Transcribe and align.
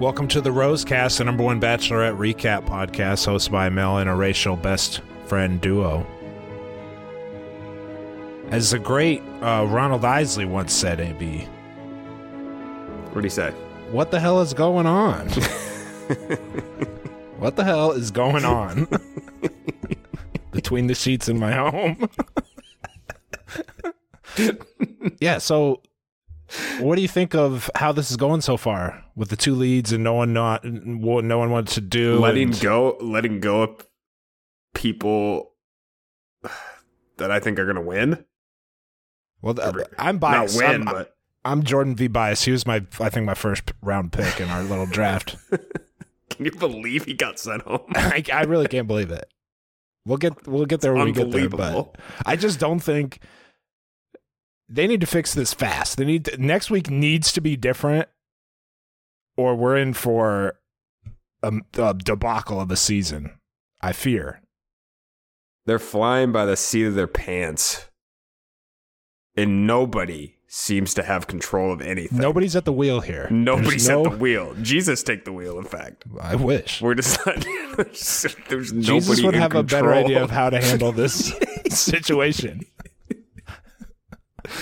Welcome 0.00 0.28
to 0.28 0.40
the 0.40 0.48
Rosecast, 0.48 1.18
the 1.18 1.24
number 1.24 1.42
one 1.42 1.60
Bachelorette 1.60 2.16
recap 2.16 2.64
podcast 2.64 3.28
hosted 3.28 3.50
by 3.50 3.68
Mel 3.68 3.98
and 3.98 4.08
a 4.08 4.14
racial 4.14 4.56
best 4.56 5.02
friend 5.26 5.60
duo. 5.60 6.06
As 8.48 8.70
the 8.70 8.78
great 8.78 9.20
uh, 9.42 9.66
Ronald 9.68 10.06
Isley 10.06 10.46
once 10.46 10.72
said, 10.72 11.00
AB, 11.00 11.40
What 13.12 13.16
do 13.16 13.20
he 13.20 13.28
say? 13.28 13.50
what 13.90 14.10
the 14.10 14.18
hell 14.18 14.40
is 14.40 14.54
going 14.54 14.86
on? 14.86 15.28
what 17.38 17.56
the 17.56 17.64
hell 17.64 17.92
is 17.92 18.10
going 18.10 18.46
on 18.46 18.88
between 20.52 20.86
the 20.86 20.94
sheets 20.94 21.28
in 21.28 21.38
my 21.38 21.52
home? 21.52 22.08
yeah, 25.20 25.36
so 25.36 25.82
what 26.80 26.96
do 26.96 27.02
you 27.02 27.08
think 27.08 27.34
of 27.34 27.70
how 27.74 27.92
this 27.92 28.10
is 28.10 28.16
going 28.16 28.40
so 28.40 28.56
far 28.56 29.04
with 29.14 29.28
the 29.28 29.36
two 29.36 29.54
leads 29.54 29.92
and 29.92 30.02
no 30.02 30.14
one 30.14 30.32
not 30.32 30.64
what 30.64 31.24
no 31.24 31.38
one 31.38 31.50
wanted 31.50 31.72
to 31.74 31.80
do 31.80 32.18
letting 32.18 32.48
and- 32.48 32.60
go, 32.60 32.96
letting 33.00 33.40
go 33.40 33.62
of 33.62 33.86
people 34.74 35.52
that 37.16 37.30
I 37.30 37.38
think 37.40 37.58
are 37.58 37.64
going 37.64 37.76
to 37.76 37.82
win. 37.82 38.24
Well, 39.42 39.56
I'm 39.98 40.18
biased. 40.18 40.58
Not 40.58 40.68
win, 40.68 40.88
I'm, 40.88 40.94
but 40.94 41.16
I'm 41.44 41.62
Jordan 41.62 41.96
V. 41.96 42.08
Bias. 42.08 42.42
He 42.44 42.52
was 42.52 42.66
my, 42.66 42.84
I 42.98 43.08
think, 43.08 43.24
my 43.26 43.34
first 43.34 43.72
round 43.82 44.12
pick 44.12 44.40
in 44.40 44.48
our 44.48 44.62
little 44.62 44.86
draft. 44.86 45.36
can 46.30 46.44
you 46.46 46.52
believe 46.52 47.04
he 47.04 47.14
got 47.14 47.38
sent 47.38 47.62
home? 47.62 47.80
I, 47.94 48.22
I 48.32 48.42
really 48.42 48.66
can't 48.66 48.86
believe 48.86 49.10
it. 49.10 49.32
We'll 50.06 50.18
get, 50.18 50.46
we'll 50.46 50.66
get 50.66 50.80
there 50.80 50.94
when 50.94 51.06
we 51.06 51.12
get 51.12 51.30
there. 51.30 51.48
But 51.48 51.96
I 52.24 52.36
just 52.36 52.58
don't 52.58 52.80
think 52.80 53.20
they 54.70 54.86
need 54.86 55.00
to 55.00 55.06
fix 55.06 55.34
this 55.34 55.52
fast. 55.52 55.96
They 55.96 56.04
need 56.04 56.26
to, 56.26 56.36
next 56.38 56.70
week 56.70 56.88
needs 56.88 57.32
to 57.32 57.40
be 57.40 57.56
different, 57.56 58.08
or 59.36 59.56
we're 59.56 59.76
in 59.76 59.92
for 59.94 60.60
a, 61.42 61.52
a 61.76 61.94
debacle 61.94 62.60
of 62.60 62.70
a 62.70 62.76
season. 62.76 63.32
I 63.80 63.92
fear. 63.92 64.42
They're 65.66 65.78
flying 65.78 66.32
by 66.32 66.46
the 66.46 66.56
seat 66.56 66.84
of 66.84 66.94
their 66.94 67.06
pants, 67.06 67.88
and 69.36 69.66
nobody 69.66 70.36
seems 70.46 70.94
to 70.94 71.02
have 71.02 71.26
control 71.26 71.72
of 71.72 71.80
anything. 71.80 72.18
Nobody's 72.18 72.56
at 72.56 72.64
the 72.64 72.72
wheel 72.72 73.00
here. 73.00 73.28
Nobody's 73.30 73.86
There's 73.86 74.06
at 74.06 74.12
the 74.12 74.18
wheel. 74.18 74.54
Jesus 74.62 75.02
take 75.02 75.24
the 75.24 75.32
wheel. 75.32 75.58
In 75.58 75.64
fact, 75.64 76.04
I 76.20 76.34
wish. 76.34 76.82
we're 76.82 76.94
just 76.94 77.24
not. 77.24 77.46
there's, 77.76 78.26
there's 78.48 78.72
nobody 78.72 79.00
Jesus 79.00 79.22
would 79.22 79.34
have 79.34 79.54
a 79.54 79.62
better 79.62 79.94
idea 79.94 80.22
of 80.22 80.30
how 80.30 80.50
to 80.50 80.60
handle 80.60 80.92
this 80.92 81.32
situation. 81.68 82.62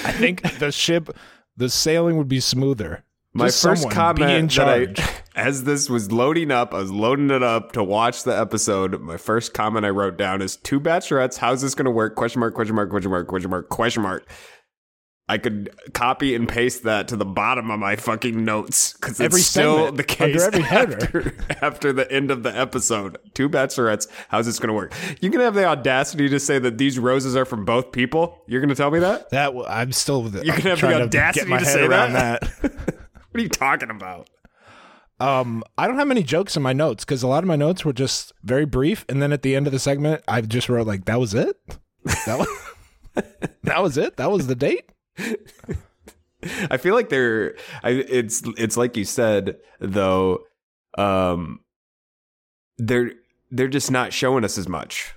I 0.05 0.13
think 0.13 0.59
the 0.59 0.73
ship, 0.73 1.11
the 1.57 1.69
sailing 1.69 2.17
would 2.17 2.29
be 2.29 2.41
smoother. 2.41 3.05
My 3.35 3.47
Just 3.47 3.63
first 3.63 3.83
someone 3.83 4.17
be 4.17 4.23
in 4.23 4.49
comment 4.49 4.97
that 4.97 4.99
I, 5.37 5.41
as 5.41 5.65
this 5.65 5.89
was 5.91 6.11
loading 6.11 6.51
up, 6.51 6.73
I 6.73 6.79
was 6.79 6.91
loading 6.91 7.31
it 7.31 7.43
up 7.43 7.73
to 7.73 7.85
watch 7.85 8.25
the 8.25 8.37
episode. 8.37 9.01
My 9.01 9.17
first 9.17 9.55
comment 9.55 9.85
I 9.85 9.91
wrote 9.91 10.17
down 10.17 10.43
is 10.43 10.57
two 10.57 10.81
bachelorettes. 10.81 11.37
How's 11.37 11.63
this 11.63 11.75
going 11.75 11.85
to 11.85 11.91
work? 11.91 12.17
Question 12.17 12.41
mark, 12.41 12.55
question 12.55 12.75
mark, 12.75 12.91
question 12.91 13.11
mark, 13.11 13.29
question 13.29 13.51
mark, 13.51 13.69
question 13.69 14.03
mark. 14.03 14.29
I 15.31 15.37
could 15.37 15.69
copy 15.93 16.35
and 16.35 16.49
paste 16.49 16.85
that 16.85 17.09
to 17.09 17.17
the 17.17 17.27
bottom 17.27 17.71
of 17.71 17.79
my 17.79 17.97
fucking 17.97 18.45
notes 18.45 18.95
because 18.95 19.13
it's 19.13 19.21
Every 19.21 19.41
still 19.43 19.77
segment, 19.77 19.97
the 19.99 20.05
case 20.05 20.43
under 20.43 20.57
every 20.57 20.63
header. 20.63 21.05
after, 21.05 21.35
after 21.65 21.93
the 21.93 22.11
end 22.11 22.31
of 22.31 22.43
the 22.43 22.57
episode. 22.57 23.19
Two 23.35 23.49
bachelorettes. 23.51 24.09
How's 24.29 24.47
this 24.47 24.59
going 24.59 24.69
to 24.69 24.75
work? 24.75 24.95
You 25.21 25.31
can 25.31 25.41
have 25.41 25.55
the 25.55 25.67
audacity 25.67 26.31
to 26.31 26.41
say 26.41 26.59
that 26.61 26.79
these 26.79 26.99
roses 26.99 27.37
are 27.37 27.45
from 27.45 27.67
both 27.67 27.93
people. 27.93 28.43
You're 28.47 28.61
going 28.63 28.71
to 28.71 28.75
tell 28.75 28.91
me 28.91 29.01
that? 29.01 29.29
That 29.31 29.53
I'm 29.69 29.93
still. 29.93 30.23
With 30.23 30.37
it. 30.37 30.47
You 30.47 30.53
can 30.53 30.63
have 30.63 30.81
the 30.81 31.03
audacity 31.03 31.51
to 31.51 31.57
head 31.59 31.67
say 31.67 31.85
around 31.85 32.15
that? 32.15 32.41
that. 32.63 32.73
What 33.31 33.41
are 33.41 33.43
you 33.43 33.49
talking 33.51 33.91
about? 33.91 34.31
Um, 35.21 35.63
I 35.77 35.87
don't 35.87 35.99
have 35.99 36.09
many 36.09 36.23
jokes 36.23 36.57
in 36.57 36.63
my 36.63 36.73
notes 36.73 37.05
because 37.05 37.23
a 37.23 37.29
lot 37.29 37.45
of 37.45 37.49
my 37.49 37.57
notes 37.57 37.85
were 37.85 37.93
just 37.93 38.33
very 38.43 38.65
brief, 38.65 39.05
and 39.09 39.21
then 39.21 39.33
at 39.33 39.43
the 39.43 39.55
end 39.55 39.67
of 39.67 39.73
the 39.73 39.79
segment, 39.79 40.23
I 40.27 40.41
just 40.41 40.69
wrote 40.69 40.87
like, 40.87 41.05
"That 41.05 41.21
was 41.21 41.35
it. 41.35 41.57
That 42.25 42.39
was 42.39 42.49
that 43.65 43.83
was 43.83 43.99
it. 43.99 44.17
That 44.17 44.31
was 44.31 44.47
the 44.47 44.55
date." 44.55 44.89
I 46.71 46.77
feel 46.77 46.95
like 46.95 47.09
they're 47.09 47.57
I 47.83 47.91
it's 47.91 48.43
it's 48.57 48.77
like 48.77 48.97
you 48.97 49.05
said 49.05 49.57
though 49.81 50.41
um 50.97 51.61
they're 52.79 53.13
they're 53.51 53.69
just 53.69 53.91
not 53.91 54.13
showing 54.13 54.45
us 54.45 54.57
as 54.59 54.69
much. 54.69 55.15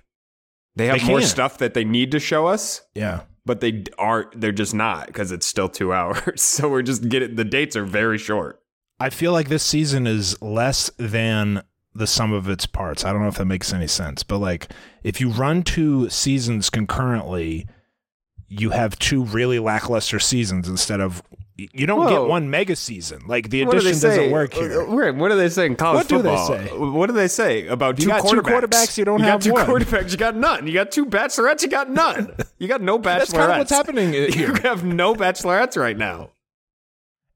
They 0.75 0.87
have 0.87 1.01
They 1.01 1.07
more 1.07 1.21
stuff 1.21 1.57
that 1.59 1.73
they 1.73 1.83
need 1.83 2.11
to 2.11 2.19
show 2.19 2.47
us, 2.47 2.81
Yeah. 2.95 3.21
but 3.45 3.59
they 3.59 3.83
aren't 3.99 4.39
they're 4.39 4.51
just 4.51 4.73
not 4.73 5.07
because 5.07 5.31
it's 5.31 5.45
still 5.45 5.69
2 5.69 5.93
hours. 5.93 6.41
So 6.41 6.69
we're 6.69 6.81
just 6.81 7.07
getting 7.09 7.35
the 7.35 7.45
dates 7.45 7.75
are 7.75 7.85
very 7.85 8.17
short. 8.17 8.59
I 8.99 9.09
feel 9.09 9.31
like 9.31 9.49
this 9.49 9.63
season 9.63 10.07
is 10.07 10.41
less 10.41 10.89
than 10.97 11.63
the 11.93 12.07
sum 12.07 12.31
of 12.31 12.47
its 12.47 12.65
parts. 12.65 13.03
I 13.03 13.11
don't 13.11 13.21
know 13.21 13.27
if 13.27 13.35
that 13.37 13.45
makes 13.45 13.73
any 13.73 13.87
sense, 13.87 14.23
but 14.23 14.37
like 14.39 14.71
if 15.03 15.19
you 15.19 15.29
run 15.29 15.61
two 15.63 16.09
seasons 16.09 16.69
concurrently, 16.69 17.67
you 18.53 18.71
have 18.71 18.99
two 18.99 19.23
really 19.23 19.59
lackluster 19.59 20.19
seasons 20.19 20.67
instead 20.67 20.99
of 20.99 21.23
you 21.57 21.85
don't 21.85 22.09
get 22.09 22.23
one 22.27 22.49
mega 22.49 22.75
season. 22.75 23.21
Like 23.27 23.49
the 23.49 23.61
addition 23.61 23.91
doesn't 23.99 24.31
work 24.31 24.53
here. 24.53 24.81
Uh, 24.81 25.13
What 25.13 25.29
do 25.29 25.37
they 25.37 25.47
say 25.49 25.67
in 25.67 25.75
college 25.75 25.97
What 25.97 26.07
do 26.09 26.17
they 26.23 26.35
football? 26.35 26.47
say? 26.47 26.77
What 26.77 27.07
do 27.07 27.13
they 27.13 27.27
say 27.27 27.67
about 27.67 27.99
You 27.99 28.05
two 28.05 28.11
quarterbacks? 28.11 28.29
two 28.31 28.41
quarterbacks, 28.41 28.97
you 28.97 29.05
don't 29.05 29.19
you 29.19 29.25
have 29.25 29.39
got 29.41 29.43
two 29.43 29.53
one. 29.53 29.65
quarterbacks. 29.67 30.11
You 30.11 30.17
got 30.17 30.35
none. 30.35 30.65
You 30.67 30.73
got 30.73 30.91
two 30.91 31.05
bachelorettes. 31.05 31.61
You 31.61 31.69
got 31.69 31.89
none. 31.91 32.35
You 32.57 32.67
got 32.67 32.81
no 32.81 32.97
bachelorettes. 32.99 33.03
That's 33.19 33.33
kind 33.33 33.51
of 33.51 33.57
what's 33.59 33.71
happening 33.71 34.11
Here. 34.13 34.29
You 34.33 34.53
have 34.63 34.83
no 34.83 35.13
bachelorettes 35.15 35.77
right 35.79 35.97
now. 35.97 36.31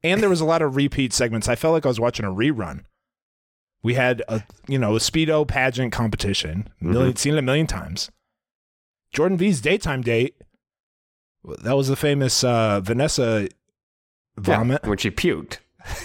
and 0.03 0.21
there 0.21 0.29
was 0.29 0.41
a 0.41 0.45
lot 0.45 0.61
of 0.63 0.75
repeat 0.75 1.13
segments. 1.13 1.47
I 1.47 1.55
felt 1.55 1.73
like 1.73 1.85
I 1.85 1.89
was 1.89 1.99
watching 1.99 2.25
a 2.25 2.29
rerun. 2.29 2.81
We 3.83 3.93
had 3.93 4.23
a 4.27 4.41
you 4.67 4.79
know 4.79 4.95
a 4.95 4.99
speedo 4.99 5.47
pageant 5.47 5.93
competition, 5.93 6.69
1000000 6.81 7.17
seen 7.19 7.33
it 7.35 7.39
a 7.39 7.41
million 7.43 7.67
times. 7.67 8.09
Jordan 9.13 9.37
V's 9.37 9.61
daytime 9.61 10.01
date. 10.01 10.35
That 11.63 11.75
was 11.77 11.87
the 11.87 11.95
famous 11.95 12.43
uh, 12.43 12.79
Vanessa 12.81 13.47
vomit, 14.37 14.81
Yeah, 14.83 14.89
when 14.89 14.97
she 14.97 15.11
puked. 15.11 15.59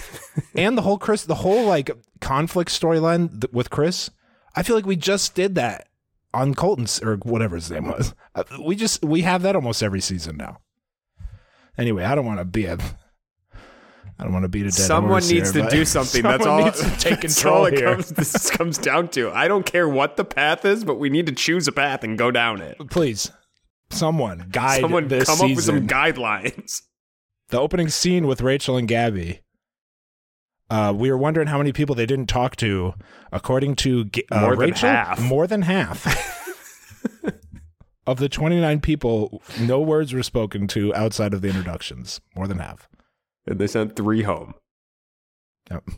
and 0.55 0.77
the 0.77 0.81
whole 0.83 0.97
Chris, 0.97 1.23
the 1.25 1.35
whole 1.35 1.65
like 1.65 1.89
conflict 2.19 2.69
storyline 2.71 3.41
th- 3.41 3.51
with 3.53 3.69
Chris. 3.69 4.09
I 4.55 4.63
feel 4.63 4.75
like 4.75 4.85
we 4.85 4.95
just 4.95 5.33
did 5.35 5.55
that 5.55 5.87
on 6.33 6.53
Colton's 6.53 7.01
or 7.01 7.15
whatever 7.17 7.55
his 7.55 7.71
name 7.71 7.87
was. 7.87 8.13
Uh, 8.35 8.43
We 8.63 8.75
just 8.75 9.03
we 9.03 9.21
have 9.21 9.41
that 9.41 9.55
almost 9.55 9.81
every 9.81 10.01
season 10.01 10.37
now. 10.37 10.59
Anyway, 11.77 12.03
I 12.03 12.15
don't 12.15 12.25
want 12.25 12.39
to 12.39 12.45
be 12.45 12.65
a. 12.65 12.77
I 14.19 14.23
don't 14.25 14.33
want 14.33 14.43
to 14.43 14.49
beat 14.49 14.61
a 14.61 14.65
dead 14.65 14.73
Someone 14.73 15.23
needs 15.27 15.51
here, 15.51 15.63
to 15.63 15.69
do 15.71 15.83
something. 15.83 16.21
That's 16.23 16.45
all. 16.45 16.63
needs 16.63 16.79
to 16.79 16.89
take 16.99 17.21
control 17.21 17.65
it 17.65 17.73
here. 17.73 17.93
comes. 17.95 18.09
This 18.09 18.51
comes 18.51 18.77
down 18.77 19.07
to. 19.09 19.31
I 19.31 19.47
don't 19.47 19.65
care 19.65 19.89
what 19.89 20.15
the 20.15 20.23
path 20.25 20.63
is, 20.63 20.83
but 20.83 20.95
we 20.99 21.09
need 21.09 21.25
to 21.25 21.31
choose 21.31 21.67
a 21.67 21.71
path 21.71 22.03
and 22.03 22.17
go 22.19 22.29
down 22.29 22.61
it. 22.61 22.77
Please, 22.91 23.31
someone 23.93 24.47
guide 24.51 24.81
Someone 24.81 25.07
this 25.07 25.25
come 25.25 25.37
season. 25.37 25.51
up 25.51 25.55
with 25.55 25.65
some 25.65 25.87
guidelines. 25.87 26.81
the 27.49 27.59
opening 27.59 27.89
scene 27.89 28.27
with 28.27 28.41
Rachel 28.41 28.77
and 28.77 28.87
Gabby. 28.87 29.41
Uh, 30.69 30.93
we 30.95 31.11
were 31.11 31.17
wondering 31.17 31.47
how 31.47 31.57
many 31.57 31.73
people 31.73 31.95
they 31.95 32.05
didn't 32.05 32.27
talk 32.27 32.55
to. 32.57 32.93
According 33.31 33.75
to 33.77 34.09
uh, 34.31 34.39
More 34.41 34.49
than 34.55 34.59
Rachel, 34.59 34.89
half. 34.89 35.19
more 35.21 35.45
than 35.47 35.61
half 35.63 36.05
of 38.07 38.19
the 38.19 38.29
29 38.29 38.79
people, 38.79 39.41
no 39.59 39.81
words 39.81 40.13
were 40.13 40.23
spoken 40.23 40.67
to 40.67 40.93
outside 40.95 41.33
of 41.33 41.41
the 41.41 41.49
introductions. 41.49 42.21
More 42.35 42.47
than 42.47 42.59
half. 42.59 42.87
And 43.45 43.59
they 43.59 43.67
sent 43.67 43.95
three 43.97 44.23
home. 44.23 44.53
Yep. 45.69 45.89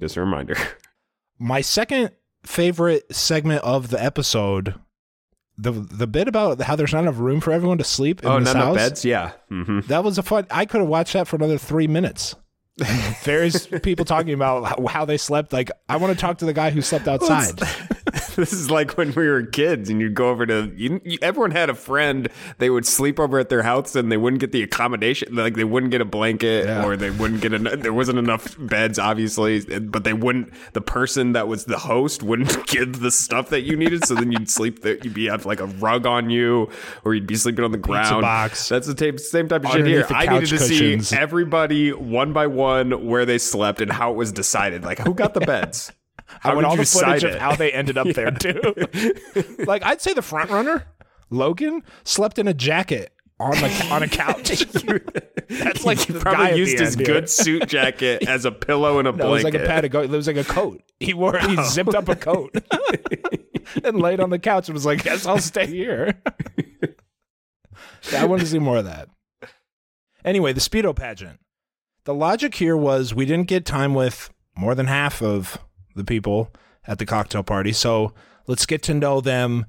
Just 0.00 0.16
a 0.16 0.20
reminder. 0.20 0.56
My 1.38 1.60
second 1.60 2.10
favorite 2.44 3.14
segment 3.14 3.62
of 3.64 3.88
the 3.90 4.02
episode, 4.02 4.74
the 5.58 5.72
the 5.72 6.06
bit 6.06 6.28
about 6.28 6.60
how 6.62 6.76
there's 6.76 6.92
not 6.92 7.00
enough 7.00 7.18
room 7.18 7.40
for 7.40 7.52
everyone 7.52 7.78
to 7.78 7.84
sleep 7.84 8.22
in 8.22 8.28
oh, 8.28 8.38
this 8.40 8.52
house. 8.52 8.76
beds? 8.76 9.04
Yeah. 9.04 9.32
hmm 9.48 9.80
That 9.88 10.04
was 10.04 10.16
a 10.16 10.22
fun. 10.22 10.46
I 10.50 10.64
could 10.64 10.80
have 10.80 10.88
watched 10.88 11.12
that 11.14 11.26
for 11.26 11.36
another 11.36 11.58
three 11.58 11.88
minutes. 11.88 12.34
Various 13.22 13.66
people 13.66 14.04
talking 14.04 14.32
about 14.32 14.88
how, 14.88 15.04
they 15.04 15.16
slept. 15.16 15.52
Like, 15.52 15.70
I 15.88 15.96
want 15.96 16.12
to 16.14 16.20
talk 16.20 16.38
to 16.38 16.44
the 16.44 16.52
guy 16.52 16.70
who 16.70 16.82
slept 16.82 17.08
outside. 17.08 17.58
this 18.36 18.52
is 18.52 18.70
like 18.70 18.96
when 18.96 19.12
we 19.14 19.28
were 19.28 19.42
kids 19.42 19.90
and 19.90 20.00
you'd 20.00 20.14
go 20.14 20.28
over 20.30 20.46
to 20.46 20.72
you, 20.76 21.00
you, 21.04 21.18
everyone 21.20 21.50
had 21.50 21.68
a 21.70 21.74
friend 21.74 22.28
they 22.58 22.70
would 22.70 22.86
sleep 22.86 23.18
over 23.18 23.38
at 23.38 23.48
their 23.48 23.62
house 23.62 23.94
and 23.96 24.10
they 24.10 24.16
wouldn't 24.16 24.40
get 24.40 24.52
the 24.52 24.62
accommodation 24.62 25.34
like 25.34 25.54
they 25.54 25.64
wouldn't 25.64 25.90
get 25.90 26.00
a 26.00 26.04
blanket 26.04 26.66
Yeah. 26.66 26.84
or 26.84 26.96
they 26.96 27.10
wouldn't 27.10 27.40
get 27.40 27.52
a 27.52 27.58
there 27.58 27.92
wasn't 27.92 28.18
enough 28.18 28.56
beds 28.58 28.98
obviously 28.98 29.60
but 29.80 30.04
they 30.04 30.12
wouldn't 30.12 30.52
the 30.72 30.80
person 30.80 31.32
that 31.32 31.48
was 31.48 31.64
the 31.64 31.78
host 31.78 32.22
wouldn't 32.22 32.66
give 32.66 33.00
the 33.00 33.10
stuff 33.10 33.50
that 33.50 33.62
you 33.62 33.76
needed 33.76 34.06
so 34.06 34.14
then 34.14 34.32
you'd 34.32 34.48
sleep 34.50 34.82
there 34.82 34.96
you'd 35.02 35.14
be 35.14 35.26
have 35.26 35.44
like 35.44 35.60
a 35.60 35.66
rug 35.66 36.06
on 36.06 36.30
you 36.30 36.70
or 37.04 37.14
you'd 37.14 37.26
be 37.26 37.36
sleeping 37.36 37.64
on 37.64 37.72
the 37.72 37.78
ground 37.78 38.22
box. 38.22 38.68
that's 38.68 38.86
the 38.86 38.94
tape, 38.94 39.18
same 39.20 39.48
type 39.48 39.64
of 39.64 39.72
shit 39.72 39.86
here 39.86 40.06
i 40.10 40.26
needed 40.26 40.48
to 40.48 40.58
cushions. 40.58 41.08
see 41.08 41.16
everybody 41.16 41.92
one 41.92 42.32
by 42.32 42.46
one 42.46 42.67
where 43.04 43.26
they 43.26 43.38
slept 43.38 43.80
and 43.80 43.92
how 43.92 44.10
it 44.10 44.16
was 44.16 44.32
decided 44.32 44.84
like 44.84 44.98
who 44.98 45.14
got 45.14 45.34
the 45.34 45.40
beds 45.40 45.92
I 46.28 46.48
How 46.48 46.54
want 46.54 46.64
did 46.64 46.70
all 46.70 46.76
the 46.76 46.84
footage 46.84 47.20
decide 47.22 47.34
of 47.34 47.40
how 47.40 47.56
they 47.56 47.72
ended 47.72 47.96
up 47.96 48.06
there 48.14 48.30
too. 48.30 48.74
like, 49.66 49.82
I'd 49.82 50.00
say 50.00 50.12
the 50.12 50.22
front 50.22 50.50
runner, 50.50 50.86
Logan, 51.30 51.82
slept 52.04 52.38
in 52.38 52.46
a 52.48 52.54
jacket 52.54 53.12
on 53.40 53.52
the 53.52 53.88
on 53.90 54.02
a 54.02 54.08
couch. 54.08 54.48
That's 55.48 55.84
like 55.84 55.98
he 56.00 56.12
the 56.12 56.20
guy 56.20 56.32
probably 56.32 56.58
used 56.58 56.78
his 56.78 56.96
here. 56.96 57.06
good 57.06 57.30
suit 57.30 57.68
jacket 57.68 58.28
as 58.28 58.44
a 58.44 58.52
pillow 58.52 58.98
and 58.98 59.08
a 59.08 59.12
No, 59.12 59.28
it 59.28 59.30
was 59.30 59.42
blanket. 59.42 59.60
like 59.60 59.68
a 59.68 59.72
pad 59.72 59.84
of 59.84 59.94
It 60.04 60.10
was 60.10 60.26
like 60.26 60.36
a 60.36 60.44
coat. 60.44 60.82
He 61.00 61.14
wore. 61.14 61.38
He 61.38 61.56
oh. 61.56 61.68
zipped 61.68 61.94
up 61.94 62.08
a 62.08 62.16
coat 62.16 62.54
and 63.84 63.98
laid 63.98 64.20
on 64.20 64.30
the 64.30 64.38
couch 64.38 64.68
and 64.68 64.74
was 64.74 64.84
like, 64.84 65.04
"Guess 65.04 65.24
I'll 65.26 65.38
stay 65.38 65.66
here." 65.66 66.20
Yeah, 68.12 68.22
I 68.22 68.26
want 68.26 68.40
to 68.40 68.46
see 68.46 68.58
more 68.58 68.78
of 68.78 68.84
that. 68.84 69.08
Anyway, 70.24 70.52
the 70.52 70.60
speedo 70.60 70.94
pageant. 70.94 71.40
The 72.08 72.14
logic 72.14 72.54
here 72.54 72.74
was 72.74 73.14
we 73.14 73.26
didn't 73.26 73.48
get 73.48 73.66
time 73.66 73.92
with 73.92 74.30
more 74.56 74.74
than 74.74 74.86
half 74.86 75.20
of 75.20 75.58
the 75.94 76.04
people 76.04 76.50
at 76.86 76.98
the 76.98 77.04
cocktail 77.04 77.42
party, 77.42 77.70
so 77.70 78.14
let's 78.46 78.64
get 78.64 78.82
to 78.84 78.94
know 78.94 79.20
them 79.20 79.66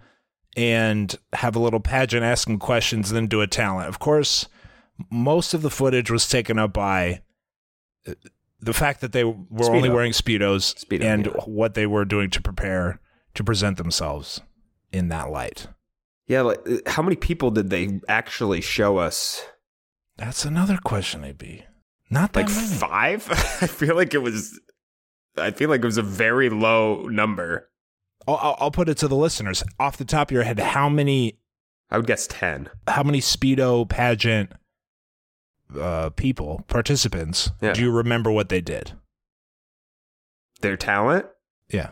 and 0.55 1.13
have 1.33 1.57
a 1.57 1.59
little 1.59 1.81
pageant, 1.81 2.23
ask 2.23 2.47
them 2.47 2.57
questions, 2.57 3.11
and 3.11 3.17
then 3.17 3.27
do 3.27 3.41
a 3.41 3.47
talent. 3.47 3.89
Of 3.89 3.99
course, 3.99 4.47
most 5.11 5.53
of 5.53 5.63
the 5.63 5.69
footage 5.69 6.09
was 6.09 6.29
taken 6.29 6.57
up 6.57 6.71
by 6.71 7.23
uh, 8.07 8.13
the 8.61 8.73
fact 8.73 9.01
that 9.01 9.11
they 9.11 9.25
were 9.25 9.69
only 9.69 9.89
wearing 9.89 10.13
speedos 10.13 10.85
Speedo, 10.85 11.03
and 11.03 11.25
yeah. 11.25 11.33
what 11.43 11.73
they 11.73 11.87
were 11.87 12.05
doing 12.05 12.29
to 12.29 12.41
prepare 12.41 13.01
to 13.33 13.43
present 13.43 13.75
themselves 13.75 14.39
in 14.93 15.09
that 15.09 15.29
light. 15.29 15.67
yeah, 16.25 16.39
like 16.43 16.61
uh, 16.65 16.77
how 16.87 17.03
many 17.03 17.17
people 17.17 17.51
did 17.51 17.69
they 17.69 17.99
actually 18.07 18.61
show 18.61 18.95
us? 18.97 19.45
That's 20.15 20.45
another 20.45 20.77
question, 20.77 21.25
AB. 21.25 21.65
Not 22.09 22.33
that 22.33 22.47
Like 22.47 22.55
many. 22.55 22.67
five? 22.75 23.27
I 23.61 23.67
feel 23.67 23.95
like 23.95 24.13
it 24.13 24.19
was. 24.23 24.59
I 25.37 25.51
feel 25.51 25.69
like 25.69 25.81
it 25.81 25.85
was 25.85 25.97
a 25.97 26.01
very 26.03 26.49
low 26.49 27.03
number. 27.07 27.69
I'll, 28.27 28.35
I'll, 28.37 28.57
I'll 28.59 28.71
put 28.71 28.89
it 28.89 28.97
to 28.97 29.07
the 29.07 29.15
listeners 29.15 29.63
off 29.79 29.97
the 29.97 30.05
top 30.05 30.29
of 30.29 30.33
your 30.33 30.43
head. 30.43 30.59
How 30.59 30.89
many? 30.89 31.39
I 31.91 31.97
would 31.97 32.07
guess 32.07 32.27
ten. 32.27 32.69
How 32.87 33.03
many 33.03 33.19
speedo 33.19 33.87
pageant 33.87 34.51
uh, 35.79 36.09
people 36.11 36.63
participants 36.67 37.51
Yeah. 37.61 37.73
do 37.73 37.81
you 37.81 37.91
remember 37.91 38.31
what 38.31 38.49
they 38.49 38.61
did? 38.61 38.93
Their 40.61 40.77
talent. 40.77 41.25
Yeah, 41.71 41.91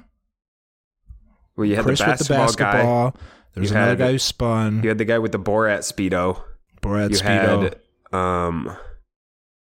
Well, 1.55 1.65
you 1.67 1.75
had 1.75 1.85
Chris 1.85 1.99
the 1.99 2.07
with 2.07 2.17
the 2.19 2.33
basketball, 2.33 2.71
guy. 2.71 2.71
basketball. 2.83 3.15
There's 3.53 3.71
another 3.71 3.89
had- 3.91 3.97
guy 3.99 4.11
who 4.13 4.17
spun. 4.19 4.81
You 4.83 4.89
had 4.89 4.97
the 4.97 5.05
guy 5.05 5.19
with 5.19 5.31
the 5.31 5.39
Borat 5.39 5.79
speedo. 5.79 6.41
Borat 6.81 7.11
you 7.11 7.17
speedo. 7.17 7.63
had 7.63 8.17
um. 8.19 8.75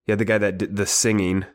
You 0.10 0.14
had 0.14 0.20
the 0.20 0.26
guy 0.26 0.40
that 0.40 0.58
did 0.58 0.76
the 0.76 0.88
singing. 0.88 1.46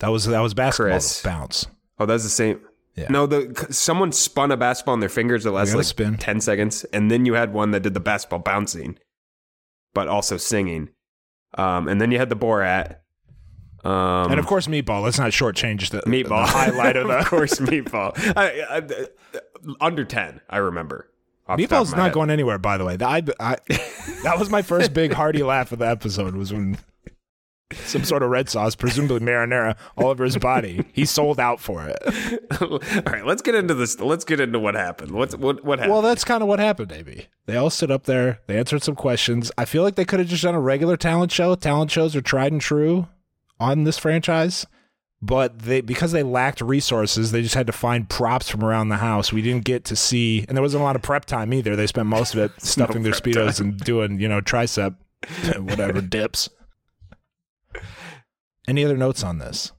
that 0.00 0.08
was 0.08 0.26
that 0.26 0.40
was 0.40 0.52
basketball 0.52 0.90
Chris. 0.94 1.22
bounce. 1.22 1.66
Oh, 2.00 2.06
that's 2.06 2.24
the 2.24 2.28
same. 2.28 2.60
Yeah. 2.96 3.06
No, 3.08 3.26
the 3.26 3.68
someone 3.70 4.10
spun 4.10 4.50
a 4.50 4.56
basketball 4.56 4.94
on 4.94 5.00
their 5.00 5.08
fingers 5.08 5.46
lasted 5.46 5.70
gotta 5.74 5.76
like 5.78 5.86
spin. 5.86 6.16
ten 6.16 6.40
seconds, 6.40 6.82
and 6.92 7.08
then 7.08 7.24
you 7.24 7.34
had 7.34 7.52
one 7.52 7.70
that 7.70 7.84
did 7.84 7.94
the 7.94 8.00
basketball 8.00 8.40
bouncing, 8.40 8.98
but 9.94 10.08
also 10.08 10.36
singing. 10.36 10.88
Um, 11.54 11.86
and 11.86 12.00
then 12.00 12.10
you 12.10 12.18
had 12.18 12.30
the 12.30 12.36
Borat. 12.36 12.96
Um, 13.84 14.32
and 14.32 14.40
of 14.40 14.46
course, 14.46 14.66
meatball. 14.66 15.04
Let's 15.04 15.20
not 15.20 15.30
shortchange 15.30 15.90
the 15.90 16.00
meatball 16.00 16.44
the 16.46 16.52
highlight 16.52 16.96
of 16.96 17.06
the 17.06 17.18
of 17.18 17.26
course, 17.26 17.54
meatball. 17.60 18.12
I, 18.36 18.60
I, 18.62 18.76
I- 18.78 19.40
under 19.80 20.04
ten, 20.04 20.40
I 20.50 20.56
remember. 20.56 21.08
the 21.46 21.52
Meatball's 21.64 21.92
not 21.94 22.06
head. 22.06 22.12
going 22.12 22.30
anywhere, 22.30 22.58
by 22.58 22.76
the 22.76 22.84
way. 22.84 22.96
I, 23.00 23.22
I, 23.38 23.56
that 24.24 24.34
was 24.36 24.50
my 24.50 24.62
first 24.62 24.92
big 24.92 25.12
hearty 25.20 25.44
laugh 25.44 25.70
of 25.70 25.78
the 25.78 25.86
episode 25.86 26.34
was 26.34 26.52
when 26.52 26.76
some 27.74 28.04
sort 28.04 28.22
of 28.22 28.30
red 28.30 28.48
sauce, 28.48 28.74
presumably 28.74 29.20
marinara, 29.20 29.76
all 29.96 30.08
over 30.08 30.24
his 30.24 30.36
body. 30.38 30.84
He 30.92 31.04
sold 31.04 31.38
out 31.38 31.60
for 31.60 31.86
it. 31.86 31.98
All 32.60 33.12
right, 33.12 33.26
let's 33.26 33.42
get 33.42 33.54
into 33.54 33.74
this. 33.74 34.00
Let's 34.00 34.24
get 34.24 34.40
into 34.40 34.58
what 34.58 34.74
happened. 34.74 35.12
What's 35.12 35.36
what 35.36 35.64
what 35.64 35.78
happened? 35.78 35.92
Well, 35.92 36.02
that's 36.02 36.24
kind 36.24 36.42
of 36.42 36.48
what 36.48 36.58
happened, 36.58 36.92
Amy. 36.92 37.26
They 37.46 37.56
all 37.56 37.70
stood 37.70 37.90
up 37.90 38.04
there. 38.04 38.40
They 38.46 38.58
answered 38.58 38.82
some 38.82 38.94
questions. 38.94 39.50
I 39.56 39.64
feel 39.64 39.82
like 39.82 39.94
they 39.94 40.04
could 40.04 40.18
have 40.18 40.28
just 40.28 40.42
done 40.42 40.54
a 40.54 40.60
regular 40.60 40.96
talent 40.96 41.32
show. 41.32 41.54
Talent 41.54 41.90
shows 41.90 42.14
are 42.14 42.20
tried 42.20 42.52
and 42.52 42.60
true 42.60 43.08
on 43.60 43.84
this 43.84 43.98
franchise. 43.98 44.66
But 45.20 45.60
they 45.60 45.80
because 45.80 46.12
they 46.12 46.22
lacked 46.22 46.60
resources, 46.60 47.32
they 47.32 47.42
just 47.42 47.56
had 47.56 47.66
to 47.66 47.72
find 47.72 48.08
props 48.08 48.48
from 48.48 48.62
around 48.64 48.88
the 48.88 48.98
house. 48.98 49.32
We 49.32 49.42
didn't 49.42 49.64
get 49.64 49.84
to 49.86 49.96
see, 49.96 50.44
and 50.46 50.56
there 50.56 50.62
wasn't 50.62 50.82
a 50.82 50.84
lot 50.84 50.94
of 50.94 51.02
prep 51.02 51.24
time 51.24 51.52
either. 51.52 51.74
They 51.74 51.88
spent 51.88 52.06
most 52.06 52.34
of 52.34 52.40
it 52.40 52.52
stuffing 52.62 53.02
their 53.02 53.12
prep 53.12 53.24
speedos 53.24 53.60
and 53.60 53.76
doing, 53.78 54.20
you 54.20 54.28
know, 54.28 54.40
tricep, 54.40 54.94
whatever 55.58 56.00
dips. 56.00 56.48
Any 58.66 58.84
other 58.84 58.96
notes 58.96 59.22
on 59.22 59.38
this? 59.38 59.72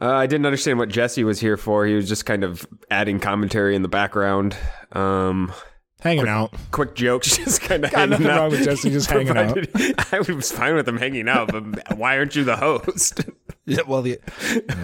Uh, 0.00 0.12
I 0.12 0.26
didn't 0.26 0.46
understand 0.46 0.78
what 0.78 0.88
Jesse 0.88 1.24
was 1.24 1.40
here 1.40 1.56
for. 1.56 1.84
He 1.86 1.94
was 1.94 2.08
just 2.08 2.24
kind 2.26 2.44
of 2.44 2.66
adding 2.90 3.18
commentary 3.20 3.74
in 3.74 3.82
the 3.82 3.88
background. 3.88 4.56
Um, 4.92 5.52
Hanging 6.00 6.28
out. 6.28 6.52
quick 6.70 6.94
jokes, 6.94 7.36
just 7.44 7.60
kind 7.62 7.84
of 7.84 7.90
Got 7.90 7.98
hanging 7.98 8.10
nothing 8.10 8.26
out. 8.28 8.38
wrong 8.38 8.50
with 8.52 8.62
Jesse 8.64 8.90
just 8.90 9.10
hanging 9.10 9.36
out. 9.36 9.58
I 10.12 10.20
was 10.32 10.52
fine 10.52 10.74
with 10.76 10.88
him 10.88 10.96
hanging 10.98 11.28
out, 11.28 11.50
but 11.50 11.96
why 11.98 12.16
aren't 12.18 12.36
you 12.36 12.44
the 12.44 12.56
host? 12.56 13.22
Yeah, 13.66 13.82
well, 13.86 14.02
the, 14.02 14.20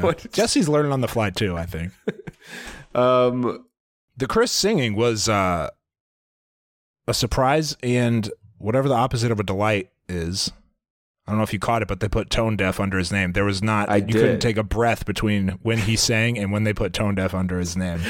What- 0.00 0.30
Jesse's 0.32 0.68
learning 0.68 0.90
on 0.92 1.00
the 1.00 1.08
fly 1.08 1.30
too. 1.30 1.56
I 1.56 1.66
think. 1.66 1.92
um, 2.94 3.64
the 4.16 4.26
Chris 4.26 4.50
singing 4.52 4.96
was 4.96 5.28
uh, 5.28 5.70
a 7.06 7.14
surprise 7.14 7.76
and 7.82 8.30
whatever 8.58 8.88
the 8.88 8.94
opposite 8.94 9.30
of 9.30 9.38
a 9.38 9.44
delight 9.44 9.90
is. 10.08 10.52
I 11.26 11.30
don't 11.30 11.38
know 11.38 11.44
if 11.44 11.52
you 11.52 11.58
caught 11.58 11.80
it, 11.80 11.88
but 11.88 12.00
they 12.00 12.08
put 12.08 12.28
tone 12.28 12.56
deaf 12.56 12.78
under 12.78 12.98
his 12.98 13.10
name. 13.10 13.32
There 13.32 13.46
was 13.46 13.62
not. 13.62 13.88
I 13.88 13.96
you 13.96 14.12
couldn't 14.12 14.40
take 14.40 14.58
a 14.58 14.62
breath 14.62 15.06
between 15.06 15.58
when 15.62 15.78
he 15.78 15.96
sang 15.96 16.38
and 16.38 16.52
when 16.52 16.64
they 16.64 16.74
put 16.74 16.92
tone 16.92 17.14
deaf 17.14 17.32
under 17.32 17.58
his 17.58 17.76
name. 17.76 18.00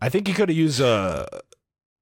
I 0.00 0.08
think 0.08 0.28
he 0.28 0.34
could 0.34 0.48
have 0.50 0.56
used 0.56 0.80
uh, 0.80 1.26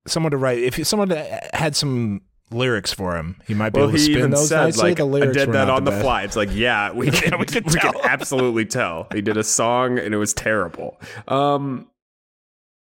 someone 0.06 0.30
to 0.32 0.36
write. 0.36 0.58
If 0.58 0.86
someone 0.86 1.10
had 1.54 1.74
some 1.74 2.22
lyrics 2.50 2.92
for 2.92 3.16
him, 3.16 3.40
he 3.46 3.54
might 3.54 3.72
be 3.72 3.80
well, 3.80 3.88
able 3.88 3.96
to 3.96 4.02
he 4.02 4.12
spin 4.12 4.18
even 4.18 4.30
those 4.32 4.48
said 4.48 4.64
nicely. 4.64 4.90
like 4.90 4.98
the 4.98 5.06
I 5.06 5.32
did 5.32 5.52
that 5.52 5.70
on 5.70 5.84
the, 5.84 5.90
best. 5.92 6.02
fly. 6.02 6.22
It's 6.24 6.36
like 6.36 6.50
yeah, 6.52 6.92
we 6.94 7.10
can, 7.10 7.38
we 7.38 7.46
could 7.46 7.64
we 7.66 7.80
can 7.80 7.94
absolutely 8.02 8.66
tell. 8.66 9.06
He 9.12 9.22
did 9.22 9.38
a 9.38 9.44
song 9.44 9.98
and 9.98 10.12
it 10.12 10.18
was 10.18 10.34
terrible. 10.34 11.00
Um, 11.28 11.88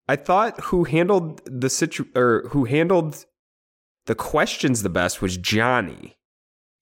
I 0.08 0.16
thought 0.16 0.60
who 0.62 0.84
handled 0.84 1.42
the 1.46 1.70
situ 1.70 2.06
or 2.16 2.48
who 2.50 2.66
handled 2.66 3.25
the 4.07 4.15
questions 4.15 4.81
the 4.81 4.89
best 4.89 5.21
was 5.21 5.37
Johnny. 5.37 6.17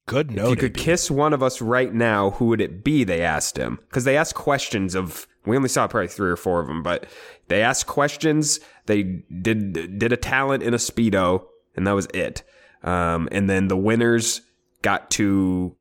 Good 0.08 0.32
note. 0.32 0.46
If 0.46 0.50
you 0.52 0.56
could 0.56 0.78
AB. 0.78 0.80
kiss 0.80 1.10
one 1.10 1.34
of 1.34 1.42
us 1.42 1.62
right 1.62 1.94
now, 1.94 2.32
who 2.32 2.46
would 2.46 2.62
it 2.62 2.84
be? 2.84 3.04
They 3.04 3.22
asked 3.22 3.58
him 3.58 3.80
because 3.90 4.04
they 4.04 4.16
asked 4.16 4.36
questions 4.36 4.96
of. 4.96 5.28
We 5.46 5.56
only 5.56 5.70
saw 5.70 5.88
probably 5.88 6.08
three 6.08 6.30
or 6.30 6.36
four 6.36 6.60
of 6.60 6.68
them, 6.68 6.82
but 6.82 7.06
they 7.50 7.62
asked 7.62 7.86
questions. 7.86 8.60
They 8.86 9.04
did 9.42 10.00
did 10.00 10.12
a 10.12 10.18
talent 10.18 10.64
in 10.64 10.74
a 10.74 10.78
speedo, 10.78 11.46
and 11.76 11.86
that 11.86 11.94
was 11.94 12.08
it. 12.14 12.44
Um, 12.84 13.28
and 13.32 13.50
then 13.50 13.68
the 13.68 13.78
winners 13.78 14.42
got 14.82 15.10
to 15.12 15.76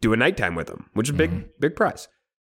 do 0.00 0.12
a 0.12 0.16
nighttime 0.16 0.56
with 0.56 0.66
them, 0.66 0.90
which 0.94 1.08
is 1.08 1.14
a 1.14 1.18
big 1.18 1.58
big 1.60 1.76
prize. 1.76 2.08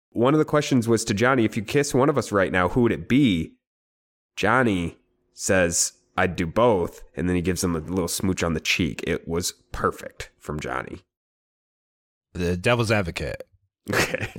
One 0.09 0.33
of 0.33 0.39
the 0.39 0.45
questions 0.45 0.87
was 0.87 1.05
to 1.05 1.13
Johnny: 1.13 1.45
If 1.45 1.55
you 1.55 1.63
kiss 1.63 1.93
one 1.93 2.09
of 2.09 2.17
us 2.17 2.31
right 2.31 2.51
now, 2.51 2.69
who 2.69 2.81
would 2.81 2.91
it 2.91 3.07
be? 3.07 3.53
Johnny 4.35 4.97
says, 5.33 5.93
I'd 6.15 6.35
do 6.35 6.45
both. 6.45 7.03
And 7.15 7.27
then 7.27 7.35
he 7.35 7.41
gives 7.41 7.63
him 7.63 7.75
a 7.75 7.79
little 7.79 8.07
smooch 8.07 8.43
on 8.43 8.53
the 8.53 8.59
cheek. 8.59 9.03
It 9.07 9.27
was 9.27 9.53
perfect 9.71 10.29
from 10.39 10.59
Johnny. 10.59 11.01
The 12.33 12.57
devil's 12.57 12.91
advocate. 12.91 13.43
Okay. 13.93 14.31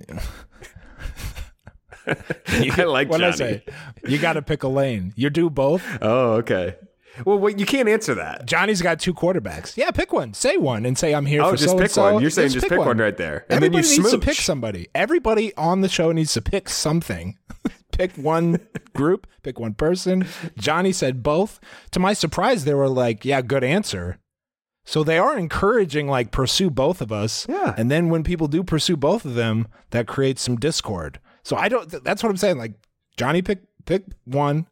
You, 2.60 2.72
I 2.76 2.84
like 2.84 3.08
what 3.08 3.20
Johnny. 3.20 3.32
I 3.32 3.36
say. 3.36 3.64
You 4.06 4.18
got 4.18 4.34
to 4.34 4.42
pick 4.42 4.62
a 4.62 4.68
lane. 4.68 5.12
You 5.16 5.30
do 5.30 5.50
both. 5.50 5.84
Oh, 6.02 6.32
okay. 6.34 6.76
Well, 7.24 7.38
wait, 7.38 7.60
you 7.60 7.66
can't 7.66 7.88
answer 7.88 8.14
that. 8.16 8.44
Johnny's 8.46 8.82
got 8.82 8.98
two 8.98 9.14
quarterbacks. 9.14 9.76
Yeah, 9.76 9.92
pick 9.92 10.12
one. 10.12 10.34
Say 10.34 10.56
one 10.56 10.84
and 10.84 10.98
say 10.98 11.14
I'm 11.14 11.26
here 11.26 11.42
Oh, 11.42 11.52
for 11.52 11.56
just 11.56 11.78
pick 11.78 11.96
one. 11.96 12.20
You're 12.20 12.30
saying 12.30 12.50
just 12.50 12.68
pick 12.68 12.78
one 12.78 12.98
right 12.98 13.16
there. 13.16 13.46
And 13.48 13.62
then 13.62 13.72
you 13.72 13.78
Everybody 13.78 14.02
needs 14.02 14.10
to 14.10 14.18
pick 14.18 14.34
somebody. 14.36 14.88
Everybody 14.94 15.54
on 15.54 15.80
the 15.80 15.88
show 15.88 16.10
needs 16.10 16.32
to 16.34 16.42
pick 16.42 16.68
something. 16.68 17.38
pick 17.96 18.12
one 18.16 18.60
group, 18.94 19.26
pick 19.42 19.58
one 19.58 19.74
person. 19.74 20.26
Johnny 20.58 20.92
said 20.92 21.22
both. 21.22 21.60
To 21.92 21.98
my 22.00 22.12
surprise, 22.12 22.64
they 22.64 22.74
were 22.74 22.88
like, 22.88 23.24
yeah, 23.24 23.40
good 23.40 23.64
answer. 23.64 24.18
So 24.84 25.02
they 25.02 25.18
are 25.18 25.38
encouraging 25.38 26.08
like 26.08 26.30
pursue 26.30 26.68
both 26.70 27.00
of 27.00 27.10
us. 27.10 27.46
Yeah. 27.48 27.74
And 27.78 27.90
then 27.90 28.10
when 28.10 28.22
people 28.22 28.48
do 28.48 28.62
pursue 28.62 28.96
both 28.96 29.24
of 29.24 29.34
them, 29.34 29.66
that 29.90 30.06
creates 30.06 30.42
some 30.42 30.56
discord. 30.56 31.20
So 31.42 31.56
I 31.56 31.68
don't 31.68 31.88
that's 32.04 32.22
what 32.22 32.28
I'm 32.30 32.36
saying. 32.36 32.58
Like 32.58 32.74
Johnny 33.16 33.40
pick 33.40 33.62
pick 33.86 34.04
one. 34.24 34.66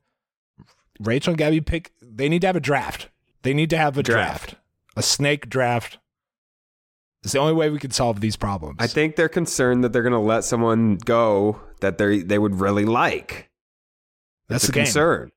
Rachel 1.01 1.31
and 1.31 1.39
Gabby 1.39 1.61
pick 1.63 1.93
they 2.03 2.29
need 2.29 2.43
to 2.43 2.47
have 2.47 2.57
a 2.57 2.61
draft. 2.61 3.09
They 3.43 3.55
need 3.55 3.71
to 3.71 3.79
have 3.79 3.97
a 3.97 4.03
Draft. 4.03 4.51
draft. 4.51 4.63
A 4.97 5.03
snake 5.03 5.49
draft. 5.49 5.99
It's 7.25 7.33
the 7.33 7.39
only 7.39 7.55
way 7.55 7.71
we 7.71 7.79
can 7.79 7.91
solve 7.91 8.21
these 8.21 8.37
problems. 8.37 8.77
I 8.81 8.87
think 8.89 9.17
they're 9.17 9.29
concerned 9.29 9.83
that 9.85 9.93
they're 9.93 10.03
going 10.03 10.13
to 10.13 10.19
let 10.19 10.45
someone 10.45 10.97
go 11.05 11.61
that 11.83 11.99
they 11.99 12.23
they 12.23 12.39
would 12.39 12.59
really 12.61 12.87
like. 12.87 13.51
that's 14.49 14.69
a 14.69 14.73
game. 14.73 14.85
concern. 14.85 15.31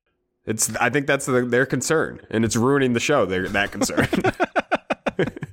It's. 0.46 0.74
I 0.76 0.88
think 0.88 1.06
that's 1.06 1.26
the, 1.26 1.42
their 1.42 1.66
concern, 1.66 2.20
and 2.30 2.44
it's 2.44 2.56
ruining 2.56 2.94
the 2.94 3.00
show. 3.00 3.26
They're 3.26 3.48
that 3.48 3.70
concern. 3.72 4.08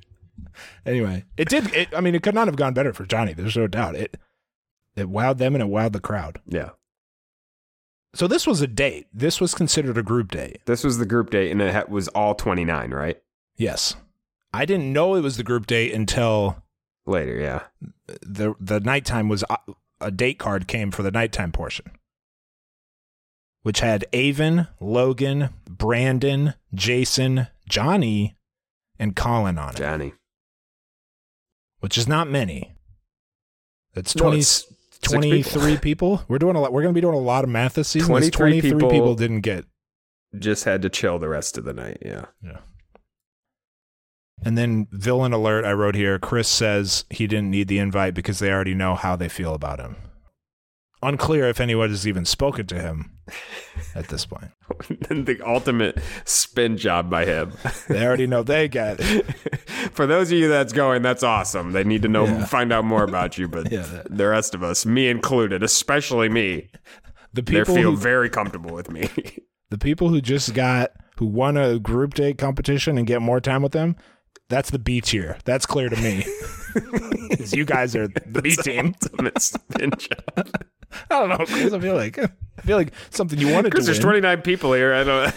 Anyway, 0.85 1.23
it 1.37 1.47
did. 1.47 1.73
It, 1.73 1.87
I 1.95 2.01
mean, 2.01 2.13
it 2.13 2.23
could 2.23 2.35
not 2.35 2.47
have 2.47 2.57
gone 2.57 2.73
better 2.73 2.91
for 2.91 3.05
Johnny. 3.05 3.33
There's 3.33 3.55
no 3.55 3.67
doubt. 3.67 3.95
It 3.95 4.17
it 4.95 5.07
wowed 5.07 5.37
them 5.37 5.55
and 5.55 5.63
it 5.63 5.69
wowed 5.69 5.93
the 5.93 5.99
crowd. 5.99 6.41
yeah. 6.45 6.71
So 8.15 8.27
this 8.27 8.45
was 8.45 8.61
a 8.61 8.67
date. 8.67 9.07
This 9.13 9.41
was 9.41 9.55
considered 9.55 9.97
a 9.97 10.03
group 10.03 10.29
date. 10.29 10.59
This 10.65 10.83
was 10.83 10.97
the 10.97 11.05
group 11.05 11.31
date, 11.31 11.51
and 11.51 11.61
it 11.61 11.89
was 11.89 12.09
all 12.09 12.35
twenty 12.35 12.65
nine, 12.65 12.91
right? 12.91 13.17
Yes, 13.55 13.95
I 14.53 14.65
didn't 14.65 14.91
know 14.91 15.15
it 15.15 15.21
was 15.21 15.37
the 15.37 15.43
group 15.43 15.67
date 15.67 15.93
until 15.93 16.63
Later, 17.05 17.37
yeah. 17.37 17.87
the 18.21 18.53
the 18.59 18.79
nighttime 18.79 19.27
was 19.29 19.43
uh, 19.49 19.57
a 20.03 20.11
date 20.11 20.37
card 20.39 20.67
came 20.67 20.91
for 20.91 21.03
the 21.03 21.11
nighttime 21.11 21.51
portion, 21.51 21.91
which 23.61 23.79
had 23.79 24.05
Aven, 24.13 24.67
Logan, 24.79 25.49
Brandon, 25.69 26.53
Jason, 26.73 27.47
Johnny, 27.67 28.35
and 28.99 29.15
Colin 29.15 29.57
on 29.57 29.69
it, 29.71 29.77
Johnny. 29.77 30.13
which 31.79 31.97
is 31.97 32.07
not 32.07 32.29
many. 32.29 32.73
That's 33.93 34.15
No, 34.15 34.23
20, 34.23 34.37
it's 34.39 34.47
six 34.47 35.11
23 35.11 35.77
people. 35.77 36.23
We're 36.27 36.39
doing 36.39 36.55
a 36.55 36.61
lot. 36.61 36.73
We're 36.73 36.81
going 36.81 36.93
to 36.93 36.97
be 36.97 37.01
doing 37.01 37.15
a 37.15 37.19
lot 37.19 37.43
of 37.43 37.49
math 37.49 37.73
this 37.73 37.89
season. 37.89 38.09
23 38.09 38.31
23 38.59 38.71
people, 38.71 38.89
people- 38.89 39.15
didn't 39.15 39.41
get. 39.41 39.65
Just 40.39 40.63
had 40.63 40.81
to 40.81 40.89
chill 40.89 41.19
the 41.19 41.29
rest 41.29 41.57
of 41.59 41.63
the 41.63 41.73
night. 41.73 41.99
Yeah. 42.03 42.25
Yeah. 42.43 42.57
And 44.45 44.57
then 44.57 44.87
villain 44.91 45.33
alert. 45.33 45.65
I 45.65 45.73
wrote 45.73 45.95
here. 45.95 46.19
Chris 46.19 46.47
says 46.47 47.05
he 47.09 47.27
didn't 47.27 47.51
need 47.51 47.67
the 47.67 47.79
invite 47.79 48.13
because 48.13 48.39
they 48.39 48.51
already 48.51 48.73
know 48.73 48.95
how 48.95 49.15
they 49.15 49.29
feel 49.29 49.53
about 49.53 49.79
him. 49.79 49.95
Unclear 51.01 51.49
if 51.49 51.59
anyone 51.59 51.89
has 51.89 52.07
even 52.07 52.23
spoken 52.23 52.65
to 52.67 52.79
him 52.79 53.11
at 53.95 54.07
this 54.07 54.25
point. 54.25 54.51
the 55.09 55.37
ultimate 55.45 55.99
spin 56.23 56.77
job 56.77 57.09
by 57.09 57.25
him. 57.25 57.51
They 57.89 58.05
already 58.05 58.25
know 58.25 58.41
they 58.41 58.69
get 58.69 58.97
it. 59.01 59.25
For 59.91 60.05
those 60.07 60.31
of 60.31 60.37
you 60.37 60.47
that's 60.47 60.71
going, 60.71 61.01
that's 61.01 61.21
awesome. 61.23 61.73
They 61.73 61.83
need 61.83 62.03
to 62.03 62.07
know, 62.07 62.23
Yeah. 62.25 62.45
find 62.45 62.71
out 62.71 62.85
more 62.85 63.03
about 63.03 63.37
you. 63.37 63.49
But 63.49 63.69
Yeah, 63.71 64.03
the 64.09 64.27
rest 64.29 64.55
of 64.55 64.63
us, 64.63 64.85
me 64.85 65.09
included, 65.09 65.61
especially 65.61 66.29
me, 66.29 66.69
The 67.33 67.41
they 67.41 67.59
people 67.59 67.75
feel 67.75 67.91
who, 67.91 67.97
very 67.97 68.29
comfortable 68.29 68.73
with 68.73 68.89
me. 68.89 69.09
the 69.71 69.77
people 69.77 70.07
who 70.07 70.21
just 70.21 70.53
got 70.53 70.91
who 71.17 71.25
won 71.25 71.57
a 71.57 71.79
group 71.79 72.13
date 72.13 72.37
competition 72.37 72.97
and 72.97 73.05
get 73.05 73.21
more 73.21 73.41
time 73.41 73.61
with 73.61 73.73
them. 73.73 73.97
That's 74.49 74.69
the 74.69 74.79
B 74.79 75.01
tier. 75.01 75.37
That's 75.45 75.65
clear 75.65 75.89
to 75.89 75.95
me. 75.95 76.25
you 77.51 77.65
guys 77.65 77.95
are 77.95 78.07
the 78.07 78.41
B 78.41 78.55
team. 78.55 78.93
spin 79.37 79.91
job. 79.97 80.49
I 81.09 81.19
don't 81.19 81.29
know, 81.29 81.37
Chris. 81.37 81.73
I 81.73 81.79
feel 81.79 81.95
like 81.95 82.19
I 82.19 82.61
feel 82.61 82.77
like 82.77 82.93
something 83.09 83.39
you 83.39 83.47
wanted 83.47 83.63
to 83.63 83.69
do. 83.69 83.71
Because 83.71 83.85
to 83.85 83.91
there's 83.91 83.99
win. 83.99 84.21
29 84.21 84.41
people 84.41 84.73
here. 84.73 84.93
I 84.93 85.03
don't. 85.03 85.33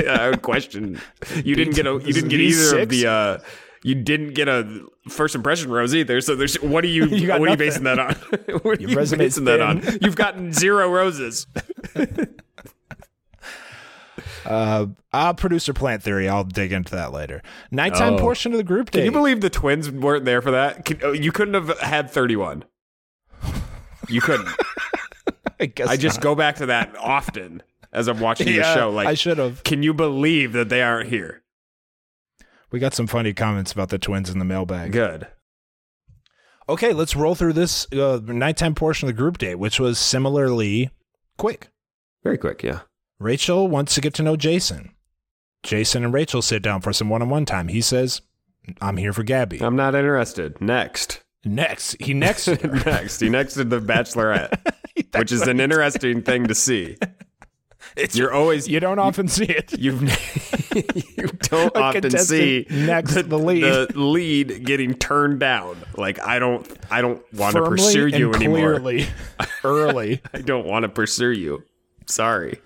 I 0.08 0.28
would 0.30 0.42
question. 0.42 1.00
You 1.42 1.54
didn't 1.54 1.74
get 1.74 1.86
a. 1.86 1.92
You 1.92 2.12
didn't 2.12 2.28
get 2.28 2.40
either 2.40 2.80
of 2.80 2.88
B6? 2.88 2.90
the. 2.90 3.06
uh 3.06 3.38
You 3.82 3.94
didn't 3.94 4.34
get 4.34 4.48
a 4.48 4.84
first 5.08 5.34
impression 5.34 5.70
rose 5.70 5.94
either. 5.94 6.20
So 6.20 6.36
there's. 6.36 6.56
What 6.60 6.84
are 6.84 6.88
you? 6.88 7.06
You 7.06 7.30
what 7.30 7.48
are 7.48 7.52
you 7.52 7.56
basing 7.56 7.84
that 7.84 7.98
on? 7.98 8.14
what 8.62 8.78
are 8.78 8.82
you 8.82 8.94
basing 8.94 9.44
that 9.44 9.60
on? 9.60 9.82
You've 10.02 10.16
gotten 10.16 10.52
zero 10.52 10.90
roses. 10.90 11.46
Uh, 14.48 14.86
uh, 15.12 15.32
producer 15.34 15.72
plant 15.74 16.02
theory. 16.02 16.28
I'll 16.28 16.44
dig 16.44 16.72
into 16.72 16.94
that 16.94 17.12
later. 17.12 17.42
Nighttime 17.70 18.14
Oh. 18.14 18.18
portion 18.18 18.52
of 18.52 18.58
the 18.58 18.64
group 18.64 18.90
date. 18.90 19.00
Can 19.00 19.04
you 19.06 19.12
believe 19.12 19.40
the 19.42 19.50
twins 19.50 19.90
weren't 19.90 20.24
there 20.24 20.40
for 20.40 20.50
that? 20.52 20.84
Can, 20.84 20.98
oh, 21.02 21.12
you 21.12 21.30
couldn't 21.32 21.54
have 21.54 21.78
had 21.80 22.10
31. 22.10 22.64
You 24.08 24.20
couldn't. 24.22 24.48
I 25.60 25.66
guess 25.66 25.88
I 25.88 25.96
just 25.96 26.18
not. 26.18 26.22
go 26.22 26.34
back 26.34 26.56
to 26.56 26.66
that 26.66 26.96
often 26.98 27.62
as 27.92 28.08
I'm 28.08 28.20
watching 28.20 28.48
Yeah, 28.48 28.62
the 28.62 28.74
show. 28.74 28.90
Like, 28.90 29.06
I 29.08 29.14
should 29.14 29.38
have. 29.38 29.62
can 29.64 29.82
you 29.82 29.92
believe 29.92 30.52
that 30.52 30.68
they 30.70 30.82
aren't 30.82 31.10
here? 31.10 31.42
We 32.70 32.78
got 32.78 32.94
some 32.94 33.06
funny 33.06 33.34
comments 33.34 33.72
about 33.72 33.88
the 33.90 33.98
twins 33.98 34.30
in 34.30 34.38
the 34.38 34.44
mailbag. 34.44 34.92
Good. 34.92 35.26
Okay, 36.68 36.92
let's 36.92 37.16
roll 37.16 37.34
through 37.34 37.54
this 37.54 37.90
uh, 37.92 38.20
nighttime 38.24 38.74
portion 38.74 39.08
of 39.08 39.14
the 39.14 39.18
group 39.20 39.38
date, 39.38 39.54
which 39.56 39.80
was 39.80 39.98
similarly 39.98 40.90
quick. 41.38 41.68
Very 42.22 42.36
quick, 42.38 42.62
yeah. 42.62 42.80
Rachel 43.20 43.66
wants 43.66 43.94
to 43.94 44.00
get 44.00 44.14
to 44.14 44.22
know 44.22 44.36
Jason. 44.36 44.92
Jason 45.64 46.04
and 46.04 46.14
Rachel 46.14 46.40
sit 46.40 46.62
down 46.62 46.80
for 46.80 46.92
some 46.92 47.08
one-on-one 47.08 47.44
time. 47.46 47.68
He 47.68 47.80
says, 47.80 48.20
"I'm 48.80 48.96
here 48.96 49.12
for 49.12 49.24
Gabby." 49.24 49.60
I'm 49.60 49.74
not 49.76 49.94
interested. 49.96 50.60
Next. 50.60 51.20
next, 51.44 51.96
he 52.00 52.14
next. 52.14 52.46
her. 52.46 52.54
Next. 52.68 53.18
He 53.20 53.28
nexted 53.28 53.70
the 53.70 53.80
Bachelorette, 53.80 54.56
which 55.18 55.32
is 55.32 55.42
an 55.48 55.58
interesting 55.58 56.22
thing 56.22 56.46
to 56.46 56.54
see. 56.54 56.96
It's, 57.96 58.16
You're 58.16 58.32
always 58.32 58.68
you 58.68 58.78
don't 58.78 59.00
often 59.00 59.26
see 59.26 59.46
it. 59.46 59.76
you've 59.76 60.00
you 61.16 61.26
don't 61.42 61.74
often 61.76 62.10
see 62.18 62.66
next 62.70 63.14
the 63.14 63.38
lead. 63.38 63.62
the 63.64 63.88
lead 63.98 64.64
getting 64.64 64.94
turned 64.94 65.40
down. 65.40 65.76
Like 65.96 66.20
I 66.20 66.38
don't 66.38 66.70
I 66.90 67.00
don't 67.00 67.20
want 67.34 67.56
to 67.56 67.62
pursue 67.64 68.06
you 68.06 68.32
anymore. 68.34 68.78
clearly, 68.78 69.06
early. 69.64 70.22
I 70.32 70.42
don't 70.42 70.66
want 70.66 70.84
to 70.84 70.88
pursue 70.88 71.32
you. 71.32 71.64
Sorry. 72.06 72.60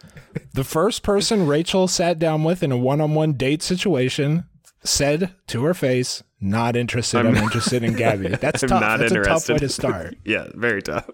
The 0.55 0.65
first 0.65 1.03
person 1.03 1.47
Rachel 1.47 1.89
sat 1.89 2.19
down 2.19 2.45
with 2.45 2.63
in 2.63 2.73
a 2.73 2.77
one-on-one 2.77 3.35
date 3.35 3.63
situation 3.63 4.45
said 4.85 5.33
to 5.47 5.63
her 5.65 5.75
face, 5.75 6.23
"Not 6.41 6.77
interested. 6.77 7.19
I'm, 7.21 7.35
I'm- 7.35 7.37
interested 7.45 7.83
in 7.83 7.95
Gabby." 7.95 8.29
That's 8.41 8.63
I'm 8.63 8.69
tough. 8.69 8.81
not 8.81 8.99
That's 8.99 9.13
a 9.13 9.23
tough 9.23 9.49
way 9.49 9.59
to 9.59 9.69
start. 9.69 10.17
Yeah, 10.25 10.49
very 10.55 10.83
tough. 10.83 11.09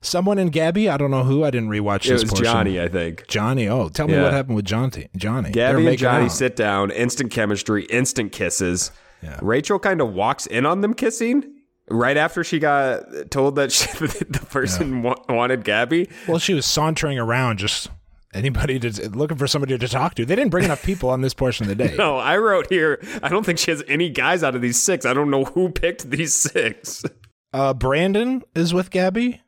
Someone 0.00 0.38
in 0.38 0.48
Gabby. 0.48 0.88
I 0.88 0.96
don't 0.96 1.10
know 1.12 1.22
who. 1.22 1.44
I 1.44 1.50
didn't 1.50 1.68
rewatch 1.68 2.06
It 2.06 2.10
this 2.10 2.22
was 2.22 2.30
portion. 2.30 2.44
Johnny, 2.44 2.80
I 2.80 2.88
think. 2.88 3.26
Johnny. 3.28 3.68
Oh, 3.68 3.88
tell 3.88 4.08
me 4.08 4.14
Yeah. 4.14 4.24
what 4.24 4.32
happened 4.32 4.56
with 4.56 4.64
Johnny. 4.64 5.08
Johnny. 5.16 5.50
Gabby 5.50 5.86
and 5.86 5.98
Johnny 5.98 6.24
out. 6.24 6.32
sit 6.32 6.56
down, 6.56 6.90
instant 6.90 7.30
chemistry, 7.30 7.84
instant 7.84 8.32
kisses. 8.32 8.90
Yeah. 9.22 9.38
Rachel 9.40 9.78
kind 9.78 10.00
of 10.00 10.12
walks 10.12 10.46
in 10.46 10.66
on 10.66 10.80
them 10.80 10.94
kissing 10.94 11.44
right 11.92 12.16
after 12.16 12.42
she 12.42 12.58
got 12.58 13.30
told 13.30 13.56
that 13.56 13.70
she, 13.72 13.86
the 13.98 14.46
person 14.50 15.02
wa- 15.02 15.16
wanted 15.28 15.64
Gabby. 15.64 16.08
Well, 16.26 16.38
she 16.38 16.54
was 16.54 16.66
sauntering 16.66 17.18
around, 17.18 17.58
just 17.58 17.88
anybody 18.34 18.78
to 18.80 19.10
looking 19.10 19.36
for 19.36 19.46
somebody 19.46 19.76
to 19.76 19.88
talk 19.88 20.14
to. 20.14 20.24
They 20.24 20.34
didn't 20.34 20.50
bring 20.50 20.64
enough 20.64 20.82
people 20.82 21.10
on 21.10 21.20
this 21.20 21.34
portion 21.34 21.64
of 21.64 21.68
the 21.68 21.74
day. 21.86 21.94
No, 22.02 22.16
I 22.16 22.38
wrote 22.38 22.68
here, 22.70 23.00
I 23.22 23.28
don't 23.28 23.44
think 23.44 23.58
she 23.58 23.70
has 23.70 23.82
any 23.86 24.08
guys 24.08 24.42
out 24.42 24.54
of 24.54 24.62
these 24.62 24.80
six. 24.80 25.04
I 25.04 25.12
don't 25.12 25.30
know 25.30 25.44
who 25.44 25.68
picked 25.70 26.10
these 26.10 26.34
six. 26.34 27.04
Uh, 27.52 27.74
Brandon 27.74 28.42
is 28.54 28.72
with 28.72 28.90
Gabby. 28.90 29.42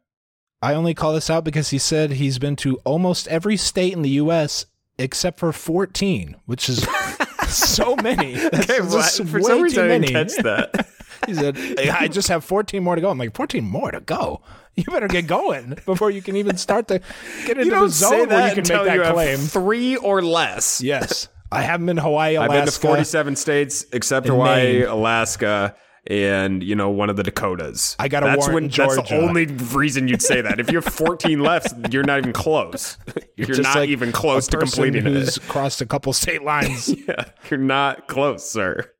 I 0.60 0.74
only 0.74 0.94
call 0.94 1.14
this 1.14 1.28
out 1.30 1.44
because 1.44 1.70
he 1.70 1.78
said 1.78 2.12
he's 2.12 2.38
been 2.38 2.56
to 2.56 2.76
almost 2.84 3.26
every 3.28 3.56
state 3.56 3.92
in 3.94 4.02
the 4.02 4.10
U.S. 4.10 4.66
except 4.98 5.38
for 5.38 5.52
14, 5.52 6.36
which 6.46 6.68
is 6.68 6.86
so 7.48 7.96
many. 7.96 8.34
That's 8.34 8.70
Okay, 8.70 8.80
well, 8.80 9.02
for 9.02 9.40
some 9.40 9.62
reason 9.62 9.84
I 9.84 9.98
didn't 9.98 10.08
catch 10.12 10.36
that. 10.42 10.88
He 11.26 11.34
said, 11.34 11.56
I 11.78 12.08
just 12.08 12.28
have 12.28 12.44
14 12.44 12.82
more 12.82 12.94
to 12.94 13.00
go. 13.00 13.10
I'm 13.10 13.18
like, 13.18 13.34
14 13.34 13.64
more 13.64 13.90
to 13.90 14.00
go? 14.00 14.42
You 14.76 14.84
better 14.84 15.06
get 15.08 15.26
going 15.26 15.78
before 15.86 16.10
you 16.10 16.20
can 16.20 16.34
even 16.36 16.56
start 16.56 16.88
to 16.88 17.00
get 17.46 17.58
into 17.58 17.70
the 17.74 17.88
zone 17.88 18.28
where 18.28 18.48
you 18.48 18.54
can 18.62 18.62
make 18.68 18.92
you 18.92 19.02
that 19.02 19.12
claim. 19.12 19.38
three 19.38 19.96
or 19.96 20.20
less. 20.20 20.80
Yes. 20.80 21.28
I 21.52 21.62
haven't 21.62 21.86
been 21.86 21.96
to 21.96 22.02
Hawaii, 22.02 22.36
I've 22.36 22.50
been 22.50 22.66
to 22.66 22.72
47 22.72 23.36
states 23.36 23.86
except 23.92 24.26
Hawaii, 24.26 24.80
Maine. 24.80 24.86
Alaska, 24.88 25.76
and 26.08 26.62
you 26.62 26.74
know 26.74 26.90
one 26.90 27.08
of 27.08 27.16
the 27.16 27.22
Dakotas. 27.22 27.94
I 27.98 28.08
got 28.08 28.24
a 28.24 28.26
that's 28.26 28.38
warrant 28.48 28.54
when 28.54 28.64
in 28.64 28.70
that's 28.70 29.08
the 29.08 29.16
only 29.16 29.46
reason 29.46 30.08
you'd 30.08 30.22
say 30.22 30.40
that. 30.40 30.58
If 30.58 30.70
you 30.72 30.78
have 30.80 30.92
14 30.92 31.38
left, 31.40 31.92
you're 31.92 32.02
not 32.02 32.18
even 32.18 32.32
close. 32.32 32.98
You're, 33.36 33.46
Just 33.46 33.62
not 33.62 33.76
like 33.76 33.88
even 33.88 34.10
close 34.12 34.48
to 34.48 34.58
completing 34.58 35.04
who's 35.04 35.36
it. 35.36 35.42
crossed 35.44 35.80
a 35.80 35.86
couple 35.86 36.12
state 36.12 36.42
lines. 36.42 36.92
Yeah, 37.08 37.24
you're 37.50 37.58
not 37.60 38.08
close, 38.08 38.50
sir. 38.50 38.90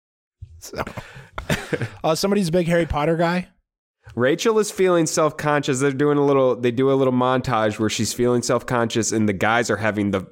so. 0.61 0.83
Uh, 2.05 2.15
somebody's 2.15 2.49
a 2.49 2.53
big 2.53 2.67
Harry 2.67 2.87
Potter 2.87 3.17
guy. 3.17 3.49
Rachel 4.15 4.59
is 4.59 4.71
feeling 4.71 5.07
self 5.07 5.37
conscious. 5.37 5.81
They're 5.81 5.91
doing 5.93 6.19
a 6.19 6.25
little. 6.25 6.55
They 6.57 6.71
do 6.71 6.91
a 6.91 6.95
little 6.95 7.13
montage 7.13 7.79
where 7.79 7.89
she's 7.91 8.13
feeling 8.13 8.43
self 8.43 8.67
conscious, 8.67 9.13
and 9.13 9.29
the 9.29 9.33
guys 9.33 9.71
are 9.71 9.77
having 9.77 10.11
the 10.11 10.27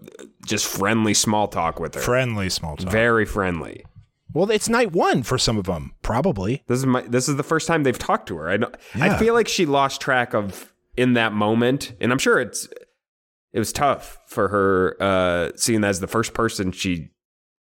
just 0.46 0.66
friendly 0.66 1.14
small 1.14 1.48
talk 1.48 1.80
with 1.80 1.94
her. 1.94 2.00
Friendly 2.00 2.48
small 2.50 2.76
talk. 2.76 2.92
Very 2.92 3.24
friendly. 3.24 3.84
well, 4.34 4.50
it's 4.50 4.68
night 4.68 4.92
one 4.92 5.22
for 5.22 5.38
some 5.38 5.56
of 5.58 5.64
them, 5.64 5.94
probably. 6.02 6.62
This 6.68 6.78
is 6.78 6.86
my. 6.86 7.00
This 7.02 7.28
is 7.28 7.36
the 7.36 7.42
first 7.42 7.66
time 7.66 7.82
they've 7.82 7.98
talked 7.98 8.28
to 8.28 8.36
her. 8.36 8.50
I 8.50 8.56
don't, 8.58 8.74
I 8.94 9.16
feel 9.18 9.34
like 9.34 9.48
she 9.48 9.66
lost 9.66 10.00
track 10.00 10.34
of 10.34 10.72
in 10.96 11.14
that 11.14 11.32
moment, 11.32 11.94
and 12.00 12.12
I'm 12.12 12.18
sure 12.18 12.40
it's. 12.40 12.68
It 13.52 13.58
was 13.58 13.70
tough 13.72 14.18
for 14.28 14.48
her, 14.48 14.96
uh, 14.98 15.50
seeing 15.56 15.82
that 15.82 15.88
as 15.88 16.00
the 16.00 16.06
first 16.06 16.32
person 16.32 16.72
she 16.72 17.10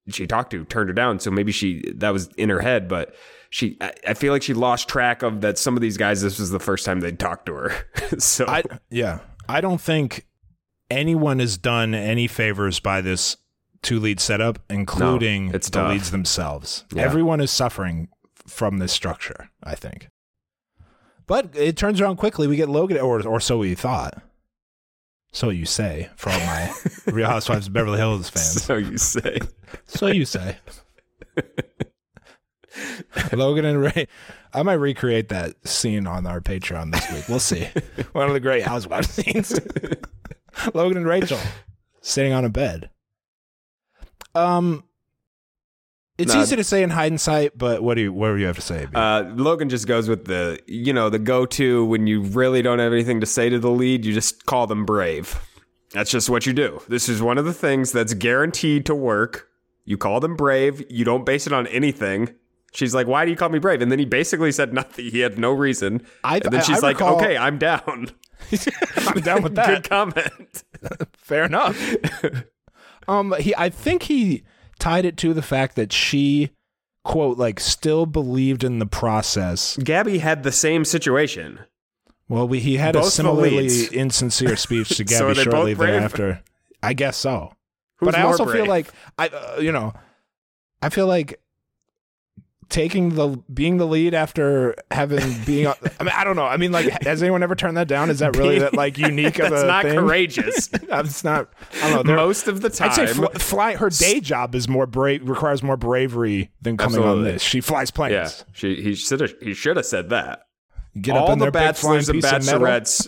she 0.09 0.27
talked 0.27 0.51
to 0.51 0.65
turned 0.65 0.89
her 0.89 0.93
down. 0.93 1.19
So 1.19 1.31
maybe 1.31 1.51
she 1.51 1.83
that 1.95 2.11
was 2.11 2.27
in 2.37 2.49
her 2.49 2.59
head, 2.61 2.87
but 2.87 3.15
she. 3.49 3.77
I, 3.81 3.93
I 4.09 4.13
feel 4.13 4.33
like 4.33 4.43
she 4.43 4.53
lost 4.53 4.87
track 4.87 5.23
of 5.23 5.41
that. 5.41 5.57
Some 5.57 5.75
of 5.75 5.81
these 5.81 5.97
guys, 5.97 6.21
this 6.21 6.39
was 6.39 6.49
the 6.49 6.59
first 6.59 6.85
time 6.85 6.99
they'd 6.99 7.19
talked 7.19 7.45
to 7.47 7.53
her. 7.53 7.73
so 8.19 8.45
I 8.47 8.63
yeah, 8.89 9.19
I 9.47 9.61
don't 9.61 9.81
think 9.81 10.27
anyone 10.89 11.39
has 11.39 11.57
done 11.57 11.93
any 11.93 12.27
favors 12.27 12.79
by 12.79 13.01
this 13.01 13.37
two 13.81 13.99
lead 13.99 14.19
setup, 14.19 14.59
including 14.69 15.53
it's 15.53 15.69
the 15.69 15.79
tough. 15.79 15.91
leads 15.91 16.11
themselves. 16.11 16.85
Yeah. 16.93 17.03
Everyone 17.03 17.41
is 17.41 17.51
suffering 17.51 18.09
from 18.47 18.79
this 18.79 18.91
structure. 18.91 19.49
I 19.63 19.75
think, 19.75 20.07
but 21.27 21.55
it 21.55 21.77
turns 21.77 22.01
around 22.01 22.17
quickly. 22.17 22.47
We 22.47 22.55
get 22.55 22.69
Logan, 22.69 22.97
or 22.97 23.25
or 23.25 23.39
so 23.39 23.59
we 23.59 23.75
thought. 23.75 24.21
So 25.31 25.49
you 25.49 25.65
say, 25.65 26.09
for 26.17 26.29
all 26.29 26.39
my 26.39 26.73
Real 27.07 27.27
Housewives 27.27 27.67
of 27.67 27.73
Beverly 27.73 27.97
Hills 27.97 28.29
fans. 28.31 28.63
so 28.63 28.75
you 28.75 28.97
say. 28.97 29.39
So 29.85 30.07
you 30.07 30.25
say. 30.25 30.57
Logan 33.33 33.65
and 33.65 33.81
Ray. 33.81 34.07
I 34.53 34.63
might 34.63 34.73
recreate 34.75 35.29
that 35.29 35.55
scene 35.67 36.07
on 36.07 36.25
our 36.27 36.41
Patreon 36.41 36.91
this 36.91 37.11
week. 37.11 37.29
We'll 37.29 37.39
see. 37.39 37.65
One 38.11 38.27
of 38.27 38.33
the 38.33 38.39
great 38.39 38.63
housewife 38.63 39.05
scenes. 39.05 39.57
Logan 40.73 40.97
and 40.97 41.07
Rachel 41.07 41.39
sitting 42.01 42.33
on 42.33 42.43
a 42.45 42.49
bed. 42.49 42.89
Um 44.35 44.83
it's 46.17 46.33
Nah. 46.33 46.41
easy 46.41 46.55
to 46.55 46.63
say 46.63 46.83
in 46.83 46.89
hindsight, 46.91 47.57
but 47.57 47.81
what 47.83 47.95
do 47.95 48.01
you 48.01 48.13
what 48.13 48.29
do 48.29 48.37
you 48.37 48.45
have 48.45 48.55
to 48.57 48.61
say? 48.61 48.87
Uh, 48.93 49.23
Logan 49.35 49.69
just 49.69 49.87
goes 49.87 50.07
with 50.09 50.25
the, 50.25 50.59
you 50.67 50.93
know, 50.93 51.09
the 51.09 51.19
go-to 51.19 51.85
when 51.85 52.05
you 52.07 52.21
really 52.21 52.61
don't 52.61 52.79
have 52.79 52.93
anything 52.93 53.19
to 53.21 53.25
say 53.25 53.49
to 53.49 53.59
the 53.59 53.71
lead, 53.71 54.05
you 54.05 54.13
just 54.13 54.45
call 54.45 54.67
them 54.67 54.85
brave. 54.85 55.39
That's 55.91 56.11
just 56.11 56.29
what 56.29 56.45
you 56.45 56.53
do. 56.53 56.81
This 56.87 57.09
is 57.09 57.21
one 57.21 57.37
of 57.37 57.45
the 57.45 57.53
things 57.53 57.91
that's 57.91 58.13
guaranteed 58.13 58.85
to 58.85 58.95
work. 58.95 59.47
You 59.83 59.97
call 59.97 60.19
them 60.19 60.35
brave. 60.35 60.83
You 60.89 61.03
don't 61.03 61.25
base 61.25 61.47
it 61.47 61.53
on 61.53 61.65
anything. 61.67 62.33
She's 62.73 62.93
like, 62.95 63.07
"Why 63.07 63.25
do 63.25 63.31
you 63.31 63.35
call 63.37 63.49
me 63.49 63.59
brave?" 63.59 63.81
And 63.81 63.91
then 63.91 63.99
he 63.99 64.05
basically 64.05 64.51
said 64.53 64.73
nothing. 64.73 65.05
He 65.11 65.19
had 65.19 65.37
no 65.37 65.51
reason. 65.51 66.01
I- 66.23 66.35
and 66.37 66.53
then 66.53 66.61
I- 66.61 66.63
she's 66.63 66.77
I 66.83 66.87
like, 66.87 66.99
recall- 66.99 67.15
"Okay, 67.17 67.35
I'm 67.35 67.57
down." 67.57 68.11
I'm 69.07 69.19
down 69.21 69.41
with 69.43 69.55
that." 69.55 69.67
Good 69.67 69.89
comment. 69.89 70.63
Fair 71.17 71.43
enough. 71.45 71.77
um, 73.07 73.33
he, 73.39 73.53
I 73.57 73.69
think 73.69 74.03
he 74.03 74.43
tied 74.81 75.05
it 75.05 75.15
to 75.17 75.33
the 75.33 75.41
fact 75.41 75.75
that 75.77 75.93
she, 75.93 76.49
quote, 77.05 77.37
like 77.37 77.59
still 77.59 78.05
believed 78.05 78.63
in 78.63 78.79
the 78.79 78.85
process. 78.85 79.77
Gabby 79.77 80.17
had 80.17 80.43
the 80.43 80.51
same 80.51 80.83
situation. 80.83 81.59
Well, 82.27 82.47
we, 82.47 82.59
he 82.59 82.77
had 82.77 82.95
a 82.95 82.99
Both 82.99 83.05
the 83.05 83.11
similarly 83.11 83.85
insincere 83.91 84.57
speech 84.57 84.89
to 84.97 85.03
Gabby 85.03 85.35
both 85.35 85.43
shortly 85.43 85.73
thereafter. 85.75 86.41
I 86.81 86.93
guess 86.93 87.15
so. 87.15 87.53
Who's 87.97 88.07
but 88.07 88.15
I 88.15 88.23
also 88.23 88.45
feel 88.45 88.65
like 88.65 88.87
I, 89.17 89.27
uh, 89.27 89.59
you 89.59 89.71
know, 89.71 89.93
I 90.81 90.89
feel 90.89 91.05
like 91.07 91.39
taking 92.71 93.09
the 93.15 93.37
being 93.53 93.77
the 93.77 93.85
lead 93.85 94.15
after 94.15 94.73
having 94.89 95.35
being. 95.45 95.67
I 95.67 95.73
mean, 96.03 96.13
I 96.15 96.23
don't 96.23 96.35
know. 96.35 96.45
I 96.45 96.57
mean, 96.57 96.71
like, 96.71 97.03
has 97.03 97.21
anyone 97.21 97.43
ever 97.43 97.53
turned 97.55 97.77
that 97.77 97.87
down? 97.87 98.09
Is 98.09 98.17
that 98.19 98.35
really 98.35 98.57
that 98.57 98.73
like 98.73 98.97
unique 98.97 99.37
of 99.37 99.49
that's 99.51 99.63
a 99.63 99.67
not 99.67 99.83
thing? 99.83 99.99
courageous. 99.99 100.67
That's 100.91 101.23
not. 101.23 101.53
I 101.83 101.89
don't 101.91 102.07
know. 102.07 102.15
Most 102.15 102.47
of 102.47 102.61
the 102.61 102.69
time, 102.69 102.89
I'd 102.89 102.95
say 102.95 103.07
fl- 103.07 103.25
fly. 103.37 103.75
Her 103.75 103.89
day 103.89 104.19
job 104.19 104.55
is 104.55 104.67
more 104.67 104.87
brave, 104.87 105.27
requires 105.29 105.61
more 105.61 105.77
bravery 105.77 106.51
than 106.61 106.77
coming 106.77 107.01
on 107.03 107.23
this. 107.23 107.41
She 107.43 107.61
flies 107.61 107.91
planes. 107.91 108.13
yeah, 108.13 108.29
she 108.53 108.81
he 108.81 108.95
should 108.95 109.19
have 109.19 109.33
he 109.41 109.53
should 109.53 109.77
have 109.77 109.85
said 109.85 110.09
that. 110.09 110.47
Get 110.99 111.15
up 111.15 111.23
All 111.23 111.33
in 111.33 111.39
the 111.39 111.45
their 111.49 111.51
big 111.51 111.75
flying 111.75 111.99
bachelors 111.99 112.09
and 112.09 112.21
piece 112.21 112.31
of 112.31 112.45
metal. 112.45 112.59
bachelorettes 112.61 113.07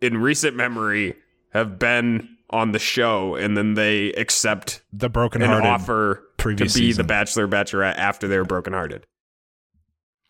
in 0.00 0.18
recent 0.18 0.56
memory 0.56 1.14
have 1.52 1.78
been 1.78 2.28
on 2.50 2.72
the 2.72 2.78
show, 2.78 3.34
and 3.36 3.56
then 3.56 3.74
they 3.74 4.08
accept 4.14 4.82
the 4.92 5.08
broken 5.08 5.42
an 5.42 5.48
hearted. 5.48 5.68
Offer 6.54 6.54
to 6.56 6.64
be 6.64 6.70
previous 6.70 6.96
the 6.96 7.04
bachelor 7.04 7.48
bachelorette 7.48 7.96
after 7.96 8.28
they're 8.28 8.44
brokenhearted. 8.44 9.06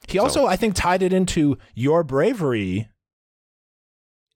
He 0.09 0.19
also, 0.19 0.47
I 0.47 0.57
think, 0.57 0.75
tied 0.75 1.03
it 1.03 1.13
into 1.13 1.59
your 1.75 2.05
bravery. 2.05 2.89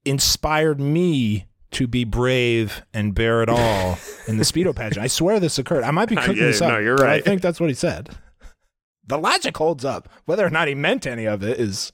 Inspired 0.04 0.80
me 0.80 1.46
to 1.72 1.86
be 1.86 2.04
brave 2.04 2.82
and 2.94 3.14
bear 3.14 3.42
it 3.42 3.48
all 3.50 3.98
in 4.26 4.38
the 4.38 4.44
speedo 4.44 4.74
pageant. 4.74 5.04
I 5.04 5.06
swear 5.08 5.38
this 5.38 5.58
occurred. 5.58 5.84
I 5.84 5.90
might 5.90 6.08
be 6.08 6.16
cooking 6.16 6.36
Yeah, 6.38 6.46
this 6.46 6.62
up. 6.62 6.72
no, 6.72 6.78
you're 6.78 6.96
but 6.96 7.08
I 7.08 7.20
think 7.20 7.42
that's 7.42 7.60
what 7.60 7.68
he 7.68 7.74
said. 7.74 8.08
The 9.06 9.18
logic 9.18 9.56
holds 9.58 9.84
up. 9.84 10.08
Whether 10.24 10.44
or 10.46 10.50
not 10.50 10.68
he 10.68 10.74
meant 10.74 11.06
any 11.06 11.26
of 11.26 11.42
it 11.42 11.60
is 11.60 11.92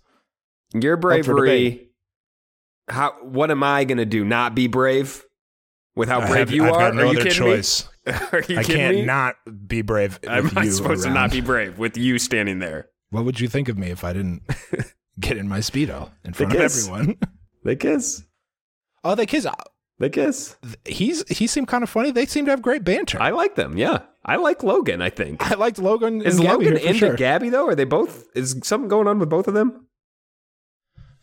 Your 0.73 0.97
bravery. 0.97 1.89
How? 2.89 3.13
What 3.23 3.51
am 3.51 3.65
I 3.65 3.83
going 3.85 3.99
to 3.99 4.05
do? 4.07 4.25
Not 4.25 4.55
be 4.55 4.69
brave 4.69 5.25
with 5.97 6.09
how 6.09 6.21
I 6.21 6.27
brave 6.29 6.39
have- 6.49 6.51
you 6.53 6.65
I've 6.67 6.73
are? 6.75 6.79
got 6.79 6.95
no 6.95 7.03
are 7.03 7.05
you 7.07 7.11
other 7.13 7.23
kidding 7.25 7.33
choice. 7.39 7.85
me? 7.87 7.91
Are 8.33 8.43
you 8.49 8.59
I 8.59 8.63
kidding 8.63 8.77
can't 8.77 8.97
me? 8.97 9.05
not 9.05 9.37
be 9.67 9.83
brave. 9.83 10.19
Am 10.27 10.45
with 10.45 10.57
I 10.59 10.65
you 10.65 10.71
supposed 10.71 11.05
to 11.05 11.11
not 11.11 11.31
be 11.31 11.41
brave 11.41 11.79
with 11.79 11.97
you 11.97 12.19
standing 12.19 12.59
there? 12.61 12.89
What 13.11 13.25
would 13.25 13.41
you 13.41 13.49
think 13.49 13.69
of 13.69 13.77
me 13.79 13.89
if 13.91 14.05
I 14.05 14.13
didn't 14.13 14.43
get 15.21 15.37
in 15.37 15.49
my 15.49 15.59
speedo 15.59 16.11
in 16.25 16.33
front 16.33 16.55
of 16.55 16.61
everyone? 16.61 17.19
They 17.65 17.77
kiss. 17.77 18.23
Oh, 19.03 19.15
they 19.15 19.27
kiss. 19.27 19.47
They 19.99 20.11
kiss. 20.11 20.57
He's 20.85 21.27
he 21.29 21.47
seemed 21.47 21.69
kind 21.69 21.83
of 21.83 21.91
funny. 21.91 22.11
They 22.11 22.27
seem 22.27 22.45
to 22.45 22.51
have 22.51 22.63
great 22.63 22.85
banter. 22.85 23.21
I 23.21 23.31
like 23.31 23.55
them. 23.55 23.77
Yeah, 23.79 24.01
I 24.25 24.37
like 24.37 24.63
Logan. 24.63 25.01
I 25.03 25.11
think 25.11 25.51
I 25.51 25.55
liked 25.55 25.79
Logan. 25.79 26.21
is 26.23 26.39
Gabby 26.39 26.67
Logan 26.67 26.77
into 26.77 26.99
sure. 26.99 27.15
Gabby 27.17 27.49
though? 27.49 27.67
Are 27.69 27.75
they 27.75 27.85
both? 27.85 28.25
Is 28.35 28.57
something 28.63 28.89
going 28.89 29.09
on 29.09 29.19
with 29.19 29.31
both 29.31 29.49
of 29.49 29.55
them? 29.55 29.87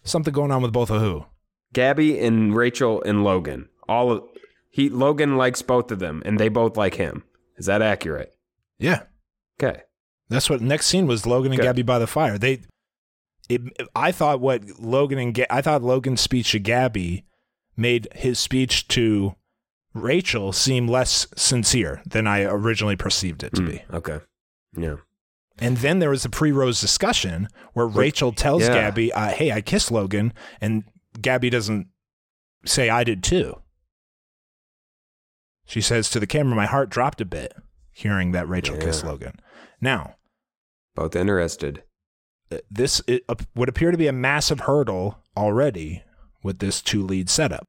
Something 0.03 0.33
going 0.33 0.51
on 0.51 0.61
with 0.61 0.73
both 0.73 0.89
of 0.89 1.01
who? 1.01 1.25
Gabby 1.71 2.19
and 2.19 2.55
Rachel 2.55 3.01
and 3.03 3.23
Logan. 3.23 3.69
All 3.87 4.11
of 4.11 4.23
he 4.73 4.89
Logan 4.89 5.37
likes 5.37 5.61
both 5.61 5.91
of 5.91 5.99
them, 5.99 6.23
and 6.25 6.39
they 6.39 6.49
both 6.49 6.75
like 6.75 6.95
him. 6.95 7.23
Is 7.57 7.67
that 7.67 7.81
accurate? 7.83 8.35
Yeah, 8.79 9.03
Okay. 9.61 9.83
that's 10.29 10.49
what 10.49 10.61
next 10.61 10.87
scene 10.87 11.05
was. 11.05 11.25
Logan 11.27 11.51
and 11.51 11.59
Good. 11.61 11.67
Gabby 11.67 11.83
by 11.83 11.99
the 11.99 12.07
fire. 12.07 12.37
They, 12.39 12.61
it, 13.47 13.61
I 13.95 14.11
thought 14.11 14.39
what 14.41 14.63
Logan 14.79 15.19
and 15.19 15.33
Ga- 15.33 15.45
I 15.51 15.61
thought 15.61 15.83
Logan's 15.83 16.21
speech 16.21 16.51
to 16.51 16.59
Gabby 16.59 17.23
made 17.77 18.07
his 18.15 18.39
speech 18.39 18.87
to 18.89 19.35
Rachel 19.93 20.51
seem 20.51 20.87
less 20.87 21.27
sincere 21.35 22.01
than 22.05 22.25
I 22.25 22.41
originally 22.43 22.95
perceived 22.95 23.43
it 23.43 23.53
to 23.53 23.61
Mm, 23.61 23.67
be. 23.69 23.83
Okay. 23.93 24.19
Yeah. 24.75 24.95
And 25.59 25.77
then 25.77 25.99
there 25.99 26.09
was 26.09 26.25
a 26.25 26.29
pre-rose 26.29 26.81
discussion 26.81 27.47
where 27.73 27.85
Rachel 27.85 28.31
tells 28.31 28.63
yeah. 28.63 28.73
Gabby, 28.73 29.13
uh, 29.13 29.29
"Hey, 29.29 29.51
I 29.51 29.61
kissed 29.61 29.91
Logan," 29.91 30.33
and 30.59 30.83
Gabby 31.21 31.51
doesn't 31.51 31.87
say, 32.65 32.89
"I 32.89 33.03
did 33.03 33.21
too." 33.23 33.61
She 35.65 35.81
says 35.81 36.09
to 36.11 36.19
the 36.19 36.27
camera, 36.27 36.55
"My 36.55 36.65
heart 36.65 36.89
dropped 36.89 37.21
a 37.21 37.25
bit 37.25 37.53
hearing 37.91 38.31
that 38.31 38.47
Rachel 38.49 38.77
kissed 38.77 39.03
Yeah. 39.03 39.09
Logan." 39.09 39.39
Now, 39.81 40.15
Both 40.95 41.15
interested. 41.15 41.83
uh, 42.51 42.57
this 42.69 43.01
it, 43.07 43.23
uh, 43.29 43.35
would 43.55 43.69
appear 43.69 43.91
to 43.91 43.97
be 43.97 44.07
a 44.07 44.13
massive 44.13 44.61
hurdle 44.61 45.19
already 45.35 46.03
with 46.43 46.59
this 46.59 46.81
two 46.81 47.01
lead 47.03 47.29
setup. 47.29 47.67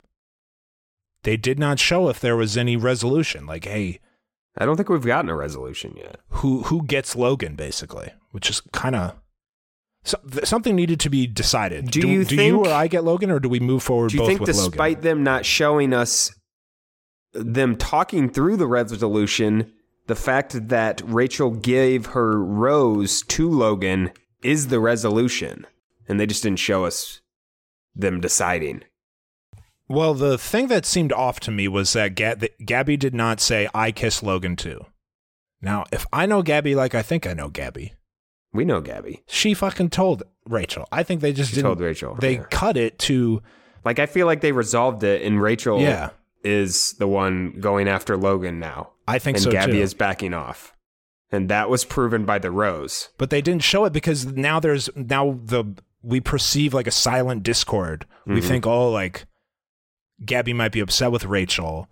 They 1.22 1.36
did 1.36 1.58
not 1.58 1.78
show 1.78 2.08
if 2.08 2.20
there 2.20 2.36
was 2.36 2.56
any 2.56 2.76
resolution, 2.76 3.46
like, 3.46 3.64
"Hey, 3.64 4.00
I 4.58 4.66
don't 4.66 4.76
think 4.76 4.88
we've 4.88 5.04
gotten 5.04 5.30
a 5.30 5.36
resolution 5.36 5.94
yet. 5.96 6.20
who 6.28 6.64
who 6.64 6.82
gets 6.84 7.16
Logan 7.16 7.54
basically, 7.56 8.12
which 8.32 8.50
is 8.50 8.60
kind 8.72 8.94
of 8.94 9.14
so, 10.04 10.18
th- 10.30 10.44
something 10.44 10.76
needed 10.76 11.00
to 11.00 11.08
be 11.08 11.26
decided. 11.26 11.90
Do 11.90 12.00
you 12.00 12.24
do 12.24 12.34
you 12.34 12.40
think- 12.52 12.66
or 12.66 12.68
I 12.72 12.88
get 12.88 13.04
Logan, 13.04 13.30
or 13.30 13.40
do 13.40 13.48
we 13.48 13.58
move 13.60 13.82
forward 13.82 14.10
Do 14.10 14.16
you 14.16 14.20
both 14.22 14.28
think, 14.28 14.44
despite 14.44 14.98
Logan? 14.98 15.02
them 15.02 15.22
not 15.24 15.46
showing 15.46 15.92
us 15.94 16.30
them 17.34 17.76
talking 17.76 18.30
through 18.30 18.56
the 18.56 18.66
resolution, 18.66 19.72
the 20.06 20.14
fact 20.14 20.68
that 20.68 21.02
Rachel 21.04 21.50
gave 21.50 22.06
her 22.06 22.42
rose 22.42 23.22
to 23.22 23.48
Logan 23.48 24.10
is 24.42 24.68
the 24.68 24.80
resolution, 24.80 25.66
and 26.08 26.20
they 26.20 26.26
just 26.26 26.42
didn't 26.42 26.58
show 26.58 26.84
us 26.84 27.20
them 27.94 28.20
deciding. 28.20 28.82
Well, 29.88 30.14
the 30.14 30.38
thing 30.38 30.68
that 30.68 30.86
seemed 30.86 31.12
off 31.12 31.40
to 31.40 31.50
me 31.50 31.68
was 31.68 31.92
that, 31.92 32.16
that 32.16 32.64
Gabby 32.64 32.96
did 32.96 33.14
not 33.14 33.40
say 33.40 33.68
I 33.74 33.92
kiss 33.92 34.22
Logan 34.22 34.56
too. 34.56 34.86
Now, 35.60 35.84
if 35.92 36.06
I 36.12 36.26
know 36.26 36.42
Gabby 36.42 36.74
like 36.74 36.94
I 36.94 37.02
think 37.02 37.26
I 37.26 37.32
know 37.32 37.48
Gabby, 37.48 37.94
We 38.52 38.64
know 38.64 38.80
Gabby. 38.80 39.22
She 39.26 39.52
fucking 39.52 39.90
told 39.90 40.22
Rachel. 40.48 40.86
I 40.92 41.02
think 41.02 41.20
they 41.20 41.32
just 41.32 41.58
told 41.58 41.80
Rachel. 41.80 42.14
They 42.14 42.36
yeah. 42.36 42.44
cut 42.50 42.76
it 42.76 42.98
to 43.00 43.42
like 43.84 43.98
I 43.98 44.06
feel 44.06 44.26
like 44.26 44.40
they 44.40 44.52
resolved 44.52 45.02
it, 45.02 45.22
and 45.22 45.40
Rachel 45.40 45.80
Yeah. 45.80 46.10
Is 46.44 46.92
the 46.98 47.08
one 47.08 47.58
going 47.60 47.88
after 47.88 48.16
Logan 48.16 48.58
now, 48.60 48.90
I 49.08 49.18
think 49.18 49.38
so. 49.38 49.44
and 49.44 49.44
so 49.44 49.50
Gabby 49.52 49.72
too. 49.72 49.80
is 49.80 49.94
backing 49.94 50.34
off, 50.34 50.74
and 51.32 51.48
that 51.48 51.68
was 51.70 51.84
proven 51.84 52.24
by 52.24 52.38
the 52.38 52.50
rose. 52.50 53.08
but 53.18 53.30
they 53.30 53.40
didn't 53.42 53.62
show 53.64 53.84
it 53.86 53.92
because 53.92 54.26
now 54.26 54.60
there's 54.60 54.88
now 54.94 55.38
the 55.44 55.64
we 56.02 56.20
perceive 56.20 56.74
like 56.74 56.86
a 56.86 56.90
silent 56.92 57.42
discord. 57.42 58.06
We 58.26 58.40
Mhm. 58.40 58.44
think 58.44 58.66
oh 58.66 58.90
like 58.90 59.24
Gabby 60.24 60.52
might 60.52 60.72
be 60.72 60.80
upset 60.80 61.10
with 61.10 61.24
Rachel 61.24 61.88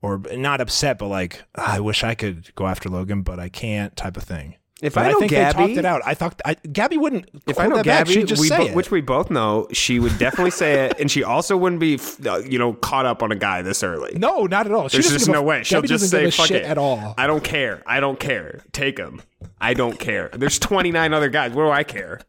or 0.00 0.18
not 0.36 0.60
upset 0.60 0.98
but 0.98 1.08
like 1.08 1.42
"Ah, 1.56 1.74
I 1.76 1.80
wish 1.80 2.04
I 2.04 2.14
could 2.14 2.54
go 2.54 2.66
after 2.68 2.88
Logan 2.88 3.22
but 3.22 3.40
I 3.40 3.48
can't 3.48 3.96
type 3.96 4.16
of 4.16 4.22
thing. 4.22 4.54
If 4.80 4.94
But 4.94 5.06
I 5.06 5.10
know 5.10 5.18
think 5.18 5.32
Gabby, 5.32 5.56
they 5.56 5.66
talked 5.74 5.78
it 5.78 5.84
out. 5.84 6.02
I 6.06 6.14
thought 6.14 6.40
I, 6.44 6.54
Gabby 6.54 6.98
wouldn't. 6.98 7.28
If 7.48 7.58
I 7.58 7.66
know 7.66 7.76
back. 7.76 7.84
Gabby, 7.84 8.12
she'd 8.12 8.28
just 8.28 8.40
we 8.40 8.46
say 8.48 8.58
bo- 8.58 8.64
it. 8.66 8.74
which 8.76 8.92
we 8.92 9.00
both 9.00 9.28
know, 9.28 9.66
she 9.72 9.98
would 9.98 10.16
definitely 10.18 10.52
say 10.52 10.86
it, 10.86 11.00
and 11.00 11.10
she 11.10 11.24
also 11.24 11.56
wouldn't 11.56 11.80
be, 11.80 11.98
uh, 12.24 12.38
you 12.38 12.60
know, 12.60 12.74
caught 12.74 13.04
up 13.04 13.20
on 13.22 13.32
a 13.32 13.36
guy 13.36 13.60
this 13.62 13.82
early. 13.82 14.12
no, 14.16 14.44
not 14.44 14.66
at 14.66 14.72
all. 14.72 14.88
She 14.88 14.98
There's 14.98 15.10
just 15.10 15.26
give 15.26 15.34
a- 15.34 15.38
no 15.38 15.42
way. 15.42 15.64
She'll 15.64 15.78
Gabby 15.80 15.88
just 15.88 16.08
say, 16.10 16.30
"Fuck 16.30 16.46
shit 16.46 16.62
it." 16.62 16.66
at 16.66 16.78
all. 16.78 17.14
I 17.18 17.26
don't 17.26 17.42
care. 17.42 17.82
I 17.86 17.98
don't 17.98 18.20
care. 18.20 18.60
Take 18.72 18.98
him. 18.98 19.20
I 19.60 19.74
don't 19.74 19.98
care. 19.98 20.30
There's 20.32 20.60
29 20.60 21.12
other 21.12 21.28
guys. 21.28 21.52
What 21.52 21.64
do 21.64 21.70
I 21.70 21.82
care? 21.82 22.20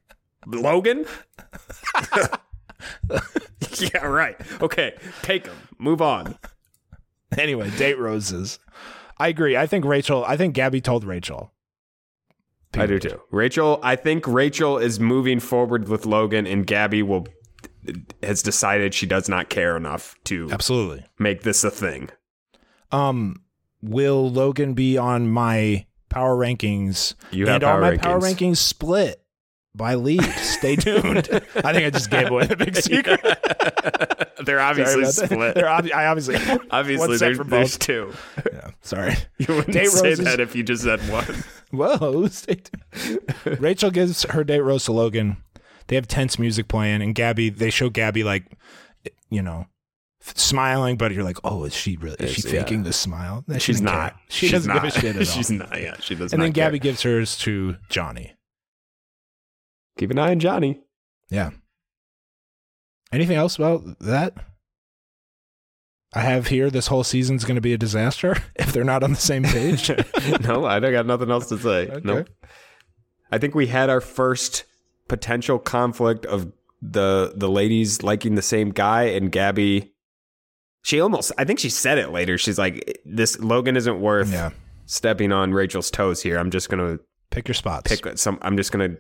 Logan? 0.48 1.06
yeah, 3.80 4.06
right. 4.06 4.36
Okay, 4.62 4.96
take 5.22 5.46
him. 5.46 5.56
Move 5.78 6.02
on. 6.02 6.36
Anyway, 7.38 7.70
date 7.78 8.00
roses. 8.00 8.58
I 9.18 9.28
agree. 9.28 9.56
I 9.56 9.68
think 9.68 9.86
Rachel. 9.86 10.24
I 10.26 10.36
think 10.38 10.56
Gabby 10.56 10.82
told 10.82 11.04
Rachel. 11.04 11.52
I 12.76 12.86
do 12.86 13.00
too. 13.00 13.20
Rachel, 13.32 13.80
I 13.82 13.96
think 13.96 14.28
Rachel 14.28 14.78
is 14.78 15.00
moving 15.00 15.40
forward 15.40 15.88
with 15.88 16.06
Logan, 16.06 16.46
and 16.46 16.66
Gabby 16.68 17.02
will 17.02 17.28
has 18.22 18.44
decided 18.44 18.94
she 18.94 19.06
does 19.08 19.28
not 19.28 19.50
care 19.50 19.76
enough 19.76 20.16
to 20.26 20.50
Absolutely. 20.52 21.06
make 21.18 21.42
this 21.42 21.64
a 21.64 21.72
thing. 21.72 22.10
Um, 22.92 23.42
will 23.82 24.30
Logan 24.30 24.74
be 24.76 24.98
on 24.98 25.30
my 25.30 25.86
power 26.10 26.36
rankings? 26.36 27.16
You 27.32 27.48
have 27.48 27.56
and 27.56 27.64
are 27.64 27.80
power 27.80 27.82
my 27.82 27.98
power 27.98 28.20
rankings. 28.20 28.36
rankings 28.52 28.58
split 28.58 29.24
by 29.74 29.96
lead? 29.96 30.24
Stay 30.24 30.76
tuned. 30.78 31.28
I 31.56 31.74
think 31.74 31.86
I 31.86 31.90
just 31.90 32.12
gave 32.12 32.30
away 32.30 32.46
the 32.46 32.56
big 32.56 32.76
secret. 32.86 33.20
They're 34.44 34.60
obviously 34.60 35.06
split. 35.06 35.56
They're 35.56 35.66
obvi- 35.66 35.94
I 35.94 36.06
obviously 36.08 36.36
Obviously, 36.72 37.18
set 37.18 37.38
there's, 37.50 37.78
two. 37.78 38.14
Yeah, 38.52 38.72
sorry. 38.82 39.16
You 39.38 39.48
wouldn't 39.56 39.74
Date 39.74 39.88
say 39.90 40.10
roses- 40.10 40.26
that 40.26 40.40
if 40.40 40.56
you 40.56 40.64
just 40.64 40.84
said 40.84 41.00
one. 41.10 41.26
Whoa. 41.72 42.28
Rachel 43.60 43.92
gives 43.92 44.24
her 44.24 44.44
date 44.44 44.62
rose 44.62 44.86
to 44.86 44.92
Logan. 44.92 45.38
They 45.88 45.96
have 45.96 46.08
tense 46.08 46.40
music 46.40 46.68
playing, 46.68 47.02
and 47.02 47.14
Gabby. 47.16 47.50
They 47.50 47.70
show 47.70 47.90
Gabby 47.90 48.24
like, 48.24 48.46
you 49.30 49.42
know, 49.42 49.66
smiling, 50.22 50.98
but 50.98 51.12
you're 51.12 51.24
like, 51.24 51.38
oh, 51.44 51.64
is 51.66 51.76
she 51.76 51.98
really? 51.98 52.16
Is 52.20 52.34
she 52.36 52.42
yeah. 52.44 52.62
faking 52.62 52.84
this 52.84 52.98
smile? 52.98 53.44
She's 53.58 53.82
doesn't 53.82 53.88
care. 53.88 54.14
She 54.30 54.46
She's 54.48 54.52
doesn't 54.52 54.74
not. 54.74 54.84
give 54.84 54.96
a 54.96 55.00
shit 55.00 55.16
at 55.16 55.20
all. 55.20 55.26
She's 55.26 55.52
not. 55.52 55.82
Yeah, 55.82 55.96
she 56.00 56.16
does 56.16 56.32
and 56.34 56.40
not. 56.40 56.46
then 56.46 56.52
Gabby 56.54 56.80
care. 56.80 56.84
gives 56.92 57.02
hers 57.04 57.38
to 57.40 57.76
Johnny. 57.90 58.34
keep 59.98 60.12
an 60.12 60.20
eye 60.20 60.32
on 60.32 60.40
Johnny. 60.40 60.80
Yeah. 61.30 61.52
Anything 63.12 63.38
else 63.38 63.56
about 63.56 64.00
that? 64.00 64.34
I 66.14 66.22
have 66.22 66.48
here 66.48 66.70
this 66.70 66.88
whole 66.88 67.04
season's 67.04 67.46
going 67.46 67.56
to 67.56 67.62
be 67.62 67.74
a 67.74 67.78
disaster 67.78 68.36
if 68.56 68.74
they're 68.74 68.84
not 68.84 69.04
on 69.04 69.12
the 69.12 69.18
same 69.18 69.44
page. 69.44 69.90
no, 70.42 70.66
I 70.66 70.80
don't 70.80 70.92
got 70.92 71.06
nothing 71.06 71.30
else 71.32 71.50
to 71.50 71.58
say. 71.58 71.88
Okay. 71.90 72.02
No, 72.04 72.26
I 73.32 73.38
think 73.38 73.54
we 73.54 73.68
had 73.68 73.90
our 73.90 74.02
first 74.02 74.64
potential 75.08 75.60
conflict 75.60 76.26
of 76.26 76.52
the 76.82 77.34
the 77.36 77.50
ladies 77.50 78.02
liking 78.02 78.36
the 78.36 78.42
same 78.42 78.72
guy 78.72 79.04
and 79.04 79.32
Gabby. 79.32 79.94
She 80.82 81.00
almost, 81.00 81.32
I 81.38 81.44
think 81.44 81.60
she 81.60 81.70
said 81.70 81.98
it 81.98 82.10
later. 82.10 82.38
She's 82.38 82.58
like, 82.58 83.00
"This 83.06 83.38
Logan 83.40 83.76
isn't 83.76 84.00
worth 84.00 84.32
yeah. 84.32 84.52
stepping 84.86 85.32
on 85.32 85.54
Rachel's 85.54 85.92
toes 85.92 86.24
here. 86.24 86.40
I'm 86.40 86.50
just 86.50 86.70
gonna 86.70 87.00
Pick 87.30 87.48
your 87.48 87.56
spots. 87.56 87.94
pick 87.94 88.18
some. 88.18 88.40
I'm 88.42 88.58
just 88.58 88.72
gonna 88.72 88.96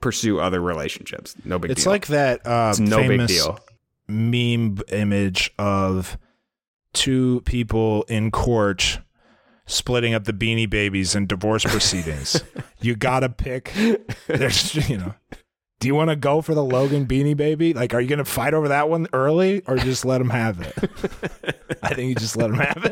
pursue 0.00 0.38
other 0.40 0.60
relationships. 0.60 1.34
No 1.44 1.58
big 1.58 1.68
deal. 1.68 1.72
it's 1.72 1.84
deal. 1.84 1.92
like 1.92 2.06
that 2.08 2.46
uh, 2.46 2.68
it's 2.70 2.80
no 2.80 2.98
big 2.98 3.08
famous 3.08 3.30
deal. 3.30 3.58
meme 4.06 4.78
image 4.90 5.52
of 5.58 6.18
two 6.92 7.42
people 7.44 8.04
in 8.04 8.30
court 8.30 9.00
splitting 9.66 10.14
up 10.14 10.24
the 10.24 10.32
beanie 10.32 10.68
babies 10.68 11.14
in 11.14 11.26
divorce 11.26 11.64
proceedings. 11.64 12.42
you 12.80 12.96
gotta 12.96 13.28
pick. 13.28 13.72
There's, 14.26 14.74
you 14.88 14.98
know, 14.98 15.14
do 15.80 15.86
you 15.86 15.94
want 15.94 16.10
to 16.10 16.16
go 16.16 16.40
for 16.40 16.54
the 16.54 16.64
Logan 16.64 17.06
beanie 17.06 17.36
baby? 17.36 17.72
Like, 17.72 17.94
are 17.94 18.00
you 18.00 18.08
gonna 18.08 18.24
fight 18.24 18.54
over 18.54 18.68
that 18.68 18.88
one 18.88 19.06
early, 19.12 19.62
or 19.66 19.76
just 19.76 20.04
let 20.04 20.20
him 20.20 20.30
have 20.30 20.60
it? 20.60 20.74
I 21.82 21.94
think 21.94 22.08
you 22.08 22.14
just 22.16 22.36
let 22.36 22.50
him 22.50 22.56
have 22.56 22.84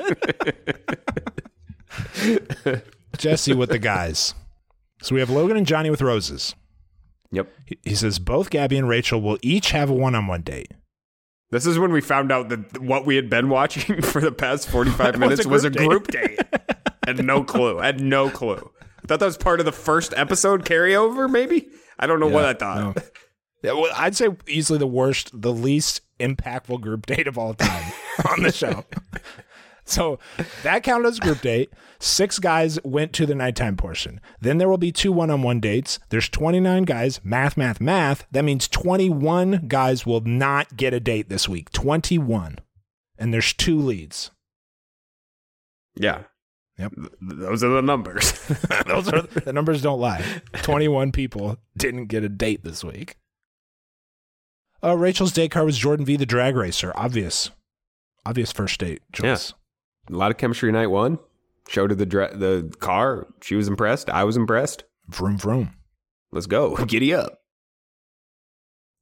it. 2.68 2.86
Jesse 3.16 3.54
with 3.54 3.70
the 3.70 3.78
guys. 3.78 4.34
So 5.02 5.14
we 5.14 5.20
have 5.20 5.30
Logan 5.30 5.56
and 5.56 5.66
Johnny 5.66 5.90
with 5.90 6.02
roses. 6.02 6.54
Yep. 7.32 7.48
He, 7.66 7.78
he 7.84 7.94
says 7.94 8.18
both 8.18 8.50
Gabby 8.50 8.76
and 8.76 8.88
Rachel 8.88 9.20
will 9.20 9.38
each 9.42 9.70
have 9.70 9.90
a 9.90 9.94
one-on-one 9.94 10.42
date. 10.42 10.72
This 11.50 11.66
is 11.66 11.78
when 11.78 11.92
we 11.92 12.00
found 12.00 12.32
out 12.32 12.48
that 12.48 12.80
what 12.80 13.06
we 13.06 13.16
had 13.16 13.30
been 13.30 13.48
watching 13.48 14.02
for 14.02 14.20
the 14.20 14.32
past 14.32 14.68
45 14.70 15.14
Was 15.14 15.18
minutes 15.20 15.44
a 15.44 15.48
was 15.48 15.64
a 15.64 15.70
group 15.70 15.88
group 15.90 16.08
date. 16.08 16.40
had 17.06 17.24
no 17.24 17.44
clue. 17.44 17.78
Had 17.78 18.00
no 18.00 18.30
clue. 18.30 18.70
I 19.02 19.06
thought 19.06 19.20
that 19.20 19.26
was 19.26 19.36
part 19.36 19.60
of 19.60 19.66
the 19.66 19.72
first 19.72 20.12
episode 20.16 20.64
carryover, 20.64 21.30
maybe? 21.30 21.68
I 21.98 22.06
don't 22.06 22.18
know 22.20 22.26
what 22.26 22.44
I 22.44 22.54
thought. 22.54 22.96
no. 22.96 23.02
Yeah, 23.62 23.72
well, 23.72 23.90
I'd 23.96 24.14
say 24.14 24.28
easily 24.46 24.78
the 24.78 24.86
worst, 24.86 25.30
the 25.40 25.52
least 25.52 26.02
impactful 26.20 26.80
group 26.80 27.06
date 27.06 27.26
of 27.26 27.38
all 27.38 27.54
time 27.54 27.92
on 28.30 28.42
the 28.42 28.52
show. 28.52 28.84
So 29.86 30.18
that 30.64 30.82
counted 30.82 31.08
as 31.08 31.18
a 31.18 31.20
group 31.20 31.40
date. 31.40 31.70
Six 31.98 32.38
guys 32.38 32.78
went 32.84 33.12
to 33.14 33.24
the 33.24 33.34
nighttime 33.34 33.76
portion. 33.76 34.20
Then 34.40 34.58
there 34.58 34.68
will 34.68 34.78
be 34.78 34.92
two 34.92 35.12
one 35.12 35.30
on 35.30 35.42
one 35.42 35.60
dates. 35.60 35.98
There's 36.10 36.28
29 36.28 36.82
guys. 36.82 37.20
Math, 37.24 37.56
math, 37.56 37.80
math. 37.80 38.26
That 38.32 38.44
means 38.44 38.68
21 38.68 39.66
guys 39.68 40.04
will 40.04 40.20
not 40.20 40.76
get 40.76 40.92
a 40.92 41.00
date 41.00 41.28
this 41.28 41.48
week. 41.48 41.70
21. 41.70 42.58
And 43.16 43.32
there's 43.32 43.52
two 43.52 43.78
leads. 43.78 44.32
Yeah. 45.94 46.24
Yep. 46.78 46.92
Those 47.22 47.64
are 47.64 47.70
the 47.70 47.80
numbers. 47.80 48.32
Those 48.86 49.08
are 49.10 49.22
the 49.22 49.52
numbers 49.52 49.82
don't 49.82 50.00
lie. 50.00 50.22
21 50.62 51.12
people 51.12 51.58
didn't 51.76 52.06
get 52.06 52.24
a 52.24 52.28
date 52.28 52.64
this 52.64 52.84
week. 52.84 53.16
Uh, 54.82 54.96
Rachel's 54.96 55.32
date 55.32 55.52
card 55.52 55.64
was 55.64 55.78
Jordan 55.78 56.04
V, 56.04 56.16
the 56.16 56.26
drag 56.26 56.54
racer. 56.54 56.92
Obvious. 56.96 57.50
Obvious 58.26 58.52
first 58.52 58.78
date 58.80 59.00
choice. 59.12 59.54
A 60.10 60.14
lot 60.16 60.30
of 60.30 60.36
chemistry 60.38 60.70
night 60.72 60.88
one. 60.88 61.18
Showed 61.68 61.90
her 61.90 61.96
the 61.96 62.06
dre- 62.06 62.34
the 62.34 62.72
car. 62.78 63.26
She 63.42 63.56
was 63.56 63.66
impressed. 63.68 64.08
I 64.08 64.22
was 64.24 64.36
impressed. 64.36 64.84
Vroom, 65.08 65.36
vroom. 65.38 65.74
Let's 66.32 66.46
go. 66.46 66.76
Giddy 66.86 67.12
up. 67.12 67.40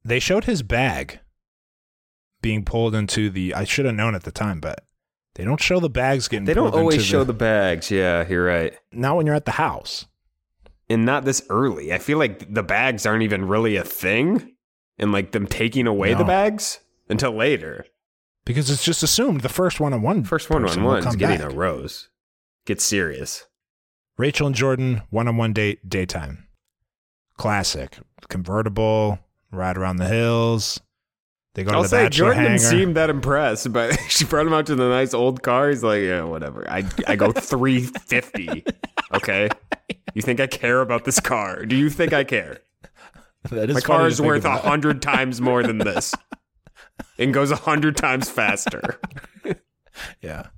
They 0.05 0.19
showed 0.19 0.45
his 0.45 0.62
bag 0.62 1.21
being 2.43 2.64
pulled 2.64 2.95
into 2.95 3.31
the. 3.31 3.55
I 3.55 3.64
should 3.64 3.87
have 3.87 3.95
known 3.95 4.14
at 4.14 4.23
the 4.25 4.33
time, 4.33 4.61
but 4.61 4.85
they 5.35 5.45
don't 5.45 5.61
show 5.61 5.81
the 5.81 5.90
bags 5.90 6.29
getting. 6.29 6.45
They 6.45 6.55
don't 6.55 6.75
always 6.75 6.97
into 6.97 7.07
show 7.07 7.25
the 7.25 7.33
bags. 7.33 7.90
Yeah, 7.90 8.27
you're 8.29 8.45
right. 8.45 8.75
Not 8.93 9.17
when 9.17 9.27
you're 9.27 9.35
at 9.35 9.47
the 9.47 9.53
house. 9.53 10.07
and 10.90 11.05
not 11.07 11.25
this 11.25 11.43
early. 11.49 11.93
I 11.93 11.99
feel 11.99 12.19
like 12.19 12.53
the 12.53 12.62
bags 12.62 13.07
aren't 13.07 13.23
even 13.23 13.47
really 13.49 13.77
a 13.77 13.85
thing, 13.85 14.55
and 14.99 15.12
like 15.12 15.33
them 15.33 15.47
taking 15.47 15.87
away 15.87 16.12
the 16.14 16.25
bags 16.25 16.81
until 17.09 17.33
later. 17.33 17.87
Because 18.44 18.68
it's 18.70 18.85
just 18.85 19.02
assumed 19.02 19.40
the 19.40 19.48
first 19.48 19.80
one 19.80 19.92
on 19.92 20.02
one 20.02 20.24
first 20.24 20.50
one 20.50 20.68
on 20.68 20.83
one 20.83 21.02
come 21.02 21.16
getting 21.16 21.38
back. 21.38 21.50
a 21.52 21.54
rose. 21.54 22.09
Get 22.66 22.80
serious. 22.80 23.46
Rachel 24.18 24.46
and 24.46 24.54
Jordan, 24.57 25.02
one 25.11 25.26
on 25.28 25.37
one 25.37 25.52
date, 25.52 25.88
daytime. 25.88 26.46
Classic. 27.37 27.98
Convertible, 28.28 29.18
ride 29.50 29.76
around 29.76 29.96
the 29.96 30.07
hills. 30.09 30.80
They 31.54 31.62
go 31.64 31.70
to 31.70 31.76
I'll 31.76 31.83
the 31.85 31.88
say 31.88 32.09
Jordan 32.09 32.44
hangar. 32.44 32.70
didn't 32.70 32.94
that 32.94 33.11
impressed, 33.11 33.72
but 33.72 33.98
she 34.09 34.24
brought 34.24 34.46
him 34.46 34.52
out 34.52 34.66
to 34.66 34.74
the 34.74 34.88
nice 34.88 35.14
old 35.14 35.42
car. 35.42 35.70
He's 35.70 35.83
like, 35.85 36.02
yeah, 36.02 36.22
whatever. 36.24 36.68
I 36.70 36.85
I 37.07 37.16
go 37.16 37.33
three 37.33 37.83
fifty. 37.83 38.64
Okay. 39.12 39.48
You 40.14 40.22
think 40.22 40.40
I 40.40 40.46
care 40.46 40.80
about 40.80 41.04
this 41.04 41.18
car? 41.20 41.64
Do 41.64 41.76
you 41.76 41.90
think 41.90 42.12
I 42.12 42.24
care? 42.24 42.59
Is 43.50 43.74
My 43.74 43.80
car 43.80 44.07
is 44.07 44.20
worth 44.20 44.44
a 44.44 44.57
hundred 44.57 45.02
times 45.02 45.40
more 45.40 45.62
than 45.62 45.78
this, 45.78 46.14
and 47.18 47.33
goes 47.35 47.50
a 47.50 47.57
hundred 47.57 47.96
times 47.96 48.29
faster. 48.31 48.98
Yeah. 50.20 50.48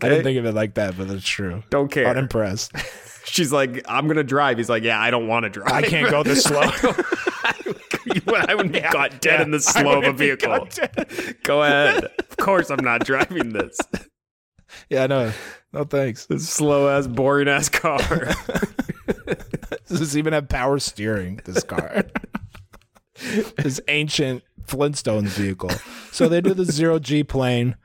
I 0.00 0.08
didn't 0.08 0.24
think 0.24 0.38
of 0.38 0.46
it 0.46 0.54
like 0.54 0.74
that, 0.74 0.96
but 0.96 1.06
that's 1.08 1.22
true. 1.22 1.62
Don't 1.68 1.90
care. 1.90 2.06
Unimpressed. 2.06 2.72
She's 3.26 3.52
like, 3.52 3.84
I'm 3.86 4.06
gonna 4.08 4.24
drive. 4.24 4.56
He's 4.56 4.70
like, 4.70 4.82
Yeah, 4.82 4.98
I 4.98 5.10
don't 5.10 5.28
want 5.28 5.44
to 5.44 5.50
drive. 5.50 5.70
I 5.70 5.82
can't 5.82 6.10
go 6.10 6.22
this 6.22 6.44
slow. 6.44 6.62
I 6.62 8.54
wouldn't 8.54 8.72
be 8.72 8.80
caught 8.80 9.20
dead 9.20 9.42
in 9.42 9.50
the 9.50 9.60
slow 9.60 9.98
of 9.98 10.04
a 10.04 10.12
vehicle. 10.14 10.66
Go 11.42 11.62
ahead. 11.62 12.04
Of 12.18 12.36
course, 12.38 12.70
I'm 12.70 12.82
not 12.82 13.04
driving 13.04 13.52
this. 13.52 13.76
yeah, 14.88 15.06
no. 15.06 15.30
No 15.74 15.84
thanks. 15.84 16.24
This 16.24 16.48
slow 16.48 16.88
ass, 16.88 17.06
boring 17.06 17.48
ass 17.48 17.68
car. 17.68 17.98
Does 19.88 20.00
this 20.00 20.16
even 20.16 20.32
have 20.32 20.48
power 20.48 20.78
steering? 20.78 21.40
This 21.44 21.62
car, 21.64 22.04
this 23.56 23.80
ancient 23.88 24.42
Flintstones 24.66 25.28
vehicle. 25.28 25.70
So 26.12 26.28
they 26.28 26.40
do 26.40 26.54
the 26.54 26.64
zero 26.64 26.98
G 26.98 27.22
plane, 27.24 27.76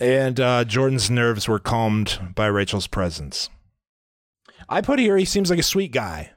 and 0.00 0.38
uh, 0.40 0.64
Jordan's 0.64 1.10
nerves 1.10 1.48
were 1.48 1.58
calmed 1.58 2.32
by 2.34 2.46
Rachel's 2.46 2.86
presence. 2.86 3.48
I 4.68 4.80
put 4.80 4.98
here 4.98 5.16
he 5.16 5.24
seems 5.24 5.50
like 5.50 5.58
a 5.58 5.62
sweet 5.64 5.92
guy. 5.92 6.32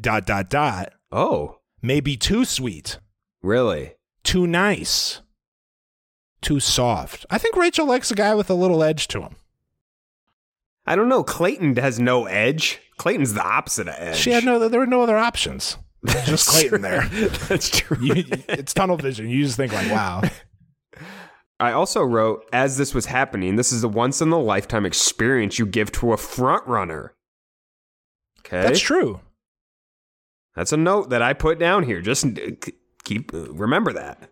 Dot 0.00 0.26
dot 0.26 0.48
dot. 0.48 0.92
Oh, 1.12 1.56
Maybe 1.82 2.16
too 2.16 2.44
sweet, 2.44 2.98
really? 3.42 3.94
too 4.24 4.46
nice, 4.46 5.20
too 6.42 6.60
soft. 6.60 7.24
I 7.30 7.38
think 7.38 7.56
Rachel 7.56 7.86
likes 7.86 8.10
a 8.10 8.14
guy 8.14 8.34
with 8.34 8.50
a 8.50 8.54
little 8.54 8.82
edge 8.82 9.08
to 9.08 9.22
him. 9.22 9.36
I 10.86 10.96
don't 10.96 11.08
know. 11.08 11.22
Clayton 11.22 11.76
has 11.76 11.98
no 12.00 12.26
edge. 12.26 12.80
Clayton's 12.96 13.34
the 13.34 13.42
opposite 13.46 13.88
of 13.88 13.94
edge. 13.96 14.16
She 14.16 14.30
had 14.32 14.44
no. 14.44 14.68
There 14.68 14.80
were 14.80 14.86
no 14.86 15.02
other 15.02 15.16
options. 15.16 15.76
Just 16.06 16.48
Clayton 16.48 16.82
there. 16.82 17.08
That's 17.48 17.70
true. 17.70 17.96
You, 18.00 18.24
it's 18.48 18.72
tunnel 18.72 18.96
vision. 18.96 19.28
You 19.28 19.44
just 19.44 19.56
think 19.56 19.72
like, 19.72 19.90
wow. 19.90 20.22
I 21.60 21.72
also 21.72 22.04
wrote, 22.04 22.44
as 22.52 22.76
this 22.76 22.94
was 22.94 23.06
happening, 23.06 23.56
this 23.56 23.72
is 23.72 23.82
a 23.82 23.88
once 23.88 24.20
in 24.20 24.30
a 24.30 24.38
lifetime 24.38 24.86
experience 24.86 25.58
you 25.58 25.66
give 25.66 25.90
to 25.92 26.12
a 26.12 26.16
front 26.16 26.66
runner. 26.66 27.14
Okay, 28.40 28.62
That's 28.62 28.80
true. 28.80 29.20
That's 30.54 30.72
a 30.72 30.76
note 30.76 31.10
that 31.10 31.22
I 31.22 31.32
put 31.32 31.58
down 31.58 31.82
here. 31.82 32.00
Just 32.00 32.24
uh, 32.24 32.50
keep 33.04 33.34
uh, 33.34 33.52
remember 33.52 33.92
that. 33.92 34.30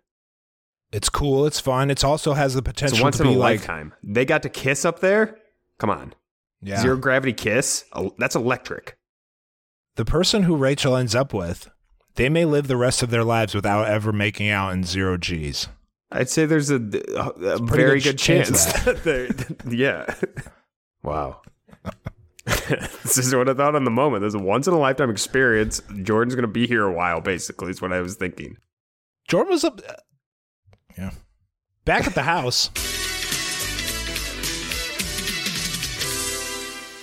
It's 0.92 1.08
cool. 1.08 1.46
It's 1.46 1.58
fun. 1.58 1.90
It's 1.90 2.04
also 2.04 2.32
has 2.32 2.54
the 2.54 2.62
potential 2.62 3.00
a 3.00 3.02
once 3.02 3.16
to 3.18 3.24
in 3.24 3.28
a 3.28 3.32
be 3.32 3.36
like, 3.36 3.60
lifetime. 3.60 3.92
They 4.04 4.24
got 4.24 4.42
to 4.44 4.48
kiss 4.48 4.84
up 4.84 5.00
there. 5.00 5.38
Come 5.78 5.90
on, 5.90 6.14
yeah. 6.62 6.80
zero 6.80 6.96
gravity 6.96 7.32
kiss. 7.32 7.84
That's 8.18 8.36
electric. 8.36 8.96
The 9.96 10.04
person 10.04 10.44
who 10.44 10.56
Rachel 10.56 10.96
ends 10.96 11.14
up 11.14 11.34
with, 11.34 11.68
they 12.14 12.28
may 12.28 12.44
live 12.44 12.68
the 12.68 12.76
rest 12.76 13.02
of 13.02 13.10
their 13.10 13.24
lives 13.24 13.54
without 13.54 13.86
ever 13.88 14.12
making 14.12 14.48
out 14.48 14.72
in 14.72 14.84
zero 14.84 15.16
G's. 15.16 15.68
I'd 16.12 16.30
say 16.30 16.46
there's 16.46 16.70
a, 16.70 16.76
a, 16.76 17.28
a 17.28 17.58
pretty 17.58 17.66
very 17.66 18.00
good 18.00 18.12
good 18.12 18.18
chance 18.18 18.48
chance. 18.66 18.76
of 18.78 18.84
that 19.02 19.04
they're- 19.04 19.72
yeah. 19.74 20.14
Wow. 21.02 21.40
this 22.68 23.18
is 23.18 23.34
what 23.34 23.48
I 23.48 23.54
thought 23.54 23.74
on 23.74 23.84
the 23.84 23.90
moment. 23.90 24.22
This 24.22 24.28
is 24.30 24.34
a 24.34 24.38
once 24.38 24.66
in 24.68 24.72
a 24.74 24.78
lifetime 24.78 25.10
experience. 25.10 25.82
Jordan's 26.02 26.34
going 26.34 26.42
to 26.46 26.48
be 26.52 26.66
here 26.66 26.84
a 26.84 26.92
while, 26.92 27.20
basically, 27.20 27.70
is 27.70 27.82
what 27.82 27.92
I 27.92 28.00
was 28.00 28.14
thinking. 28.14 28.56
Jordan 29.28 29.52
was 29.52 29.64
up. 29.64 29.80
Uh, 29.88 29.92
yeah. 30.96 31.10
Back 31.84 32.06
at 32.06 32.14
the 32.14 32.22
house. 32.22 32.70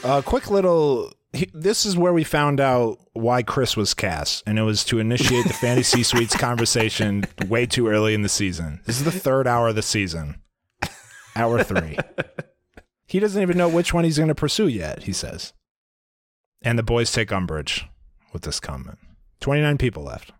A 0.04 0.22
quick 0.22 0.50
little. 0.50 1.14
He- 1.34 1.50
This 1.54 1.86
is 1.86 1.98
where 1.98 2.14
we 2.14 2.24
found 2.24 2.60
out 2.60 3.00
why 3.14 3.44
Chris 3.44 3.76
was 3.76 3.94
cast, 3.94 4.44
and 4.48 4.58
it 4.60 4.64
was 4.64 4.84
to 4.86 5.00
initiate 5.00 5.46
the 5.46 5.54
fantasy 5.54 6.04
suites 6.04 6.36
conversation 6.38 7.26
way 7.48 7.66
too 7.66 7.88
early 7.88 8.14
in 8.14 8.22
the 8.22 8.30
season. 8.30 8.82
This 8.86 8.98
is 8.98 9.04
the 9.04 9.12
third 9.12 9.48
hour 9.48 9.68
of 9.70 9.76
the 9.76 9.82
season, 9.82 10.42
hour 11.36 11.64
three. 11.64 11.98
He 13.06 13.20
doesn't 13.20 13.42
even 13.42 13.58
know 13.58 13.70
which 13.70 13.94
one 13.94 14.06
he's 14.06 14.18
going 14.18 14.30
to 14.30 14.34
pursue 14.36 14.68
yet. 14.68 15.04
He 15.04 15.14
says, 15.14 15.54
and 16.64 16.80
the 16.80 16.84
boys 16.84 17.12
take 17.12 17.32
umbrage 17.32 17.86
with 18.32 18.42
this 18.42 18.60
comment. 18.60 18.98
Twenty 19.40 19.62
nine 19.62 19.78
people 19.78 20.02
left. 20.04 20.32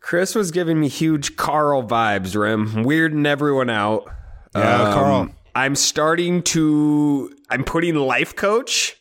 Chris 0.00 0.34
was 0.36 0.52
giving 0.52 0.78
me 0.78 0.86
huge 0.88 1.34
Carl 1.34 1.82
vibes, 1.82 2.38
Rim. 2.40 2.84
Weirding 2.84 3.26
everyone 3.26 3.68
out. 3.68 4.06
Um, 4.54 4.62
Yeah, 4.62 4.92
Carl. 4.94 5.28
I'm 5.56 5.74
starting 5.74 6.42
to. 6.44 7.34
I'm 7.50 7.64
putting 7.64 7.96
life 7.96 8.36
coach 8.36 8.94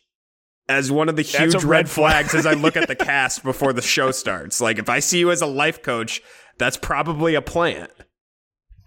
as 0.69 0.91
one 0.91 1.09
of 1.09 1.15
the 1.15 1.21
huge 1.21 1.53
a 1.55 1.59
red, 1.59 1.67
red 1.67 1.89
flag. 1.89 2.25
flags 2.27 2.35
as 2.35 2.45
I 2.45 2.53
look 2.53 2.75
at 2.77 2.87
the 2.87 2.95
cast 3.11 3.43
before 3.43 3.73
the 3.73 3.81
show 3.81 4.11
starts. 4.11 4.61
Like, 4.61 4.77
if 4.79 4.89
I 4.89 4.99
see 4.99 5.19
you 5.19 5.31
as 5.31 5.41
a 5.41 5.45
life 5.45 5.81
coach, 5.83 6.21
that's 6.57 6.77
probably 6.77 7.35
a 7.35 7.41
plant. 7.41 7.91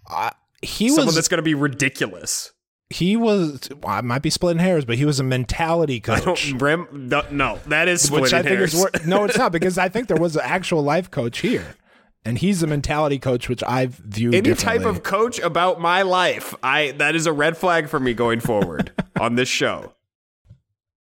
Uh, 0.09 0.31
he 0.61 0.85
was 0.85 0.95
Someone 0.95 1.05
was 1.07 1.15
that's 1.15 1.27
going 1.27 1.37
to 1.39 1.43
be 1.43 1.53
ridiculous. 1.53 2.51
he 2.89 3.15
was 3.17 3.67
well, 3.83 3.93
I 3.95 4.01
might 4.01 4.21
be 4.21 4.29
splitting 4.29 4.59
hairs, 4.61 4.85
but 4.85 4.95
he 4.97 5.05
was 5.05 5.19
a 5.19 5.23
mentality 5.23 5.97
I 6.07 6.19
coach. 6.19 6.49
don't, 6.51 6.57
Rim, 6.61 6.87
no, 7.09 7.23
no, 7.29 7.59
that 7.67 7.87
is 7.87 8.01
splitting 8.03 8.23
Which 8.23 8.33
I 8.33 8.41
think 8.41 8.57
hairs. 8.57 8.73
is 8.73 9.05
no, 9.05 9.25
it's 9.25 9.37
not 9.37 9.51
because 9.51 9.77
I 9.77 9.89
think 9.89 10.07
there 10.07 10.17
was 10.17 10.35
an 10.35 10.41
actual 10.45 10.81
life 10.81 11.11
coach 11.11 11.39
here, 11.39 11.75
and 12.25 12.37
he's 12.37 12.63
a 12.63 12.67
mentality 12.67 13.19
coach, 13.19 13.49
which 13.49 13.61
I've 13.67 13.95
viewed 13.95 14.33
Any 14.33 14.55
type 14.55 14.85
of 14.85 15.03
coach 15.03 15.37
about 15.39 15.79
my 15.81 16.01
life, 16.01 16.55
I 16.63 16.91
that 16.93 17.15
is 17.15 17.25
a 17.27 17.33
red 17.33 17.55
flag 17.57 17.87
for 17.89 17.99
me 17.99 18.13
going 18.13 18.39
forward 18.39 18.93
on 19.19 19.35
this 19.35 19.49
show. 19.49 19.93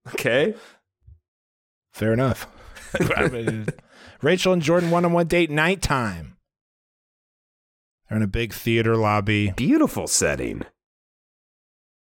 Okay. 0.08 0.54
fair 1.92 2.12
enough. 2.12 2.46
Rachel 4.22 4.52
and 4.52 4.62
Jordan 4.62 4.90
one 4.90 5.04
on 5.04 5.12
one 5.12 5.26
date 5.26 5.50
nighttime. 5.50 6.36
They're 8.08 8.16
in 8.18 8.22
a 8.22 8.28
big 8.28 8.52
theater 8.52 8.96
lobby. 8.96 9.52
Beautiful 9.56 10.06
setting. 10.06 10.62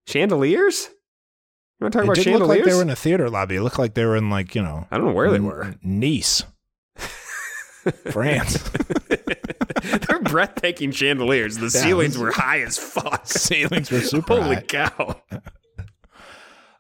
Chandeliers? 0.06 0.90
You 1.80 1.84
want 1.86 1.92
to 1.94 1.98
talk 1.98 2.02
It 2.02 2.04
about 2.04 2.14
didn't 2.16 2.24
chandeliers? 2.24 2.40
look 2.40 2.48
like 2.58 2.64
they 2.70 2.76
were 2.76 2.82
in 2.82 2.90
a 2.90 2.96
theater 2.96 3.30
lobby. 3.30 3.56
It 3.56 3.62
looked 3.62 3.78
like 3.78 3.94
they 3.94 4.04
were 4.04 4.16
in 4.16 4.30
like 4.30 4.54
you 4.54 4.62
know 4.62 4.86
I 4.90 4.96
don't 4.98 5.06
know 5.06 5.12
where 5.12 5.30
they 5.30 5.40
were. 5.40 5.74
Nice, 5.82 6.44
France. 8.10 8.58
They're 9.08 10.20
breathtaking 10.20 10.92
chandeliers. 10.92 11.56
The 11.58 11.70
ceilings 11.70 12.16
were 12.16 12.30
high 12.32 12.60
as 12.60 12.78
fuck. 12.78 13.26
Ceilings 13.26 13.90
were 13.90 14.00
super 14.00 14.40
Holy 14.40 14.56
high. 14.56 14.62
cow. 14.62 15.20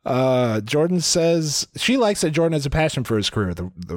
Uh, 0.04 0.60
Jordan 0.60 1.00
says 1.00 1.66
she 1.76 1.96
likes 1.96 2.20
that 2.20 2.30
Jordan 2.32 2.52
has 2.52 2.66
a 2.66 2.70
passion 2.70 3.04
for 3.04 3.16
his 3.16 3.30
career, 3.30 3.54
the 3.54 3.70
the, 3.76 3.94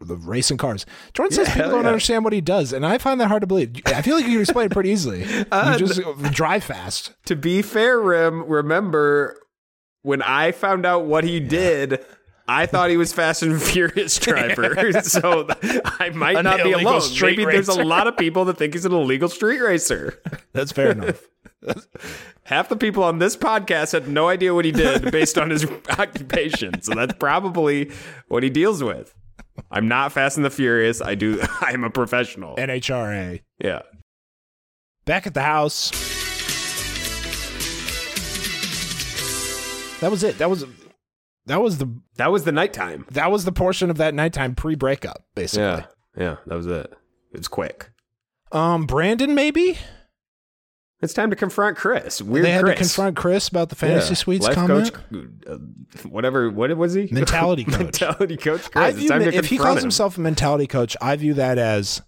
the, 0.00 0.04
the 0.04 0.16
racing 0.16 0.58
cars. 0.58 0.84
Jordan 1.14 1.34
says 1.34 1.48
Yeah, 1.48 1.54
people 1.54 1.70
don't 1.70 1.82
yeah. 1.82 1.88
understand 1.88 2.24
what 2.24 2.32
he 2.32 2.40
does, 2.40 2.72
and 2.72 2.84
I 2.84 2.98
find 2.98 3.20
that 3.20 3.28
hard 3.28 3.40
to 3.40 3.46
believe. 3.46 3.74
I 3.86 4.02
feel 4.02 4.16
like 4.16 4.26
you 4.26 4.32
can 4.32 4.40
explain 4.42 4.66
it 4.66 4.72
pretty 4.72 4.90
easily. 4.90 5.24
Uh, 5.52 5.76
you 5.78 5.86
just 5.86 6.00
drive 6.32 6.64
fast. 6.64 7.12
To 7.26 7.36
be 7.36 7.62
fair, 7.62 7.98
Rim, 8.00 8.44
remember 8.46 9.38
when 10.02 10.20
I 10.22 10.52
found 10.52 10.84
out 10.84 11.06
what 11.06 11.24
he 11.24 11.40
did, 11.40 12.04
I 12.48 12.66
thought 12.66 12.90
he 12.90 12.96
was 12.96 13.12
Fast 13.12 13.42
and 13.42 13.60
Furious 13.62 14.18
driver. 14.20 14.92
so 15.02 15.46
I 15.98 16.10
might 16.10 16.36
An 16.36 16.44
not 16.44 16.62
be 16.62 16.72
alone. 16.72 17.00
street 17.00 17.38
Maybe 17.38 17.50
there's 17.52 17.68
a 17.68 17.82
lot 17.84 18.06
of 18.06 18.16
people 18.16 18.44
that 18.46 18.56
think 18.58 18.74
he's 18.74 18.84
an 18.84 18.92
illegal 18.92 19.28
street 19.28 19.60
racer. 19.60 20.20
That's 20.52 20.72
fair 20.72 20.90
enough. 20.92 21.22
Half 22.44 22.68
the 22.68 22.76
people 22.76 23.02
on 23.02 23.18
this 23.18 23.36
podcast 23.36 23.92
had 23.92 24.08
no 24.08 24.28
idea 24.28 24.54
what 24.54 24.64
he 24.64 24.72
did 24.72 25.10
based 25.12 25.36
on 25.38 25.50
his 25.50 25.66
occupation. 25.98 26.80
So 26.82 26.94
that's 26.94 27.14
probably 27.14 27.90
what 28.28 28.42
he 28.42 28.50
deals 28.50 28.82
with. 28.84 29.14
I'm 29.70 29.88
not 29.88 30.12
Fast 30.12 30.36
and 30.36 30.44
the 30.44 30.50
Furious. 30.50 31.00
I 31.00 31.14
do. 31.14 31.40
I'm 31.60 31.82
a 31.84 31.90
professional. 31.90 32.56
NHRA. 32.56 33.40
Yeah. 33.58 33.82
Back 35.06 35.26
at 35.26 35.34
the 35.34 35.42
house. 35.42 35.90
That 40.00 40.10
was 40.10 40.22
it. 40.22 40.36
That 40.38 40.50
was 40.50 40.64
that 41.46 41.62
was 41.62 41.78
the 41.78 41.88
That 42.16 42.30
was 42.30 42.44
the 42.44 42.52
nighttime. 42.52 43.06
that 43.12 43.30
was 43.30 43.44
the 43.44 43.52
portion 43.52 43.88
of 43.88 43.96
that 43.96 44.14
nighttime 44.14 44.54
pre-breakup, 44.54 45.24
basically. 45.34 45.64
Yeah. 45.64 45.84
Yeah. 46.16 46.36
That 46.46 46.54
was 46.56 46.66
it. 46.66 46.92
It 47.32 47.38
was 47.38 47.48
quick. 47.48 47.90
Um, 48.52 48.84
Brandon 48.86 49.34
maybe 49.34 49.78
It's 51.02 51.12
time 51.12 51.28
to 51.30 51.36
confront 51.36 51.76
Chris. 51.76 52.22
Weird 52.22 52.46
they 52.46 52.52
had 52.52 52.64
Chris. 52.64 52.74
to 52.78 52.84
confront 52.84 53.16
Chris 53.16 53.48
about 53.48 53.68
the 53.68 53.74
fantasy 53.74 54.10
Yeah. 54.10 54.14
suites 54.14 54.46
Life 54.46 54.54
comment. 54.54 54.92
coach, 54.92 55.24
uh, 55.46 55.58
whatever. 56.08 56.50
What 56.50 56.74
was 56.76 56.94
he? 56.94 57.08
Mentality 57.12 57.64
coach. 57.66 57.78
Mentality 57.78 58.36
coach. 58.38 58.62
Chris. 58.70 58.76
I 58.76 58.88
It's 58.88 58.98
view 58.98 59.08
time 59.10 59.20
to 59.20 59.34
if 59.34 59.46
he 59.46 59.58
calls 59.58 59.76
him. 59.78 59.82
himself 59.82 60.16
a 60.16 60.20
mentality 60.22 60.66
coach, 60.66 60.96
I 61.02 61.14
view 61.16 61.34
that 61.34 61.58
as 61.58 62.00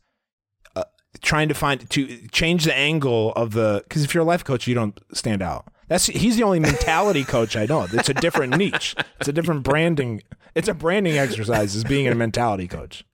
uh, 0.74 0.84
trying 1.20 1.48
to 1.48 1.54
find 1.54 1.88
to 1.90 2.28
change 2.28 2.64
the 2.64 2.74
angle 2.76 3.32
of 3.34 3.52
the 3.52 3.82
because 3.86 4.04
if 4.04 4.14
you're 4.14 4.22
a 4.22 4.26
life 4.26 4.42
coach, 4.44 4.66
you 4.66 4.74
don't 4.74 4.98
stand 5.12 5.42
out. 5.42 5.66
That's 5.88 6.06
he's 6.06 6.36
the 6.36 6.42
only 6.42 6.60
mentality 6.60 7.24
coach 7.36 7.56
I 7.56 7.66
know. 7.66 7.86
It's 7.92 8.08
a 8.08 8.14
different 8.14 8.56
niche. 8.56 8.94
It's 9.20 9.28
a 9.28 9.32
different 9.32 9.64
branding. 9.64 10.22
It's 10.54 10.68
a 10.68 10.74
branding 10.74 11.18
exercise 11.18 11.76
as 11.76 11.84
being 11.84 12.08
a 12.08 12.14
mentality 12.14 12.66
coach. 12.68 13.04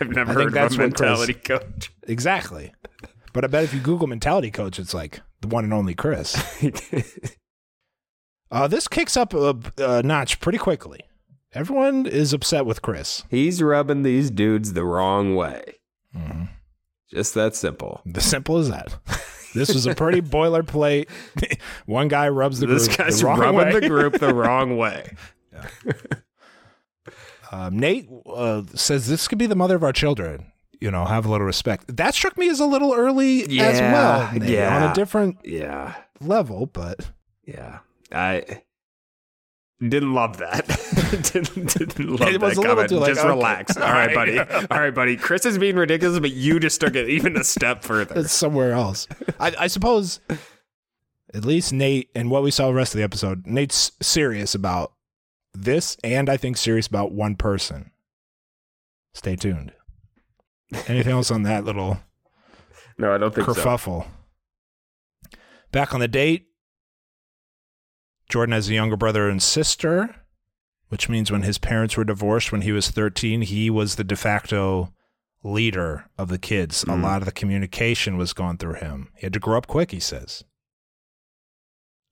I've 0.00 0.08
never 0.10 0.32
I 0.32 0.34
heard 0.34 0.46
of 0.48 0.52
that's 0.54 0.74
a 0.74 0.78
what 0.78 0.96
Chris- 0.96 1.00
mentality 1.00 1.34
coach. 1.34 1.92
Exactly. 2.08 2.72
But 3.32 3.44
I 3.44 3.46
bet 3.48 3.64
if 3.64 3.72
you 3.74 3.80
Google 3.80 4.06
mentality 4.06 4.50
coach, 4.50 4.78
it's 4.78 4.94
like 4.94 5.20
the 5.40 5.48
one 5.48 5.64
and 5.64 5.72
only 5.72 5.94
Chris. 5.94 6.36
Uh, 8.52 8.66
this 8.66 8.88
kicks 8.88 9.16
up 9.16 9.32
a, 9.32 9.56
a 9.78 10.02
notch 10.02 10.40
pretty 10.40 10.58
quickly. 10.58 10.98
Everyone 11.52 12.04
is 12.04 12.32
upset 12.32 12.66
with 12.66 12.82
Chris. 12.82 13.22
He's 13.30 13.62
rubbing 13.62 14.02
these 14.02 14.28
dudes 14.28 14.72
the 14.72 14.84
wrong 14.84 15.36
way. 15.36 15.76
Mm-hmm. 16.16 16.46
Just 17.12 17.34
that 17.34 17.54
simple. 17.54 18.00
The 18.04 18.20
simple 18.20 18.56
as 18.58 18.68
that. 18.68 18.96
This 19.54 19.72
was 19.72 19.86
a 19.86 19.94
pretty 19.94 20.20
boilerplate. 20.22 21.08
One 21.86 22.08
guy 22.08 22.28
rubs 22.28 22.58
the 22.58 22.66
This 22.66 22.88
group 22.88 22.98
guy's 22.98 23.20
the 23.20 23.26
wrong 23.26 23.38
rubbing 23.38 23.74
way. 23.74 23.80
the 23.80 23.88
group 23.88 24.18
the 24.18 24.34
wrong 24.34 24.76
way. 24.76 25.14
Um, 27.52 27.78
Nate 27.78 28.08
uh, 28.26 28.62
says 28.74 29.08
this 29.08 29.26
could 29.28 29.38
be 29.38 29.46
the 29.46 29.56
mother 29.56 29.76
of 29.76 29.82
our 29.84 29.92
children. 29.92 30.52
You 30.80 30.90
know, 30.90 31.04
have 31.04 31.26
a 31.26 31.30
little 31.30 31.46
respect. 31.46 31.96
That 31.96 32.14
struck 32.14 32.38
me 32.38 32.48
as 32.48 32.58
a 32.60 32.66
little 32.66 32.94
early 32.94 33.42
as 33.60 33.80
well. 33.80 34.32
Nate, 34.32 34.48
yeah. 34.48 34.76
on 34.84 34.90
a 34.90 34.94
different 34.94 35.38
Yeah. 35.44 35.94
level, 36.20 36.66
but 36.66 37.10
Yeah. 37.44 37.80
I 38.12 38.62
Didn't 39.80 40.14
love 40.14 40.38
that. 40.38 40.66
didn't, 41.32 41.74
didn't 41.74 42.20
love 42.20 42.28
It 42.28 42.40
was 42.40 42.56
that 42.56 42.58
a 42.58 42.60
little 42.60 42.64
comment. 42.74 42.88
too 42.88 42.96
like, 42.98 43.08
just 43.08 43.20
okay. 43.20 43.28
relax. 43.28 43.76
All 43.78 43.82
right, 43.92 44.14
buddy. 44.14 44.38
All 44.38 44.66
right, 44.80 44.94
buddy. 44.94 45.16
Chris 45.16 45.44
is 45.46 45.58
being 45.58 45.76
ridiculous, 45.76 46.18
but 46.18 46.32
you 46.32 46.58
just 46.60 46.80
took 46.80 46.94
it 46.94 47.08
even 47.08 47.36
a 47.36 47.44
step 47.44 47.82
further. 47.82 48.18
It's 48.20 48.32
somewhere 48.32 48.72
else. 48.72 49.06
I, 49.38 49.54
I 49.60 49.66
suppose 49.68 50.20
at 51.34 51.44
least 51.44 51.72
Nate 51.72 52.10
and 52.14 52.30
what 52.30 52.42
we 52.42 52.50
saw 52.50 52.66
the 52.68 52.74
rest 52.74 52.94
of 52.94 52.98
the 52.98 53.04
episode, 53.04 53.46
Nate's 53.46 53.92
serious 54.02 54.54
about 54.54 54.92
this 55.54 55.96
and 56.04 56.28
I 56.30 56.36
think 56.36 56.56
serious 56.56 56.86
about 56.86 57.12
one 57.12 57.36
person. 57.36 57.90
Stay 59.14 59.36
tuned. 59.36 59.72
Anything 60.86 61.12
else 61.12 61.30
on 61.30 61.42
that 61.44 61.64
little 61.64 61.98
No, 62.98 63.14
I 63.14 63.18
don't 63.18 63.34
think 63.34 63.46
so. 63.46 63.54
kerfuffle? 63.54 64.06
Back 65.72 65.94
on 65.94 66.00
the 66.00 66.08
date, 66.08 66.46
Jordan 68.28 68.52
has 68.52 68.68
a 68.68 68.74
younger 68.74 68.96
brother 68.96 69.28
and 69.28 69.42
sister, 69.42 70.16
which 70.88 71.08
means 71.08 71.30
when 71.30 71.42
his 71.42 71.58
parents 71.58 71.96
were 71.96 72.04
divorced 72.04 72.52
when 72.52 72.62
he 72.62 72.72
was 72.72 72.90
13, 72.90 73.42
he 73.42 73.70
was 73.70 73.96
the 73.96 74.04
de 74.04 74.16
facto 74.16 74.92
leader 75.42 76.10
of 76.18 76.28
the 76.28 76.38
kids. 76.38 76.82
A 76.82 76.86
Mhm. 76.88 77.02
lot 77.02 77.22
of 77.22 77.26
the 77.26 77.32
communication 77.32 78.16
was 78.16 78.32
going 78.34 78.58
through 78.58 78.74
him. 78.74 79.10
He 79.16 79.22
had 79.26 79.32
to 79.32 79.38
grow 79.40 79.56
up 79.58 79.66
quick, 79.66 79.90
he 79.92 80.00
says. 80.00 80.44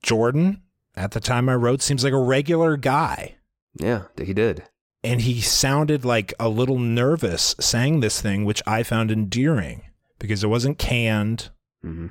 Jordan, 0.02 0.62
at 0.96 1.10
the 1.10 1.20
time 1.20 1.48
I 1.48 1.54
wrote, 1.54 1.82
seems 1.82 2.02
like 2.04 2.12
a 2.12 2.22
regular 2.22 2.76
guy. 2.76 3.36
Yeah, 3.74 4.04
he 4.16 4.32
did. 4.32 4.64
And 5.04 5.20
he 5.20 5.40
sounded 5.40 6.04
like 6.04 6.34
a 6.40 6.48
little 6.48 6.78
nervous 6.78 7.54
saying 7.60 8.00
this 8.00 8.20
thing, 8.20 8.44
which 8.44 8.62
I 8.66 8.82
found 8.82 9.10
endearing 9.10 9.82
because 10.18 10.42
it 10.42 10.48
wasn't 10.48 10.78
canned. 10.78 11.50
hmm 11.82 12.08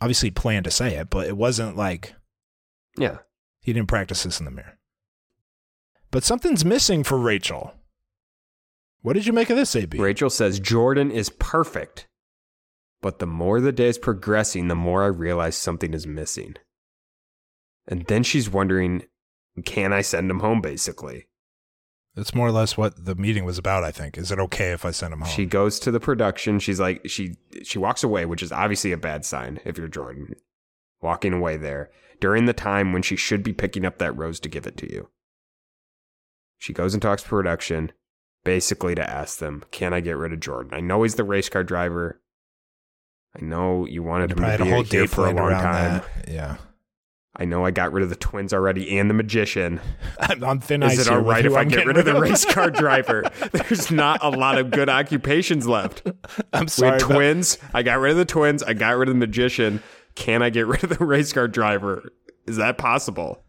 Obviously, 0.00 0.26
he 0.28 0.32
planned 0.32 0.64
to 0.64 0.70
say 0.72 0.96
it, 0.96 1.10
but 1.10 1.28
it 1.28 1.36
wasn't 1.36 1.76
like 1.76 2.14
Yeah. 2.98 3.18
He 3.60 3.72
didn't 3.72 3.88
practice 3.88 4.24
this 4.24 4.40
in 4.40 4.44
the 4.44 4.50
mirror. 4.50 4.78
But 6.10 6.24
something's 6.24 6.64
missing 6.64 7.04
for 7.04 7.16
Rachel. 7.16 7.72
What 9.02 9.12
did 9.14 9.26
you 9.26 9.32
make 9.32 9.48
of 9.48 9.56
this, 9.56 9.74
AB? 9.76 9.98
Rachel 9.98 10.28
says 10.28 10.58
Jordan 10.60 11.10
is 11.12 11.28
perfect, 11.30 12.08
but 13.00 13.18
the 13.20 13.26
more 13.26 13.60
the 13.60 13.72
day 13.72 13.86
is 13.88 13.98
progressing, 13.98 14.66
the 14.68 14.74
more 14.74 15.04
I 15.04 15.06
realize 15.06 15.56
something 15.56 15.94
is 15.94 16.06
missing. 16.06 16.56
And 17.86 18.04
then 18.06 18.22
she's 18.24 18.50
wondering, 18.50 19.04
can 19.64 19.92
I 19.92 20.02
send 20.02 20.30
him 20.30 20.40
home? 20.40 20.60
Basically, 20.60 21.26
That's 22.14 22.34
more 22.34 22.46
or 22.48 22.52
less 22.52 22.76
what 22.76 23.06
the 23.06 23.14
meeting 23.14 23.44
was 23.46 23.56
about, 23.56 23.84
I 23.84 23.90
think. 23.90 24.18
Is 24.18 24.30
it 24.30 24.38
okay 24.38 24.72
if 24.72 24.84
I 24.84 24.90
send 24.90 25.14
him 25.14 25.20
home? 25.20 25.30
she 25.30 25.46
goes 25.46 25.78
to 25.80 25.90
the 25.90 26.00
production. 26.00 26.58
She's 26.58 26.78
like, 26.78 27.08
she 27.08 27.36
she 27.62 27.78
walks 27.78 28.04
away, 28.04 28.26
which 28.26 28.42
is 28.42 28.52
obviously 28.52 28.92
a 28.92 28.98
bad 28.98 29.24
sign 29.24 29.60
if 29.64 29.78
you're 29.78 29.88
Jordan, 29.88 30.34
walking 31.00 31.32
away 31.32 31.56
there 31.56 31.90
during 32.20 32.44
the 32.44 32.52
time 32.52 32.92
when 32.92 33.02
she 33.02 33.16
should 33.16 33.42
be 33.42 33.52
picking 33.54 33.84
up 33.86 33.98
that 33.98 34.16
rose 34.16 34.38
to 34.40 34.48
give 34.48 34.66
it 34.66 34.76
to 34.76 34.92
you. 34.92 35.08
She 36.58 36.72
goes 36.72 36.92
and 36.94 37.02
talks 37.02 37.22
to 37.22 37.28
production, 37.28 37.92
basically 38.44 38.94
to 38.94 39.08
ask 39.10 39.38
them, 39.38 39.64
"Can 39.70 39.92
I 39.94 40.00
get 40.00 40.16
rid 40.16 40.32
of 40.32 40.40
Jordan? 40.40 40.72
I 40.74 40.80
know 40.80 41.02
he's 41.02 41.14
the 41.16 41.24
race 41.24 41.48
car 41.48 41.64
driver. 41.64 42.20
I 43.34 43.42
know 43.42 43.86
you 43.86 44.02
wanted 44.02 44.30
You 44.30 44.36
him 44.36 44.58
to 44.58 44.64
be 44.64 44.70
a 44.70 44.74
whole 44.74 44.82
here 44.84 45.00
date 45.02 45.10
for 45.10 45.26
a 45.26 45.32
long 45.32 45.50
time. 45.52 46.02
that. 46.26 46.28
Yeah. 46.28 46.56
I 47.34 47.46
know 47.46 47.64
I 47.64 47.70
got 47.70 47.92
rid 47.92 48.02
of 48.04 48.10
the 48.10 48.16
twins 48.16 48.52
already 48.52 48.98
and 48.98 49.08
the 49.08 49.14
magician. 49.14 49.80
I'm 50.20 50.44
on 50.44 50.60
thin 50.60 50.82
Is 50.82 50.92
ice 50.92 51.06
it 51.06 51.10
here 51.10 51.18
all 51.18 51.24
right 51.24 51.44
if 51.46 51.54
I 51.54 51.64
get 51.64 51.86
rid 51.86 51.96
of 51.96 52.04
the 52.04 52.20
race 52.20 52.44
car 52.44 52.70
driver? 52.70 53.22
There's 53.52 53.90
not 53.90 54.22
a 54.22 54.28
lot 54.28 54.58
of 54.58 54.70
good 54.70 54.90
occupations 54.90 55.66
left. 55.66 56.06
I'm 56.52 56.68
sorry. 56.68 56.98
but- 56.98 57.00
twins. 57.00 57.56
I 57.72 57.82
got 57.82 58.00
rid 58.00 58.10
of 58.12 58.18
the 58.18 58.26
twins. 58.26 58.62
I 58.62 58.74
got 58.74 58.96
rid 58.98 59.08
of 59.08 59.14
the 59.14 59.18
magician. 59.18 59.82
Can 60.14 60.42
I 60.42 60.50
get 60.50 60.66
rid 60.66 60.84
of 60.84 60.98
the 60.98 61.04
race 61.04 61.32
car 61.32 61.48
driver? 61.48 62.12
Is 62.46 62.56
that 62.58 62.76
possible? 62.76 63.42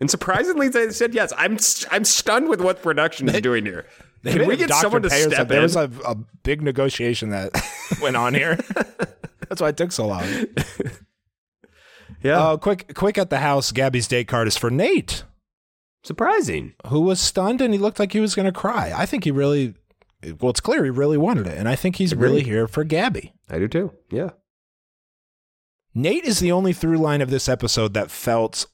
And 0.00 0.10
surprisingly, 0.10 0.68
they 0.68 0.90
said 0.90 1.14
yes. 1.14 1.32
I'm 1.38 1.56
I'm 1.90 2.04
stunned 2.04 2.48
with 2.48 2.60
what 2.60 2.82
production 2.82 3.28
is 3.28 3.40
doing 3.40 3.64
here. 3.64 3.86
They 4.24 4.32
Can 4.32 4.48
we 4.48 4.56
get 4.56 4.68
Dr. 4.68 4.80
someone 4.80 5.02
to 5.02 5.08
Payers 5.08 5.26
step 5.26 5.38
up. 5.42 5.48
There 5.48 5.62
was 5.62 5.76
a, 5.76 5.88
a 6.04 6.16
big 6.42 6.62
negotiation 6.62 7.30
that 7.30 7.52
went 8.02 8.16
on 8.16 8.34
here. 8.34 8.56
That's 9.48 9.60
why 9.60 9.68
it 9.68 9.76
took 9.76 9.92
so 9.92 10.08
long. 10.08 10.24
Yeah, 12.26 12.38
Uh, 12.38 12.56
quick, 12.56 12.94
quick 12.94 13.16
at 13.18 13.30
the 13.30 13.38
house. 13.38 13.72
Gabby's 13.72 14.08
date 14.08 14.28
card 14.28 14.46
is 14.48 14.56
for 14.56 14.70
Nate, 14.70 15.24
surprising. 16.04 16.74
who 16.88 17.00
was 17.00 17.20
stunned 17.20 17.60
and 17.60 17.72
he 17.72 17.78
looked 17.78 17.98
like 17.98 18.12
he 18.12 18.20
was 18.20 18.34
going 18.34 18.46
to 18.46 18.52
cry. 18.52 18.92
I 18.94 19.06
think 19.06 19.24
he 19.24 19.30
really, 19.30 19.74
well, 20.40 20.50
it's 20.50 20.60
clear 20.60 20.84
he 20.84 20.90
really 20.90 21.18
wanted 21.18 21.46
it, 21.46 21.56
and 21.58 21.68
I 21.68 21.76
think 21.76 21.96
he's 21.96 22.14
really 22.14 22.42
here 22.42 22.66
for 22.68 22.84
Gabby. 22.84 23.32
I 23.48 23.58
do 23.58 23.68
too. 23.68 23.92
Yeah, 24.10 24.30
Nate 25.94 26.24
is 26.24 26.40
the 26.40 26.52
only 26.52 26.72
through 26.72 26.98
line 26.98 27.20
of 27.22 27.30
this 27.30 27.48
episode 27.48 27.94
that 27.94 28.10
felt 28.10 28.66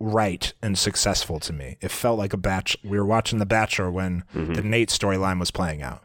right 0.00 0.52
and 0.62 0.78
successful 0.78 1.38
to 1.40 1.52
me. 1.52 1.76
It 1.80 1.90
felt 1.90 2.18
like 2.18 2.32
a 2.32 2.36
batch. 2.38 2.76
We 2.82 2.98
were 2.98 3.04
watching 3.06 3.38
The 3.38 3.46
Bachelor 3.46 3.90
when 3.90 4.24
Mhm. 4.34 4.54
the 4.56 4.62
Nate 4.62 4.88
storyline 4.88 5.38
was 5.38 5.50
playing 5.50 5.82
out. 5.82 6.02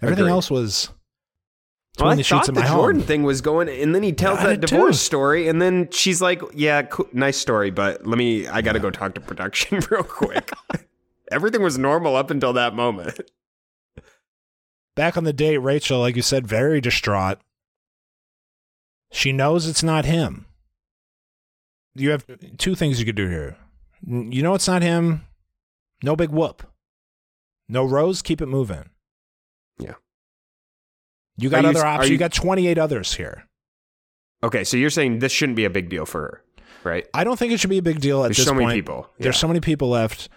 Everything 0.00 0.24
Agreed. 0.24 0.32
else 0.32 0.50
was 0.50 0.90
Well, 1.98 2.10
I 2.10 2.14
the 2.16 2.22
thought 2.24 2.46
the 2.46 2.62
Jordan 2.62 3.00
home. 3.00 3.06
thing 3.06 3.22
was 3.22 3.40
going, 3.40 3.68
and 3.68 3.94
then 3.94 4.02
he 4.02 4.12
tells 4.12 4.40
I 4.40 4.48
that 4.48 4.60
did 4.60 4.68
too. 4.68 4.76
divorce 4.76 5.00
story, 5.00 5.46
and 5.48 5.62
then 5.62 5.88
she's 5.92 6.20
like, 6.20 6.42
"Yeah, 6.52 6.82
cool, 6.82 7.08
nice 7.12 7.36
story, 7.36 7.70
but 7.70 8.04
let 8.06 8.18
me. 8.18 8.48
I 8.48 8.62
got 8.62 8.72
to 8.72 8.80
go 8.80 8.90
talk 8.90 9.14
to 9.14 9.20
production 9.20 9.80
real 9.90 10.02
quick." 10.02 10.50
Everything 11.30 11.62
was 11.62 11.78
normal 11.78 12.16
up 12.16 12.30
until 12.30 12.52
that 12.54 12.74
moment. 12.74 13.20
Back 14.96 15.16
on 15.16 15.24
the 15.24 15.32
date, 15.32 15.58
Rachel, 15.58 16.00
like 16.00 16.16
you 16.16 16.22
said, 16.22 16.46
very 16.46 16.80
distraught. 16.80 17.38
She 19.12 19.32
knows 19.32 19.66
it's 19.68 19.82
not 19.82 20.04
him. 20.04 20.46
You 21.94 22.10
have 22.10 22.26
two 22.58 22.74
things 22.74 22.98
you 22.98 23.06
could 23.06 23.14
do 23.14 23.28
here. 23.28 23.56
You 24.06 24.42
know 24.42 24.54
it's 24.54 24.66
not 24.68 24.82
him. 24.82 25.22
No 26.02 26.16
big 26.16 26.30
whoop. 26.30 26.64
No 27.68 27.84
rose. 27.84 28.20
Keep 28.20 28.42
it 28.42 28.46
moving. 28.46 28.90
Yeah. 29.78 29.94
You 31.36 31.48
got 31.50 31.64
Are 31.64 31.68
other 31.68 31.84
options. 31.84 32.10
You, 32.10 32.14
you- 32.14 32.18
got 32.18 32.32
28 32.32 32.78
others 32.78 33.14
here. 33.14 33.44
Okay, 34.42 34.62
so 34.64 34.76
you're 34.76 34.90
saying 34.90 35.20
this 35.20 35.32
shouldn't 35.32 35.56
be 35.56 35.64
a 35.64 35.70
big 35.70 35.88
deal 35.88 36.04
for 36.06 36.20
her, 36.20 36.42
right? 36.84 37.06
I 37.14 37.24
don't 37.24 37.38
think 37.38 37.52
it 37.52 37.60
should 37.60 37.70
be 37.70 37.78
a 37.78 37.82
big 37.82 38.00
deal 38.00 38.22
at 38.22 38.28
There's 38.28 38.36
this 38.36 38.46
so 38.46 38.52
point. 38.52 38.66
many 38.68 38.78
people. 38.80 39.08
There's 39.18 39.38
so 39.38 39.48
many 39.48 39.60
people 39.60 39.88
left. 39.88 40.28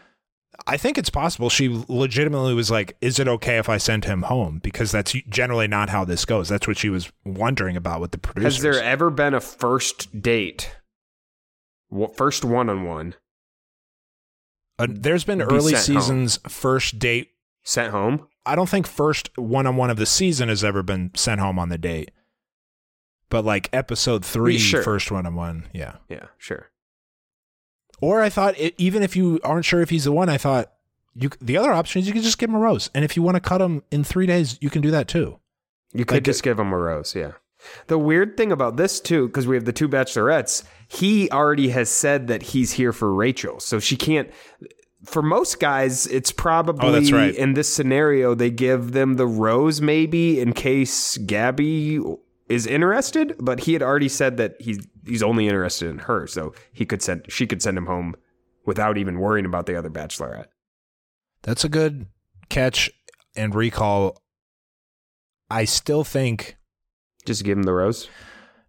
I 0.66 0.78
think 0.78 0.98
it's 0.98 1.10
possible 1.10 1.50
she 1.50 1.84
legitimately 1.90 2.54
was 2.54 2.72
like, 2.72 2.96
"Is 3.02 3.20
it 3.20 3.28
okay 3.28 3.58
if 3.58 3.68
I 3.70 3.78
send 3.78 4.06
him 4.06 4.24
home?" 4.24 4.60
Because 4.64 4.92
that's 4.92 5.12
generally 5.30 5.68
not 5.68 5.90
how 5.90 6.04
this 6.06 6.24
goes. 6.26 6.48
That's 6.50 6.68
what 6.68 6.78
she 6.78 6.90
was 6.90 7.12
wondering 7.26 7.76
about 7.78 8.00
with 8.02 8.12
the 8.12 8.18
producers. 8.18 8.56
Has 8.56 8.64
there 8.64 8.82
ever 8.82 9.10
been 9.12 9.34
a 9.34 9.42
first 9.42 10.22
date, 10.22 10.76
first 12.16 12.44
one-on-one 12.46 13.16
Uh, 14.80 14.88
there's 14.90 15.24
been 15.26 15.40
Be 15.40 15.44
early 15.44 15.74
sent 15.76 15.88
home. 15.98 16.02
seasons 16.02 16.40
first 16.48 16.98
date. 16.98 17.32
sent 17.64 17.92
home? 17.92 18.28
I 18.48 18.56
don't 18.56 18.70
think 18.70 18.88
first 18.88 19.30
one 19.38 19.68
on 19.68 19.76
one 19.76 19.90
of 19.90 19.98
the 19.98 20.06
season 20.06 20.50
has 20.50 20.64
ever 20.64 20.82
been 20.84 21.12
sent 21.16 21.40
home 21.42 21.60
on 21.60 21.70
the 21.70 21.78
date. 21.78 22.12
But 23.30 23.44
like 23.44 23.70
episode 23.74 24.24
three, 24.24 24.58
Sure. 24.58 24.82
first 24.82 25.12
one 25.12 25.26
on 25.26 25.36
one, 25.36 25.68
yeah. 25.74 25.98
Yeah, 26.10 26.28
sure. 26.38 26.70
Or 28.00 28.22
I 28.22 28.30
thought 28.30 28.58
it, 28.58 28.74
even 28.78 29.04
if 29.04 29.16
you 29.16 29.40
aren't 29.44 29.66
sure 29.66 29.82
if 29.82 29.90
he's 29.90 30.06
the 30.06 30.12
one, 30.12 30.30
I 30.30 30.38
thought 30.38 30.72
you 31.14 31.30
the 31.42 31.58
other 31.58 31.72
option 31.74 32.00
is 32.02 32.08
you 32.08 32.14
can 32.14 32.22
just 32.22 32.38
give 32.38 32.50
him 32.50 32.56
a 32.56 32.60
rose, 32.60 32.90
and 32.94 33.04
if 33.04 33.16
you 33.18 33.24
want 33.24 33.36
to 33.36 33.42
cut 33.42 33.62
him 33.62 33.84
in 33.92 34.04
three 34.04 34.28
days, 34.28 34.58
you 34.62 34.70
can 34.70 34.82
do 34.82 34.92
that 34.92 35.08
too. 35.08 35.40
You 35.94 36.06
could 36.06 36.18
Like- 36.18 36.24
just 36.24 36.44
give 36.44 36.60
him 36.60 36.72
a 36.72 36.78
rose, 36.78 37.16
yeah. 37.16 37.32
The 37.88 37.98
weird 37.98 38.38
thing 38.38 38.52
about 38.52 38.78
this 38.78 39.00
too, 39.02 39.28
because 39.28 39.48
we 39.48 39.56
have 39.56 39.66
the 39.66 39.74
two 39.74 39.90
bachelorettes, 39.90 40.64
he 40.88 41.30
already 41.32 41.70
has 41.70 41.90
said 41.90 42.28
that 42.28 42.44
he's 42.44 42.74
here 42.74 42.94
for 42.94 43.12
Rachel, 43.14 43.60
so 43.60 43.80
she 43.80 43.98
can't. 43.98 44.30
For 45.06 45.22
most 45.22 45.60
guys, 45.60 46.08
it's 46.08 46.32
probably 46.32 46.88
Oh, 46.88 46.92
that's 46.92 47.12
right. 47.12 47.34
in 47.36 47.54
this 47.54 47.72
scenario 47.74 48.34
they 48.34 48.50
give 48.50 48.92
them 48.94 49.14
the 49.16 49.28
rose 49.28 49.80
maybe 49.80 50.40
in 50.40 50.54
case 50.54 51.18
Gabby 51.20 52.00
is 52.50 52.66
interested, 52.66 53.36
but 53.40 53.62
he 53.62 53.74
had 53.74 53.84
already 53.84 54.10
said 54.10 54.38
that 54.38 54.56
he's 54.60 54.80
he's 55.06 55.22
only 55.22 55.48
interested 55.48 55.90
in 55.90 56.00
her, 56.00 56.26
so 56.28 56.54
he 56.74 56.86
could 56.86 57.02
send 57.02 57.26
she 57.30 57.46
could 57.46 57.62
send 57.62 57.78
him 57.78 57.86
home 57.86 58.16
without 58.66 58.98
even 58.98 59.20
worrying 59.20 59.46
about 59.46 59.66
the 59.68 59.76
other 59.78 59.90
bachelorette. 59.90 60.48
That's 61.44 61.64
a 61.64 61.70
good 61.70 62.08
catch 62.50 62.90
and 63.36 63.54
recall. 63.54 64.22
I 65.50 65.66
still 65.66 66.04
think 66.04 66.58
Just 67.26 67.44
give 67.44 67.58
him 67.58 67.64
the 67.64 67.74
rose. 67.74 68.10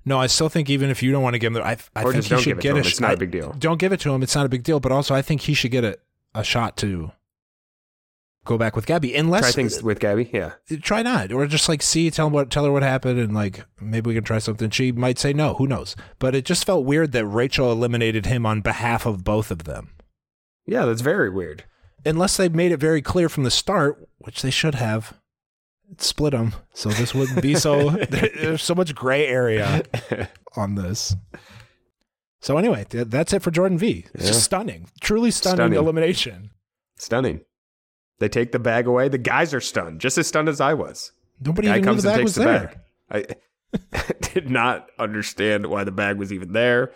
no, 0.05 0.19
I 0.19 0.27
still 0.27 0.49
think 0.49 0.69
even 0.71 0.91
if 0.91 1.03
you 1.03 1.11
don't 1.11 1.23
want 1.23 1.35
to 1.35 1.38
give 1.38 1.49
him, 1.49 1.55
the, 1.55 1.67
I, 1.67 1.77
I 1.97 2.03
Or 2.05 2.12
think 2.12 2.17
just 2.25 2.29
he 2.29 2.35
don't 2.35 2.43
should 2.43 2.51
give 2.51 2.59
it 2.59 2.62
get 2.62 2.69
to 2.71 2.75
a 2.75 2.79
him. 2.79 2.85
sh- 2.85 2.91
It's 2.91 3.01
not 3.01 3.11
a 3.11 3.13
I- 3.13 3.17
big 3.17 3.31
deal. 3.31 3.55
Don't 3.59 3.79
give 3.81 3.92
it 3.92 4.00
to 4.00 4.13
him. 4.13 4.23
It's 4.23 4.35
not 4.37 4.46
a 4.46 4.48
big 4.48 4.63
deal. 4.63 4.79
But 4.79 4.92
also, 4.92 5.15
I 5.15 5.23
think 5.23 5.40
he 5.42 5.55
should 5.55 5.71
get 5.73 5.83
a, 5.85 5.98
a 6.35 6.44
shot 6.44 6.76
to 6.79 7.12
go 8.44 8.56
back 8.58 8.74
with 8.74 8.87
Gabby. 8.87 9.14
Unless 9.14 9.42
Try 9.42 9.50
things 9.52 9.83
with 9.83 10.00
Gabby, 10.00 10.31
yeah. 10.33 10.52
try 10.83 11.02
not, 11.02 11.33
or 11.33 11.46
just 11.46 11.68
like 11.68 11.83
see, 11.83 12.10
tell 12.10 12.31
what, 12.31 12.50
tell 12.50 12.64
her 12.64 12.72
what 12.72 12.83
happened, 12.83 13.18
and 13.20 13.35
like 13.35 13.64
maybe 13.81 14.08
we 14.08 14.14
can 14.14 14.24
try 14.24 14.38
something. 14.38 14.70
She 14.70 14.90
might 14.92 15.18
say 15.18 15.33
no. 15.33 15.54
Who 15.54 15.66
knows? 15.66 15.94
But 16.18 16.35
it 16.35 16.44
just 16.44 16.64
felt 16.64 16.85
weird 16.85 17.12
that 17.12 17.26
Rachel 17.26 17.70
eliminated 17.72 18.26
him 18.26 18.46
on 18.46 18.60
behalf 18.62 19.06
of 19.06 19.24
both 19.24 19.50
of 19.50 19.64
them. 19.64 19.90
Yeah, 20.66 20.85
that's 20.87 21.00
very 21.02 21.31
weird. 21.31 21.64
Unless 22.04 22.37
they 22.37 22.48
made 22.48 22.72
it 22.72 22.76
very 22.79 23.02
clear 23.02 23.29
from 23.29 23.44
the 23.44 23.50
start, 23.50 24.06
which 24.18 24.42
they 24.42 24.50
should 24.50 24.74
have. 24.76 25.14
Split 25.96 26.33
them, 26.33 26.52
so 26.74 26.90
this 26.90 27.14
wouldn't 27.14 27.40
be 27.40 27.54
so. 27.54 27.88
there- 27.90 28.31
there's 28.37 28.62
so 28.62 28.74
much 28.74 28.94
gray 28.94 29.26
area 29.26 29.83
on 30.56 30.74
this. 30.74 31.16
So 32.41 32.57
anyway, 32.57 32.87
th- 32.89 33.09
that's 33.09 33.33
it 33.33 33.43
for 33.43 33.51
Jordan 33.51 33.79
V. 33.79 34.05
It's 34.15 34.25
Yeah. 34.25 34.31
just 34.31 34.45
stunning, 34.45 34.87
truly 35.01 35.31
stunning, 35.31 35.57
Stunning. 35.57 35.79
elimination. 35.79 36.51
Stunning. 36.97 37.41
They 38.21 38.29
take 38.29 38.53
the 38.53 38.59
bag 38.59 38.87
away. 38.87 39.09
The 39.09 39.19
guys 39.19 39.53
are 39.55 39.61
stunned, 39.61 40.01
just 40.01 40.19
as 40.19 40.27
stunned 40.27 40.49
as 40.49 40.61
I 40.61 40.75
was. 40.75 41.13
Nobody 41.41 41.69
even 41.69 41.81
knew 41.81 41.87
comes 41.87 42.03
the 42.03 42.09
and 42.11 42.15
bag 42.17 42.21
takes 42.21 42.25
was 42.29 42.35
the 42.37 42.45
there. 42.45 42.83
bag. 43.11 43.37
I 43.91 44.13
did 44.35 44.51
not 44.51 44.89
understand 44.99 45.67
why 45.67 45.85
the 45.85 45.93
bag 45.93 46.17
was 46.19 46.33
even 46.33 46.53
there. 46.53 46.93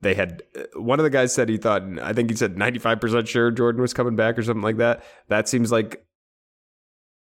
They 0.00 0.14
had 0.14 0.42
uh, 0.58 0.80
one 0.80 0.98
of 0.98 1.04
the 1.04 1.10
guys 1.10 1.32
said 1.32 1.48
he 1.48 1.56
thought 1.56 1.82
I 2.02 2.12
think 2.12 2.30
he 2.30 2.36
said 2.36 2.56
95% 2.56 3.26
sure 3.28 3.50
Jordan 3.50 3.80
was 3.80 3.94
coming 3.94 4.16
back 4.16 4.38
or 4.38 4.42
something 4.42 4.62
like 4.62 4.76
that. 4.78 5.02
That 5.28 5.48
seems 5.48 5.72
like 5.72 6.04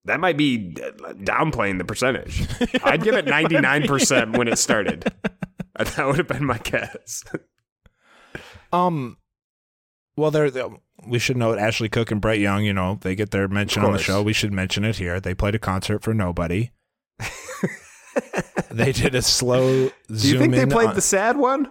that 0.06 0.20
might 0.20 0.38
be 0.38 0.76
uh, 0.84 1.14
downplaying 1.14 1.78
the 1.78 1.86
percentage. 1.86 2.46
I'd 2.84 3.04
give 3.04 3.16
it 3.16 3.26
99% 3.26 4.38
when 4.38 4.48
it 4.48 4.58
started. 4.58 5.12
That 5.78 6.06
would 6.06 6.18
have 6.18 6.28
been 6.28 6.46
my 6.46 6.58
guess. 6.60 7.24
Um, 8.72 9.18
well, 10.18 10.32
they're, 10.32 10.50
they 10.50 10.64
we 11.08 11.20
should 11.20 11.38
note 11.38 11.60
Ashley 11.60 11.90
Cooke 11.90 12.10
and 12.10 12.20
Brett 12.20 12.40
Young. 12.40 12.64
You 12.64 12.74
know, 12.74 12.98
they 13.02 13.14
get 13.16 13.30
their 13.30 13.48
mention 13.48 13.84
on 13.84 13.94
the 13.94 14.00
show. 14.00 14.24
We 14.24 14.34
should 14.34 14.52
mention 14.52 14.84
it 14.84 14.98
here. 14.98 15.20
They 15.20 15.36
played 15.36 15.54
a 15.54 15.60
concert 15.60 16.02
for 16.02 16.12
nobody. 16.14 16.72
they 18.72 18.92
did 18.92 19.14
a 19.14 19.22
slow 19.22 19.90
Do 19.90 20.28
you 20.28 20.40
think 20.40 20.56
they 20.56 20.66
played 20.66 20.90
on- 20.90 20.96
the 20.96 21.02
sad 21.02 21.38
one? 21.38 21.70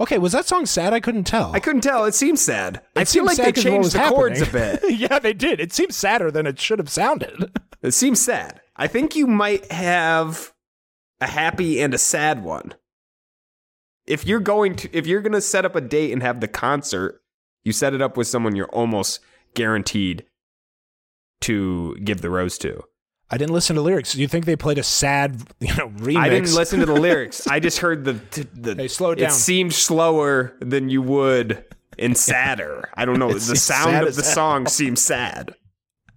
Okay, 0.00 0.18
was 0.18 0.32
that 0.32 0.46
song 0.46 0.66
sad? 0.66 0.92
I 0.92 1.00
couldn't 1.00 1.24
tell. 1.24 1.52
I 1.54 1.60
couldn't 1.60 1.82
tell. 1.82 2.04
It 2.04 2.14
seems 2.14 2.40
sad. 2.40 2.82
I 2.96 3.02
It 3.02 3.08
feel 3.08 3.24
like 3.24 3.36
they 3.36 3.52
changed 3.52 3.92
the 3.92 4.08
chords 4.08 4.40
a 4.40 4.46
bit. 4.46 4.80
yeah, 4.90 5.18
they 5.18 5.32
did. 5.32 5.60
It 5.60 5.72
seems 5.72 5.96
sadder 5.96 6.30
than 6.30 6.46
it 6.46 6.58
should 6.60 6.78
have 6.78 6.88
sounded. 6.90 7.56
It 7.82 7.92
seems 7.92 8.20
sad. 8.20 8.60
I 8.76 8.86
think 8.86 9.16
you 9.16 9.26
might 9.26 9.70
have 9.70 10.52
a 11.20 11.26
happy 11.26 11.80
and 11.80 11.92
a 11.94 11.98
sad 11.98 12.42
one. 12.42 12.74
If 14.06 14.26
you're 14.26 14.40
going 14.40 14.74
to 14.76 14.96
if 14.96 15.06
you're 15.06 15.20
going 15.20 15.32
to 15.32 15.40
set 15.40 15.64
up 15.64 15.76
a 15.76 15.80
date 15.80 16.12
and 16.12 16.22
have 16.22 16.40
the 16.40 16.48
concert, 16.48 17.20
you 17.64 17.72
set 17.72 17.94
it 17.94 18.02
up 18.02 18.16
with 18.16 18.26
someone 18.26 18.56
you're 18.56 18.66
almost 18.68 19.20
guaranteed 19.54 20.24
to 21.42 21.96
give 22.02 22.20
the 22.20 22.30
rose 22.30 22.58
to. 22.58 22.82
I 23.30 23.38
didn't 23.38 23.54
listen 23.54 23.76
to 23.76 23.82
lyrics. 23.82 24.12
Do 24.12 24.20
you 24.20 24.28
think 24.28 24.44
they 24.44 24.56
played 24.56 24.76
a 24.78 24.82
sad, 24.82 25.42
you 25.60 25.74
know, 25.76 25.88
remix? 25.88 26.16
I 26.18 26.28
didn't 26.28 26.54
listen 26.54 26.80
to 26.80 26.86
the 26.86 26.92
lyrics. 27.00 27.46
I 27.46 27.60
just 27.60 27.78
heard 27.78 28.04
the 28.04 28.12
the 28.54 28.74
Hey, 28.74 28.88
slow 28.88 29.12
it 29.12 29.20
It 29.20 29.32
seemed 29.32 29.72
slower 29.72 30.54
than 30.60 30.88
you 30.90 31.00
would 31.02 31.64
and 31.98 32.16
sadder. 32.28 32.88
I 32.94 33.04
don't 33.04 33.18
know. 33.18 33.30
It 33.30 33.34
the 33.40 33.56
sound 33.56 34.06
of 34.06 34.14
the 34.16 34.22
song 34.22 34.66
seemed 34.66 34.98
sad. 34.98 35.54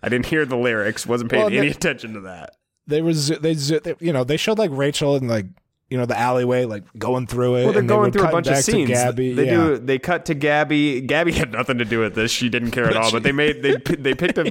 I 0.03 0.09
didn't 0.09 0.25
hear 0.27 0.45
the 0.45 0.57
lyrics. 0.57 1.05
Wasn't 1.07 1.31
paying 1.31 1.43
Well, 1.45 1.53
any 1.53 1.67
they- 1.67 1.73
attention 1.73 2.13
to 2.13 2.21
that. 2.21 2.51
They 2.87 3.01
was 3.01 3.29
they, 3.29 3.53
they 3.55 3.95
you 3.99 4.13
know 4.13 4.23
they 4.23 4.37
showed 4.37 4.59
like 4.59 4.69
Rachel 4.71 5.15
and 5.15 5.27
like 5.27 5.47
you 5.89 5.97
know 5.99 6.05
the 6.05 6.17
alleyway 6.17 6.65
like 6.65 6.83
going 6.97 7.27
through 7.27 7.57
it. 7.57 7.63
Well, 7.65 7.73
they're 7.73 7.81
they 7.83 7.87
going 7.87 8.05
were 8.05 8.11
through 8.11 8.27
a 8.27 8.31
bunch 8.31 8.47
of 8.47 8.57
scenes. 8.57 8.89
Gabby. 8.89 9.33
They 9.33 9.45
yeah. 9.45 9.51
do. 9.55 9.77
They 9.77 9.99
cut 9.99 10.25
to 10.25 10.33
Gabby. 10.33 11.01
Gabby 11.01 11.31
had 11.31 11.51
nothing 11.51 11.77
to 11.77 11.85
do 11.85 11.99
with 11.99 12.15
this. 12.15 12.31
She 12.31 12.49
didn't 12.49 12.71
care 12.71 12.85
at 12.85 12.97
all. 12.97 13.11
But 13.11 13.21
they 13.23 13.31
made 13.31 13.61
they 13.61 13.75
they 13.95 14.15
picked 14.15 14.37
a 14.39 14.43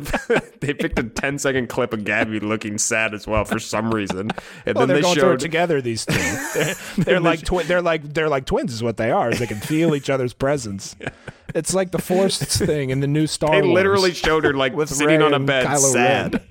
they 0.61 0.73
picked 0.75 0.99
a 0.99 1.03
10 1.05 1.39
second 1.39 1.69
clip 1.69 1.93
of 1.93 2.05
Gabby 2.05 2.39
looking 2.39 2.79
sad 2.79 3.15
as 3.15 3.27
well 3.27 3.45
for 3.45 3.59
some 3.59 3.93
reason. 3.93 4.31
And 4.65 4.77
Well, 4.77 4.87
then 4.87 4.89
they're 4.89 4.97
they 4.99 5.03
going 5.03 5.15
showed 5.17 5.41
together. 5.41 5.83
These 5.83 6.07
two, 6.07 6.15
they're, 6.55 6.75
they're 6.99 7.21
like 7.21 7.43
twi- 7.43 7.65
they're 7.65 7.83
like 7.83 8.15
they're 8.15 8.29
like 8.29 8.45
twins, 8.47 8.73
is 8.73 8.83
what 8.83 8.97
they 8.97 9.11
are. 9.11 9.33
They 9.33 9.47
can 9.47 9.59
feel 9.59 9.95
each 9.95 10.11
other's 10.11 10.33
presence. 10.35 10.95
It's 11.55 11.73
like 11.75 11.93
the 11.93 12.01
Force 12.01 12.39
thing 12.43 12.91
in 12.91 12.99
the 13.01 13.07
new 13.07 13.29
Star 13.29 13.51
they 13.51 13.61
Wars. 13.63 13.75
literally 13.75 14.13
showed 14.13 14.43
her 14.45 14.55
like 14.55 14.75
With 14.75 14.89
sitting 14.89 15.21
Rey 15.21 15.25
on 15.27 15.35
a 15.35 15.39
bed 15.39 15.65
Kylo 15.67 15.93
sad 15.93 16.43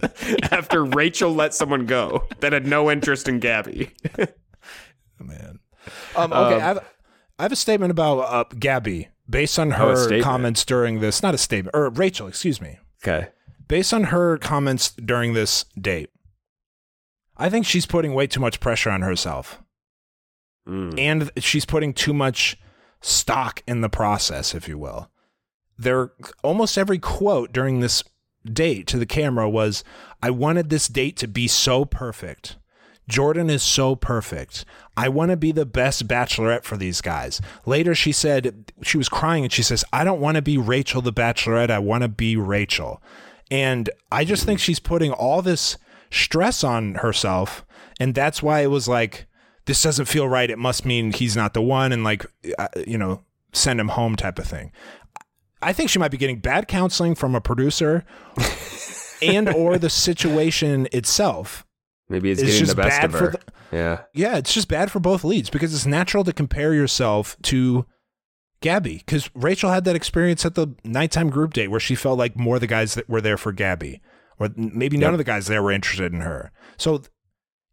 after 0.51 0.85
Rachel 0.85 1.33
let 1.33 1.53
someone 1.53 1.87
go 1.87 2.25
that 2.39 2.53
had 2.53 2.67
no 2.67 2.89
interest 2.89 3.27
in 3.27 3.39
Gabby. 3.39 3.89
Man. 5.23 5.59
Um, 6.15 6.31
okay, 6.33 6.55
Um, 6.55 6.61
I, 6.61 6.65
have, 6.65 6.85
I 7.39 7.43
have 7.43 7.51
a 7.51 7.55
statement 7.57 7.91
about 7.91 8.19
uh, 8.19 8.43
Gabby 8.57 9.09
based 9.29 9.57
on 9.59 9.71
Oh, 9.73 9.75
her 9.75 10.21
comments 10.21 10.63
during 10.65 10.99
this. 10.99 11.21
Not 11.23 11.33
a 11.33 11.37
statement, 11.37 11.75
or 11.75 11.89
Rachel, 11.89 12.27
excuse 12.27 12.61
me. 12.61 12.79
Okay. 13.03 13.29
Based 13.67 13.93
on 13.93 14.05
her 14.05 14.37
comments 14.37 14.91
during 14.91 15.33
this 15.33 15.65
date, 15.79 16.09
I 17.37 17.49
think 17.49 17.65
she's 17.65 17.85
putting 17.85 18.13
way 18.13 18.27
too 18.27 18.39
much 18.39 18.59
pressure 18.59 18.89
on 18.91 19.01
herself. 19.01 19.59
Mm. 20.65 20.97
and 20.97 21.31
she's 21.43 21.65
putting 21.65 21.91
too 21.93 22.13
much 22.13 22.57
stock 23.01 23.61
in 23.67 23.81
the 23.81 23.89
process, 23.89 24.55
if 24.55 24.65
you 24.65 24.77
will. 24.77 25.11
There, 25.77 26.13
almost 26.41 26.77
every 26.77 26.99
quote 26.99 27.51
during 27.51 27.81
this 27.81 28.01
date 28.45 28.87
to 28.87 28.97
the 28.97 29.05
camera 29.05 29.49
was, 29.49 29.83
"I 30.21 30.29
wanted 30.29 30.69
this 30.69 30.87
date 30.87 31.17
to 31.17 31.27
be 31.27 31.49
so 31.49 31.83
perfect. 31.83 32.55
Jordan 33.07 33.49
is 33.49 33.63
so 33.63 33.95
perfect. 33.95 34.65
I 34.95 35.09
want 35.09 35.31
to 35.31 35.37
be 35.37 35.51
the 35.51 35.65
best 35.65 36.07
bachelorette 36.07 36.63
for 36.63 36.77
these 36.77 37.01
guys." 37.01 37.41
Later, 37.65 37.95
she 37.95 38.11
said 38.11 38.71
she 38.81 38.97
was 38.97 39.09
crying 39.09 39.43
and 39.43 39.51
she 39.51 39.63
says, 39.63 39.83
"I 39.91 40.03
don't 40.03 40.21
want 40.21 40.35
to 40.35 40.41
be 40.41 40.57
Rachel 40.57 41.01
the 41.01 41.13
bachelorette. 41.13 41.69
I 41.69 41.79
want 41.79 42.03
to 42.03 42.09
be 42.09 42.35
Rachel." 42.35 43.01
And 43.51 43.89
I 44.11 44.25
just 44.25 44.45
think 44.45 44.59
she's 44.59 44.79
putting 44.79 45.11
all 45.11 45.41
this 45.41 45.77
stress 46.09 46.63
on 46.63 46.95
herself, 46.95 47.65
and 47.99 48.15
that's 48.15 48.41
why 48.41 48.61
it 48.61 48.67
was 48.67 48.87
like 48.87 49.27
this 49.65 49.81
doesn't 49.81 50.05
feel 50.05 50.27
right. 50.27 50.49
It 50.49 50.59
must 50.59 50.85
mean 50.85 51.11
he's 51.11 51.35
not 51.35 51.53
the 51.53 51.61
one, 51.61 51.91
and 51.91 52.03
like, 52.03 52.25
uh, 52.57 52.67
you 52.85 52.97
know, 52.97 53.23
send 53.53 53.79
him 53.79 53.89
home 53.89 54.15
type 54.15 54.39
of 54.39 54.45
thing. 54.45 54.71
I 55.61 55.71
think 55.71 55.89
she 55.89 55.99
might 55.99 56.11
be 56.11 56.17
getting 56.17 56.39
bad 56.39 56.67
counseling 56.67 57.15
from 57.15 57.35
a 57.35 57.41
producer, 57.41 58.03
and 59.21 59.49
or 59.49 59.77
the 59.77 59.89
situation 59.89 60.87
itself. 60.91 61.65
Maybe 62.09 62.31
it's, 62.31 62.41
It's 62.41 62.51
getting 62.51 62.65
just 62.65 62.75
the 62.75 62.81
best 62.81 63.01
bad 63.01 63.05
of 63.05 63.11
for 63.11 63.17
her. 63.17 63.31
the- 63.31 63.39
yeah. 63.77 64.01
Yeah, 64.13 64.37
it's 64.37 64.53
just 64.53 64.67
bad 64.67 64.91
for 64.91 64.99
both 64.99 65.23
leads 65.23 65.49
because 65.49 65.73
it's 65.73 65.85
natural 65.85 66.23
to 66.25 66.33
compare 66.33 66.73
yourself 66.73 67.35
to 67.43 67.85
Gabby. 68.61 68.97
Because 68.97 69.29
Rachel 69.33 69.71
had 69.71 69.83
that 69.85 69.95
experience 69.95 70.45
at 70.45 70.55
the 70.55 70.75
nighttime 70.83 71.29
group 71.29 71.53
date 71.53 71.69
where 71.69 71.79
she 71.79 71.95
felt 71.95 72.19
like 72.19 72.35
more 72.37 72.55
of 72.55 72.61
the 72.61 72.67
guys 72.67 72.93
that 72.95 73.09
were 73.09 73.21
there 73.21 73.37
for 73.37 73.51
Gabby, 73.51 74.01
or 74.39 74.49
maybe 74.55 74.95
none 74.97 75.07
Yep. 75.07 75.13
of 75.13 75.17
the 75.17 75.23
guys 75.23 75.47
there 75.47 75.63
were 75.63 75.71
interested 75.71 76.13
in 76.13 76.21
her. 76.21 76.51
So 76.77 77.01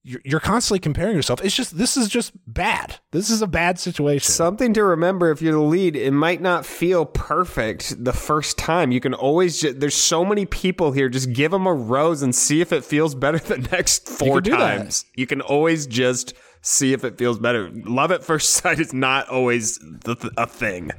you're, 0.02 0.20
you're 0.24 0.40
constantly 0.40 0.78
comparing 0.78 1.14
yourself. 1.14 1.44
It's 1.44 1.54
just 1.54 1.76
this 1.76 1.96
is 1.96 2.08
just 2.08 2.32
bad. 2.46 3.00
This 3.12 3.28
is 3.28 3.42
a 3.42 3.46
bad 3.46 3.78
situation. 3.78 4.32
Something 4.32 4.72
to 4.74 4.82
remember 4.84 5.30
if 5.30 5.42
you're 5.42 5.52
the 5.52 5.60
lead, 5.60 5.94
it 5.96 6.12
might 6.12 6.40
not 6.40 6.64
feel 6.64 7.04
perfect 7.04 8.02
the 8.02 8.12
first 8.12 8.56
time. 8.56 8.92
You 8.92 9.00
can 9.00 9.12
always, 9.12 9.60
ju- 9.60 9.72
there's 9.74 9.94
so 9.94 10.24
many 10.24 10.46
people 10.46 10.92
here, 10.92 11.08
just 11.08 11.32
give 11.32 11.50
them 11.50 11.66
a 11.66 11.74
rose 11.74 12.22
and 12.22 12.34
see 12.34 12.60
if 12.60 12.72
it 12.72 12.84
feels 12.84 13.14
better 13.14 13.38
the 13.40 13.58
next 13.58 14.08
four 14.08 14.40
that. 14.40 14.50
times. 14.50 15.04
You 15.16 15.26
can 15.26 15.40
always 15.42 15.86
just 15.86 16.32
see 16.62 16.92
if 16.92 17.04
it 17.04 17.18
feels 17.18 17.38
better. 17.38 17.70
Love 17.70 18.10
at 18.10 18.24
first 18.24 18.50
sight 18.54 18.80
is 18.80 18.94
not 18.94 19.28
always 19.28 19.78
the 20.04 20.14
th- 20.14 20.32
a 20.36 20.46
thing. 20.46 20.92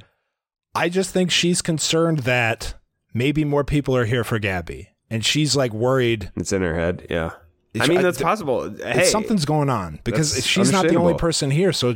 I 0.76 0.90
just 0.90 1.12
think 1.12 1.32
she's 1.32 1.62
concerned 1.62 2.20
that 2.20 2.76
maybe 3.14 3.44
more 3.44 3.64
people 3.64 3.96
are 3.98 4.06
here 4.06 4.24
for 4.24 4.40
Gabby, 4.40 4.90
and 5.10 5.26
she's 5.26 5.56
like 5.56 5.74
worried. 5.74 6.32
It's 6.38 6.54
in 6.54 6.62
her 6.62 6.76
head. 6.76 7.08
Yeah. 7.10 7.32
I 7.80 7.88
mean, 7.88 8.00
I- 8.00 8.02
that's 8.02 8.18
th- 8.18 8.26
possible. 8.26 8.70
Hey, 8.84 9.06
something's 9.06 9.46
going 9.46 9.70
on 9.70 10.00
because 10.04 10.46
she's 10.46 10.72
not 10.72 10.88
the 10.88 10.96
only 10.96 11.14
person 11.16 11.52
here. 11.52 11.72
So 11.72 11.94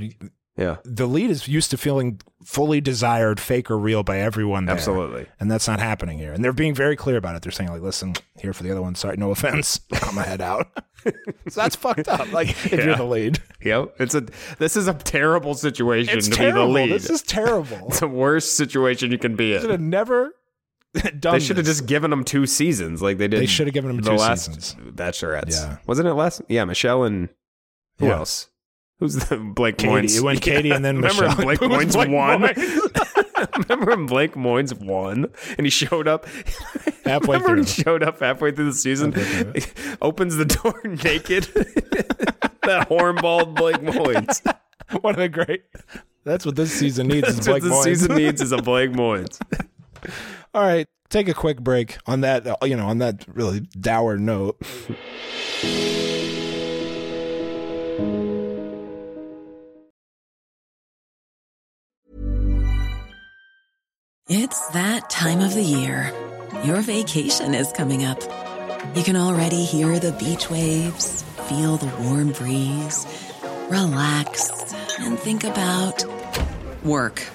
Yeah. 0.58 0.78
the 0.86 1.06
lead 1.06 1.30
is 1.30 1.48
used 1.50 1.70
to 1.72 1.78
feeling 1.78 2.22
fully 2.46 2.80
desired, 2.80 3.40
fake 3.42 3.70
or 3.70 3.78
real 3.78 4.04
by 4.04 4.20
everyone 4.20 4.66
there. 4.66 4.76
Absolutely. 4.76 5.26
And 5.40 5.52
that's 5.52 5.68
not 5.68 5.80
happening 5.82 6.18
here. 6.18 6.32
And 6.32 6.44
they're 6.44 6.54
being 6.54 6.74
very 6.74 6.96
clear 6.96 7.18
about 7.18 7.36
it. 7.36 7.42
They're 7.42 7.52
saying, 7.52 7.70
like, 7.72 7.82
listen, 7.82 8.14
here 8.40 8.54
for 8.54 8.64
the 8.64 8.72
other 8.72 8.82
one. 8.82 8.96
Sorry, 8.96 9.18
no 9.18 9.32
offense. 9.32 9.82
I'm 9.94 10.16
gonna 10.16 10.22
head 10.24 10.40
out. 10.42 10.68
so 11.04 11.12
that's 11.62 11.76
fucked 11.76 12.08
up. 12.08 12.32
Like, 12.32 12.50
if 12.52 12.72
Yeah. 12.72 12.86
you're 12.86 12.96
the 12.96 13.04
lead. 13.04 13.40
Yep. 13.64 13.96
It's 14.00 14.16
a, 14.16 14.26
this 14.60 14.78
is 14.78 14.88
a 14.88 14.94
terrible 14.94 15.56
situation 15.56 16.18
It's 16.18 16.30
to 16.30 16.36
terrible. 16.36 16.68
be 16.68 16.74
the 16.74 16.86
lead. 16.86 16.92
This 16.94 17.10
is 17.10 17.22
terrible. 17.22 17.80
it's 17.90 18.00
the 18.00 18.08
worst 18.08 18.56
situation 18.56 19.12
you 19.12 19.18
can 19.18 19.36
be 19.36 19.56
in. 19.56 19.62
should 19.62 19.72
have 19.72 19.82
never 19.82 20.32
They 21.22 21.40
should 21.40 21.58
have 21.58 21.66
just 21.66 21.86
given 21.88 22.10
them 22.12 22.24
two 22.24 22.46
seasons, 22.46 23.02
like 23.02 23.18
they 23.18 23.28
did. 23.28 23.40
They 23.42 23.46
should 23.46 23.68
have 23.68 23.74
given 23.74 23.90
them 23.96 24.02
the 24.02 24.12
two 24.12 24.16
last 24.18 24.46
seasons. 24.46 24.76
Bachelorettes. 24.96 25.52
Yeah. 25.52 25.78
wasn't 25.88 26.08
it 26.08 26.14
last? 26.14 26.42
Yeah, 26.48 26.64
Michelle 26.66 27.04
and 27.04 27.30
who 28.00 28.08
Yeah. 28.08 28.18
else? 28.20 28.50
Who's 29.00 29.16
the 29.16 29.36
Blake 29.56 29.78
Katie. 29.78 29.92
Moynes? 29.92 30.18
It 30.18 30.22
went 30.24 30.42
Katie 30.42 30.72
and 30.72 30.86
then 30.86 30.96
remember 31.02 31.24
Michelle. 31.28 31.44
Blake 31.44 31.60
Who 31.60 31.68
was 31.70 31.86
Moynes 31.86 31.94
Blake 31.94 32.10
won. 32.10 32.42
Moynes? 32.44 33.68
remember 33.68 33.92
when 33.92 34.06
Blake 34.06 34.34
Moynes 34.36 34.80
won 34.86 35.28
and 35.58 35.66
he 35.66 35.70
showed 35.70 36.08
up 36.08 36.26
Halfway 37.04 37.36
remember 37.36 37.50
when 37.50 37.58
he 37.60 37.64
through. 37.66 37.84
showed 37.84 38.04
up 38.04 38.20
halfway 38.22 38.52
through 38.52 38.66
the 38.66 38.74
season, 38.74 39.12
Halfway 39.12 39.62
opens 40.02 40.38
the 40.38 40.46
door 40.46 40.80
naked. 40.86 41.44
that 42.64 42.88
hornball 42.90 43.54
Blake 43.54 43.78
Moynes. 43.78 44.42
One 45.02 45.16
of 45.16 45.20
the 45.20 45.30
great. 45.30 45.64
That's 46.24 46.46
what 46.46 46.56
this 46.56 46.72
season 46.72 47.08
needs. 47.08 47.28
is 47.28 47.36
That's 47.36 47.48
what 47.48 47.62
Blake 47.62 47.64
the 47.64 47.70
Moynes. 47.70 47.84
season 47.84 48.16
needs 48.16 48.42
is 48.42 48.52
a 48.54 48.58
Blake 48.58 48.92
Moynes. 48.92 49.40
All 50.56 50.62
right, 50.62 50.88
take 51.10 51.28
a 51.28 51.34
quick 51.34 51.60
break 51.60 51.98
on 52.06 52.22
that. 52.22 52.46
You 52.64 52.78
know, 52.78 52.88
on 52.88 53.00
that 53.00 53.26
really 53.28 53.60
dour 53.60 54.18
note. 54.18 54.56
It's 64.30 64.70
that 64.70 65.10
time 65.10 65.42
of 65.42 65.54
the 65.54 65.62
year. 65.62 66.14
Your 66.64 66.80
vacation 66.80 67.54
is 67.54 67.74
coming 67.74 68.06
up. 68.06 68.22
You 68.96 69.04
can 69.04 69.18
already 69.18 69.66
hear 69.66 70.00
the 70.00 70.14
beach 70.14 70.50
waves, 70.50 71.24
feel 71.50 71.76
the 71.76 71.94
warm 72.02 72.32
breeze, 72.32 73.06
relax, 73.70 74.74
and 75.02 75.20
think 75.20 75.44
about 75.44 76.06
Work. 76.86 77.35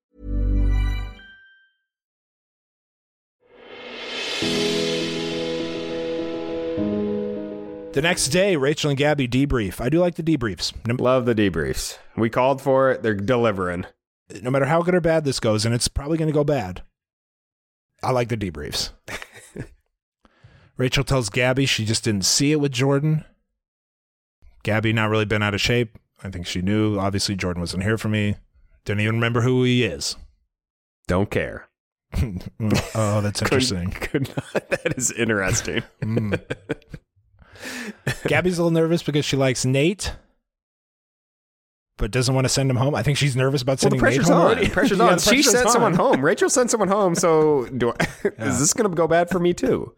The 7.93 8.01
next 8.01 8.29
day, 8.29 8.55
Rachel 8.55 8.89
and 8.89 8.97
Gabby 8.97 9.27
debrief. 9.27 9.81
I 9.81 9.89
do 9.89 9.99
like 9.99 10.15
the 10.15 10.23
debriefs. 10.23 10.73
No, 10.87 10.95
Love 10.95 11.25
the 11.25 11.35
debriefs. 11.35 11.97
We 12.15 12.29
called 12.29 12.61
for 12.61 12.89
it. 12.89 13.03
They're 13.03 13.13
delivering. 13.13 13.85
no 14.41 14.49
matter 14.49 14.65
how 14.65 14.81
good 14.81 14.95
or 14.95 15.01
bad 15.01 15.25
this 15.25 15.41
goes, 15.41 15.65
and 15.65 15.75
it's 15.75 15.89
probably 15.89 16.17
going 16.17 16.29
to 16.29 16.33
go 16.33 16.45
bad, 16.45 16.83
I 18.01 18.11
like 18.11 18.29
the 18.29 18.37
debriefs. 18.37 18.91
Rachel 20.77 21.03
tells 21.03 21.29
Gabby 21.29 21.65
she 21.65 21.83
just 21.83 22.05
didn't 22.05 22.23
see 22.23 22.53
it 22.53 22.61
with 22.61 22.71
Jordan. 22.71 23.25
Gabby 24.63 24.93
not 24.93 25.09
really 25.09 25.25
been 25.25 25.43
out 25.43 25.53
of 25.53 25.59
shape. 25.59 25.97
I 26.23 26.29
think 26.29 26.47
she 26.47 26.61
knew. 26.61 26.97
Obviously, 26.97 27.35
Jordan 27.35 27.59
wasn't 27.59 27.83
here 27.83 27.97
for 27.97 28.07
me. 28.07 28.35
Didn't 28.85 29.01
even 29.01 29.15
remember 29.15 29.41
who 29.41 29.63
he 29.63 29.83
is. 29.83 30.15
Don't 31.07 31.29
care. 31.29 31.67
oh, 32.95 33.19
that's 33.21 33.41
interesting. 33.41 33.89
Could, 33.91 34.11
could 34.11 34.29
not. 34.29 34.69
That 34.69 34.93
is 34.97 35.11
interesting. 35.11 35.83
Mm. 36.01 36.39
Gabby's 38.27 38.57
a 38.57 38.63
little 38.63 38.71
nervous 38.71 39.03
because 39.03 39.25
she 39.25 39.35
likes 39.37 39.65
Nate, 39.65 40.13
but 41.97 42.11
doesn't 42.11 42.33
want 42.33 42.45
to 42.45 42.49
send 42.49 42.69
him 42.69 42.77
home. 42.77 42.95
I 42.95 43.03
think 43.03 43.17
she's 43.17 43.35
nervous 43.35 43.61
about 43.61 43.81
Well, 43.83 43.89
the 43.91 43.97
sending 43.97 43.97
Nate 43.99 44.03
pressure's 44.03 44.27
home 44.29 44.37
on. 44.37 44.41
already. 44.47 44.69
Pressure's 44.71 44.97
Yeah, 44.97 45.05
on. 45.05 45.15
the 45.15 45.21
she 45.21 45.29
pressure's 45.29 45.51
sent 45.51 45.65
on. 45.67 45.71
someone 45.71 45.93
home. 45.93 46.21
Rachel 46.25 46.49
sent 46.49 46.71
someone 46.71 46.89
home. 46.89 47.15
So 47.15 47.65
do 47.67 47.91
I, 47.91 48.07
Yeah. 48.23 48.45
is 48.49 48.59
this 48.59 48.73
going 48.73 48.89
to 48.89 48.95
go 48.95 49.07
bad 49.07 49.29
for 49.29 49.39
me 49.39 49.53
too? 49.53 49.93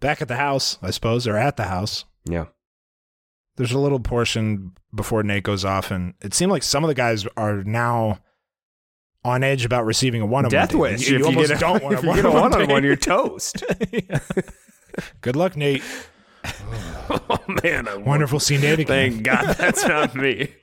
Back 0.00 0.20
at 0.20 0.28
the 0.28 0.36
house, 0.36 0.78
I 0.82 0.90
suppose, 0.90 1.26
or 1.26 1.36
at 1.36 1.56
the 1.56 1.64
house. 1.64 2.04
Yeah. 2.28 2.46
There's 3.56 3.72
a 3.72 3.78
little 3.78 4.00
portion 4.00 4.72
before 4.94 5.22
Nate 5.22 5.44
goes 5.44 5.64
off, 5.64 5.90
and 5.92 6.14
it 6.20 6.34
seemed 6.34 6.50
like 6.50 6.62
some 6.64 6.82
of 6.84 6.88
the 6.88 6.94
guys 6.94 7.24
are 7.36 7.62
now 7.62 8.18
on 9.24 9.42
edge 9.44 9.64
about 9.64 9.86
receiving 9.86 10.20
a 10.20 10.26
one-on-one. 10.26 10.50
Death 10.50 10.74
wish. 10.74 11.08
You, 11.08 11.24
if 11.26 11.32
you 11.34 11.54
a, 11.54 11.58
don't 11.58 11.82
want 11.82 12.04
a 12.04 12.06
one-on-one 12.06 12.40
one-on-one, 12.52 12.82
you're 12.84 12.96
toast. 12.96 13.62
Good 15.20 15.36
luck, 15.36 15.56
Nate. 15.56 15.82
oh 17.10 17.38
man, 17.62 17.88
I 17.88 17.96
Wonderful 17.96 18.40
scene 18.40 18.60
see 18.60 18.76
Nate. 18.76 18.86
Thank 18.86 19.22
God 19.22 19.56
that's 19.56 19.86
not 19.86 20.14
me. 20.14 20.54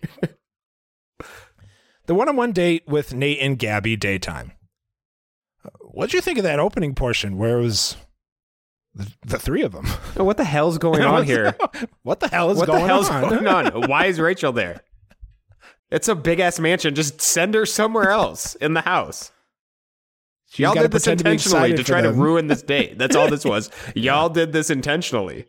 The 2.07 2.15
one-on-one 2.15 2.51
date 2.51 2.83
with 2.87 3.13
Nate 3.13 3.39
and 3.39 3.57
Gabby 3.57 3.95
daytime. 3.95 4.51
What'd 5.79 6.13
you 6.13 6.21
think 6.21 6.37
of 6.37 6.43
that 6.43 6.59
opening 6.59 6.95
portion 6.95 7.37
where 7.37 7.59
it 7.59 7.61
was 7.61 7.95
the, 8.93 9.11
the 9.25 9.39
three 9.39 9.61
of 9.61 9.71
them? 9.71 9.85
Oh, 10.17 10.23
what 10.23 10.37
the 10.37 10.43
hell's 10.43 10.77
going 10.77 11.01
on 11.03 11.23
here? 11.23 11.55
What 12.03 12.19
the 12.19 12.27
hell 12.27 12.49
is 12.51 12.57
what 12.57 12.67
going 12.67 12.81
the 12.81 12.87
hell's 12.87 13.09
on? 13.09 13.29
going 13.29 13.47
on? 13.47 13.81
Why 13.89 14.05
is 14.05 14.19
Rachel 14.19 14.51
there? 14.51 14.81
It's 15.91 16.07
a 16.07 16.15
big 16.15 16.39
ass 16.39 16.59
mansion. 16.59 16.95
Just 16.95 17.21
send 17.21 17.53
her 17.53 17.65
somewhere 17.65 18.11
else 18.11 18.55
in 18.55 18.73
the 18.73 18.81
house. 18.81 19.31
She's 20.49 20.59
Y'all 20.63 20.73
did 20.73 20.91
this 20.91 21.03
pretend 21.03 21.19
to 21.19 21.29
intentionally 21.29 21.71
to 21.71 21.77
for 21.77 21.83
try 21.83 22.01
to 22.01 22.11
ruin 22.11 22.47
this 22.47 22.61
date. 22.61 22.97
That's 22.97 23.15
all 23.15 23.29
this 23.29 23.45
was. 23.45 23.69
Y'all 23.95 24.29
did 24.29 24.51
this 24.51 24.69
intentionally. 24.69 25.47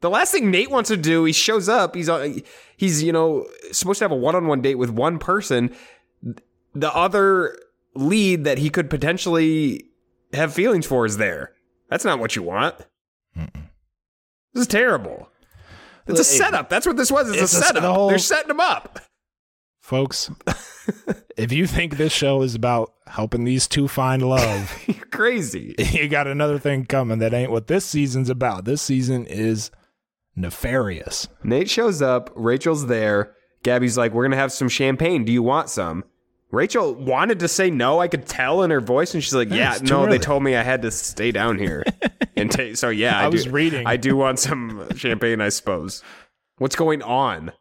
The 0.00 0.10
last 0.10 0.30
thing 0.32 0.50
Nate 0.50 0.70
wants 0.70 0.88
to 0.90 0.96
do, 0.96 1.24
he 1.24 1.32
shows 1.32 1.68
up. 1.68 1.94
He's 1.96 2.08
on. 2.08 2.42
He's 2.76 3.02
you 3.02 3.12
know 3.12 3.46
supposed 3.72 3.98
to 3.98 4.04
have 4.04 4.12
a 4.12 4.16
one-on-one 4.16 4.60
date 4.60 4.76
with 4.76 4.90
one 4.90 5.18
person. 5.18 5.74
The 6.74 6.94
other 6.94 7.58
lead 7.94 8.44
that 8.44 8.58
he 8.58 8.70
could 8.70 8.90
potentially 8.90 9.86
have 10.32 10.52
feelings 10.54 10.86
for 10.86 11.04
is 11.04 11.16
there. 11.16 11.52
That's 11.90 12.04
not 12.04 12.18
what 12.20 12.36
you 12.36 12.42
want. 12.42 12.76
This 13.34 14.62
is 14.62 14.66
terrible. 14.66 15.28
It's 16.06 16.20
a 16.20 16.24
setup. 16.24 16.68
That's 16.70 16.86
what 16.86 16.96
this 16.96 17.10
was. 17.10 17.28
It's, 17.30 17.42
it's 17.42 17.54
a 17.54 17.58
a- 17.58 17.62
setup. 17.64 17.82
whole- 17.82 18.08
They're 18.08 18.18
setting 18.18 18.50
him 18.50 18.60
up. 18.60 19.00
Folks, 19.80 20.30
if 21.38 21.50
you 21.50 21.66
think 21.66 21.96
this 21.96 22.12
show 22.12 22.42
is 22.42 22.54
about 22.54 22.92
helping 23.06 23.44
these 23.44 23.66
two 23.66 23.88
find 23.88 24.22
love, 24.22 24.82
You're 24.86 25.06
crazy. 25.06 25.74
you 25.78 26.08
got 26.08 26.26
another 26.26 26.58
thing 26.58 26.84
coming 26.84 27.18
that 27.20 27.32
ain't 27.32 27.50
what 27.50 27.66
this 27.68 27.84
season's 27.86 28.28
about. 28.28 28.64
This 28.66 28.82
season 28.82 29.24
is 29.26 29.70
nefarious. 30.38 31.28
Nate 31.42 31.68
shows 31.68 32.00
up. 32.02 32.30
Rachel's 32.34 32.86
there. 32.86 33.34
Gabby's 33.62 33.98
like, 33.98 34.12
"We're 34.12 34.24
gonna 34.24 34.36
have 34.36 34.52
some 34.52 34.68
champagne. 34.68 35.24
Do 35.24 35.32
you 35.32 35.42
want 35.42 35.68
some?" 35.68 36.04
Rachel 36.50 36.94
wanted 36.94 37.40
to 37.40 37.48
say 37.48 37.68
no. 37.70 38.00
I 38.00 38.08
could 38.08 38.24
tell 38.26 38.62
in 38.62 38.70
her 38.70 38.80
voice, 38.80 39.12
and 39.12 39.22
she's 39.22 39.34
like, 39.34 39.50
Yeah, 39.50 39.56
"Yeah, 39.56 39.72
it's 39.74 39.82
no. 39.82 40.06
They 40.06 40.18
told 40.18 40.42
me 40.42 40.56
I 40.56 40.62
had 40.62 40.80
to 40.82 40.90
stay 40.90 41.30
down 41.30 41.58
here 41.58 41.84
and 42.36 42.50
take. 42.50 42.76
So 42.78 42.88
yeah, 42.88 43.18
I, 43.18 43.24
I 43.24 43.28
was 43.28 43.44
do, 43.44 43.50
reading. 43.50 43.86
I 43.86 43.96
do 43.98 44.16
want 44.16 44.38
some 44.38 44.88
champagne, 44.96 45.40
I 45.42 45.50
suppose. 45.50 46.02
What's 46.56 46.76
going 46.76 47.02
on? 47.02 47.52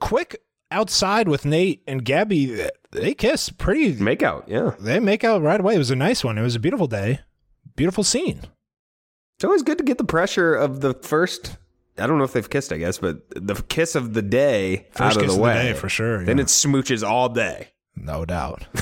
Quick 0.00 0.40
outside 0.70 1.28
with 1.28 1.44
Nate 1.44 1.82
and 1.86 2.04
Gabby, 2.04 2.66
they 2.92 3.14
kiss 3.14 3.50
pretty. 3.50 3.94
Make 3.94 4.22
out. 4.22 4.48
Yeah, 4.48 4.74
They 4.80 5.00
make 5.00 5.24
out 5.24 5.42
right 5.42 5.60
away. 5.60 5.74
It 5.74 5.78
was 5.78 5.90
a 5.90 5.96
nice 5.96 6.22
one. 6.24 6.38
It 6.38 6.42
was 6.42 6.54
a 6.54 6.60
beautiful 6.60 6.86
day, 6.86 7.20
beautiful 7.76 8.04
scene. 8.04 8.42
it's 9.36 9.44
always 9.44 9.62
good 9.62 9.78
to 9.78 9.84
get 9.84 9.98
the 9.98 10.04
pressure 10.04 10.54
of 10.54 10.80
the 10.80 10.94
first. 10.94 11.56
I 12.02 12.06
don't 12.06 12.18
know 12.18 12.24
if 12.24 12.32
they've 12.32 12.48
kissed, 12.50 12.72
I 12.72 12.78
guess, 12.78 12.98
but 12.98 13.18
the 13.30 13.54
kiss 13.68 13.94
of 13.94 14.14
the 14.14 14.22
day 14.22 14.86
First 14.92 15.00
out 15.00 15.16
of 15.16 15.22
kiss 15.22 15.26
the 15.28 15.32
of 15.32 15.36
the 15.36 15.42
way 15.42 15.54
day, 15.54 15.72
for 15.74 15.88
sure, 15.88 16.24
Then 16.24 16.38
yeah. 16.38 16.42
it's 16.42 16.64
smooches 16.64 17.06
all 17.06 17.28
day. 17.28 17.68
No 17.94 18.24
doubt. 18.24 18.64
I, 18.74 18.80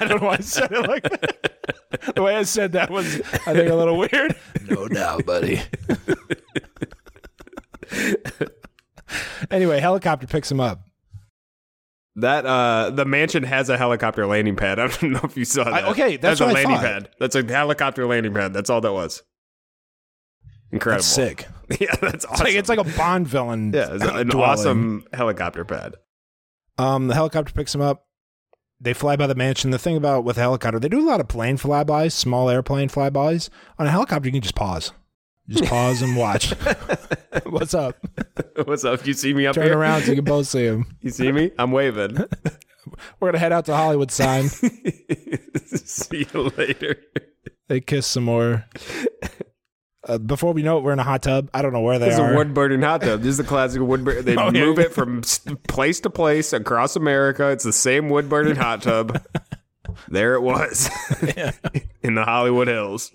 I 0.00 0.04
don't 0.04 0.20
know 0.20 0.26
why 0.26 0.34
I 0.34 0.40
said 0.40 0.72
it 0.72 0.88
like 0.88 1.02
that. 1.04 2.14
The 2.16 2.22
way 2.22 2.34
I 2.36 2.42
said 2.42 2.72
that 2.72 2.90
was, 2.90 3.20
I 3.46 3.54
think, 3.54 3.70
a 3.70 3.74
little 3.74 3.98
weird. 3.98 4.36
No 4.68 4.88
doubt, 4.88 5.24
buddy. 5.26 5.60
anyway, 9.50 9.80
helicopter 9.80 10.26
picks 10.26 10.50
him 10.50 10.60
up. 10.60 10.82
That 12.16 12.44
uh, 12.44 12.90
the 12.90 13.04
mansion 13.04 13.44
has 13.44 13.68
a 13.68 13.78
helicopter 13.78 14.26
landing 14.26 14.56
pad. 14.56 14.78
I 14.80 14.88
don't 14.88 15.12
know 15.12 15.20
if 15.22 15.36
you 15.36 15.44
saw 15.44 15.64
that. 15.64 15.84
I- 15.84 15.90
okay, 15.90 16.16
that's 16.16 16.40
a 16.40 16.44
what 16.46 16.50
I 16.50 16.54
landing 16.54 16.76
thought. 16.76 16.84
pad. 16.84 17.08
That's 17.20 17.36
a 17.36 17.44
helicopter 17.44 18.06
landing 18.06 18.34
pad. 18.34 18.52
That's 18.52 18.68
all 18.68 18.80
that 18.80 18.92
was. 18.92 19.22
Incredible. 20.72 20.98
That's 21.02 21.06
sick. 21.06 21.46
Yeah, 21.80 21.94
that's 22.00 22.14
It's 22.14 22.24
awesome. 22.26 22.44
like 22.46 22.54
it's 22.56 22.68
like 22.68 22.80
a 22.80 22.98
Bond 22.98 23.28
villain. 23.28 23.72
yeah, 23.72 23.94
it's 23.94 24.02
an 24.04 24.26
dwelling. 24.26 24.50
awesome 24.50 25.04
helicopter 25.12 25.64
pad. 25.64 25.94
Um, 26.78 27.06
the 27.06 27.14
helicopter 27.14 27.52
picks 27.52 27.72
him 27.72 27.80
up. 27.80 28.06
They 28.80 28.92
fly 28.92 29.14
by 29.14 29.28
the 29.28 29.36
mansion. 29.36 29.70
The 29.70 29.78
thing 29.78 29.96
about 29.96 30.24
with 30.24 30.36
a 30.36 30.40
helicopter, 30.40 30.80
they 30.80 30.88
do 30.88 30.98
a 30.98 31.06
lot 31.08 31.20
of 31.20 31.28
plane 31.28 31.58
flybys, 31.58 32.10
small 32.10 32.50
airplane 32.50 32.88
flybys. 32.88 33.50
On 33.78 33.86
a 33.86 33.90
helicopter, 33.90 34.26
you 34.28 34.32
can 34.32 34.40
just 34.40 34.56
pause, 34.56 34.90
just 35.48 35.64
pause 35.66 36.02
and 36.02 36.16
watch. 36.16 36.50
What's 37.46 37.72
up? 37.74 38.04
What's 38.64 38.84
up? 38.84 39.06
You 39.06 39.12
see 39.12 39.32
me 39.32 39.46
up 39.46 39.54
Turn 39.54 39.66
here? 39.66 39.78
around 39.78 40.02
so 40.02 40.08
you 40.10 40.16
can 40.16 40.24
both 40.24 40.48
see 40.48 40.64
him. 40.64 40.86
You 41.02 41.10
see 41.10 41.30
me? 41.30 41.52
I'm 41.56 41.70
waving. 41.70 42.16
We're 43.20 43.28
gonna 43.28 43.38
head 43.38 43.52
out 43.52 43.66
to 43.66 43.76
Hollywood 43.76 44.10
sign. 44.10 44.48
see 45.66 46.26
you 46.34 46.50
later. 46.56 46.96
They 47.68 47.80
kiss 47.80 48.08
some 48.08 48.24
more. 48.24 48.64
Uh, 50.08 50.16
before 50.18 50.52
we 50.54 50.62
know 50.62 50.78
it, 50.78 50.82
we're 50.84 50.92
in 50.94 50.98
a 50.98 51.02
hot 51.04 51.22
tub. 51.22 51.50
I 51.52 51.60
don't 51.60 51.72
know 51.74 51.82
where 51.82 51.98
they 51.98 52.06
This 52.06 52.14
is 52.14 52.20
a 52.20 52.24
are. 52.24 52.34
wood 52.36 52.54
burning 52.54 52.80
hot 52.80 53.02
tub. 53.02 53.20
This 53.20 53.32
is 53.32 53.36
the 53.36 53.44
classic 53.44 53.82
wood 53.82 54.02
burning. 54.04 54.24
They 54.24 54.34
Oh, 54.38 54.46
yeah. 54.46 54.64
move 54.64 54.78
it 54.78 54.92
from 54.94 55.20
place 55.68 56.00
to 56.00 56.10
place 56.10 56.52
across 56.54 56.96
America. 56.96 57.50
It's 57.50 57.64
the 57.64 57.72
same 57.72 58.08
wood 58.08 58.28
burning 58.28 58.56
hot 58.56 58.82
tub. 58.82 59.22
There 60.08 60.34
it 60.34 60.40
was 60.40 60.88
in 62.02 62.14
the 62.14 62.24
Hollywood 62.24 62.68
Hills. 62.68 63.10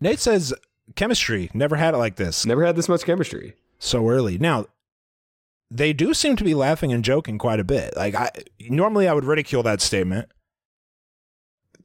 Nate 0.00 0.20
says 0.20 0.54
chemistry 0.94 1.50
never 1.54 1.74
had 1.76 1.92
it 1.92 1.96
like 1.98 2.16
this 2.16 2.46
Never 2.46 2.64
had 2.64 2.76
this 2.76 2.88
much 2.88 3.02
chemistry. 3.04 3.54
so 3.78 4.08
early. 4.08 4.38
Now 4.38 4.66
they 5.70 5.92
do 5.92 6.14
seem 6.14 6.36
to 6.36 6.44
be 6.44 6.54
laughing 6.54 6.92
and 6.92 7.04
joking 7.04 7.36
quite 7.36 7.58
a 7.60 7.64
bit. 7.64 7.94
Like 7.96 8.14
I 8.14 8.30
normally 8.60 9.08
I 9.08 9.12
would 9.12 9.24
ridicule 9.24 9.64
that 9.64 9.80
statement. 9.80 10.30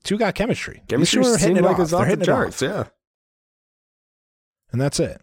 Two 0.03 0.18
got 0.18 0.36
chemistry. 0.36 0.84
Chemistry 0.88 1.26
are 1.26 1.38
hitting 1.38 1.58
it 1.58 1.64
like 1.64 1.80
off. 1.80 1.91
off 1.91 2.08
the 2.08 2.24
charts. 2.26 2.62
Yeah. 2.62 2.86
And 4.72 4.82
that's 4.82 4.99
it. 4.99 5.22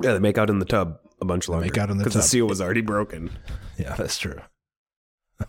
Yeah, 0.00 0.12
they 0.12 0.18
make 0.18 0.38
out 0.38 0.50
in 0.50 0.58
the 0.58 0.64
tub. 0.64 0.98
a 1.20 1.24
bunch 1.24 1.48
longer 1.48 1.64
Make 1.64 1.78
out 1.78 1.90
in 1.90 1.98
the 1.98 2.04
tub 2.04 2.12
because 2.12 2.22
the 2.22 2.28
seal 2.28 2.46
was 2.46 2.60
already 2.60 2.82
broken. 2.82 3.30
Yeah, 3.78 3.94
that's 3.94 4.18
true. 4.18 4.40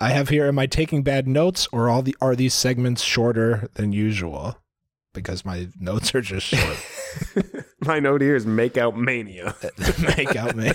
I 0.00 0.10
have 0.10 0.28
here. 0.30 0.46
Am 0.46 0.58
I 0.58 0.66
taking 0.66 1.02
bad 1.02 1.28
notes, 1.28 1.68
or 1.72 1.88
all 1.88 2.02
the 2.02 2.16
are 2.20 2.34
these 2.34 2.54
segments 2.54 3.02
shorter 3.02 3.68
than 3.74 3.92
usual? 3.92 4.58
Because 5.14 5.44
my 5.44 5.68
notes 5.80 6.14
are 6.14 6.20
just 6.20 6.46
short. 6.46 6.76
My 7.84 7.98
note 7.98 8.20
here 8.20 8.36
is 8.36 8.46
make 8.46 8.78
out 8.78 8.96
mania. 8.96 9.56
Make 10.16 10.36
out 10.36 10.54
me. 10.56 10.72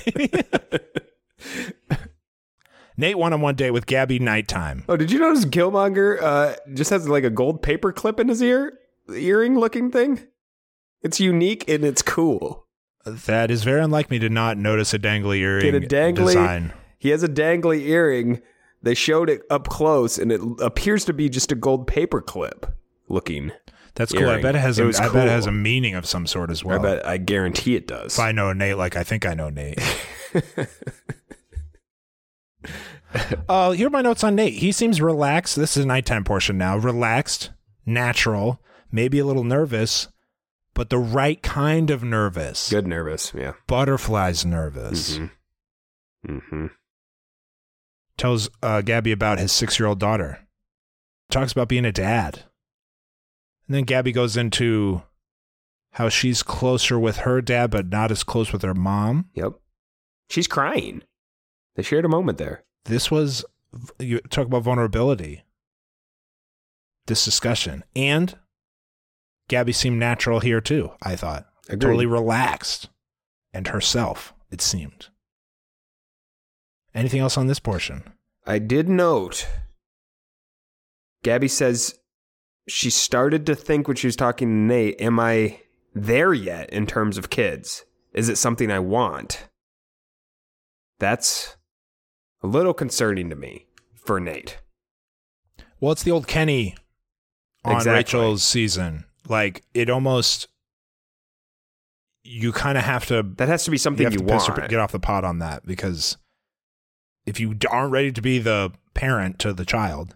Nate 2.98 3.18
one 3.18 3.32
on 3.32 3.42
one 3.42 3.56
date 3.56 3.72
with 3.72 3.86
Gabby 3.86 4.20
nighttime. 4.20 4.84
Oh, 4.90 4.98
did 4.98 5.12
you 5.12 5.20
notice 5.20 5.46
Killmonger 5.46 6.22
uh, 6.22 6.56
just 6.74 6.90
has 6.90 7.08
like 7.08 7.24
a 7.24 7.30
gold 7.30 7.62
paper 7.62 7.94
clip 7.94 8.20
in 8.20 8.28
his 8.28 8.42
ear, 8.42 8.78
earring 9.10 9.58
looking 9.58 9.92
thing? 9.92 10.28
It's 11.02 11.20
unique 11.20 11.68
and 11.70 11.84
it's 11.84 12.02
cool. 12.02 12.66
That 13.06 13.50
is 13.50 13.64
very 13.64 13.82
unlike 13.82 14.10
me 14.12 14.20
to 14.20 14.30
not 14.30 14.58
notice 14.58 14.94
a 14.94 15.00
dangly 15.00 15.38
earring 15.38 15.72
Get 15.72 15.76
a 15.76 15.80
dangly 15.88 16.28
design. 16.28 16.74
He 17.00 17.10
has 17.10 17.24
a 17.24 17.30
dangly 17.30 17.88
earring. 17.88 18.42
They 18.82 18.94
showed 18.94 19.30
it 19.30 19.42
up 19.50 19.68
close, 19.70 20.18
and 20.18 20.32
it 20.32 20.42
appears 20.60 21.06
to 21.06 21.14
be 21.14 21.30
just 21.30 21.52
a 21.52 21.56
gold 21.56 21.88
paper 21.88 22.22
clip 22.22 22.66
looking. 23.08 23.52
That's 23.96 24.12
cool. 24.14 24.30
I 24.30 24.42
bet 24.42 24.56
it 24.56 24.60
has. 24.60 24.78
It 24.78 25.00
A, 25.00 25.04
I 25.04 25.10
bet 25.10 25.28
it 25.28 25.32
has 25.32 25.48
a 25.48 25.52
meaning 25.52 25.96
of 25.96 26.06
some 26.06 26.28
sort 26.28 26.52
as 26.52 26.64
well. 26.64 26.80
I 26.80 26.82
bet. 26.82 27.06
I 27.06 27.18
guarantee 27.18 27.76
it 27.76 27.88
does. 27.88 28.14
If 28.14 28.20
I 28.20 28.32
know 28.32 28.54
Nate, 28.54 28.78
like 28.78 28.96
I 28.96 29.04
think 29.04 29.26
I 29.26 29.34
know 29.34 29.50
Nate. 29.50 29.80
uh, 33.50 33.72
here 33.72 33.88
are 33.88 33.92
my 33.92 34.02
notes 34.02 34.24
on 34.24 34.36
Nate. 34.36 34.54
He 34.54 34.72
seems 34.72 35.02
relaxed. 35.02 35.56
This 35.56 35.78
is 35.78 35.86
a 35.86 35.88
nighttime 35.88 36.24
portion 36.24 36.58
now. 36.60 36.78
Relaxed, 36.78 37.50
natural, 37.86 38.62
maybe 38.92 39.20
a 39.20 39.26
little 39.26 39.44
nervous, 39.44 40.08
but 40.74 40.90
the 40.90 40.98
right 40.98 41.42
kind 41.42 41.90
of 41.90 42.04
nervous. 42.04 42.70
Good 42.70 42.88
nervous. 42.88 43.34
Yeah. 43.36 43.54
Butterflies 43.68 44.46
nervous. 44.46 45.18
Mm-hmm. 45.18 46.36
Mm-hmm. 46.38 46.66
Tells 48.18 48.50
uh, 48.64 48.82
Gabby 48.82 49.12
about 49.12 49.40
his 49.40 49.52
six 49.52 49.80
year 49.80 49.88
old 49.88 50.00
daughter. 50.00 50.40
Talks 51.30 51.52
about 51.52 51.68
being 51.70 51.86
a 51.86 51.92
dad. 51.92 52.44
And 53.68 53.76
then 53.76 53.84
Gabby 53.84 54.12
goes 54.12 54.38
into 54.38 55.02
how 55.92 56.10
she's 56.10 56.42
closer 56.42 56.98
with 56.98 57.18
her 57.18 57.42
dad, 57.42 57.70
but 57.72 57.90
not 57.90 58.12
as 58.12 58.24
close 58.24 58.52
with 58.54 58.62
her 58.62 58.74
mom. 58.74 59.30
Yep. 59.34 59.54
She's 60.30 60.48
crying. 60.48 61.04
They 61.76 61.84
shared 61.84 62.06
a 62.06 62.10
moment 62.10 62.38
there. 62.38 62.64
this 62.86 63.12
was 63.12 63.46
you 64.00 64.20
talk 64.22 64.48
about 64.48 64.64
vulnerability 64.64 65.44
this 67.06 67.24
discussion 67.26 67.84
and 67.96 68.36
gabby 69.48 69.72
seemed 69.72 70.00
natural 70.00 70.40
here 70.40 70.62
too 70.62 70.92
i 71.02 71.16
thought 71.16 71.46
Agreed. 71.70 71.82
totally 71.82 72.06
relaxed 72.06 72.90
and 73.54 73.68
herself 73.68 74.34
it 74.52 74.62
seemed 74.62 75.08
anything 76.94 77.20
else 77.20 77.38
on 77.38 77.48
this 77.48 77.60
portion 77.60 78.04
I 78.50 78.60
did 78.60 78.88
note. 78.88 79.46
Gabby 81.22 81.50
says 81.50 82.00
she 82.70 82.90
started 82.90 83.46
to 83.48 83.56
think 83.56 83.86
when 83.86 83.98
she 83.98 84.08
was 84.08 84.16
talking 84.16 84.48
to 84.48 84.54
Nate, 84.74 85.02
"Am 85.02 85.20
I 85.20 85.60
there 85.94 86.34
yet 86.34 86.70
in 86.70 86.88
terms 86.88 87.18
of 87.18 87.30
kids? 87.30 87.84
Is 88.14 88.30
it 88.30 88.38
something 88.38 88.72
I 88.72 88.80
want?" 88.80 89.50
That's 91.00 91.58
a 92.42 92.48
little 92.48 92.74
concerning 92.74 93.30
to 93.30 93.36
me 93.36 93.68
for 93.96 94.18
Nate. 94.22 94.60
well 95.82 95.92
it's 95.92 96.04
the 96.04 96.12
old 96.12 96.26
kenny 96.28 96.78
on 97.66 97.76
Exactly. 97.76 97.94
rachel's 97.98 98.44
season 98.44 99.04
like 99.30 99.64
it 99.74 99.90
almost 99.90 100.48
you 102.24 102.52
kind 102.52 102.78
of 102.78 102.84
have 102.84 103.06
to 103.08 103.24
That 103.38 103.48
has 103.48 103.64
to 103.66 103.72
be 103.72 103.78
something 103.78 104.06
you 104.06 104.12
you, 104.12 104.20
have 104.20 104.28
to 104.28 104.34
piss 104.34 104.50
or 104.50 104.54
want. 104.54 104.70
get 104.70 104.80
off 104.80 104.92
the 104.92 105.00
pot 105.00 105.24
on 105.24 105.40
that 105.40 105.66
because 105.66 106.18
if 107.26 107.40
you 107.40 107.56
aren't 107.70 107.92
ready 107.92 108.12
to 108.12 108.22
be 108.22 108.40
the 108.40 108.72
parent 108.94 109.40
to 109.40 109.54
the 109.54 109.66
child, 109.66 110.16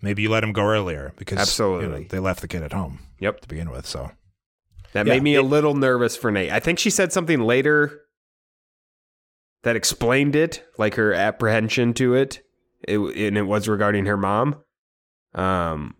maybe 0.00 0.22
you 0.22 0.30
let 0.30 0.44
him 0.44 0.52
go 0.52 0.62
earlier 0.62 1.12
because 1.16 1.36
you 1.36 1.38
know, 1.38 1.42
Absolutely. 1.42 2.04
they 2.04 2.18
left 2.18 2.40
the 2.40 2.48
kid 2.48 2.62
at 2.62 2.72
home 2.72 3.00
Yep. 3.20 3.40
to 3.42 3.48
begin 3.48 3.70
with. 3.70 3.86
So 3.86 4.10
That 4.92 5.06
Yeah, 5.06 5.14
made 5.14 5.22
me 5.22 5.34
a 5.34 5.42
little 5.42 5.74
nervous 5.74 6.16
for 6.16 6.30
Nate. 6.30 6.50
I 6.50 6.60
think 6.60 6.78
she 6.78 6.90
said 6.90 7.12
something 7.12 7.40
later 7.40 8.00
that 9.64 9.76
explained 9.76 10.36
it, 10.36 10.64
like 10.78 10.94
her 10.94 11.12
apprehension 11.12 11.92
to 11.94 12.14
it, 12.14 12.40
it 12.86 12.98
and 12.98 13.36
it 13.36 13.42
was 13.42 13.68
regarding 13.68 14.06
her 14.06 14.16
mom. 14.16 14.56
Um, 15.34 15.94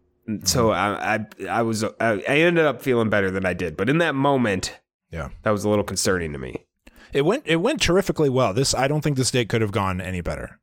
so 0.44 0.68
mm-hmm. 0.68 1.42
I, 1.42 1.48
I, 1.50 1.58
I 1.58 1.62
was, 1.62 1.84
I, 1.84 1.92
I 2.00 2.38
ended 2.38 2.64
up 2.64 2.82
feeling 2.82 3.08
better 3.08 3.30
than 3.30 3.46
I 3.46 3.54
did, 3.54 3.76
but 3.76 3.88
in 3.88 3.98
that 3.98 4.14
moment, 4.14 4.78
yeah, 5.10 5.30
that 5.42 5.50
was 5.50 5.64
a 5.64 5.68
little 5.68 5.84
concerning 5.84 6.32
to 6.32 6.38
me. 6.38 6.66
it 7.12 7.22
went 7.24 7.44
it 7.46 7.56
went 7.56 7.80
terrifically 7.80 8.28
well. 8.28 8.52
This 8.52 8.74
I 8.74 8.88
don't 8.88 9.00
think 9.00 9.16
this 9.16 9.30
date 9.30 9.48
could 9.48 9.62
have 9.62 9.72
gone 9.72 10.00
any 10.00 10.20
better. 10.20 10.60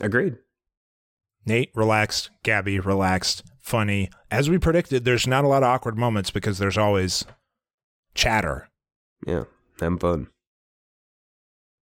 Agreed. 0.00 0.36
Nate 1.44 1.70
relaxed, 1.74 2.30
Gabby 2.42 2.80
relaxed, 2.80 3.44
funny. 3.60 4.10
As 4.30 4.50
we 4.50 4.58
predicted, 4.58 5.04
there's 5.04 5.26
not 5.26 5.44
a 5.44 5.48
lot 5.48 5.62
of 5.62 5.68
awkward 5.68 5.96
moments 5.96 6.30
because 6.30 6.58
there's 6.58 6.78
always 6.78 7.24
chatter. 8.14 8.68
Yeah, 9.26 9.44
having 9.80 9.98
fun. 9.98 10.28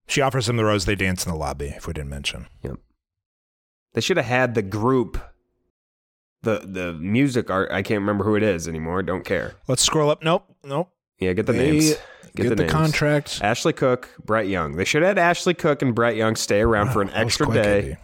She 0.07 0.21
offers 0.21 0.47
him 0.47 0.57
the 0.57 0.65
rose. 0.65 0.85
They 0.85 0.95
dance 0.95 1.25
in 1.25 1.31
the 1.31 1.37
lobby. 1.37 1.73
If 1.75 1.87
we 1.87 1.93
didn't 1.93 2.11
mention. 2.11 2.47
Yep. 2.61 2.77
They 3.93 4.01
should 4.01 4.17
have 4.17 4.25
had 4.27 4.53
the 4.53 4.61
group, 4.61 5.17
the 6.45 6.59
the 6.65 6.93
music 6.93 7.49
art. 7.49 7.69
I 7.71 7.81
can't 7.81 7.99
remember 7.99 8.23
who 8.23 8.35
it 8.35 8.43
is 8.43 8.67
anymore. 8.69 9.03
Don't 9.03 9.25
care. 9.25 9.55
Let's 9.67 9.81
scroll 9.81 10.09
up. 10.09 10.23
Nope, 10.23 10.45
nope. 10.63 10.89
Yeah, 11.19 11.33
get 11.33 11.45
the 11.45 11.51
They 11.53 11.71
names. 11.71 11.95
Get, 12.35 12.49
the, 12.49 12.55
names. 12.55 12.71
contract. 12.71 13.39
Ashley 13.41 13.71
Cooke, 13.73 14.09
Brett 14.25 14.47
Young. 14.47 14.75
They 14.75 14.83
should 14.83 15.01
have 15.03 15.17
had 15.17 15.17
Ashley 15.17 15.53
Cooke 15.53 15.81
and 15.81 15.93
Brett 15.95 16.15
Young 16.17 16.35
stay 16.35 16.59
around 16.61 16.91
for 16.91 17.01
an 17.01 17.07
Wow, 17.09 17.13
that 17.13 17.23
was 17.25 17.33
extra 17.33 17.53
day 17.53 17.77
Eddie. 17.79 17.97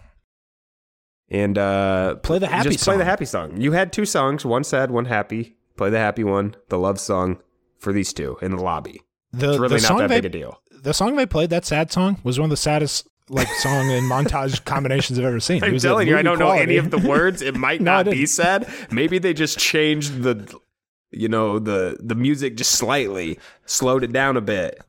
and 1.28 1.58
uh, 1.58 2.14
Play 2.16 2.38
the 2.38 2.46
happy 2.46 2.70
just 2.70 2.84
play 2.84 2.94
the 2.96 3.00
song. 3.02 3.06
happy 3.06 3.24
song. 3.26 3.60
You 3.60 3.72
had 3.72 3.92
two 3.92 4.06
songs, 4.06 4.44
one 4.46 4.64
sad, 4.64 4.90
one 4.90 5.04
happy. 5.06 5.56
Play 5.76 5.90
the 5.90 5.98
happy 5.98 6.24
one, 6.24 6.54
the 6.68 6.78
love 6.78 6.98
song 7.00 7.40
for 7.78 7.92
these 7.92 8.12
two 8.14 8.38
in 8.42 8.52
the 8.56 8.62
lobby. 8.62 9.02
The, 9.32 9.50
It's 9.50 9.58
really 9.58 9.80
the 9.80 9.88
not 9.88 9.98
that 9.98 10.08
they, 10.08 10.20
big 10.22 10.24
a 10.26 10.28
deal. 10.30 10.62
The 10.70 10.94
song 10.94 11.16
they 11.16 11.26
played, 11.26 11.50
that 11.50 11.64
sad 11.66 11.92
song, 11.92 12.18
was 12.24 12.38
one 12.38 12.44
of 12.46 12.50
the 12.50 12.56
saddest 12.56 13.08
like 13.28 13.48
song 13.60 13.90
and 13.90 14.10
montage 14.10 14.64
combinations 14.66 15.18
I've 15.18 15.24
ever 15.24 15.40
seen. 15.40 15.62
I'm 15.64 15.78
telling 15.78 16.08
you, 16.08 16.16
I 16.16 16.22
don't 16.22 16.38
know 16.38 16.50
any 16.50 16.76
of 16.76 16.90
the 16.90 16.98
words. 16.98 17.42
It 17.42 17.54
might 17.56 17.80
No, 17.82 18.02
not 18.02 18.06
be 18.06 18.26
sad. 18.26 18.68
Maybe 18.90 19.18
they 19.18 19.32
just 19.34 19.58
changed 19.58 20.22
the, 20.22 20.54
you 21.10 21.28
know, 21.28 21.58
the 21.58 21.96
the 22.00 22.14
music 22.14 22.56
just 22.56 22.72
slightly, 22.72 23.38
slowed 23.66 24.04
it 24.04 24.12
down 24.12 24.36
a 24.36 24.40
bit. 24.40 24.80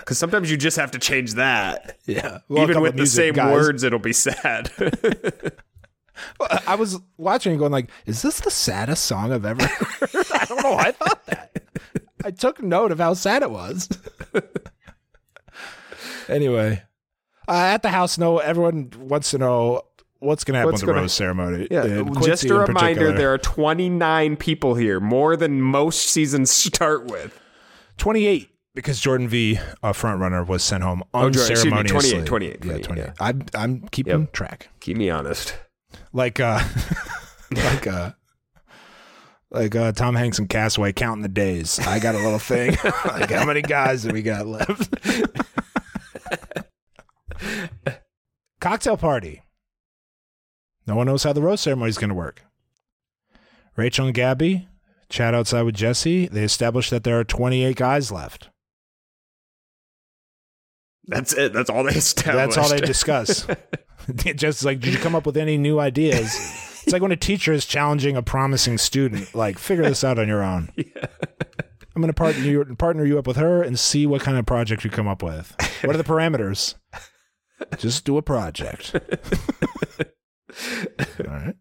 Because 0.00 0.18
sometimes 0.18 0.50
you 0.50 0.56
just 0.58 0.76
have 0.76 0.90
to 0.90 0.98
change 0.98 1.34
that. 1.34 1.98
yeah, 2.04 2.40
Well, 2.48 2.62
Even 2.64 2.82
with 2.82 2.96
the 2.96 3.06
same 3.06 3.32
guys- 3.34 3.52
words, 3.52 3.82
it'll 3.82 3.98
be 3.98 4.12
sad. 4.12 4.70
Well, 6.40 6.48
I 6.66 6.74
was 6.74 6.98
watching 7.16 7.52
and 7.52 7.60
going 7.60 7.70
like, 7.70 7.90
"Is 8.04 8.22
this 8.22 8.40
the 8.40 8.50
saddest 8.50 9.04
song 9.04 9.32
I've 9.32 9.44
ever 9.44 9.64
heard?" 9.64 10.10
I 10.34 10.44
don't 10.46 10.62
know. 10.64 10.74
I 10.76 10.90
thought 10.90 11.24
that. 11.26 11.62
I 12.24 12.32
took 12.32 12.60
note 12.60 12.90
of 12.90 12.98
how 12.98 13.14
sad 13.14 13.44
it 13.44 13.52
was. 13.52 13.88
anyway, 16.28 16.82
uh, 17.48 17.52
at 17.52 17.82
the 17.82 17.88
house, 17.90 18.18
no, 18.18 18.38
everyone 18.38 18.90
wants 18.98 19.30
to 19.32 19.38
know 19.38 19.82
what's 20.20 20.44
going 20.44 20.54
to 20.54 20.58
happen 20.58 20.72
What's 20.72 20.82
with 20.82 20.86
the 20.88 20.92
gonna- 20.92 21.02
rose 21.02 21.12
ceremony. 21.12 21.68
Yeah, 21.70 22.02
just 22.22 22.44
a 22.44 22.54
reminder 22.54 23.12
there 23.12 23.32
are 23.32 23.38
29 23.38 24.36
people 24.36 24.74
here, 24.74 25.00
more 25.00 25.36
than 25.36 25.60
most 25.62 26.10
seasons 26.10 26.50
start 26.64 27.06
with. 27.06 27.38
28 27.98 28.50
because 28.74 29.00
Jordan 29.00 29.26
V, 29.28 29.58
a 29.82 29.92
front 29.92 30.20
runner, 30.20 30.44
was 30.44 30.62
sent 30.62 30.82
home 30.84 31.02
Oh, 31.12 31.30
Jordan, 31.30 31.40
excuse 31.40 31.64
me, 31.64 31.72
unceremoniously. 31.78 32.24
28, 32.24 32.60
28, 32.60 32.64
yeah, 32.64 32.78
28, 32.78 32.84
28. 32.84 33.04
yeah. 33.06 33.12
I'm 33.20 33.42
I'm 33.54 33.88
keeping 33.88 34.20
Yep. 34.20 34.32
track. 34.32 34.68
Keep 34.80 34.96
me 34.98 35.10
honest. 35.10 35.56
Like 36.12 36.38
uh 36.38 36.62
like 37.50 37.86
uh 37.88 38.12
like 39.50 39.74
uh 39.74 39.90
Tom 39.92 40.14
Hanks 40.14 40.38
and 40.38 40.48
Castaway 40.48 40.92
counting 40.92 41.22
the 41.22 41.28
days. 41.28 41.80
I 41.80 41.98
got 41.98 42.14
a 42.14 42.18
little 42.18 42.38
thing. 42.38 42.76
like 43.04 43.30
how 43.30 43.44
many 43.44 43.62
guys 43.62 44.02
do 44.02 44.10
we 44.12 44.22
got 44.22 44.46
left? 44.46 44.94
Cocktail 48.60 48.96
party. 48.96 49.42
No 50.86 50.96
one 50.96 51.06
knows 51.06 51.22
how 51.22 51.32
the 51.32 51.42
rose 51.42 51.60
ceremony 51.60 51.90
is 51.90 51.98
going 51.98 52.08
to 52.08 52.14
work. 52.14 52.42
Rachel 53.76 54.06
and 54.06 54.14
Gabby 54.14 54.66
chat 55.08 55.34
outside 55.34 55.62
with 55.62 55.74
Jesse. 55.74 56.26
They 56.26 56.42
establish 56.42 56.90
that 56.90 57.04
there 57.04 57.18
are 57.18 57.24
28 57.24 57.76
guys 57.76 58.10
left. 58.10 58.48
That's 61.06 61.32
it. 61.32 61.52
That's 61.52 61.70
all 61.70 61.84
they 61.84 61.94
established. 61.94 62.56
That's 62.56 62.58
all 62.58 62.68
they 62.68 62.80
discuss. 62.86 63.46
Just 64.36 64.64
like, 64.64 64.80
did 64.80 64.94
you 64.94 64.98
come 65.00 65.14
up 65.14 65.26
with 65.26 65.36
any 65.36 65.56
new 65.56 65.78
ideas? 65.78 66.34
It's 66.82 66.92
like 66.92 67.02
when 67.02 67.12
a 67.12 67.16
teacher 67.16 67.52
is 67.52 67.66
challenging 67.66 68.16
a 68.16 68.22
promising 68.22 68.78
student, 68.78 69.34
like, 69.34 69.58
figure 69.58 69.84
this 69.84 70.04
out 70.04 70.18
on 70.18 70.28
your 70.28 70.42
own. 70.42 70.70
Yeah. 70.76 71.06
I'm 71.94 72.02
going 72.02 72.08
to 72.08 72.14
partner 72.14 72.42
you, 72.42 72.64
partner 72.76 73.04
you 73.04 73.18
up 73.18 73.26
with 73.26 73.36
her 73.36 73.62
and 73.62 73.78
see 73.78 74.06
what 74.06 74.22
kind 74.22 74.38
of 74.38 74.46
project 74.46 74.84
you 74.84 74.90
come 74.90 75.08
up 75.08 75.22
with. 75.22 75.54
What 75.82 75.94
are 75.94 75.98
the 75.98 76.04
parameters? 76.04 76.74
Just 77.78 78.04
do 78.04 78.16
a 78.16 78.22
project. 78.22 78.94
all 81.20 81.26
right. 81.26 81.56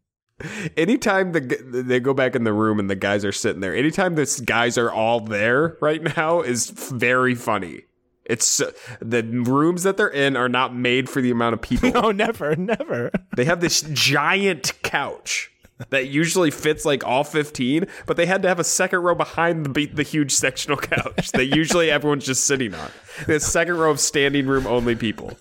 anytime 0.76 1.32
the 1.32 1.40
they 1.66 2.00
go 2.00 2.14
back 2.14 2.36
in 2.36 2.44
the 2.44 2.54
room 2.54 2.80
and 2.80 2.90
the 2.90 2.96
guys 2.96 3.26
are 3.26 3.32
sitting 3.32 3.62
there, 3.62 3.76
anytime 3.76 4.16
this 4.16 4.40
guys 4.40 4.78
are 4.78 4.92
all 4.92 5.20
there 5.20 5.78
right 5.82 6.16
now 6.16 6.42
is 6.42 6.70
very 6.70 7.36
funny. 7.36 7.84
It's 8.26 8.60
uh, 8.60 8.72
the 9.00 9.24
rooms 9.24 9.84
that 9.84 9.96
they're 9.96 10.10
in 10.10 10.36
are 10.36 10.50
not 10.50 10.76
made 10.76 11.10
for 11.10 11.22
the 11.22 11.32
amount 11.32 11.54
of 11.54 11.62
people. 11.62 11.92
No, 11.98 12.12
never, 12.12 12.56
never. 12.56 13.10
They 13.36 13.46
have 13.46 13.62
this 13.62 13.82
giant 13.94 14.74
couch 14.84 15.50
that 15.90 16.08
usually 16.08 16.52
fits 16.52 16.86
like 16.86 17.06
all 17.06 17.24
15, 17.24 17.86
but 18.06 18.18
they 18.18 18.26
had 18.26 18.42
to 18.42 18.48
have 18.48 18.60
a 18.60 18.64
second 18.64 19.00
row 19.00 19.16
behind 19.16 19.66
the 19.74 19.86
the 19.88 20.04
huge 20.04 20.32
sectional 20.34 20.78
couch 20.78 21.32
that 21.32 21.46
usually 21.46 21.90
everyone's 21.92 22.26
just 22.26 22.46
sitting 22.48 22.74
on. 22.74 22.92
The 23.26 23.40
second 23.40 23.78
row 23.78 23.92
of 23.92 24.00
standing 24.00 24.48
room 24.48 24.66
only 24.68 24.96
people. 24.96 25.38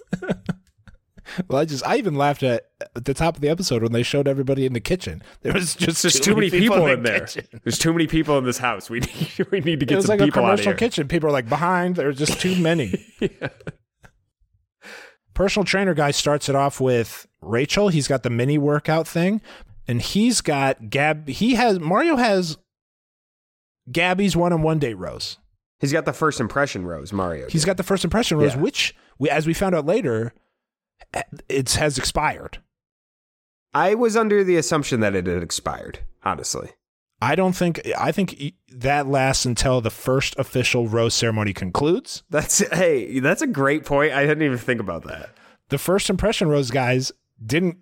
Well, 1.48 1.60
I 1.60 1.64
just 1.64 1.84
I 1.86 1.96
even 1.96 2.14
laughed 2.14 2.42
at, 2.44 2.66
at 2.94 3.04
the 3.04 3.12
top 3.12 3.34
of 3.34 3.40
the 3.42 3.48
episode 3.48 3.82
when 3.82 3.90
they 3.92 4.04
showed 4.04 4.28
everybody 4.28 4.64
in 4.64 4.72
the 4.74 4.80
kitchen. 4.80 5.22
There 5.42 5.52
was 5.52 5.74
just 5.74 6.00
There's 6.02 6.20
too 6.20 6.34
many 6.36 6.50
people 6.50 6.86
in 6.86 7.02
the 7.02 7.10
there. 7.10 7.20
kitchen. 7.20 7.46
There's 7.64 7.78
too 7.78 7.92
many 7.92 8.06
people 8.06 8.38
in 8.38 8.44
this 8.44 8.58
house. 8.58 8.88
We 8.88 9.00
need 9.38 9.46
we 9.50 9.60
need 9.60 9.80
to 9.80 9.84
It 9.84 9.88
get 9.88 9.96
was 9.96 10.06
some 10.06 10.12
like 10.18 10.20
a 10.20 10.24
people 10.26 10.44
out 10.44 10.54
of 10.54 10.60
commercial 10.60 10.78
kitchen. 10.78 11.08
People 11.08 11.28
are 11.28 11.32
like 11.32 11.48
behind. 11.48 11.96
There's 11.96 12.16
just 12.18 12.40
too 12.40 12.54
many. 12.56 13.04
Personal 15.34 15.64
trainer 15.64 15.92
guy 15.94 16.12
starts 16.12 16.48
it 16.48 16.54
off 16.54 16.80
with 16.80 17.26
Rachel. 17.42 17.88
He's 17.88 18.08
got 18.08 18.22
the 18.22 18.30
mini 18.30 18.56
workout 18.56 19.06
thing, 19.06 19.42
and 19.88 20.00
he's 20.02 20.40
got 20.40 20.90
Gab. 20.90 21.28
He 21.28 21.54
has 21.54 21.78
Mario 21.80 22.16
has 22.16 22.56
Gabby's 23.90 24.36
one-on-one 24.36 24.78
date 24.78 24.94
rose. 24.94 25.38
He's 25.78 25.92
got 25.92 26.04
the 26.06 26.12
first 26.12 26.40
impression 26.40 26.86
rose, 26.86 27.12
Mario. 27.12 27.48
He's 27.48 27.64
got 27.64 27.76
the 27.76 27.82
first 27.82 28.04
impression 28.04 28.38
rose, 28.38 28.54
Yeah. 28.54 28.60
which 28.60 28.94
we, 29.18 29.28
as 29.30 29.46
we 29.46 29.52
found 29.54 29.74
out 29.74 29.84
later, 29.86 30.32
it 31.48 31.72
has 31.74 31.98
expired. 31.98 32.58
I 33.74 33.94
was 33.94 34.16
under 34.16 34.42
the 34.42 34.56
assumption 34.56 35.00
that 35.00 35.14
it 35.14 35.26
had 35.26 35.42
expired, 35.42 36.00
honestly. 36.24 36.70
I 37.20 37.34
don't 37.34 37.54
think. 37.54 37.80
I 37.98 38.10
think 38.12 38.54
that 38.68 39.06
lasts 39.06 39.44
until 39.46 39.80
the 39.80 39.90
first 39.90 40.34
official 40.38 40.86
rose 40.88 41.14
ceremony 41.14 41.52
concludes. 41.52 42.22
That's 42.30 42.58
hey, 42.74 43.20
that's 43.20 43.40
a 43.42 43.46
great 43.46 43.84
point. 43.84 44.12
I 44.12 44.26
didn't 44.26 44.42
even 44.42 44.58
think 44.58 44.80
about 44.80 45.04
that. 45.04 45.30
The 45.68 45.78
first 45.78 46.10
impression 46.10 46.48
rose 46.48 46.70
guys 46.70 47.12
didn't 47.44 47.78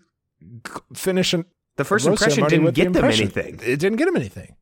finish 0.95 1.33
an, 1.35 1.45
The 1.77 1.85
first 1.85 2.07
impression 2.07 2.45
didn't 2.45 2.65
with 2.65 2.75
the 2.75 2.85
get 2.85 2.93
them 2.93 3.05
anything. 3.05 3.59
It 3.63 3.79
didn't 3.79 3.97
get 3.97 4.07
them 4.07 4.17
anything. 4.17 4.57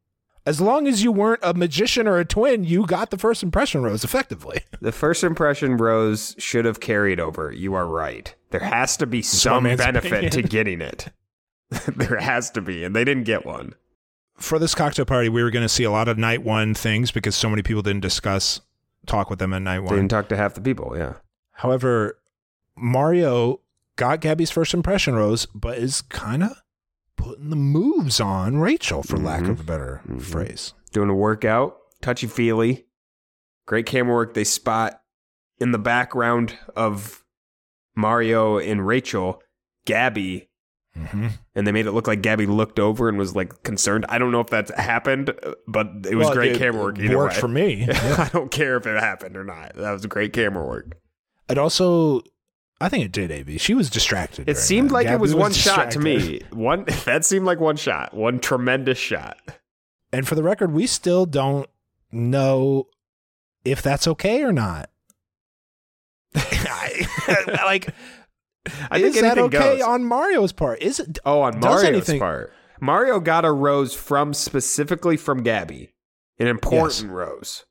As 0.44 0.60
long 0.60 0.88
as 0.88 1.04
you 1.04 1.12
weren't 1.12 1.40
a 1.44 1.54
magician 1.54 2.08
or 2.08 2.18
a 2.18 2.24
twin, 2.24 2.64
you 2.64 2.84
got 2.84 3.10
the 3.10 3.18
first 3.18 3.42
impression 3.42 3.82
rose 3.82 4.02
effectively. 4.04 4.60
The 4.80 4.90
first 4.90 5.22
impression 5.22 5.76
rose 5.76 6.34
should 6.38 6.64
have 6.64 6.80
carried 6.80 7.20
over. 7.20 7.52
You 7.52 7.74
are 7.74 7.86
right. 7.86 8.34
There 8.50 8.58
has 8.58 8.96
to 8.96 9.06
be 9.06 9.22
some 9.22 9.62
benefit 9.62 10.06
opinion. 10.06 10.32
to 10.32 10.42
getting 10.48 10.80
it. 10.80 11.08
there 11.86 12.18
has 12.18 12.50
to 12.50 12.60
be, 12.60 12.82
and 12.82 12.96
they 12.96 13.04
didn't 13.04 13.22
get 13.22 13.46
one. 13.46 13.74
For 14.36 14.58
this 14.58 14.74
cocktail 14.74 15.04
party, 15.04 15.28
we 15.28 15.40
were 15.40 15.52
going 15.52 15.62
to 15.64 15.68
see 15.68 15.84
a 15.84 15.90
lot 15.92 16.08
of 16.08 16.18
night 16.18 16.42
one 16.42 16.74
things 16.74 17.12
because 17.12 17.36
so 17.36 17.48
many 17.48 17.62
people 17.62 17.80
didn't 17.82 18.00
discuss 18.00 18.60
talk 19.06 19.30
with 19.30 19.38
them 19.38 19.52
at 19.54 19.62
night 19.62 19.78
one. 19.78 19.86
They 19.86 19.90
one. 19.90 19.98
didn't 20.00 20.10
talk 20.10 20.28
to 20.30 20.36
half 20.36 20.54
the 20.54 20.60
people. 20.60 20.96
Yeah, 20.96 21.14
However, 21.52 22.18
Mario 22.76 23.60
got 23.94 24.20
Gabby's 24.20 24.50
first 24.50 24.74
impression 24.74 25.14
rose, 25.14 25.46
but 25.54 25.78
is 25.78 26.02
kind 26.02 26.42
of 26.42 26.61
putting 27.22 27.50
the 27.50 27.56
moves 27.56 28.20
on 28.20 28.58
Rachel, 28.58 29.02
for 29.02 29.16
lack 29.16 29.42
of 29.48 29.60
a 29.60 29.64
better 29.64 30.00
Mhm. 30.08 30.20
phrase. 30.22 30.74
doing 30.92 31.08
a 31.08 31.14
workout, 31.14 31.76
touchy 32.02 32.26
feely, 32.26 32.84
great 33.66 33.86
camera 33.86 34.12
work. 34.14 34.34
They 34.34 34.44
spot 34.44 35.00
in 35.58 35.72
the 35.72 35.78
background 35.78 36.58
of 36.76 37.24
Mario 37.96 38.58
and 38.58 38.86
Rachel, 38.86 39.42
Gabby, 39.86 40.48
Mm-hmm. 40.98 41.28
and 41.54 41.66
they 41.66 41.72
made 41.72 41.86
it 41.86 41.92
look 41.92 42.06
like 42.06 42.20
Gabby 42.20 42.44
looked 42.44 42.78
over 42.78 43.08
and 43.08 43.16
was 43.16 43.34
like 43.34 43.62
concerned. 43.62 44.04
I 44.10 44.18
don't 44.18 44.30
know 44.32 44.40
if 44.40 44.48
that's 44.48 44.70
happened, 44.74 45.32
but 45.66 45.86
it 46.10 46.14
was 46.16 46.26
Well, 46.26 46.34
great 46.34 46.52
it 46.52 46.58
camera 46.58 46.82
work. 46.82 46.98
Either 46.98 47.16
worked 47.16 47.36
way. 47.36 47.40
for 47.40 47.48
me. 47.48 47.88
I 47.90 48.28
don't 48.30 48.50
care 48.50 48.76
if 48.76 48.86
it 48.86 49.00
happened 49.00 49.34
or 49.38 49.44
not. 49.44 49.74
That 49.76 49.92
was 49.92 50.04
great 50.04 50.34
camera 50.34 50.66
work. 50.66 50.98
It 51.48 51.56
also, 51.56 52.20
I 52.82 52.88
think 52.88 53.04
it 53.04 53.12
did. 53.12 53.30
Av. 53.30 53.60
She 53.60 53.74
was 53.74 53.88
distracted. 53.90 54.48
It 54.48 54.56
seemed 54.58 54.90
that. 54.90 54.94
like 54.94 55.06
it 55.06 55.10
Gabby 55.10 55.20
was, 55.20 55.34
one 55.34 55.52
shot 55.52 55.92
to 55.92 56.00
me. 56.00 56.40
One 56.52 56.84
that 57.04 57.24
seemed 57.24 57.46
like 57.46 57.60
one 57.60 57.76
shot. 57.76 58.12
One 58.12 58.40
tremendous 58.40 58.98
shot. 58.98 59.36
And 60.12 60.26
for 60.26 60.34
the 60.34 60.42
record, 60.42 60.72
we 60.72 60.86
still 60.86 61.24
don't 61.24 61.68
know 62.10 62.88
if 63.64 63.82
that's 63.82 64.06
okay 64.08 64.42
or 64.42 64.52
not. 64.52 64.90
Like, 67.64 67.94
I 68.90 68.98
is 68.98 69.20
that 69.20 69.38
okay 69.38 69.78
goes. 69.78 69.82
on 69.82 70.04
Mario's 70.04 70.52
part? 70.52 70.82
Is 70.82 71.00
it? 71.00 71.18
oh, 71.24 71.42
on 71.42 71.60
Mario's 71.60 71.84
anything- 71.84 72.18
part, 72.20 72.52
Mario 72.80 73.20
got 73.20 73.44
a 73.44 73.52
rose 73.52 73.94
from 73.94 74.34
specifically 74.34 75.16
from 75.16 75.42
Gabby, 75.42 75.94
an 76.38 76.48
important 76.48 77.10
rose. 77.10 77.64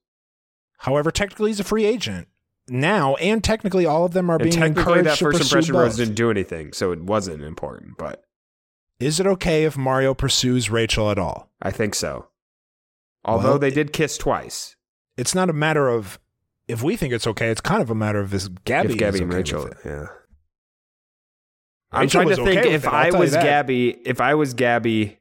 However, 0.80 1.12
technically, 1.12 1.50
he's 1.52 1.60
a 1.60 1.64
free 1.66 1.86
agent 1.86 2.28
now, 2.68 3.16
and 3.16 3.44
technically, 3.44 3.86
all 3.86 4.06
of 4.06 4.14
them 4.14 4.30
are 4.30 4.36
And 4.36 4.44
being 4.44 4.54
technically, 4.56 5.00
encouraged 5.00 5.08
that 5.10 5.18
first 5.18 5.42
impression 5.42 5.74
both. 5.74 5.84
rose 5.84 5.98
didn't 5.98 6.16
do 6.16 6.30
anything, 6.32 6.74
so 6.74 6.92
it 6.92 7.02
wasn't 7.02 7.44
important. 7.44 7.98
But 7.98 8.24
Is 9.00 9.20
it 9.20 9.28
okay 9.28 9.66
if 9.66 9.78
Mario 9.78 10.14
pursues 10.14 10.70
Rachel 10.70 11.10
at 11.12 11.20
all? 11.20 11.50
I 11.62 11.72
think 11.72 11.96
so. 11.96 12.28
Although 13.26 13.50
Well, 13.50 13.60
they 13.60 13.72
did 13.72 13.94
kiss 13.94 14.18
twice. 14.18 14.76
It's 15.18 15.36
not 15.36 15.50
a 15.50 15.54
matter 15.54 15.88
of 15.90 16.20
if 16.68 16.82
we 16.82 16.96
think 16.96 17.14
it's 17.14 17.28
okay. 17.28 17.50
It's 17.50 17.62
kind 17.62 17.82
of 17.82 17.90
a 17.90 17.96
matter 17.96 18.20
of 18.20 18.34
is 18.34 18.48
Gabby, 18.48 18.94
if 18.94 18.98
Gabby 18.98 19.16
is 19.16 19.22
and 19.22 19.34
Rachel, 19.34 19.70
yeah. 19.86 20.06
I'm 21.92 22.02
Rachel 22.04 22.24
trying 22.24 22.36
to 22.36 22.44
think 22.44 22.60
okay 22.62 22.74
if 22.74 22.88
I 22.88 23.12
was. 23.12 23.34
Gabby, 23.34 23.90
if 24.06 24.22
I 24.22 24.36
was 24.36 24.54
Gabby, 24.54 25.20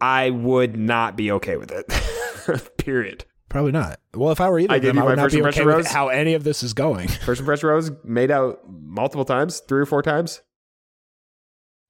I 0.00 0.30
would 0.30 0.76
not 0.76 1.16
be 1.16 1.32
okay 1.32 1.56
with 1.56 1.72
it. 1.72 2.76
Period. 2.76 3.24
Probably 3.50 3.72
not. 3.72 4.00
Well, 4.14 4.30
if 4.32 4.40
I 4.40 4.48
were 4.48 4.58
either 4.60 4.72
I 4.72 4.76
of 4.76 4.82
gave 4.82 4.88
them, 4.90 4.96
you 4.96 5.02
I 5.02 5.04
would 5.06 5.10
my 5.10 5.14
not 5.16 5.22
first 5.24 5.32
be 5.34 5.38
impression 5.40 5.68
okay 5.68 5.76
with 5.76 5.86
how 5.88 6.08
any 6.08 6.32
of 6.34 6.44
this 6.44 6.62
is 6.62 6.72
going. 6.72 7.08
First 7.26 7.40
impression 7.40 7.68
rose 7.68 7.90
made 8.04 8.30
out 8.30 8.60
multiple 8.68 9.24
times, 9.26 9.60
three 9.60 9.80
or 9.80 9.86
four 9.86 10.02
times. 10.02 10.40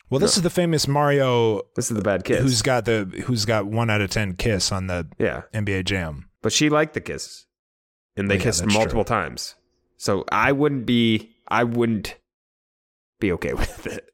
Well, 0.08 0.18
this 0.18 0.34
No. 0.36 0.40
is 0.40 0.42
the 0.42 0.50
famous 0.50 0.88
Mario 0.88 1.60
This 1.76 1.88
is 1.90 1.96
the 1.96 2.02
bad 2.02 2.24
kiss. 2.24 2.40
who's 2.42 2.62
got 2.62 2.84
the 2.86 3.04
who's 3.26 3.44
got 3.44 3.66
one 3.66 3.90
out 3.90 4.00
of 4.00 4.10
ten 4.10 4.34
kiss 4.34 4.72
on 4.72 4.88
the 4.88 5.06
yeah, 5.18 5.42
NBA 5.54 5.84
Jam. 5.84 6.30
but 6.42 6.52
she 6.52 6.68
liked 6.68 6.94
the 6.94 7.00
kiss, 7.00 7.46
and 8.16 8.28
they 8.30 8.34
Yeah, 8.36 8.42
kissed 8.42 8.66
multiple 8.66 9.04
true. 9.04 9.14
times. 9.16 9.54
So 9.98 10.24
I 10.32 10.50
wouldn't 10.52 10.86
be, 10.86 11.30
I 11.46 11.62
wouldn't 11.64 12.16
be 13.20 13.30
okay 13.32 13.52
with 13.54 13.86
it. 13.86 14.08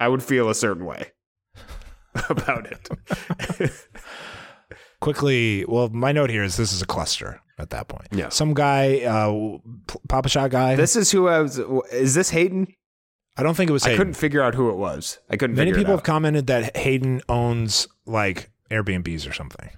I 0.00 0.08
would 0.08 0.22
feel 0.24 0.50
a 0.50 0.54
certain 0.56 0.84
way 0.84 1.12
about 2.28 2.66
it. 2.66 2.90
Quickly, 5.02 5.64
well, 5.66 5.88
my 5.88 6.12
note 6.12 6.30
here 6.30 6.44
is 6.44 6.56
this 6.56 6.72
is 6.72 6.80
a 6.80 6.86
cluster 6.86 7.40
at 7.58 7.70
that 7.70 7.88
point. 7.88 8.06
Yeah. 8.12 8.28
some 8.28 8.54
guy, 8.54 9.00
uh, 9.00 9.58
Papa 10.08 10.28
Shot 10.28 10.50
guy. 10.52 10.76
this 10.76 10.94
is 10.94 11.10
who 11.10 11.26
I 11.26 11.40
was. 11.40 11.58
Is 11.90 12.14
this 12.14 12.30
Hayden? 12.30 12.68
I 13.36 13.42
don't 13.42 13.54
think 13.56 13.68
it 13.68 13.72
was. 13.72 13.84
I 13.84 13.96
couldn't 13.96 14.14
figure 14.14 14.42
out 14.42 14.54
who 14.54 14.70
it 14.70 14.76
was. 14.76 15.18
I 15.28 15.36
couldn't. 15.36 15.56
Many 15.56 15.72
people 15.72 15.92
have 15.92 16.04
commented 16.04 16.46
that 16.46 16.76
Hayden 16.76 17.20
owns 17.28 17.88
like 18.06 18.50
Airbnbs 18.70 19.28
or 19.28 19.32
something. 19.32 19.70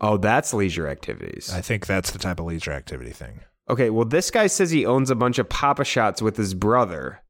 Oh, 0.00 0.18
that's 0.18 0.52
leisure 0.52 0.88
activities. 0.88 1.50
I 1.50 1.62
think 1.62 1.86
that's 1.86 2.10
the 2.10 2.18
type 2.18 2.38
of 2.38 2.44
leisure 2.46 2.72
activity 2.72 3.12
thing. 3.12 3.40
Okay, 3.70 3.88
well, 3.88 4.04
this 4.04 4.30
guy 4.30 4.46
says 4.48 4.70
he 4.70 4.84
owns 4.84 5.08
a 5.08 5.14
bunch 5.14 5.38
of 5.38 5.48
Papa 5.48 5.84
Shots 5.84 6.20
with 6.20 6.36
his 6.36 6.52
brother, 6.52 7.22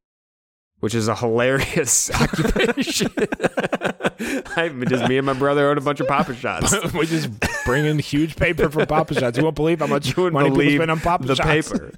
which 0.81 0.95
is 0.97 1.07
a 1.07 1.15
hilarious 1.15 2.11
occupation. 2.21 3.13
I, 4.57 4.69
just 4.89 5.09
me 5.09 5.19
and 5.19 5.27
my 5.27 5.33
brother 5.35 5.69
own 5.71 5.79
a 5.79 5.81
bunch 5.81 6.01
of 6.01 6.09
Papa 6.09 6.35
Shots. 6.35 6.75
we 6.95 7.07
just 7.07 7.29
bring 7.65 7.85
in 7.85 7.99
huge 7.99 8.37
paper 8.37 8.69
for 8.71 8.87
Papa 8.87 9.15
Shots. 9.15 9.37
You 9.39 9.45
won't 9.45 9.57
believe 9.57 9.81
how 9.81 9.87
much 9.87 10.17
You 10.17 10.31
money 10.31 10.51
people 10.51 10.75
spend 10.77 10.91
on 10.91 11.01
Papa 11.01 11.27
the 11.27 11.37
Shots. 11.37 11.71
paper. 11.73 11.93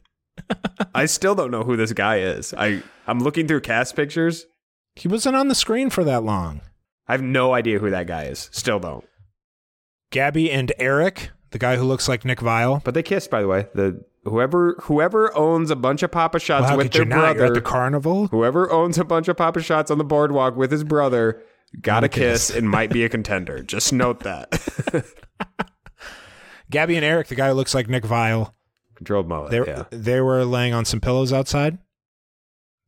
I 0.95 1.07
still 1.07 1.35
don't 1.35 1.51
know 1.51 1.63
who 1.63 1.77
this 1.77 1.93
guy 1.93 2.21
is. 2.21 2.55
I 2.55 2.83
I'm 3.07 3.21
looking 3.21 3.47
through 3.49 3.61
cast 3.63 3.97
pictures. 3.97 4.47
He 4.95 5.09
wasn't 5.09 5.37
on 5.37 5.49
the 5.49 5.55
screen 5.55 5.91
for 5.91 6.05
that 6.05 6.23
long. 6.23 6.61
I 7.09 7.13
have 7.13 7.23
no 7.23 7.55
idea 7.55 7.79
who 7.79 7.91
that 7.91 8.07
guy 8.07 8.25
is. 8.25 8.49
Still 8.53 8.79
don't. 8.81 9.05
Gabby 10.11 10.51
and 10.51 10.73
Eric, 10.79 11.31
the 11.51 11.59
guy 11.59 11.77
who 11.77 11.85
looks 11.85 12.09
like 12.09 12.25
Nick 12.25 12.41
Viall. 12.41 12.83
But 12.83 12.95
they 12.95 13.03
kissed, 13.03 13.31
by 13.31 13.43
the 13.43 13.49
way. 13.49 13.67
The 13.75 14.05
whoever 14.25 14.77
whoever 14.83 15.37
owns 15.37 15.71
a 15.71 15.77
bunch 15.77 16.03
of 16.03 16.11
Papa 16.11 16.39
Shots 16.39 16.65
Well, 16.69 16.77
with 16.79 16.93
their 16.93 17.05
not? 17.05 17.17
You're 17.17 17.35
brother. 17.35 17.45
at 17.47 17.55
the 17.55 17.61
carnival. 17.61 18.27
Whoever 18.29 18.71
owns 18.71 18.99
a 18.99 19.05
bunch 19.05 19.29
of 19.29 19.37
Papa 19.37 19.61
Shots 19.63 19.91
on 19.91 19.99
the 19.99 20.05
boardwalk 20.05 20.57
with 20.57 20.71
his 20.71 20.85
brother 20.85 21.43
got 21.81 22.05
a 22.05 22.09
kiss. 22.09 22.51
and 22.51 22.69
might 22.69 22.91
be 22.91 23.05
a 23.05 23.09
contender. 23.09 23.63
Just 23.63 23.93
note 23.93 24.21
that. 24.21 24.53
Gabby 26.71 26.97
and 26.97 27.05
Eric, 27.05 27.29
the 27.29 27.35
guy 27.35 27.49
who 27.49 27.55
looks 27.55 27.75
like 27.75 27.89
Nick 27.89 28.05
Viall. 28.05 28.53
Controlled 28.97 29.29
mullet. 29.29 29.51
They 29.51 29.59
yeah. 29.59 29.85
they 29.91 30.21
were 30.21 30.45
laying 30.45 30.73
on 30.73 30.85
some 30.85 31.01
pillows 31.01 31.33
outside. 31.33 31.79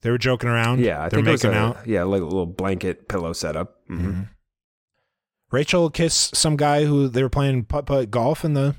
They 0.02 0.10
were 0.10 0.18
joking 0.18 0.48
around. 0.48 0.80
Yeah, 0.80 0.98
I 0.98 1.08
they're 1.08 1.18
think 1.18 1.28
it 1.28 1.32
was 1.32 1.44
making 1.44 1.58
a, 1.58 1.60
out. 1.60 1.86
Yeah, 1.86 2.04
like 2.04 2.22
a 2.22 2.24
little 2.24 2.46
blanket 2.46 3.08
pillow 3.08 3.32
setup. 3.32 3.76
Mhm. 3.90 4.00
Mhm. 4.00 4.28
Rachel 5.50 5.90
kissed 5.90 6.36
some 6.36 6.56
guy 6.56 6.84
who 6.84 7.08
they 7.08 7.22
were 7.22 7.28
playing 7.28 7.64
putt 7.64 7.86
putt 7.86 8.10
golf 8.10 8.44
in 8.44 8.54
the. 8.54 8.74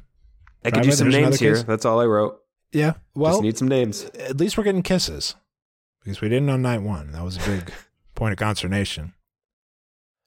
I 0.65 0.71
could 0.71 0.85
use 0.85 0.97
some 0.97 1.09
there's 1.11 1.23
names 1.23 1.39
here. 1.39 1.53
kiss. 1.53 1.63
That's 1.63 1.85
all 1.85 1.99
I 1.99 2.05
wrote. 2.05 2.39
Yeah. 2.71 2.93
Well, 3.15 3.33
Just 3.33 3.43
need 3.43 3.57
some 3.57 3.67
names. 3.67 4.05
at 4.05 4.37
least 4.37 4.57
we're 4.57 4.63
getting 4.63 4.83
kisses 4.83 5.35
because 6.03 6.21
we 6.21 6.29
didn't 6.29 6.49
on 6.49 6.61
night 6.61 6.81
one. 6.81 7.11
That 7.11 7.23
was 7.23 7.37
a 7.37 7.39
big 7.49 7.71
point 8.15 8.33
of 8.33 8.37
consternation. 8.39 9.13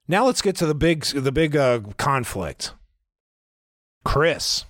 Now 0.09 0.27
let's 0.27 0.43
get 0.43 0.57
to 0.57 0.67
the 0.67 0.75
big 0.75 1.05
the 1.05 1.33
big 1.33 1.57
uh, 1.57 1.81
conflict. 1.97 2.75
Chris. 4.05 4.65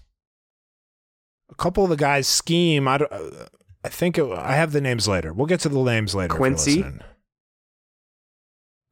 A 1.50 1.54
couple 1.54 1.84
of 1.84 1.90
the 1.90 1.96
guys 1.96 2.26
scheme. 2.28 2.86
I 2.88 2.98
don't. 2.98 3.12
Uh, 3.12 3.46
I 3.84 3.88
think 3.88 4.16
it, 4.18 4.24
I 4.30 4.54
have 4.54 4.72
the 4.72 4.80
names 4.80 5.08
later. 5.08 5.32
We'll 5.32 5.46
get 5.46 5.60
to 5.60 5.68
the 5.68 5.82
names 5.82 6.14
later. 6.14 6.34
Quincy? 6.34 6.84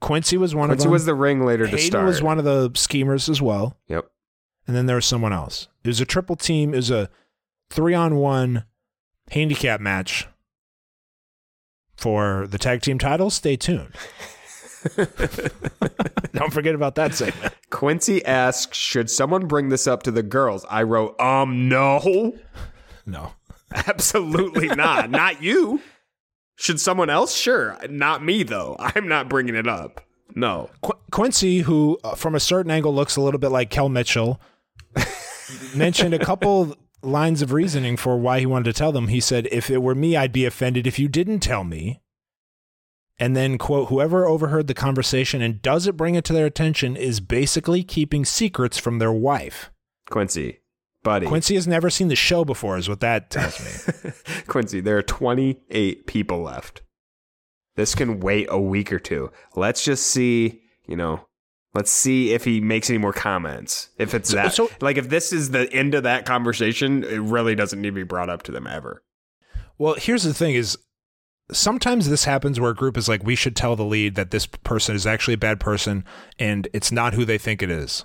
Quincy 0.00 0.36
was 0.36 0.54
one 0.54 0.68
Quincy 0.68 0.82
of 0.82 0.84
them. 0.84 0.92
was 0.92 1.04
the 1.04 1.14
ringleader 1.14 1.64
to 1.64 1.70
Hayden 1.70 1.86
start. 1.86 2.06
was 2.06 2.22
one 2.22 2.38
of 2.38 2.44
the 2.44 2.70
schemers 2.74 3.28
as 3.28 3.40
well. 3.42 3.76
Yep. 3.88 4.10
And 4.66 4.74
then 4.74 4.86
there 4.86 4.96
was 4.96 5.06
someone 5.06 5.32
else. 5.32 5.68
It 5.84 5.88
was 5.88 6.00
a 6.00 6.06
triple 6.06 6.36
team. 6.36 6.72
It 6.72 6.78
was 6.78 6.90
a 6.90 7.10
three 7.70 7.94
on 7.94 8.16
one 8.16 8.64
handicap 9.30 9.80
match 9.80 10.26
for 11.96 12.46
the 12.46 12.58
tag 12.58 12.80
team 12.82 12.98
titles. 12.98 13.34
Stay 13.34 13.56
tuned. 13.56 13.94
Don't 16.32 16.52
forget 16.52 16.74
about 16.74 16.94
that 16.94 17.14
segment. 17.14 17.54
Quincy 17.70 18.24
asks, 18.24 18.76
"Should 18.76 19.10
someone 19.10 19.46
bring 19.46 19.68
this 19.68 19.86
up 19.86 20.02
to 20.04 20.10
the 20.10 20.22
girls?" 20.22 20.64
I 20.70 20.82
wrote, 20.84 21.18
"Um, 21.20 21.68
no, 21.68 22.34
No. 23.06 23.32
absolutely 23.74 24.68
not. 24.68 25.10
not 25.10 25.42
you. 25.42 25.80
Should 26.56 26.80
someone 26.80 27.08
else? 27.10 27.34
Sure, 27.34 27.76
not 27.88 28.24
me 28.24 28.42
though. 28.42 28.76
I'm 28.78 29.06
not 29.08 29.28
bringing 29.28 29.54
it 29.54 29.68
up. 29.68 30.00
No. 30.34 30.70
Qu- 30.82 30.98
Quincy, 31.10 31.60
who 31.60 31.98
uh, 32.04 32.14
from 32.14 32.34
a 32.34 32.40
certain 32.40 32.70
angle 32.70 32.94
looks 32.94 33.16
a 33.16 33.20
little 33.20 33.40
bit 33.40 33.48
like 33.50 33.70
Kel 33.70 33.88
Mitchell, 33.88 34.40
mentioned 35.74 36.14
a 36.14 36.18
couple 36.24 36.76
lines 37.02 37.42
of 37.42 37.52
reasoning 37.52 37.96
for 37.96 38.16
why 38.18 38.38
he 38.40 38.46
wanted 38.46 38.64
to 38.64 38.72
tell 38.72 38.92
them. 38.92 39.08
He 39.08 39.20
said, 39.20 39.48
If 39.50 39.70
it 39.70 39.78
were 39.82 39.94
me, 39.94 40.16
I'd 40.16 40.32
be 40.32 40.44
offended 40.44 40.86
if 40.86 40.98
you 40.98 41.08
didn't 41.08 41.40
tell 41.40 41.64
me. 41.64 42.00
And 43.20 43.36
then, 43.36 43.58
quote, 43.58 43.90
whoever 43.90 44.26
overheard 44.26 44.66
the 44.66 44.72
conversation 44.74 45.42
and 45.42 45.60
doesn't 45.60 45.96
bring 45.98 46.14
it 46.14 46.24
to 46.24 46.32
their 46.32 46.46
attention 46.46 46.96
is 46.96 47.20
basically 47.20 47.84
keeping 47.84 48.24
secrets 48.24 48.78
from 48.78 48.98
their 48.98 49.12
wife. 49.12 49.70
Quincy, 50.08 50.60
buddy. 51.02 51.26
Quincy 51.26 51.54
has 51.54 51.68
never 51.68 51.90
seen 51.90 52.08
the 52.08 52.16
show 52.16 52.46
before, 52.46 52.78
is 52.78 52.88
what 52.88 53.00
that 53.00 53.30
tells 53.30 53.60
me. 53.60 54.10
Quincy, 54.48 54.80
there 54.80 54.96
are 54.96 55.02
28 55.02 56.06
people 56.06 56.40
left. 56.40 56.80
This 57.76 57.94
can 57.94 58.20
wait 58.20 58.46
a 58.50 58.58
week 58.58 58.90
or 58.90 58.98
two. 58.98 59.30
Let's 59.54 59.84
just 59.84 60.06
see, 60.06 60.62
you 60.86 60.96
know, 60.96 61.26
let's 61.74 61.90
see 61.90 62.32
if 62.32 62.44
he 62.44 62.60
makes 62.62 62.88
any 62.88 62.98
more 62.98 63.12
comments. 63.12 63.90
If 63.98 64.14
it's 64.14 64.30
So- 64.30 64.36
that, 64.36 64.54
so- 64.54 64.70
like, 64.80 64.96
if 64.96 65.10
this 65.10 65.30
is 65.30 65.50
the 65.50 65.70
end 65.74 65.94
of 65.94 66.04
that 66.04 66.24
conversation, 66.24 67.04
it 67.04 67.20
really 67.20 67.54
doesn't 67.54 67.80
need 67.82 67.90
to 67.90 67.94
be 67.94 68.02
brought 68.02 68.30
up 68.30 68.42
to 68.44 68.52
them 68.52 68.66
ever. 68.66 69.02
Well, 69.76 69.94
here's 69.94 70.22
the 70.24 70.34
thing 70.34 70.54
is 70.54 70.78
sometimes 71.52 72.08
this 72.08 72.24
happens 72.24 72.58
where 72.58 72.70
a 72.70 72.74
group 72.74 72.96
is 72.96 73.08
like, 73.08 73.22
we 73.22 73.36
should 73.36 73.56
tell 73.56 73.76
the 73.76 73.84
lead 73.84 74.14
that 74.14 74.30
this 74.30 74.46
person 74.46 74.94
is 74.94 75.06
actually 75.06 75.34
a 75.34 75.38
bad 75.38 75.60
person 75.60 76.04
and 76.38 76.68
it's 76.72 76.92
not 76.92 77.14
who 77.14 77.24
they 77.24 77.38
think 77.38 77.62
it 77.62 77.70
is. 77.70 78.04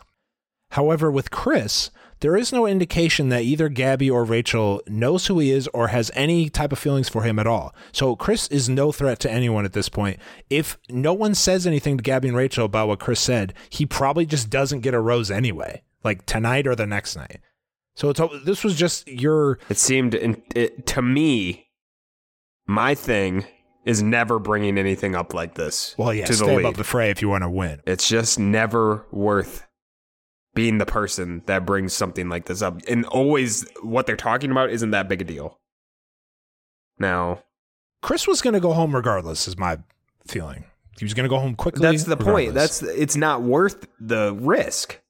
However, 0.72 1.12
with 1.12 1.32
Chris, 1.32 1.91
there 2.22 2.36
is 2.36 2.52
no 2.52 2.66
indication 2.66 3.30
that 3.30 3.43
either 3.43 3.70
Gabby 3.70 4.10
or 4.10 4.24
Rachel 4.24 4.82
knows 4.88 5.28
who 5.28 5.39
he 5.39 5.52
is 5.52 5.68
or 5.74 5.89
has 5.89 6.12
any 6.16 6.50
type 6.50 6.72
of 6.72 6.80
feelings 6.80 7.10
for 7.10 7.24
him 7.24 7.38
at 7.39 7.48
all. 7.48 7.76
So 7.91 8.16
Chris 8.16 8.48
is 8.48 8.70
no 8.70 8.91
threat 8.91 9.20
to 9.20 9.32
anyone 9.32 9.66
at 9.66 9.74
this 9.74 9.89
point. 9.89 10.20
If 10.50 10.78
no 10.89 11.14
one 11.14 11.36
says 11.36 11.68
anything 11.68 11.98
to 11.98 12.04
Gabby 12.04 12.30
and 12.30 12.38
Rachel 12.38 12.66
about 12.66 12.88
what 12.88 13.00
Chris 13.00 13.20
said, 13.20 13.54
he 13.70 13.86
probably 13.86 14.26
just 14.26 14.50
doesn't 14.50 14.80
get 14.80 14.93
a 14.93 15.00
rose 15.00 15.30
anyway, 15.30 15.84
like 16.04 16.26
tonight 16.26 16.68
or 16.68 16.76
the 16.76 16.88
next 16.88 17.16
night. 17.16 17.41
So 17.96 18.12
this 18.12 18.64
was 18.64 18.76
just 18.76 19.08
your 19.08 19.60
It 19.70 19.78
seemed, 19.78 20.12
to 20.14 21.02
me, 21.02 21.64
my 22.68 22.95
thing 22.95 23.45
is 23.86 24.01
never 24.01 24.39
bringing 24.39 24.78
anything 24.78 25.16
up 25.16 25.34
like 25.34 25.53
this. 25.55 25.95
well, 25.97 26.13
yeah, 26.13 26.26
to 26.26 26.32
the 26.32 26.38
stay 26.38 26.55
lead. 26.55 26.66
above 26.66 26.78
the 26.78 26.84
fray 26.84 27.11
if 27.11 27.22
you 27.22 27.30
want 27.30 27.43
to 27.43 27.49
win. 27.49 27.82
It's 27.86 28.07
just 28.07 28.39
never 28.39 29.05
worth 29.11 29.66
being 30.55 30.78
the 30.80 30.86
person 30.86 31.43
that 31.45 31.66
brings 31.66 31.93
something 31.93 32.30
like 32.30 32.45
this 32.45 32.61
up. 32.61 32.82
And 32.88 33.05
always 33.05 33.66
what 33.84 34.07
they're 34.07 34.16
talking 34.16 34.51
about 34.51 34.72
isn't 34.72 34.91
that 34.91 35.07
big 35.07 35.22
a 35.22 35.26
deal. 35.26 35.59
Now, 36.97 37.43
Chris 38.01 38.28
was 38.28 38.41
going 38.41 38.53
to 38.53 38.59
go 38.59 38.74
home 38.74 38.95
regardless, 38.95 39.47
is 39.47 39.57
my 39.57 39.80
feeling. 40.26 40.66
He 40.97 41.05
was 41.05 41.13
going 41.13 41.26
to 41.26 41.30
go 41.30 41.39
home 41.39 41.55
quickly. 41.55 41.82
that's 41.82 42.05
the 42.05 42.18
point. 42.18 42.53
That's 42.53 42.82
it's 42.82 43.18
not 43.18 43.41
worth 43.41 43.86
the 43.99 44.34
risk 44.34 45.01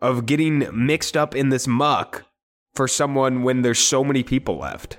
of 0.00 0.26
getting 0.26 0.68
mixed 0.72 1.16
up 1.16 1.34
in 1.34 1.48
this 1.48 1.66
muck 1.66 2.24
for 2.74 2.86
someone 2.86 3.42
when 3.42 3.62
there's 3.62 3.78
so 3.78 4.04
many 4.04 4.22
people 4.22 4.58
left. 4.58 4.98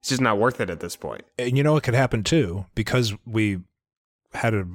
It's 0.00 0.10
just 0.10 0.20
not 0.20 0.38
worth 0.38 0.60
it 0.60 0.70
at 0.70 0.80
this 0.80 0.96
point. 0.96 1.22
and 1.38 1.56
you 1.56 1.64
know 1.64 1.72
what 1.72 1.82
could 1.82 1.94
happen 1.94 2.22
too 2.22 2.66
because 2.74 3.14
we 3.26 3.60
had 4.32 4.54
a 4.54 4.66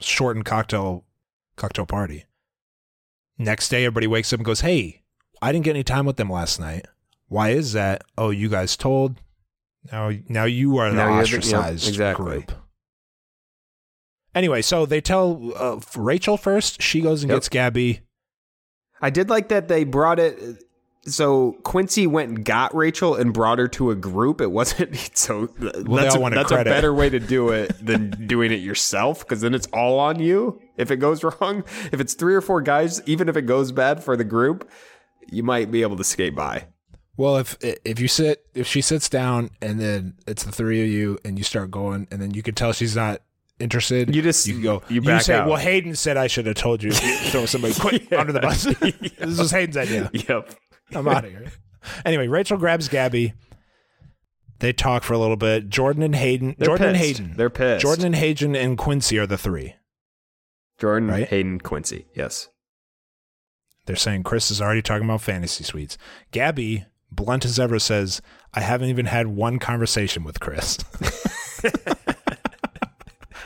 shortened 0.00 0.44
cocktail 0.44 1.04
cocktail 1.56 1.86
party. 1.86 2.24
Next 3.38 3.68
day, 3.68 3.84
everybody 3.84 4.06
wakes 4.06 4.32
up 4.32 4.38
and 4.40 4.44
goes, 4.46 4.60
"Hey, 4.60 5.02
I 5.42 5.52
didn't 5.52 5.64
get 5.64 5.70
any 5.76 5.84
time 5.84 6.04
with 6.06 6.16
them 6.16 6.30
last 6.30 6.58
night. 6.60 6.86
Why 7.28 7.50
is 7.50 7.72
that? 7.72 8.02
Oh, 8.18 8.30
you 8.30 8.48
guys 8.48 8.76
told. 8.76 9.20
Now, 9.92 10.10
now 10.28 10.44
you 10.44 10.76
are 10.78 10.90
the 10.90 10.96
Now 10.96 11.14
you're 11.16 11.22
the- 11.24 11.30
yep, 11.30 11.38
ostracized 11.38 11.88
exactly. 11.88 12.24
group." 12.42 12.52
Anyway, 14.34 14.60
so 14.60 14.84
they 14.84 15.00
tell 15.00 15.52
uh, 15.56 15.80
Rachel 15.96 16.36
first. 16.36 16.82
She 16.82 17.00
goes 17.00 17.22
and 17.22 17.30
Yep. 17.30 17.36
gets 17.36 17.48
Gabby. 17.48 18.00
I 19.00 19.10
did 19.10 19.30
like 19.30 19.48
that 19.48 19.68
they 19.68 19.84
brought 19.84 20.18
it. 20.18 20.62
So 21.06 21.52
Quincy 21.62 22.06
went 22.06 22.28
and 22.30 22.44
got 22.44 22.74
Rachel 22.74 23.14
and 23.14 23.32
brought 23.32 23.58
her 23.58 23.68
to 23.68 23.90
a 23.90 23.94
group. 23.94 24.40
It 24.40 24.50
wasn't 24.50 24.96
so. 25.16 25.46
they 25.46 25.70
that's 25.82 26.16
a, 26.16 26.18
that's 26.30 26.50
a 26.52 26.64
better 26.64 26.92
way 26.92 27.08
to 27.08 27.20
do 27.20 27.50
it 27.50 27.74
than 27.84 28.26
doing 28.26 28.50
it 28.52 28.56
yourself 28.60 29.20
because 29.20 29.40
then 29.40 29.54
it's 29.54 29.68
all 29.72 29.98
on 30.00 30.18
you 30.18 30.60
if 30.76 30.90
it 30.90 30.96
goes 30.96 31.22
wrong. 31.40 31.64
If 31.92 32.00
it's 32.00 32.14
three 32.14 32.34
or 32.34 32.40
four 32.40 32.60
guys, 32.60 33.00
even 33.06 33.28
if 33.28 33.36
it 33.36 33.42
goes 33.42 33.72
bad 33.72 34.02
for 34.02 34.16
the 34.16 34.24
group, 34.24 34.68
you 35.30 35.42
might 35.42 35.70
be 35.70 35.82
able 35.82 35.96
to 35.96 36.04
skate 36.04 36.34
by. 36.34 36.66
Well, 37.16 37.36
if 37.36 37.56
if 37.62 37.98
you 37.98 38.08
sit, 38.08 38.44
if 38.54 38.66
she 38.66 38.82
sits 38.82 39.08
down 39.08 39.50
and 39.62 39.80
then 39.80 40.14
it's 40.26 40.44
the 40.44 40.52
three 40.52 40.82
of 40.82 40.88
you 40.88 41.18
and 41.24 41.38
you 41.38 41.44
start 41.44 41.70
going, 41.70 42.08
and 42.10 42.20
then 42.20 42.32
you 42.34 42.42
can 42.42 42.54
tell 42.54 42.72
she's 42.74 42.94
not 42.94 43.22
interested. 43.58 44.14
You 44.14 44.20
just- 44.20 44.46
you 44.46 44.60
go. 44.62 44.82
you 44.90 45.00
back 45.00 45.22
say, 45.22 45.34
out. 45.34 45.46
"Well, 45.46 45.56
Hayden 45.56 45.94
said 45.94 46.18
I 46.18 46.26
should 46.26 46.44
have 46.44 46.56
told 46.56 46.82
you." 46.82 46.90
Throw 46.92 47.46
somebody 47.46 47.72
quick 47.72 48.12
under 48.12 48.32
the 48.34 48.40
bus. 48.40 48.64
this 48.64 49.38
was 49.38 49.50
Hayden's 49.50 49.78
idea. 49.78 50.10
Yep. 50.12 50.54
I'm 50.94 51.08
out 51.08 51.24
of 51.24 51.30
here. 51.30 51.52
Anyway, 52.04 52.26
Rachel 52.28 52.56
grabs 52.58 52.88
Gabby. 52.88 53.34
They 54.58 54.72
talk 54.72 55.02
for 55.02 55.12
a 55.12 55.18
little 55.18 55.36
bit. 55.36 55.68
Jordan 55.68 56.02
and 56.02 56.16
Hayden. 56.16 56.54
They're 56.58 56.66
Jordan 56.68 56.88
and. 56.88 56.96
Hayden. 56.96 57.34
They're 57.36 57.50
pissed. 57.50 57.82
Jordan 57.82 58.06
and 58.06 58.16
Hayden 58.16 58.56
and 58.56 58.78
Quincy 58.78 59.18
are 59.18 59.26
the 59.26 59.36
three. 59.38 59.74
Jordan, 60.78 61.08
Right? 61.10 61.28
Hayden, 61.28 61.60
Quincy. 61.60 62.06
Yes. 62.14 62.48
They're 63.86 63.96
saying 63.96 64.24
Chris 64.24 64.50
is 64.50 64.60
already 64.60 64.82
talking 64.82 65.04
about 65.04 65.20
fantasy 65.20 65.62
suites. 65.64 65.96
Gabby, 66.32 66.84
blunt 67.10 67.44
as 67.44 67.58
ever, 67.60 67.78
says, 67.78 68.20
I 68.52 68.60
haven't 68.60 68.88
even 68.88 69.06
had 69.06 69.28
one 69.28 69.58
conversation 69.58 70.24
with 70.24 70.40
Chris. 70.40 70.78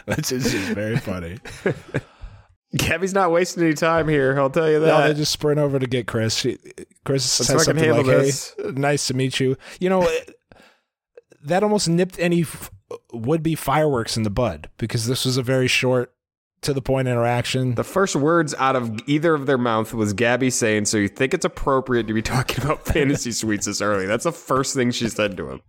Which 0.06 0.32
is 0.32 0.50
just 0.50 0.72
very 0.72 0.96
funny. 0.96 1.38
Gabby's 2.76 3.14
not 3.14 3.32
wasting 3.32 3.64
any 3.64 3.74
time 3.74 4.06
here. 4.08 4.38
I'll 4.38 4.50
tell 4.50 4.70
you 4.70 4.78
that. 4.80 4.86
No, 4.86 5.08
they 5.08 5.14
just 5.14 5.32
sprint 5.32 5.58
over 5.58 5.78
to 5.78 5.86
get 5.86 6.06
Chris. 6.06 6.36
She, 6.36 6.58
Chris 7.04 7.24
says 7.24 7.64
something 7.64 7.90
like, 7.90 8.06
this. 8.06 8.54
"Hey, 8.56 8.70
nice 8.72 9.08
to 9.08 9.14
meet 9.14 9.40
you." 9.40 9.56
You 9.80 9.90
know, 9.90 10.08
that 11.42 11.62
almost 11.64 11.88
nipped 11.88 12.18
any 12.18 12.42
f- 12.42 12.70
would-be 13.12 13.56
fireworks 13.56 14.16
in 14.16 14.22
the 14.22 14.30
bud 14.30 14.68
because 14.78 15.06
this 15.06 15.24
was 15.24 15.36
a 15.36 15.42
very 15.42 15.66
short, 15.66 16.14
to 16.62 16.72
the 16.72 16.82
point 16.82 17.08
interaction. 17.08 17.74
The 17.74 17.82
first 17.82 18.14
words 18.14 18.54
out 18.54 18.76
of 18.76 19.00
either 19.08 19.34
of 19.34 19.46
their 19.46 19.58
mouth 19.58 19.92
was 19.92 20.12
Gabby 20.12 20.50
saying, 20.50 20.84
"So 20.84 20.96
you 20.96 21.08
think 21.08 21.34
it's 21.34 21.44
appropriate 21.44 22.06
to 22.06 22.14
be 22.14 22.22
talking 22.22 22.62
about 22.62 22.86
fantasy 22.86 23.32
suites 23.32 23.66
this 23.66 23.80
early?" 23.80 24.06
That's 24.06 24.24
the 24.24 24.32
first 24.32 24.74
thing 24.74 24.92
she 24.92 25.08
said 25.08 25.36
to 25.38 25.50
him. 25.50 25.60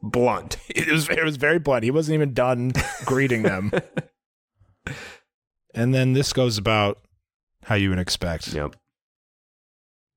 Blunt. 0.00 0.58
it 0.68 0.86
was 0.86 1.08
it 1.08 1.24
was 1.24 1.38
very 1.38 1.58
blunt. 1.58 1.82
He 1.82 1.90
wasn't 1.90 2.14
even 2.14 2.34
done 2.34 2.72
greeting 3.04 3.42
them. 3.42 3.72
and 5.76 5.94
then 5.94 6.12
this 6.14 6.32
goes 6.32 6.58
about 6.58 6.98
how 7.64 7.76
you 7.76 7.90
would 7.90 7.98
expect. 8.00 8.48
Yep. 8.52 8.74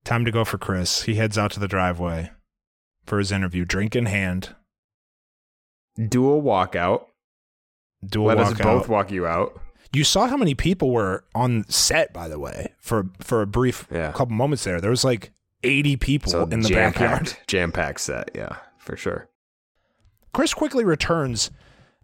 Time 0.05 0.25
to 0.25 0.31
go 0.31 0.43
for 0.45 0.57
Chris. 0.57 1.03
He 1.03 1.15
heads 1.15 1.37
out 1.37 1.51
to 1.51 1.59
the 1.59 1.67
driveway 1.67 2.31
for 3.05 3.19
his 3.19 3.31
interview, 3.31 3.65
drink 3.65 3.95
in 3.95 4.05
hand. 4.07 4.55
Do 5.97 6.31
a 6.33 6.41
walkout. 6.41 7.05
Do 8.05 8.23
a 8.23 8.27
Let 8.27 8.37
us 8.39 8.53
both 8.53 8.87
walk 8.87 9.11
you 9.11 9.27
out. 9.27 9.59
You 9.91 10.03
saw 10.03 10.27
how 10.27 10.37
many 10.37 10.55
people 10.55 10.91
were 10.91 11.25
on 11.35 11.65
set, 11.67 12.13
by 12.13 12.27
the 12.29 12.39
way, 12.39 12.73
for 12.79 13.07
for 13.19 13.41
a 13.41 13.47
brief 13.47 13.87
Yeah. 13.91 14.11
couple 14.11 14.35
moments 14.35 14.63
there. 14.63 14.79
There 14.79 14.91
was 14.91 15.03
like 15.03 15.31
eighty 15.63 15.97
people 15.97 16.31
So 16.31 16.43
in 16.43 16.61
the 16.61 16.69
backyard. 16.69 17.25
jam-packed, 17.25 17.47
jam-packed 17.47 17.99
set. 17.99 18.29
Yeah, 18.33 18.55
for 18.77 18.95
sure. 18.95 19.27
Chris 20.33 20.53
quickly 20.53 20.85
returns. 20.85 21.49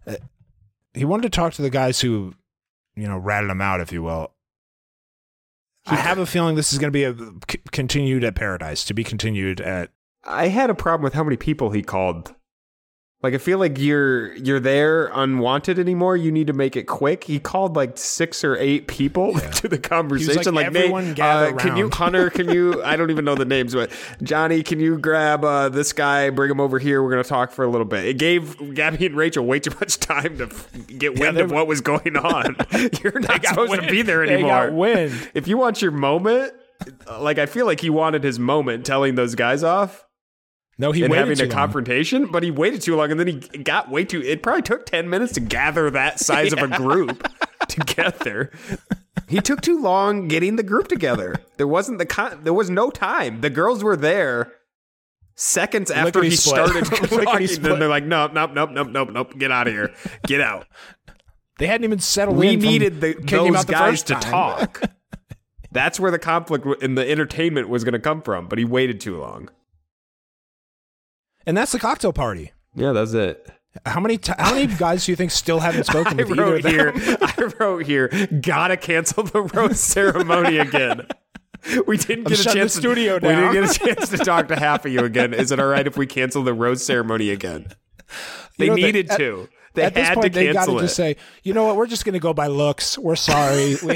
Uh, 0.06 0.16
he 0.92 1.04
wanted 1.04 1.22
to 1.22 1.28
talk 1.30 1.54
to 1.54 1.62
the 1.62 1.70
guys 1.70 2.00
who, 2.00 2.34
you 2.96 3.06
know, 3.06 3.18
ratted 3.18 3.50
him 3.50 3.60
out, 3.60 3.80
if 3.80 3.92
you 3.92 4.02
will. 4.02 4.32
I 5.88 5.96
have 5.96 6.18
a 6.18 6.26
feeling 6.26 6.56
this 6.56 6.72
is 6.72 6.78
going 6.80 6.92
to 6.92 6.96
be 6.96 7.04
a 7.04 7.14
c- 7.48 7.60
continued 7.70 8.24
at 8.24 8.34
Paradise, 8.34 8.84
to 8.86 8.94
be 8.94 9.04
continued 9.04 9.60
at. 9.60 9.90
I 10.24 10.48
had 10.48 10.70
a 10.70 10.74
problem 10.74 11.04
with 11.04 11.14
how 11.14 11.22
many 11.22 11.36
people 11.36 11.70
he 11.70 11.82
called 11.82 12.34
Like 13.22 13.32
I 13.32 13.38
feel 13.38 13.58
like 13.58 13.78
you're 13.78 14.34
you're 14.34 14.60
there 14.60 15.06
unwanted 15.06 15.78
anymore. 15.78 16.18
You 16.18 16.30
need 16.30 16.48
to 16.48 16.52
make 16.52 16.76
it 16.76 16.84
quick. 16.84 17.24
He 17.24 17.38
called 17.40 17.74
like 17.74 17.96
six 17.96 18.44
or 18.44 18.56
eight 18.58 18.88
people 18.88 19.32
to 19.54 19.68
the 19.68 19.78
conversation. 19.78 20.54
like, 20.54 20.70
Nate, 20.70 20.84
"Everyone 20.84 21.20
uh, 21.20 21.52
can 21.58 21.76
you. 21.78 21.88
Hunter? 21.92 22.28
Can 22.28 22.50
you? 22.50 22.82
I 22.84 22.94
don't 22.94 23.10
even 23.10 23.24
know 23.24 23.34
the 23.34 23.46
names, 23.46 23.74
but 23.74 23.90
Johnny, 24.22 24.62
can 24.62 24.80
you 24.80 24.98
grab 24.98 25.44
uh, 25.44 25.70
this 25.70 25.94
guy? 25.94 26.28
Bring 26.28 26.50
him 26.50 26.60
over 26.60 26.78
here. 26.78 27.02
We're 27.02 27.10
gonna 27.10 27.24
talk 27.24 27.52
for 27.52 27.64
a 27.64 27.68
little 27.68 27.86
bit. 27.86 28.04
It 28.04 28.18
gave 28.18 28.74
Gabby 28.74 29.06
and 29.06 29.16
Rachel 29.16 29.46
way 29.46 29.60
too 29.60 29.74
much 29.80 29.98
time 29.98 30.36
to 30.36 30.48
get 30.92 31.18
wind 31.18 31.38
they- 31.38 31.40
of 31.40 31.50
what 31.50 31.66
was 31.66 31.80
going 31.80 32.16
on. 32.18 32.54
You're 33.02 33.18
not 33.20 33.44
supposed 33.44 33.80
to 33.80 33.86
be 33.88 34.02
there 34.02 34.22
anymore. 34.24 34.42
They 34.42 34.66
got 34.68 34.72
wind. 34.74 35.30
If 35.32 35.48
you 35.48 35.56
want 35.56 35.80
your 35.80 35.90
moment, 35.90 36.52
like 37.18 37.38
I 37.38 37.46
feel 37.46 37.64
like 37.64 37.80
he 37.80 37.88
wanted 37.88 38.22
his 38.22 38.38
moment 38.38 38.84
telling 38.84 39.14
those 39.14 39.34
guys 39.34 39.64
off 39.64 40.05
No, 40.78 40.92
he 40.92 41.02
and 41.04 41.14
having 41.14 41.38
a 41.38 41.42
long. 41.44 41.50
confrontation, 41.50 42.26
but 42.30 42.42
he 42.42 42.50
waited 42.50 42.82
too 42.82 42.96
long 42.96 43.10
and 43.10 43.18
then 43.18 43.28
he 43.28 43.34
got 43.62 43.90
way 43.90 44.04
too. 44.04 44.20
It 44.22 44.42
probably 44.42 44.62
took 44.62 44.84
10 44.84 45.08
minutes 45.08 45.32
to 45.34 45.40
gather 45.40 45.88
that 45.90 46.20
size 46.20 46.52
of 46.52 46.58
a 46.58 46.68
group 46.76 47.26
together. 47.68 48.50
He 49.28 49.40
took 49.40 49.62
too 49.62 49.80
long 49.80 50.28
getting 50.28 50.56
the 50.56 50.62
group 50.62 50.88
together. 50.88 51.34
There 51.56 51.66
wasn't 51.66 51.98
the 51.98 52.06
con- 52.06 52.40
there 52.42 52.52
was 52.52 52.68
no 52.68 52.90
time. 52.90 53.40
The 53.40 53.48
girls 53.50 53.82
were 53.82 53.96
there 53.96 54.52
seconds 55.34 55.90
after 55.90 56.22
he 56.22 56.30
split. 56.30 56.66
started 56.68 56.84
talking. 57.24 57.46
Then 57.62 57.78
they're 57.78 57.88
like, 57.88 58.04
nope, 58.04 58.32
nope, 58.34 58.50
nope, 58.52 58.70
nope, 58.70 58.88
nope, 58.90 59.10
nope. 59.10 59.38
Get 59.38 59.50
out 59.50 59.66
of 59.66 59.72
here. 59.72 59.94
Get 60.26 60.40
out. 60.42 60.66
They 61.58 61.66
hadn't 61.68 61.84
even 61.84 62.00
settled 62.00 62.36
We 62.36 62.50
in. 62.50 62.60
needed 62.60 63.00
the, 63.00 63.14
those 63.14 63.64
the 63.64 63.72
guys 63.72 64.02
first 64.02 64.06
to 64.08 64.14
talk. 64.16 64.82
That's 65.72 65.98
where 65.98 66.10
the 66.10 66.18
conflict 66.18 66.66
and 66.82 66.96
the 66.98 67.10
entertainment 67.10 67.70
was 67.70 67.82
going 67.82 67.94
to 67.94 67.98
come 67.98 68.20
from, 68.20 68.46
but 68.46 68.58
he 68.58 68.64
waited 68.66 69.00
too 69.00 69.18
long. 69.18 69.48
And 71.46 71.56
that's 71.56 71.72
the 71.72 71.78
cocktail 71.78 72.12
party. 72.12 72.52
Yeah, 72.74 72.92
that's 72.92 73.12
it. 73.14 73.48
How 73.84 74.00
many 74.00 74.16
t- 74.18 74.32
how 74.38 74.54
many 74.54 74.66
guys 74.78 75.04
do 75.06 75.12
you 75.12 75.16
think 75.16 75.30
still 75.30 75.60
haven't 75.60 75.84
spoken 75.84 76.18
I 76.20 76.24
with 76.24 76.32
either 76.32 76.42
wrote 76.42 76.56
of 76.56 76.62
them? 76.62 76.72
here. 76.72 77.16
I 77.20 77.52
wrote 77.60 77.86
here. 77.86 78.08
Gotta 78.40 78.76
cancel 78.76 79.22
the 79.22 79.42
rose 79.42 79.80
ceremony 79.80 80.58
again. 80.58 81.06
We 81.86 81.96
didn't 81.96 82.26
I'm 82.26 82.32
get 82.32 82.40
a 82.40 82.44
chance. 82.44 82.74
the 82.74 82.80
studio 82.80 83.18
to, 83.18 83.26
We 83.26 83.34
didn't 83.34 83.52
get 83.52 83.64
a 83.70 83.78
chance 83.78 84.08
to 84.10 84.18
talk 84.18 84.48
to 84.48 84.56
half 84.56 84.86
of 84.86 84.92
you 84.92 85.00
again. 85.00 85.34
Is 85.34 85.50
it 85.50 85.58
all 85.58 85.66
right 85.66 85.86
if 85.86 85.96
we 85.96 86.06
cancel 86.06 86.42
the 86.44 86.54
rose 86.54 86.84
ceremony 86.86 87.30
again? 87.30 87.66
They 88.58 88.66
You 88.66 88.70
know, 88.70 88.76
needed 88.76 89.10
at- 89.10 89.18
to. 89.18 89.48
They 89.76 89.82
At 89.82 89.94
this 89.94 90.10
point, 90.10 90.32
they 90.32 90.54
got 90.54 90.64
to 90.64 90.80
just 90.80 90.96
say, 90.96 91.16
you 91.42 91.52
know 91.52 91.64
what? 91.64 91.76
We're 91.76 91.86
just 91.86 92.06
going 92.06 92.14
to 92.14 92.18
go 92.18 92.32
by 92.32 92.46
looks. 92.46 92.96
We're 92.98 93.14
sorry. 93.14 93.76
We 93.86 93.92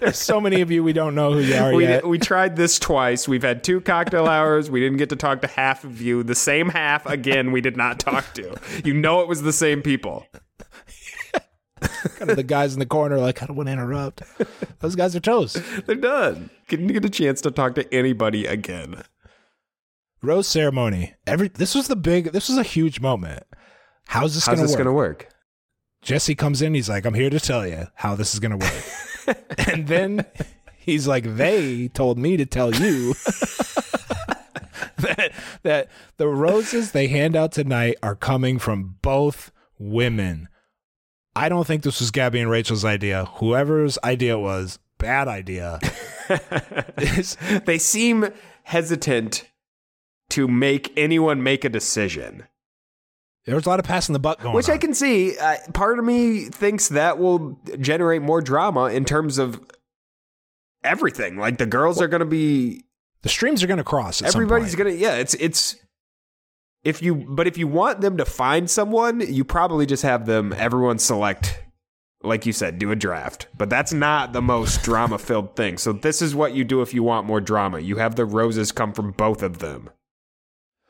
there's 0.00 0.18
so 0.18 0.40
many 0.40 0.60
of 0.60 0.70
you 0.70 0.84
we 0.84 0.92
don't 0.92 1.14
know 1.14 1.32
who 1.32 1.40
you 1.40 1.54
are 1.54 1.74
we, 1.74 1.84
yet. 1.84 2.06
we 2.06 2.18
tried 2.18 2.54
this 2.54 2.78
twice. 2.78 3.26
We've 3.26 3.42
had 3.42 3.64
two 3.64 3.80
cocktail 3.80 4.26
hours. 4.26 4.70
We 4.70 4.80
didn't 4.80 4.98
get 4.98 5.08
to 5.08 5.16
talk 5.16 5.40
to 5.40 5.48
half 5.48 5.84
of 5.84 6.00
you. 6.02 6.22
The 6.22 6.34
same 6.34 6.68
half 6.68 7.06
again. 7.06 7.50
We 7.50 7.60
did 7.60 7.76
not 7.76 7.98
talk 7.98 8.34
to. 8.34 8.54
You 8.84 8.92
know 8.92 9.22
it 9.22 9.28
was 9.28 9.42
the 9.42 9.52
same 9.52 9.80
people. 9.80 10.26
kind 11.80 12.30
of 12.30 12.36
the 12.36 12.42
guys 12.42 12.74
in 12.74 12.78
the 12.78 12.86
corner 12.86 13.18
like, 13.18 13.42
I 13.42 13.46
don't 13.46 13.56
want 13.56 13.68
to 13.68 13.72
interrupt. 13.72 14.22
Those 14.80 14.94
guys 14.94 15.16
are 15.16 15.20
toast. 15.20 15.60
They're 15.86 15.96
done. 15.96 16.50
Didn't 16.68 16.88
get 16.88 17.04
a 17.04 17.10
chance 17.10 17.40
to 17.40 17.50
talk 17.50 17.74
to 17.76 17.94
anybody 17.94 18.44
again. 18.44 19.02
Rose 20.22 20.46
ceremony. 20.46 21.14
Every 21.26 21.48
this 21.48 21.74
was 21.74 21.88
the 21.88 21.96
big. 21.96 22.32
This 22.32 22.48
was 22.48 22.58
a 22.58 22.62
huge 22.62 23.00
moment. 23.00 23.42
How's 24.12 24.34
this 24.34 24.44
going 24.44 24.58
to 24.58 24.64
work? 24.64 24.72
going 24.72 24.84
to 24.84 24.92
work? 24.92 25.28
Jesse 26.02 26.34
comes 26.34 26.60
in. 26.60 26.74
He's 26.74 26.90
like, 26.90 27.06
I'm 27.06 27.14
here 27.14 27.30
to 27.30 27.40
tell 27.40 27.66
you 27.66 27.86
how 27.94 28.14
this 28.14 28.34
is 28.34 28.40
going 28.40 28.58
to 28.58 28.66
work. 28.66 29.38
and 29.68 29.86
then 29.86 30.26
he's 30.76 31.08
like, 31.08 31.36
they 31.36 31.88
told 31.88 32.18
me 32.18 32.36
to 32.36 32.44
tell 32.44 32.74
you 32.74 33.14
that, 34.98 35.32
that 35.62 35.88
the 36.18 36.28
roses 36.28 36.92
they 36.92 37.08
hand 37.08 37.34
out 37.34 37.52
tonight 37.52 37.96
are 38.02 38.14
coming 38.14 38.58
from 38.58 38.96
both 39.00 39.50
women. 39.78 40.48
I 41.34 41.48
don't 41.48 41.66
think 41.66 41.82
this 41.82 42.00
was 42.00 42.10
Gabby 42.10 42.40
and 42.40 42.50
Rachel's 42.50 42.84
idea. 42.84 43.24
Whoever's 43.36 43.98
idea 44.04 44.34
it 44.36 44.40
was, 44.40 44.78
bad 44.98 45.26
idea. 45.26 45.80
They 47.66 47.78
seem 47.78 48.28
hesitant 48.62 49.50
to 50.30 50.48
make 50.48 50.92
anyone 50.96 51.42
make 51.42 51.64
a 51.64 51.68
decision, 51.68 52.44
there 53.44 53.54
was 53.54 53.66
a 53.66 53.68
lot 53.68 53.80
of 53.80 53.84
passing 53.84 54.12
the 54.12 54.18
buck 54.18 54.38
going 54.38 54.50
on. 54.50 54.54
which 54.54 54.68
on. 54.68 54.74
I 54.74 54.78
can 54.78 54.94
see. 54.94 55.36
Uh, 55.36 55.56
part 55.72 55.98
of 55.98 56.04
me 56.04 56.44
thinks 56.46 56.88
that 56.88 57.18
will 57.18 57.58
generate 57.80 58.22
more 58.22 58.40
drama 58.40 58.86
in 58.86 59.04
terms 59.04 59.38
of 59.38 59.60
everything. 60.84 61.36
Like 61.36 61.58
the 61.58 61.66
girls 61.66 62.00
are 62.00 62.08
going 62.08 62.20
to 62.20 62.26
be 62.26 62.84
the 63.22 63.28
streams 63.28 63.62
are 63.62 63.66
going 63.66 63.78
to 63.78 63.84
cross. 63.84 64.22
Everybody's 64.22 64.74
going 64.74 64.94
to 64.94 64.98
yeah, 64.98 65.16
it's 65.16 65.34
it's 65.34 65.76
if 66.84 67.02
you 67.02 67.14
but 67.14 67.46
if 67.46 67.58
you 67.58 67.66
want 67.66 68.00
them 68.00 68.16
to 68.16 68.24
find 68.24 68.70
someone, 68.70 69.20
you 69.20 69.44
probably 69.44 69.86
just 69.86 70.02
have 70.02 70.26
them 70.26 70.52
everyone 70.56 70.98
select 70.98 71.60
like 72.24 72.46
you 72.46 72.52
said, 72.52 72.78
do 72.78 72.90
a 72.90 72.96
draft. 72.96 73.48
But 73.56 73.68
that's 73.68 73.92
not 73.92 74.32
the 74.32 74.42
most 74.42 74.82
drama 74.82 75.18
filled 75.18 75.56
thing. 75.56 75.78
So 75.78 75.92
this 75.92 76.22
is 76.22 76.34
what 76.34 76.54
you 76.54 76.64
do 76.64 76.80
if 76.80 76.94
you 76.94 77.02
want 77.02 77.26
more 77.26 77.40
drama. 77.40 77.80
You 77.80 77.96
have 77.96 78.14
the 78.14 78.24
roses 78.24 78.72
come 78.72 78.92
from 78.92 79.12
both 79.12 79.42
of 79.42 79.58
them. 79.58 79.90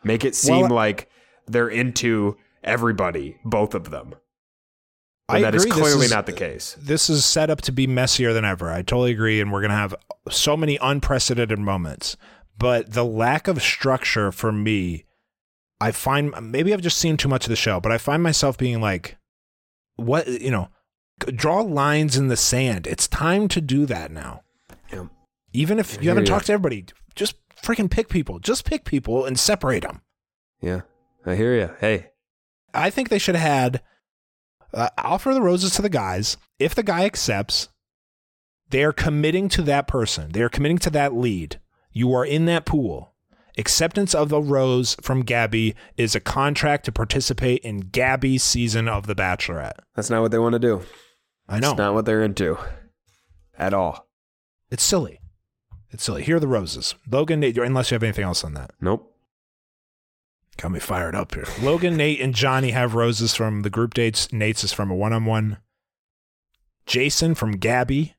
Make 0.05 0.24
it 0.24 0.34
seem 0.34 0.62
Well, 0.62 0.70
like 0.70 1.09
they're 1.46 1.68
into 1.68 2.36
everybody, 2.62 3.38
both 3.44 3.74
of 3.74 3.90
them. 3.90 4.14
I 5.28 5.36
And 5.36 5.44
that 5.44 5.54
is 5.54 5.64
agree. 5.64 5.70
This 5.78 5.80
clearly 5.88 6.04
is- 6.06 6.10
not 6.12 6.26
the 6.26 6.32
case. 6.32 6.76
this 6.80 7.08
is 7.08 7.24
set 7.24 7.48
up 7.50 7.60
to 7.62 7.72
be 7.72 7.86
messier 7.86 8.32
than 8.32 8.44
ever. 8.44 8.70
I 8.70 8.82
totally 8.82 9.12
agree, 9.12 9.40
and 9.40 9.52
we're 9.52 9.60
going 9.60 9.70
to 9.70 9.76
have 9.76 9.94
so 10.30 10.56
many 10.56 10.78
unprecedented 10.82 11.58
moments. 11.58 12.16
But 12.58 12.92
the 12.92 13.04
lack 13.04 13.48
of 13.48 13.62
structure 13.62 14.30
for 14.30 14.52
me, 14.52 15.04
I 15.80 15.90
find 15.90 16.34
maybe 16.50 16.72
I've 16.72 16.82
just 16.82 16.98
seen 16.98 17.16
too 17.16 17.28
much 17.28 17.44
of 17.46 17.50
the 17.50 17.56
show, 17.56 17.80
but 17.80 17.90
I 17.92 17.98
find 17.98 18.22
myself 18.22 18.58
being 18.58 18.80
like, 18.80 19.16
what 19.96 20.26
you 20.28 20.50
know, 20.50 20.68
draw 21.34 21.60
lines 21.60 22.16
in 22.16 22.28
the 22.28 22.36
sand. 22.36 22.86
It's 22.86 23.08
time 23.08 23.48
to 23.48 23.60
do 23.60 23.86
that 23.86 24.10
now. 24.10 24.42
Yeah. 24.92 25.06
Even 25.52 25.78
if 25.78 26.00
you 26.02 26.08
haven't 26.08 26.24
hear 26.26 26.32
ya. 26.32 26.36
talked 26.36 26.46
to 26.46 26.52
everybody, 26.52 26.84
just 27.14 27.36
freaking 27.56 27.90
pick 27.90 28.08
people. 28.08 28.38
Just 28.38 28.64
pick 28.64 28.84
people 28.84 29.24
and 29.24 29.38
separate 29.38 29.82
them. 29.82 30.02
Yeah. 30.60 30.82
I 31.24 31.34
hear 31.36 31.54
you. 31.56 31.70
Hey. 31.80 32.10
I 32.74 32.90
think 32.90 33.08
they 33.08 33.18
should 33.18 33.36
have 33.36 33.48
had 33.48 33.82
uh, 34.74 34.88
offer 34.98 35.34
the 35.34 35.42
roses 35.42 35.74
to 35.76 35.82
the 35.82 35.88
guys. 35.88 36.36
If 36.58 36.74
the 36.74 36.82
guy 36.82 37.04
accepts, 37.04 37.68
they 38.70 38.82
are 38.84 38.92
committing 38.92 39.48
to 39.50 39.62
that 39.62 39.86
person. 39.86 40.32
They 40.32 40.42
are 40.42 40.48
committing 40.48 40.78
to 40.78 40.90
that 40.90 41.14
lead. 41.14 41.60
You 41.92 42.12
are 42.14 42.24
in 42.24 42.46
that 42.46 42.64
pool. 42.64 43.12
Acceptance 43.58 44.14
of 44.14 44.30
the 44.30 44.40
rose 44.40 44.96
from 45.02 45.22
Gabby 45.22 45.74
is 45.98 46.14
a 46.14 46.20
contract 46.20 46.86
to 46.86 46.92
participate 46.92 47.60
in 47.60 47.80
Gabby's 47.80 48.42
season 48.42 48.88
of 48.88 49.06
The 49.06 49.14
Bachelorette. 49.14 49.80
That's 49.94 50.08
not 50.08 50.22
what 50.22 50.30
they 50.30 50.38
want 50.38 50.54
to 50.54 50.58
do. 50.58 50.82
I 51.48 51.60
know. 51.60 51.72
It's 51.72 51.78
not 51.78 51.92
what 51.92 52.06
they're 52.06 52.22
into 52.22 52.56
at 53.58 53.74
all. 53.74 54.08
it's 54.70 54.82
silly. 54.82 55.20
It's 55.90 56.02
silly. 56.02 56.22
Here 56.22 56.36
are 56.36 56.40
the 56.40 56.48
roses. 56.48 56.94
Logan, 57.10 57.44
unless 57.44 57.90
you 57.90 57.94
have 57.96 58.02
anything 58.02 58.24
else 58.24 58.42
on 58.42 58.54
that. 58.54 58.70
Nope. 58.80 59.11
Got 60.59 60.70
me 60.72 60.80
fired 60.80 61.14
up 61.14 61.34
here. 61.34 61.46
Logan, 61.61 61.96
Nate, 61.96 62.20
and 62.20 62.34
Johnny 62.34 62.70
have 62.70 62.94
roses 62.94 63.34
from 63.34 63.62
the 63.62 63.70
group 63.70 63.94
dates. 63.94 64.32
Nate's 64.32 64.62
is 64.64 64.72
from 64.72 64.90
a 64.90 64.94
one 64.94 65.12
on 65.12 65.24
one. 65.24 65.59
Jason 66.86 67.34
from 67.34 67.53
Gabby. 67.53 68.14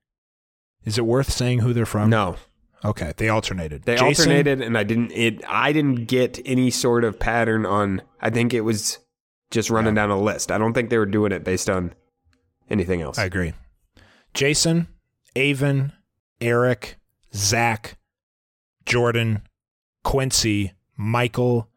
Is 0.83 0.97
it 0.97 1.05
worth 1.05 1.31
saying 1.31 1.59
who 1.59 1.73
they're 1.73 1.85
from? 1.85 2.09
No. 2.09 2.35
Okay, 2.83 3.13
they 3.15 3.29
alternated. 3.29 3.83
They 3.83 3.95
Jason- 3.95 4.07
alternated, 4.31 4.61
and 4.61 4.77
I 4.77 4.83
didn't. 4.83 5.11
It. 5.11 5.41
I 5.47 5.71
didn't 5.71 6.05
get 6.05 6.39
any 6.45 6.69
sort 6.69 7.05
of 7.05 7.17
pattern 7.19 7.65
on. 7.65 8.01
I 8.21 8.29
think 8.29 8.53
it 8.53 8.61
was 8.61 8.99
just 9.51 9.69
running 9.69 9.93
down 9.95 10.09
a 10.09 10.19
list. 10.19 10.51
I 10.51 10.57
don't 10.57 10.73
think 10.73 10.89
they 10.89 10.97
were 10.97 11.05
doing 11.05 11.31
it 11.31 11.43
based 11.45 11.69
on 11.69 11.93
anything 12.69 13.01
else. 13.01 13.17
I 13.17 13.23
agree. 13.25 13.53
Jason, 14.33 14.87
Aven, 15.35 15.93
Eric, 16.41 16.97
Zach, 17.33 17.97
Jordan, 18.85 19.43
Quincy, 20.03 20.73
Michael, 20.97 21.69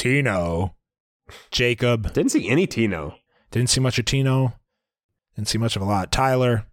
Tino, 0.00 0.74
Jacob. 1.50 2.14
didn't 2.14 2.32
see 2.32 2.48
any 2.48 2.66
Tino. 2.66 3.16
Didn't 3.50 3.68
see 3.68 3.80
much 3.80 3.98
of 3.98 4.06
Tino. 4.06 4.54
Didn't 5.36 5.48
see 5.48 5.58
much 5.58 5.76
of 5.76 5.82
a 5.82 5.84
lot. 5.84 6.10
Tyler, 6.10 6.64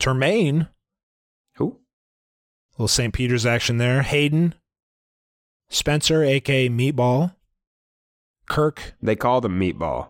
Termayne, 0.00 0.68
Who? 1.54 1.78
little 2.72 2.88
St. 2.88 3.14
Peter's 3.14 3.46
action 3.46 3.78
there. 3.78 4.02
Hayden, 4.02 4.54
Spencer, 5.68 6.24
aka 6.24 6.68
Meatball, 6.68 7.36
Kirk, 8.48 8.94
They 9.00 9.14
call 9.14 9.40
them 9.40 9.60
Meatball. 9.60 10.08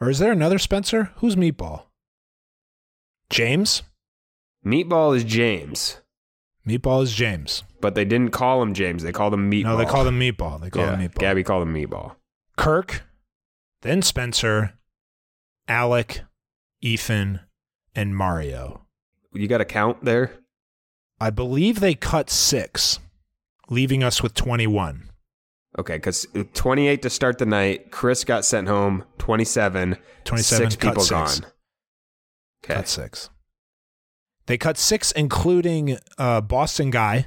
or 0.00 0.10
is 0.10 0.18
there 0.18 0.32
another 0.32 0.58
Spencer? 0.58 1.12
Who's 1.18 1.36
Meatball? 1.36 1.84
James. 3.30 3.82
Meatball 4.66 5.14
is 5.16 5.22
James, 5.22 6.00
Meatball 6.66 7.02
is 7.02 7.12
James. 7.12 7.62
but 7.80 7.94
they 7.94 8.04
didn't 8.04 8.30
call 8.30 8.62
him 8.62 8.72
James. 8.72 9.02
They 9.02 9.12
called 9.12 9.34
him 9.34 9.50
Meatball. 9.50 9.64
No, 9.64 9.76
they 9.76 9.84
called 9.84 10.06
him 10.06 10.18
Meatball. 10.18 10.60
They 10.60 10.70
called 10.70 10.86
yeah, 10.86 10.96
him 10.96 11.08
Meatball. 11.10 11.18
Gabby 11.18 11.42
called 11.42 11.68
him 11.68 11.74
Meatball. 11.74 12.16
Kirk, 12.56 13.02
then 13.82 14.00
Spencer, 14.00 14.74
Alec, 15.68 16.22
Ethan, 16.80 17.40
and 17.94 18.16
Mario. 18.16 18.86
You 19.32 19.46
got 19.48 19.60
a 19.60 19.64
count 19.66 20.04
there? 20.04 20.32
I 21.20 21.30
believe 21.30 21.80
they 21.80 21.94
cut 21.94 22.30
six, 22.30 22.98
leaving 23.68 24.02
us 24.02 24.22
with 24.22 24.34
21. 24.34 25.10
Okay, 25.76 25.96
because 25.96 26.26
28 26.54 27.02
to 27.02 27.10
start 27.10 27.38
the 27.38 27.46
night. 27.46 27.90
Chris 27.90 28.24
got 28.24 28.44
sent 28.44 28.68
home. 28.68 29.04
27. 29.18 29.96
27, 30.24 30.70
Six 30.70 30.76
people 30.76 31.02
six. 31.02 31.10
gone. 31.10 31.50
Okay. 32.64 32.74
Cut 32.74 32.88
six. 32.88 33.28
They 34.46 34.58
cut 34.58 34.76
six, 34.76 35.10
including 35.12 35.98
uh, 36.18 36.40
Boston 36.42 36.90
guy, 36.90 37.26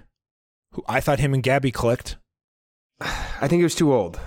who 0.74 0.84
I 0.88 1.00
thought 1.00 1.20
him 1.20 1.34
and 1.34 1.42
Gabby 1.42 1.72
clicked. 1.72 2.18
I 3.02 3.48
think 3.48 3.60
he 3.60 3.64
was 3.64 3.76
too 3.76 3.94
old. 3.94 4.20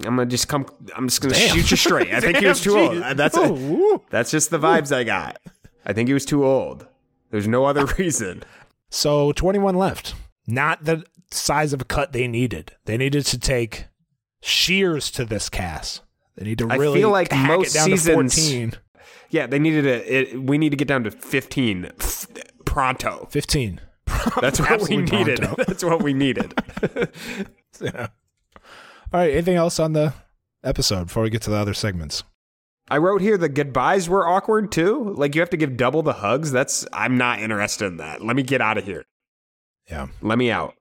I'm 0.00 0.16
gonna 0.16 0.26
just 0.26 0.48
come. 0.48 0.64
I'm 0.96 1.08
just 1.08 1.20
gonna 1.20 1.34
Damn. 1.34 1.54
shoot 1.56 1.70
you 1.70 1.76
straight. 1.76 2.12
I 2.12 2.20
think 2.20 2.38
he 2.38 2.46
was 2.46 2.60
too 2.62 2.78
old. 2.78 2.96
That's 3.16 3.36
Oh, 3.38 4.02
that's 4.08 4.30
just 4.30 4.50
the 4.50 4.58
vibes 4.58 4.94
I 4.94 5.04
got. 5.04 5.38
I 5.84 5.92
think 5.92 6.08
he 6.08 6.14
was 6.14 6.24
too 6.24 6.44
old. 6.44 6.86
There's 7.30 7.46
no 7.48 7.64
other 7.66 7.84
reason. 7.98 8.42
So 8.88 9.32
21 9.32 9.74
left. 9.76 10.14
Not 10.46 10.84
the 10.84 11.04
size 11.30 11.72
of 11.74 11.82
a 11.82 11.84
cut 11.84 12.12
they 12.12 12.26
needed. 12.26 12.72
They 12.86 12.96
needed 12.96 13.26
to 13.26 13.38
take 13.38 13.86
shears 14.40 15.10
to 15.12 15.24
this 15.26 15.48
cast. 15.50 16.00
They 16.36 16.44
need 16.46 16.58
to 16.58 16.68
I 16.70 16.76
really 16.76 17.00
feel 17.00 17.10
like 17.10 17.30
hack 17.30 17.46
most 17.46 17.74
it 17.74 17.78
down 17.78 17.84
seasons- 17.90 18.34
to 18.34 18.40
14. 18.40 18.72
Yeah, 19.30 19.46
they 19.46 19.58
needed 19.58 19.86
a. 19.86 20.14
It, 20.32 20.42
we 20.42 20.58
need 20.58 20.70
to 20.70 20.76
get 20.76 20.88
down 20.88 21.04
to 21.04 21.10
15 21.10 21.90
pronto. 22.64 23.28
15. 23.30 23.80
That's 24.40 24.60
what 24.60 24.82
we 24.88 24.96
needed. 24.98 25.40
pronto. 25.40 25.64
That's 25.66 25.84
what 25.84 26.02
we 26.02 26.12
needed. 26.12 26.54
Yeah. 27.80 28.08
All 29.12 29.20
right. 29.20 29.32
Anything 29.32 29.56
else 29.56 29.78
on 29.80 29.92
the 29.94 30.12
episode 30.62 31.06
before 31.06 31.22
we 31.22 31.30
get 31.30 31.40
to 31.42 31.50
the 31.50 31.56
other 31.56 31.72
segments? 31.72 32.24
I 32.90 32.98
wrote 32.98 33.22
here 33.22 33.38
the 33.38 33.48
goodbyes 33.48 34.08
were 34.08 34.26
awkward 34.28 34.70
too. 34.72 35.14
Like 35.16 35.34
you 35.34 35.40
have 35.40 35.48
to 35.50 35.56
give 35.56 35.76
double 35.78 36.02
the 36.02 36.14
hugs. 36.14 36.50
That's 36.52 36.84
I'm 36.92 37.16
not 37.16 37.38
interested 37.40 37.86
in 37.86 37.96
that. 37.98 38.22
Let 38.22 38.36
me 38.36 38.42
get 38.42 38.60
out 38.60 38.76
of 38.76 38.84
here. 38.84 39.04
Yeah. 39.88 40.08
Let 40.20 40.36
me 40.36 40.50
out. 40.50 40.74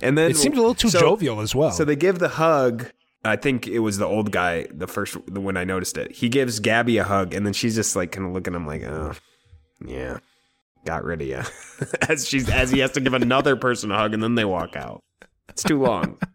And 0.00 0.16
then 0.16 0.30
It 0.30 0.36
seemed 0.36 0.54
a 0.54 0.60
little 0.60 0.74
too 0.74 0.88
so- 0.88 1.00
jovial 1.00 1.40
as 1.40 1.54
well. 1.54 1.72
So 1.72 1.84
they 1.84 1.96
give 1.96 2.18
the 2.18 2.28
hug. 2.28 2.90
I 3.26 3.36
think 3.36 3.66
it 3.66 3.80
was 3.80 3.98
the 3.98 4.06
old 4.06 4.32
guy, 4.32 4.66
the 4.70 4.86
first 4.86 5.16
the 5.26 5.40
when 5.40 5.56
I 5.56 5.64
noticed 5.64 5.98
it. 5.98 6.12
He 6.12 6.28
gives 6.28 6.60
Gabby 6.60 6.98
a 6.98 7.04
hug, 7.04 7.34
and 7.34 7.46
then 7.46 7.52
she's 7.52 7.74
just 7.74 7.96
like 7.96 8.12
kind 8.12 8.26
of 8.26 8.32
looking 8.32 8.54
at 8.54 8.56
him 8.56 8.66
like, 8.66 8.82
oh, 8.82 9.12
yeah, 9.84 10.18
got 10.84 11.04
rid 11.04 11.22
of 11.22 11.28
you. 11.28 11.42
as 12.08 12.28
she's 12.28 12.48
as 12.48 12.70
he 12.70 12.80
has 12.80 12.92
to 12.92 13.00
give 13.00 13.14
another 13.14 13.56
person 13.56 13.90
a 13.90 13.96
hug, 13.96 14.14
and 14.14 14.22
then 14.22 14.34
they 14.34 14.44
walk 14.44 14.76
out. 14.76 15.02
It's 15.48 15.62
too 15.62 15.82
long. 15.82 16.18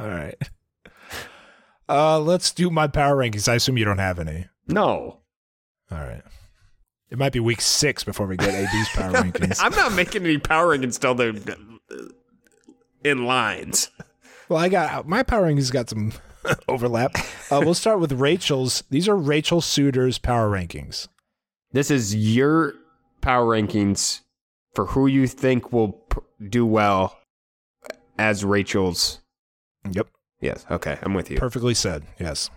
All 0.00 0.08
right. 0.08 0.36
Uh, 1.88 2.20
let's 2.20 2.52
do 2.52 2.70
my 2.70 2.86
power 2.86 3.16
rankings. 3.16 3.48
I 3.48 3.54
assume 3.54 3.78
you 3.78 3.84
don't 3.84 3.98
have 3.98 4.18
any. 4.18 4.46
no, 4.66 5.20
All 5.90 5.98
right. 5.98 6.22
It 7.10 7.16
might 7.16 7.32
be 7.32 7.40
week 7.40 7.62
six 7.62 8.04
before 8.04 8.26
we 8.26 8.36
get 8.36 8.50
AD's 8.50 8.88
power 8.90 9.12
rankings. 9.12 9.58
I'm 9.62 9.74
not 9.74 9.92
making 9.92 10.24
any 10.24 10.36
power 10.36 10.76
rankings 10.76 10.96
until 10.96 11.14
they're 11.14 11.32
in 13.02 13.24
lines. 13.24 13.88
Well, 14.48 14.58
I 14.58 14.68
got 14.68 15.06
my 15.06 15.22
power 15.22 15.46
rankings 15.46 15.72
got 15.72 15.90
some 15.90 16.12
overlap. 16.68 17.14
Uh, 17.50 17.60
we'll 17.64 17.74
start 17.74 18.00
with 18.00 18.12
Rachel's. 18.12 18.82
These 18.90 19.08
are 19.08 19.16
Rachel 19.16 19.60
Suter's 19.60 20.18
power 20.18 20.50
rankings. 20.50 21.08
This 21.72 21.90
is 21.90 22.14
your 22.14 22.74
power 23.20 23.46
rankings 23.46 24.20
for 24.74 24.86
who 24.86 25.06
you 25.06 25.26
think 25.26 25.72
will 25.72 25.92
p- 25.92 26.20
do 26.48 26.64
well 26.64 27.18
as 28.18 28.44
Rachel's. 28.44 29.20
Yep. 29.90 30.08
Yes. 30.40 30.64
Okay, 30.70 30.98
I'm 31.02 31.14
with 31.14 31.30
you. 31.30 31.36
Perfectly 31.36 31.74
said. 31.74 32.04
Yes. 32.18 32.50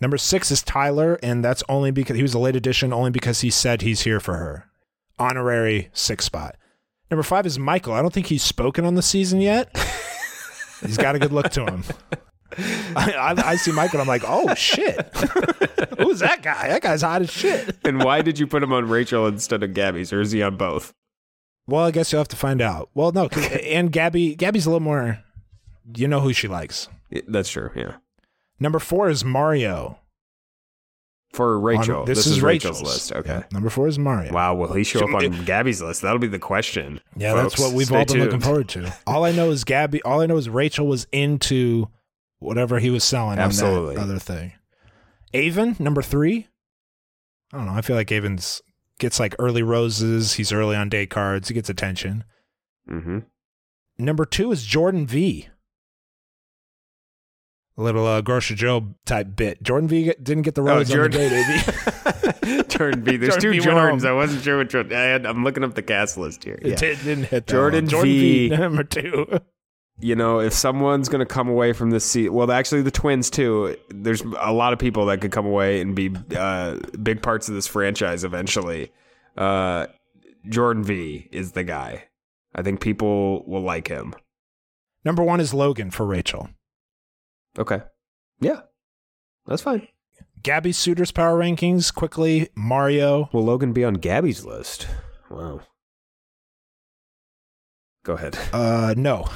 Number 0.00 0.18
six 0.18 0.50
is 0.50 0.62
Tyler, 0.62 1.18
and 1.22 1.44
that's 1.44 1.62
only 1.68 1.92
because 1.92 2.16
he 2.16 2.22
was 2.22 2.34
a 2.34 2.38
late 2.38 2.56
addition, 2.56 2.92
only 2.92 3.10
because 3.10 3.40
he 3.40 3.50
said 3.50 3.82
he's 3.82 4.02
here 4.02 4.18
for 4.20 4.36
her. 4.36 4.66
Honorary 5.18 5.90
six 5.92 6.24
spot. 6.24 6.56
Number 7.10 7.22
five 7.22 7.46
is 7.46 7.58
Michael. 7.58 7.92
I 7.92 8.02
don't 8.02 8.12
think 8.12 8.26
he's 8.26 8.42
spoken 8.42 8.84
on 8.84 8.96
the 8.96 9.02
season 9.02 9.40
yet. 9.40 9.74
he's 10.82 10.96
got 10.96 11.14
a 11.14 11.18
good 11.18 11.32
look 11.32 11.50
to 11.50 11.64
him. 11.64 11.84
I, 12.94 13.12
I, 13.12 13.50
I 13.52 13.56
see 13.56 13.72
Michael. 13.72 14.00
I'm 14.00 14.06
like, 14.08 14.24
oh 14.26 14.54
shit, 14.54 15.00
who's 15.98 16.18
that 16.18 16.42
guy? 16.42 16.68
That 16.68 16.82
guy's 16.82 17.02
hot 17.02 17.22
as 17.22 17.30
shit. 17.30 17.76
and 17.84 18.04
why 18.04 18.20
did 18.20 18.38
you 18.38 18.46
put 18.46 18.62
him 18.62 18.72
on 18.72 18.88
Rachel 18.88 19.26
instead 19.26 19.62
of 19.62 19.72
Gabby's, 19.72 20.12
or 20.12 20.20
is 20.20 20.32
he 20.32 20.42
on 20.42 20.56
both? 20.56 20.92
Well, 21.66 21.84
I 21.84 21.90
guess 21.92 22.12
you'll 22.12 22.20
have 22.20 22.28
to 22.28 22.36
find 22.36 22.60
out. 22.60 22.90
Well, 22.94 23.12
no, 23.12 23.28
and 23.28 23.90
Gabby, 23.90 24.34
Gabby's 24.34 24.66
a 24.66 24.70
little 24.70 24.80
more. 24.80 25.22
You 25.96 26.08
know 26.08 26.20
who 26.20 26.32
she 26.32 26.48
likes. 26.48 26.88
That's 27.26 27.50
true. 27.50 27.70
Yeah. 27.74 27.96
Number 28.60 28.78
four 28.78 29.08
is 29.08 29.24
Mario. 29.24 29.98
For 31.32 31.58
Rachel, 31.58 32.00
On- 32.00 32.04
this, 32.04 32.26
is 32.26 32.42
Rachel's, 32.42 32.82
list. 32.82 33.10
Okay. 33.12 33.30
Yeah, 33.30 33.42
number 33.52 33.70
four 33.70 33.88
is 33.88 33.98
Mario. 33.98 34.32
Wow. 34.34 34.54
Will 34.54 34.74
he 34.74 34.84
show 34.84 35.00
up 35.00 35.14
on 35.14 35.44
Gabby's 35.46 35.80
list? 35.80 36.02
That'll 36.02 36.18
be 36.18 36.26
the 36.28 36.38
question. 36.38 37.00
Yeah, 37.16 37.32
folks. 37.32 37.54
that's 37.54 37.62
what 37.62 37.74
we've 37.74 37.86
Stay 37.86 37.96
all 37.96 38.04
been 38.04 38.20
looking 38.20 38.40
forward 38.40 38.68
to. 38.70 38.92
All 39.06 39.24
I 39.24 39.32
know 39.32 39.50
is 39.50 39.64
Gabby. 39.64 40.02
All 40.02 40.20
I 40.20 40.26
know 40.26 40.36
is 40.36 40.50
Rachel 40.50 40.86
was 40.86 41.06
into 41.10 41.88
whatever 42.38 42.80
he 42.80 42.90
was 42.90 43.02
selling 43.02 43.38
Absolutely. 43.38 43.96
on 43.96 44.06
that 44.08 44.12
other 44.12 44.18
thing. 44.18 44.52
Aven, 45.32 45.76
number 45.78 46.02
three. 46.02 46.48
I 47.52 47.56
don't 47.56 47.66
know. 47.66 47.72
I 47.72 47.80
feel 47.80 47.96
like 47.96 48.12
Aven's 48.12 48.60
gets 48.98 49.18
like 49.18 49.34
early 49.38 49.62
roses. 49.62 50.34
He's 50.34 50.52
early 50.52 50.76
on 50.76 50.90
day 50.90 51.06
cards. 51.06 51.48
He 51.48 51.54
gets 51.54 51.70
attention. 51.70 52.24
Mm-hmm. 52.90 53.20
Number 53.98 54.24
two 54.26 54.52
is 54.52 54.64
Jordan 54.64 55.06
V. 55.06 55.48
A 57.78 57.82
little 57.82 58.06
uh, 58.06 58.20
Grocer 58.20 58.54
Joe 58.54 58.94
type 59.06 59.34
bit. 59.34 59.62
Jordan 59.62 59.88
V 59.88 60.12
didn't 60.22 60.42
get 60.42 60.54
the 60.54 60.62
rose 60.62 60.92
on 60.92 61.00
the 61.00 61.08
day, 61.08 61.28
baby. 62.42 62.62
Jordan 62.68 63.00
B. 63.02 63.16
There's 63.16 63.36
Jordan 63.38 63.52
two 63.54 63.60
V 63.62 63.66
Jordans. 63.68 64.04
I 64.06 64.12
wasn't 64.12 64.42
sure 64.42 64.58
which 64.58 64.74
one. 64.74 64.92
I 64.92 65.00
had, 65.00 65.24
I'm 65.26 65.42
looking 65.42 65.64
up 65.64 65.74
the 65.74 65.82
cast 65.82 66.18
list 66.18 66.44
here. 66.44 66.58
It 66.60 66.66
Yeah. 66.66 66.76
did, 66.76 66.98
didn't 67.02 67.24
hit 67.24 67.46
Jordan. 67.46 67.88
Jordan 67.88 68.12
V. 68.12 68.48
v. 68.50 68.56
Number 68.56 68.84
two. 68.84 69.38
you 70.00 70.14
know, 70.14 70.40
if 70.40 70.52
someone's 70.52 71.08
going 71.08 71.20
to 71.20 71.26
come 71.26 71.48
away 71.48 71.72
from 71.72 71.90
this 71.90 72.04
season, 72.04 72.34
well, 72.34 72.50
actually, 72.52 72.82
the 72.82 72.90
Twins 72.90 73.30
too. 73.30 73.76
There's 73.88 74.20
a 74.40 74.52
lot 74.52 74.74
of 74.74 74.78
people 74.78 75.06
that 75.06 75.22
could 75.22 75.32
come 75.32 75.46
away 75.46 75.80
and 75.80 75.94
be 75.96 76.14
uh, 76.36 76.78
big 77.02 77.22
parts 77.22 77.48
of 77.48 77.54
this 77.54 77.66
franchise 77.66 78.22
eventually. 78.22 78.92
Uh, 79.36 79.86
Jordan 80.46 80.84
V 80.84 81.26
is 81.32 81.52
the 81.52 81.64
guy. 81.64 82.04
I 82.54 82.60
think 82.60 82.80
people 82.80 83.44
will 83.46 83.62
like 83.62 83.88
him. 83.88 84.14
Number 85.06 85.22
one 85.22 85.40
is 85.40 85.54
Logan 85.54 85.90
for 85.90 86.04
Rachel. 86.04 86.50
Okay, 87.58 87.80
yeah, 88.40 88.60
that's 89.46 89.62
fine. 89.62 89.88
Gabby 90.42 90.72
Suter's 90.72 91.12
power 91.12 91.38
rankings 91.38 91.94
quickly. 91.94 92.48
Mario. 92.56 93.28
Will 93.32 93.44
Logan 93.44 93.72
be 93.72 93.84
on 93.84 93.94
Gabby's 93.94 94.44
list? 94.44 94.88
Wow. 95.30 95.60
Go 98.04 98.14
ahead. 98.14 98.36
Uh, 98.52 98.94
no. 98.96 99.28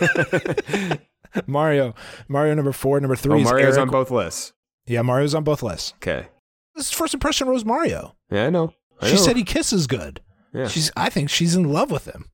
Mario. 1.46 1.94
Mario 2.28 2.54
number 2.54 2.72
four. 2.72 2.98
Number 3.00 3.14
three 3.16 3.38
Oh, 3.38 3.42
is 3.42 3.44
Mario's 3.44 3.76
Eric. 3.76 3.86
on 3.86 3.90
both 3.92 4.10
lists. 4.10 4.52
Yeah, 4.86 5.02
Mario's 5.02 5.34
on 5.34 5.44
both 5.44 5.62
lists. 5.62 5.92
Okay. 5.98 6.26
This 6.74 6.86
is 6.86 6.92
first 6.92 7.14
impression 7.14 7.48
Rose 7.48 7.64
Mario. 7.64 8.16
Yeah, 8.30 8.46
I 8.46 8.50
know. 8.50 8.74
I 9.00 9.06
She 9.08 9.14
know. 9.14 9.20
said 9.20 9.36
he 9.36 9.44
kisses 9.44 9.86
good. 9.86 10.20
Yeah. 10.52 10.66
She's. 10.66 10.90
I 10.96 11.08
think 11.10 11.30
she's 11.30 11.54
in 11.54 11.64
love 11.72 11.90
with 11.92 12.06
him. 12.06 12.30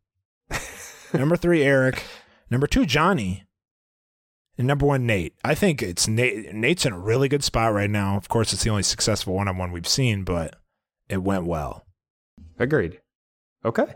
number 1.18 1.36
three, 1.36 1.62
Eric. 1.62 2.02
Number 2.50 2.66
two, 2.66 2.86
Johnny. 2.86 3.44
And 4.58 4.66
number 4.66 4.86
one, 4.86 5.06
Nate. 5.06 5.34
I 5.44 5.54
think 5.54 5.82
it's 5.82 6.08
Nate. 6.08 6.54
Nate's 6.54 6.86
in 6.86 6.92
a 6.92 6.98
really 6.98 7.28
good 7.28 7.44
spot 7.44 7.72
right 7.74 7.90
now. 7.90 8.16
Of 8.16 8.28
course, 8.28 8.52
it's 8.52 8.64
the 8.64 8.70
only 8.70 8.82
successful 8.82 9.34
one-on-one 9.34 9.70
we've 9.72 9.86
seen, 9.86 10.24
but 10.24 10.56
it 11.08 11.22
went 11.22 11.44
well. 11.44 11.84
Agreed. 12.58 13.00
Okay. 13.64 13.94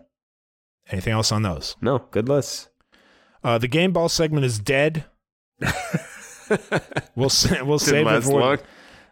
Anything 0.91 1.13
else 1.13 1.33
on 1.33 1.43
those? 1.43 1.77
No, 1.81 2.07
good 2.11 2.29
list. 2.29 2.69
Uh, 3.43 3.57
the 3.59 3.69
game 3.69 3.93
ball 3.93 4.09
segment 4.09 4.45
is 4.45 4.59
dead. 4.59 5.05
We'll 7.15 7.31
we'll 7.63 7.79
save 7.79 8.07
it 8.07 8.23
for 8.25 8.41
long. 8.41 8.59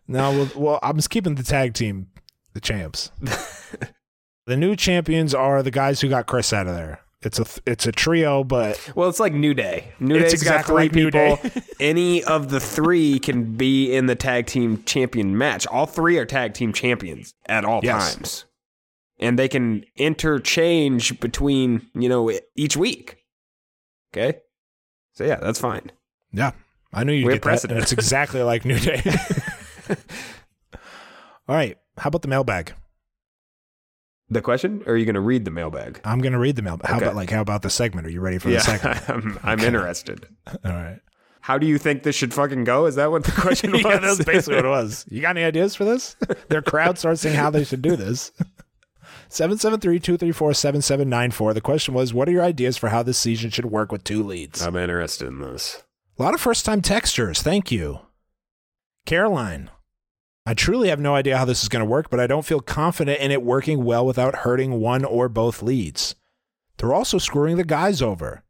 no. 0.06 0.32
We'll, 0.32 0.50
well, 0.56 0.78
I'm 0.82 0.96
just 0.96 1.10
keeping 1.10 1.36
the 1.36 1.42
tag 1.42 1.74
team 1.74 2.08
the 2.52 2.60
champs. 2.60 3.12
the 4.46 4.56
new 4.56 4.74
champions 4.74 5.34
are 5.34 5.62
the 5.62 5.70
guys 5.70 6.00
who 6.00 6.08
got 6.08 6.26
Chris 6.26 6.52
out 6.52 6.66
of 6.66 6.74
there. 6.74 7.00
It's 7.22 7.40
a 7.40 7.46
it's 7.66 7.84
a 7.86 7.90
trio, 7.92 8.44
but 8.44 8.92
Well, 8.94 9.08
it's 9.08 9.18
like 9.18 9.32
New 9.32 9.52
Day. 9.52 9.92
New 9.98 10.14
It's 10.16 10.30
Day's 10.32 10.42
exactly 10.42 10.88
got 10.88 10.92
three 10.92 11.04
like 11.04 11.12
people. 11.42 11.62
Any 11.80 12.22
of 12.22 12.50
the 12.50 12.60
three 12.60 13.18
can 13.18 13.56
be 13.56 13.92
in 13.92 14.06
the 14.06 14.14
tag 14.14 14.46
team 14.46 14.84
champion 14.84 15.36
match. 15.36 15.66
All 15.66 15.86
three 15.86 16.16
are 16.18 16.24
tag 16.24 16.54
team 16.54 16.72
champions 16.72 17.34
at 17.46 17.64
all 17.64 17.80
Yes. 17.82 18.14
times. 18.14 18.44
And 19.18 19.36
they 19.36 19.48
can 19.48 19.84
interchange 19.96 21.18
between, 21.18 21.88
you 21.92 22.08
know, 22.08 22.30
each 22.54 22.76
week. 22.76 23.16
Okay? 24.12 24.38
So 25.14 25.24
yeah, 25.24 25.36
that's 25.40 25.58
fine. 25.58 25.90
yeah, 26.32 26.52
I 26.92 27.02
knew 27.02 27.14
have 27.22 27.32
get 27.32 27.42
that. 27.42 27.48
precedent. 27.48 27.78
And 27.78 27.82
it's 27.82 27.92
exactly 27.92 28.42
like 28.42 28.64
New 28.64 28.78
Day. 28.78 29.02
All 31.48 31.56
right, 31.56 31.76
how 31.96 32.08
about 32.08 32.22
the 32.22 32.28
mailbag? 32.28 32.74
The 34.30 34.42
question? 34.42 34.82
Or 34.86 34.92
are 34.92 34.96
you 34.96 35.06
going 35.06 35.14
to 35.14 35.20
read 35.20 35.44
the 35.46 35.50
mailbag? 35.50 36.00
I'm 36.04 36.20
gonna 36.20 36.38
read 36.38 36.56
the 36.56 36.62
mailbag. 36.62 36.86
How 36.90 36.96
Okay. 36.96 37.06
about 37.06 37.16
like 37.16 37.30
how 37.30 37.40
about 37.40 37.62
the 37.62 37.70
segment? 37.70 38.06
Are 38.06 38.10
you 38.10 38.20
ready 38.20 38.36
for 38.38 38.50
the 38.50 38.60
segment? 38.60 39.00
I'm, 39.08 39.38
I'm 39.42 39.60
interested. 39.60 40.26
All 40.46 40.58
right. 40.72 41.00
How 41.40 41.56
do 41.56 41.66
you 41.66 41.78
think 41.78 42.02
this 42.02 42.14
should 42.14 42.34
fucking 42.34 42.64
go? 42.64 42.84
Is 42.84 42.96
that 42.96 43.10
what 43.10 43.24
the 43.24 43.32
question 43.32 43.72
was? 43.72 43.82
yeah, 43.82 43.98
that's 43.98 44.22
basically 44.24 44.56
what 44.56 44.66
it 44.66 44.68
was. 44.68 45.06
You 45.08 45.22
got 45.22 45.30
any 45.36 45.46
ideas 45.46 45.74
for 45.74 45.84
this? 45.86 46.14
Their 46.48 46.60
crowd 46.60 46.98
starts 46.98 47.22
saying 47.22 47.36
how 47.36 47.48
they 47.48 47.64
should 47.64 47.80
do 47.80 47.96
this. 47.96 48.32
773-234-7794. 49.30 51.54
The 51.54 51.60
question 51.60 51.94
was, 51.94 52.14
what 52.14 52.28
are 52.28 52.32
your 52.32 52.42
ideas 52.44 52.76
for 52.76 52.88
how 52.88 53.02
this 53.02 53.18
season 53.18 53.50
should 53.50 53.66
work 53.66 53.92
with 53.92 54.04
two 54.04 54.22
leads? 54.22 54.62
I'm 54.62 54.76
interested 54.76 55.28
in 55.28 55.40
this. 55.40 55.82
A 56.18 56.22
lot 56.22 56.34
of 56.34 56.40
first-time 56.40 56.82
textures. 56.82 57.42
Thank 57.42 57.70
you. 57.70 58.00
Caroline. 59.06 59.70
I 60.48 60.54
truly 60.54 60.88
have 60.88 60.98
no 60.98 61.14
idea 61.14 61.36
how 61.36 61.44
this 61.44 61.62
is 61.62 61.68
going 61.68 61.84
to 61.84 61.90
work, 61.90 62.08
but 62.08 62.18
I 62.18 62.26
don't 62.26 62.46
feel 62.46 62.60
confident 62.60 63.20
in 63.20 63.30
it 63.30 63.42
working 63.42 63.84
well 63.84 64.06
without 64.06 64.34
hurting 64.34 64.80
one 64.80 65.04
or 65.04 65.28
both 65.28 65.60
leads. 65.60 66.14
They're 66.78 66.94
also 66.94 67.18
screwing 67.18 67.58
the 67.58 67.64
guys 67.64 68.00
over, 68.00 68.44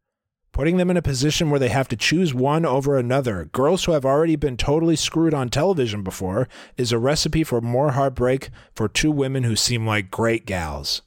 putting 0.53 0.77
them 0.77 0.89
in 0.89 0.95
a 0.95 1.01
position 1.01 1.49
where 1.49 1.59
they 1.59 1.67
have 1.67 1.89
to 1.89 1.97
choose 1.97 2.33
one 2.33 2.65
over 2.65 2.97
another. 2.97 3.49
Girls 3.51 3.83
who 3.83 3.91
have 3.91 4.05
already 4.05 4.37
been 4.37 4.55
totally 4.55 4.95
screwed 4.95 5.33
on 5.33 5.49
television 5.49 6.01
before 6.01 6.47
is 6.77 6.93
a 6.93 6.97
recipe 6.97 7.43
for 7.43 7.59
more 7.59 7.91
heartbreak 7.91 8.49
for 8.73 8.87
two 8.87 9.11
women 9.11 9.43
who 9.43 9.57
seem 9.57 9.85
like 9.85 10.09
great 10.09 10.45
gals. 10.45 11.01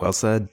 Well 0.00 0.12
said. 0.12 0.48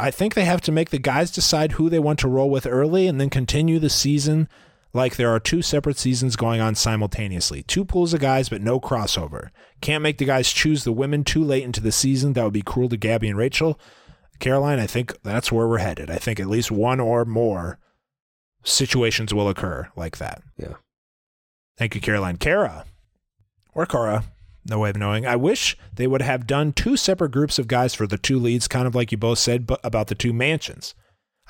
I 0.00 0.10
think 0.10 0.34
they 0.34 0.44
have 0.44 0.62
to 0.62 0.72
make 0.72 0.90
the 0.90 0.98
guys 0.98 1.30
decide 1.30 1.70
who 1.70 1.88
they 1.88 2.00
want 2.00 2.18
to 2.18 2.28
roll 2.28 2.50
with 2.50 2.66
early 2.66 3.06
and 3.06 3.20
then 3.20 3.30
continue 3.30 3.78
the 3.78 3.90
season 3.90 4.48
like 4.92 5.16
there 5.16 5.30
are 5.30 5.40
two 5.40 5.62
separate 5.62 5.98
seasons 5.98 6.36
going 6.36 6.60
on 6.60 6.74
simultaneously. 6.74 7.62
Two 7.62 7.84
pools 7.84 8.14
of 8.14 8.20
guys, 8.20 8.48
but 8.48 8.62
no 8.62 8.80
crossover. 8.80 9.50
Can't 9.80 10.02
make 10.02 10.18
the 10.18 10.24
guys 10.24 10.52
choose 10.52 10.84
the 10.84 10.92
women 10.92 11.24
too 11.24 11.44
late 11.44 11.64
into 11.64 11.80
the 11.80 11.92
season. 11.92 12.32
That 12.32 12.44
would 12.44 12.52
be 12.52 12.62
cruel 12.62 12.88
to 12.88 12.96
Gabby 12.96 13.28
and 13.28 13.38
Rachel. 13.38 13.78
Caroline, 14.38 14.78
I 14.78 14.86
think 14.86 15.20
that's 15.22 15.50
where 15.52 15.66
we're 15.66 15.78
headed. 15.78 16.10
I 16.10 16.16
think 16.16 16.40
at 16.40 16.46
least 16.46 16.70
one 16.70 17.00
or 17.00 17.24
more 17.24 17.78
situations 18.62 19.34
will 19.34 19.48
occur 19.48 19.88
like 19.96 20.18
that. 20.18 20.42
Yeah. 20.56 20.74
Thank 21.76 21.94
you, 21.94 22.00
Caroline. 22.00 22.36
Kara 22.36 22.84
or 23.74 23.86
Cara, 23.86 24.24
no 24.68 24.80
way 24.80 24.90
of 24.90 24.96
knowing. 24.96 25.26
I 25.26 25.36
wish 25.36 25.76
they 25.94 26.06
would 26.06 26.22
have 26.22 26.46
done 26.46 26.72
two 26.72 26.96
separate 26.96 27.30
groups 27.30 27.58
of 27.58 27.68
guys 27.68 27.94
for 27.94 28.06
the 28.06 28.18
two 28.18 28.38
leads, 28.38 28.68
kind 28.68 28.86
of 28.86 28.94
like 28.94 29.12
you 29.12 29.18
both 29.18 29.38
said 29.38 29.70
about 29.84 30.08
the 30.08 30.14
two 30.14 30.32
mansions. 30.32 30.94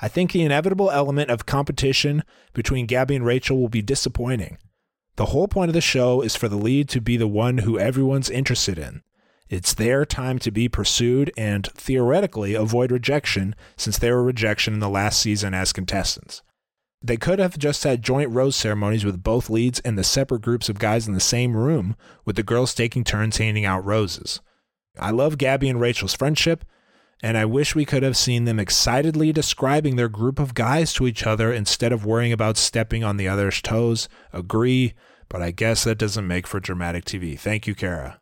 I 0.01 0.07
think 0.07 0.31
the 0.31 0.43
inevitable 0.43 0.91
element 0.91 1.29
of 1.29 1.45
competition 1.45 2.23
between 2.53 2.85
Gabby 2.85 3.15
and 3.15 3.25
Rachel 3.25 3.59
will 3.59 3.69
be 3.69 3.81
disappointing. 3.81 4.57
The 5.17 5.27
whole 5.27 5.49
point 5.49 5.69
of 5.69 5.73
the 5.73 5.81
show 5.81 6.21
is 6.21 6.35
for 6.35 6.47
the 6.47 6.55
lead 6.55 6.87
to 6.89 7.01
be 7.01 7.17
the 7.17 7.27
one 7.27 7.59
who 7.59 7.77
everyone's 7.77 8.29
interested 8.29 8.79
in. 8.79 9.03
It's 9.49 9.73
their 9.73 10.05
time 10.05 10.39
to 10.39 10.51
be 10.51 10.69
pursued 10.69 11.33
and 11.35 11.67
theoretically 11.73 12.53
avoid 12.53 12.91
rejection 12.91 13.55
since 13.75 13.97
they 13.97 14.11
were 14.11 14.23
rejection 14.23 14.75
in 14.75 14.79
the 14.79 14.87
last 14.87 15.19
season 15.19 15.53
as 15.53 15.73
contestants. 15.73 16.43
They 17.01 17.17
could 17.17 17.39
have 17.39 17.57
just 17.57 17.83
had 17.83 18.03
joint 18.03 18.29
rose 18.29 18.55
ceremonies 18.55 19.03
with 19.03 19.23
both 19.23 19.49
leads 19.49 19.79
and 19.81 19.97
the 19.97 20.03
separate 20.03 20.41
groups 20.41 20.69
of 20.69 20.79
guys 20.79 21.07
in 21.07 21.13
the 21.13 21.19
same 21.19 21.55
room, 21.55 21.95
with 22.25 22.35
the 22.35 22.43
girls 22.43 22.73
taking 22.73 23.03
turns 23.03 23.37
handing 23.37 23.65
out 23.65 23.85
roses. 23.85 24.41
I 24.99 25.11
love 25.11 25.37
Gabby 25.37 25.69
and 25.69 25.79
Rachel's 25.79 26.13
friendship, 26.13 26.63
and 27.21 27.37
I 27.37 27.45
wish 27.45 27.75
we 27.75 27.85
could 27.85 28.03
have 28.03 28.15
seen 28.15 28.45
them 28.45 28.59
excitedly 28.59 29.33
describing 29.33 29.95
their 29.95 30.07
group 30.07 30.39
of 30.39 30.53
guys 30.53 30.93
to 30.93 31.07
each 31.07 31.25
other 31.25 31.51
instead 31.51 31.91
of 31.91 32.05
worrying 32.05 32.31
about 32.31 32.57
stepping 32.57 33.03
on 33.03 33.17
the 33.17 33.27
other's 33.27 33.61
toes. 33.61 34.07
Agree, 34.31 34.93
but 35.27 35.41
I 35.41 35.51
guess 35.51 35.83
that 35.83 35.97
doesn't 35.97 36.27
make 36.27 36.47
for 36.47 36.59
dramatic 36.59 37.05
TV. 37.05 37.37
Thank 37.37 37.67
you, 37.67 37.75
Kara. 37.75 38.21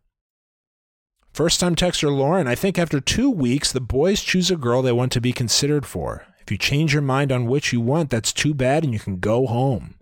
First 1.32 1.60
time 1.60 1.76
texter 1.76 2.12
Lauren, 2.12 2.48
I 2.48 2.56
think 2.56 2.80
after 2.80 3.00
two 3.00 3.30
weeks, 3.30 3.72
the 3.72 3.80
boys 3.80 4.24
choose 4.24 4.50
a 4.50 4.56
girl 4.56 4.82
they 4.82 4.92
want 4.92 5.12
to 5.12 5.22
be 5.22 5.32
considered 5.32 5.86
for. 5.86 6.26
If 6.42 6.50
you 6.50 6.58
change 6.58 6.94
your 6.94 7.04
mind 7.04 7.32
on 7.32 7.46
which 7.46 7.72
you 7.72 7.80
want, 7.80 8.10
that's 8.10 8.34
too 8.34 8.56
bad 8.56 8.84
and 8.84 8.94
you 8.94 9.00
can 9.00 9.20
go 9.20 9.46
home. 9.46 9.96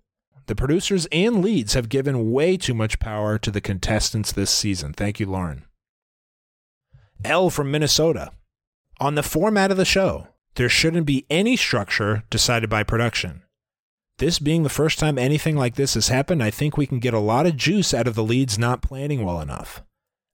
The 0.45 0.55
producers 0.55 1.07
and 1.11 1.43
leads 1.43 1.73
have 1.73 1.89
given 1.89 2.31
way 2.31 2.55
too 2.55 2.73
much 2.73 2.99
power 2.99 3.37
to 3.39 3.51
the 3.51 3.61
contestants 3.61 4.31
this 4.31 4.51
season. 4.51 4.93
Thank 4.93 5.19
you, 5.19 5.25
Lauren. 5.25 5.65
L 7.25 7.49
from 7.49 7.71
Minnesota. 7.71 8.31
On 8.99 9.15
the 9.15 9.23
format 9.23 9.71
of 9.71 9.77
the 9.77 9.85
show, 9.85 10.27
there 10.55 10.69
shouldn't 10.69 11.05
be 11.05 11.25
any 11.29 11.57
structure 11.57 12.23
decided 12.29 12.69
by 12.69 12.83
production. 12.83 13.43
This 14.17 14.39
being 14.39 14.63
the 14.63 14.69
first 14.69 14.97
time 14.97 15.17
anything 15.17 15.57
like 15.57 15.75
this 15.75 15.95
has 15.95 16.07
happened, 16.07 16.41
I 16.41 16.49
think 16.49 16.77
we 16.77 16.87
can 16.87 16.99
get 16.99 17.13
a 17.13 17.19
lot 17.19 17.45
of 17.45 17.57
juice 17.57 17.93
out 17.93 18.07
of 18.07 18.15
the 18.15 18.23
leads 18.23 18.57
not 18.57 18.81
planning 18.81 19.25
well 19.25 19.41
enough. 19.41 19.83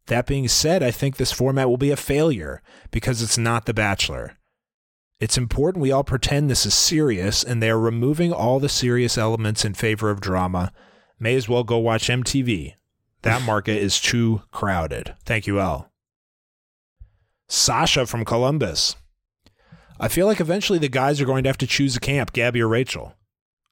That 0.05 0.27
being 0.27 0.47
said, 0.47 0.83
I 0.83 0.91
think 0.91 1.17
this 1.17 1.31
format 1.31 1.69
will 1.69 1.77
be 1.77 1.89
a 1.89 1.97
failure 1.97 2.61
because 2.91 3.23
it's 3.23 3.37
not 3.37 3.65
The 3.65 3.73
Bachelor. 3.73 4.37
It's 5.19 5.37
important 5.37 5.81
we 5.81 5.91
all 5.91 6.03
pretend 6.03 6.49
this 6.49 6.65
is 6.65 6.73
serious 6.73 7.43
and 7.43 7.61
they 7.61 7.69
are 7.69 7.79
removing 7.79 8.31
all 8.31 8.59
the 8.59 8.69
serious 8.69 9.17
elements 9.17 9.65
in 9.65 9.73
favor 9.73 10.11
of 10.11 10.21
drama. 10.21 10.71
May 11.19 11.35
as 11.35 11.49
well 11.49 11.63
go 11.63 11.77
watch 11.77 12.07
MTV. 12.07 12.73
That 13.23 13.43
market 13.43 13.77
is 13.77 13.99
too 13.99 14.41
crowded. 14.51 15.15
Thank 15.25 15.45
you, 15.45 15.59
L. 15.59 15.90
Sasha 17.51 18.05
from 18.05 18.23
Columbus. 18.23 18.95
I 19.99 20.07
feel 20.07 20.25
like 20.25 20.39
eventually 20.39 20.79
the 20.79 20.87
guys 20.87 21.19
are 21.19 21.25
going 21.25 21.43
to 21.43 21.49
have 21.49 21.57
to 21.57 21.67
choose 21.67 21.97
a 21.97 21.99
camp, 21.99 22.31
Gabby 22.31 22.61
or 22.61 22.69
Rachel. 22.69 23.15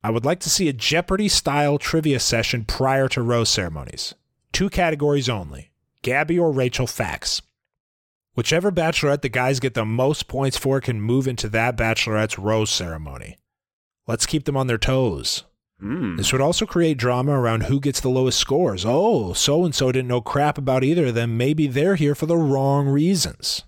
I 0.03 0.09
would 0.09 0.25
like 0.25 0.41
to 0.41 0.49
see 0.49 0.67
a 0.67 0.73
Jeopardy 0.73 1.29
style 1.29 1.77
trivia 1.77 2.19
session 2.19 2.65
prior 2.65 3.07
to 3.07 3.21
rose 3.21 3.47
ceremonies. 3.49 4.15
Two 4.51 4.69
categories 4.69 5.29
only 5.29 5.71
Gabby 6.01 6.37
or 6.37 6.51
Rachel 6.51 6.87
facts. 6.87 7.41
Whichever 8.35 8.69
bachelorette 8.69 9.21
the 9.21 9.29
guys 9.29 9.61
get 9.61 9.75
the 9.75 9.85
most 9.85 10.27
points 10.27 10.57
for 10.57 10.81
can 10.81 11.01
move 11.01 11.25
into 11.25 11.47
that 11.47 11.77
bachelorette's 11.77 12.37
rose 12.37 12.69
ceremony. 12.69 13.37
Let's 14.07 14.25
keep 14.25 14.43
them 14.43 14.57
on 14.57 14.67
their 14.67 14.77
toes. 14.77 15.45
Mm. 15.81 16.17
This 16.17 16.33
would 16.33 16.41
also 16.41 16.65
create 16.65 16.97
drama 16.97 17.31
around 17.31 17.63
who 17.63 17.79
gets 17.79 18.01
the 18.01 18.09
lowest 18.09 18.39
scores. 18.39 18.83
Oh, 18.85 19.31
so 19.31 19.63
and 19.63 19.73
so 19.73 19.89
didn't 19.93 20.09
know 20.09 20.19
crap 20.19 20.57
about 20.57 20.83
either 20.83 21.05
of 21.05 21.15
them. 21.15 21.37
Maybe 21.37 21.65
they're 21.65 21.95
here 21.95 22.13
for 22.13 22.25
the 22.25 22.35
wrong 22.35 22.89
reasons. 22.89 23.63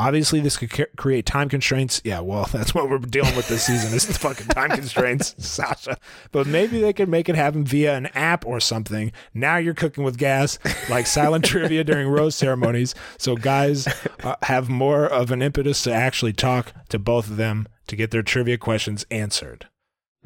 Obviously, 0.00 0.40
this 0.40 0.56
could 0.56 0.96
create 0.96 1.26
time 1.26 1.50
constraints. 1.50 2.00
Yeah, 2.04 2.20
well, 2.20 2.48
that's 2.52 2.74
what 2.74 2.88
we're 2.88 2.98
dealing 3.00 3.36
with 3.36 3.48
this 3.48 3.66
season 3.66 3.94
is 3.94 4.06
the 4.06 4.14
fucking 4.14 4.46
time 4.46 4.70
constraints, 4.70 5.34
Sasha. 5.46 5.98
But 6.32 6.46
maybe 6.46 6.80
they 6.80 6.94
could 6.94 7.10
make 7.10 7.28
it 7.28 7.34
happen 7.34 7.64
via 7.64 7.94
an 7.96 8.06
app 8.06 8.46
or 8.46 8.60
something. 8.60 9.12
Now 9.34 9.58
you're 9.58 9.74
cooking 9.74 10.02
with 10.02 10.16
gas, 10.16 10.58
like 10.88 11.06
silent 11.06 11.44
trivia 11.44 11.84
during 11.84 12.08
rose 12.08 12.34
ceremonies. 12.34 12.94
So 13.18 13.36
guys 13.36 13.86
uh, 14.24 14.36
have 14.44 14.70
more 14.70 15.04
of 15.04 15.30
an 15.30 15.42
impetus 15.42 15.82
to 15.82 15.92
actually 15.92 16.32
talk 16.32 16.72
to 16.88 16.98
both 16.98 17.28
of 17.28 17.36
them 17.36 17.68
to 17.88 17.94
get 17.94 18.10
their 18.10 18.22
trivia 18.22 18.56
questions 18.56 19.04
answered. 19.10 19.68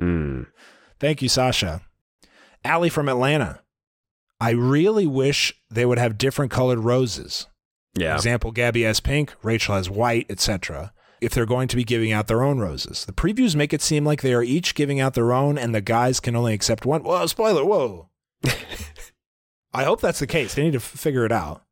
Mm. 0.01 0.47
Thank 1.01 1.21
you, 1.21 1.29
Sasha. 1.29 1.81
Allie 2.65 2.91
from 2.91 3.09
Atlanta. 3.09 3.61
I 4.41 4.51
really 4.51 5.09
wish 5.09 5.53
they 5.69 5.85
would 5.85 5.99
have 5.99 6.17
different 6.17 6.53
colored 6.53 6.79
roses. 6.79 7.49
Yeah. 7.97 8.15
Example, 8.15 8.51
Gabby 8.51 8.83
has 8.83 9.01
pink, 9.01 9.35
Rachel 9.43 9.77
has 9.77 9.89
white, 9.89 10.27
etc. 10.29 10.93
If 11.21 11.33
they're 11.33 11.47
going 11.47 11.69
to 11.69 11.77
be 11.77 11.85
giving 11.85 12.13
out 12.13 12.27
their 12.27 12.43
own 12.43 12.59
roses. 12.59 13.05
The 13.05 13.13
previews 13.13 13.55
make 13.55 13.73
it 13.73 13.83
seem 13.83 14.05
like 14.05 14.21
they 14.21 14.35
are 14.35 14.43
each 14.43 14.75
giving 14.75 15.01
out 15.01 15.15
their 15.15 15.33
own 15.33 15.57
and 15.57 15.75
the 15.75 15.81
guys 15.81 16.21
can 16.21 16.37
only 16.37 16.55
accept 16.55 16.85
one. 16.85 17.03
Whoa, 17.03 17.27
spoiler, 17.27 17.65
whoa. 17.65 18.09
I 19.75 19.85
hope 19.85 20.01
that's 20.01 20.19
the 20.19 20.27
case. 20.27 20.55
They 20.55 20.63
need 20.63 20.73
to 20.73 20.79
f- 20.79 20.83
figure 20.83 21.25
it 21.25 21.33
out. 21.33 21.65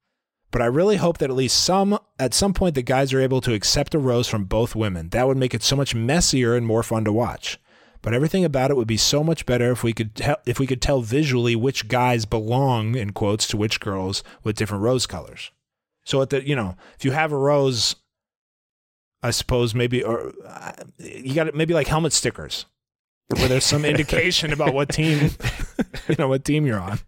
But 0.51 0.61
I 0.63 0.67
really 0.67 0.97
hope 0.97 1.19
that 1.19 1.31
at 1.31 1.37
least 1.37 1.63
some 1.63 1.99
at 2.19 2.35
some 2.35 2.53
point 2.53 2.75
the 2.75 2.83
guys 2.83 3.13
are 3.13 3.21
able 3.21 3.41
to 3.41 3.55
accept 3.55 3.95
a 3.95 3.99
rose 3.99 4.29
from 4.29 4.45
both 4.45 4.75
women. 4.75 5.09
That 5.09 5.27
would 5.27 5.39
make 5.39 5.55
it 5.55 5.63
so 5.63 5.77
much 5.77 5.95
messier 5.95 6.55
and 6.55 6.67
more 6.67 6.83
fun 6.83 7.05
to 7.05 7.13
watch. 7.13 7.59
But 8.03 8.13
everything 8.13 8.45
about 8.45 8.71
it 8.71 8.77
would 8.77 8.89
be 8.89 8.97
so 8.97 9.23
much 9.25 9.47
better 9.47 9.71
if 9.71 9.83
we 9.83 9.93
could 9.93 10.15
tell 10.15 10.37
if 10.45 10.59
we 10.59 10.67
could 10.67 10.83
tell 10.83 11.01
visually 11.01 11.57
which 11.57 11.89
guys 11.89 12.27
belong 12.27 12.97
in 12.97 13.13
quotes 13.13 13.47
to 13.49 13.57
which 13.57 13.81
girls 13.81 14.23
with 14.43 14.57
different 14.57 14.83
rose 14.83 15.07
colors. 15.07 15.51
So 16.05 16.23
at 16.23 16.31
the 16.31 16.47
you 16.47 16.57
know 16.57 16.77
if 16.97 17.05
you 17.05 17.13
have 17.13 17.33
a 17.33 17.37
rose, 17.37 17.97
I 19.23 19.31
suppose 19.31 19.75
maybe 19.75 20.03
or 20.03 20.33
uh, 20.47 20.73
you 20.99 21.35
got 21.35 21.55
maybe 21.55 21.75
like 21.75 21.87
helmet 21.87 22.13
stickers 22.13 22.67
where 23.37 23.49
there's 23.49 23.65
some 23.65 23.85
indication 23.85 24.53
about 24.53 24.75
what 24.75 24.89
team 24.89 25.31
you 26.09 26.17
know 26.19 26.29
what 26.29 26.45
team 26.45 26.67
you're 26.67 26.81
on. 26.81 26.99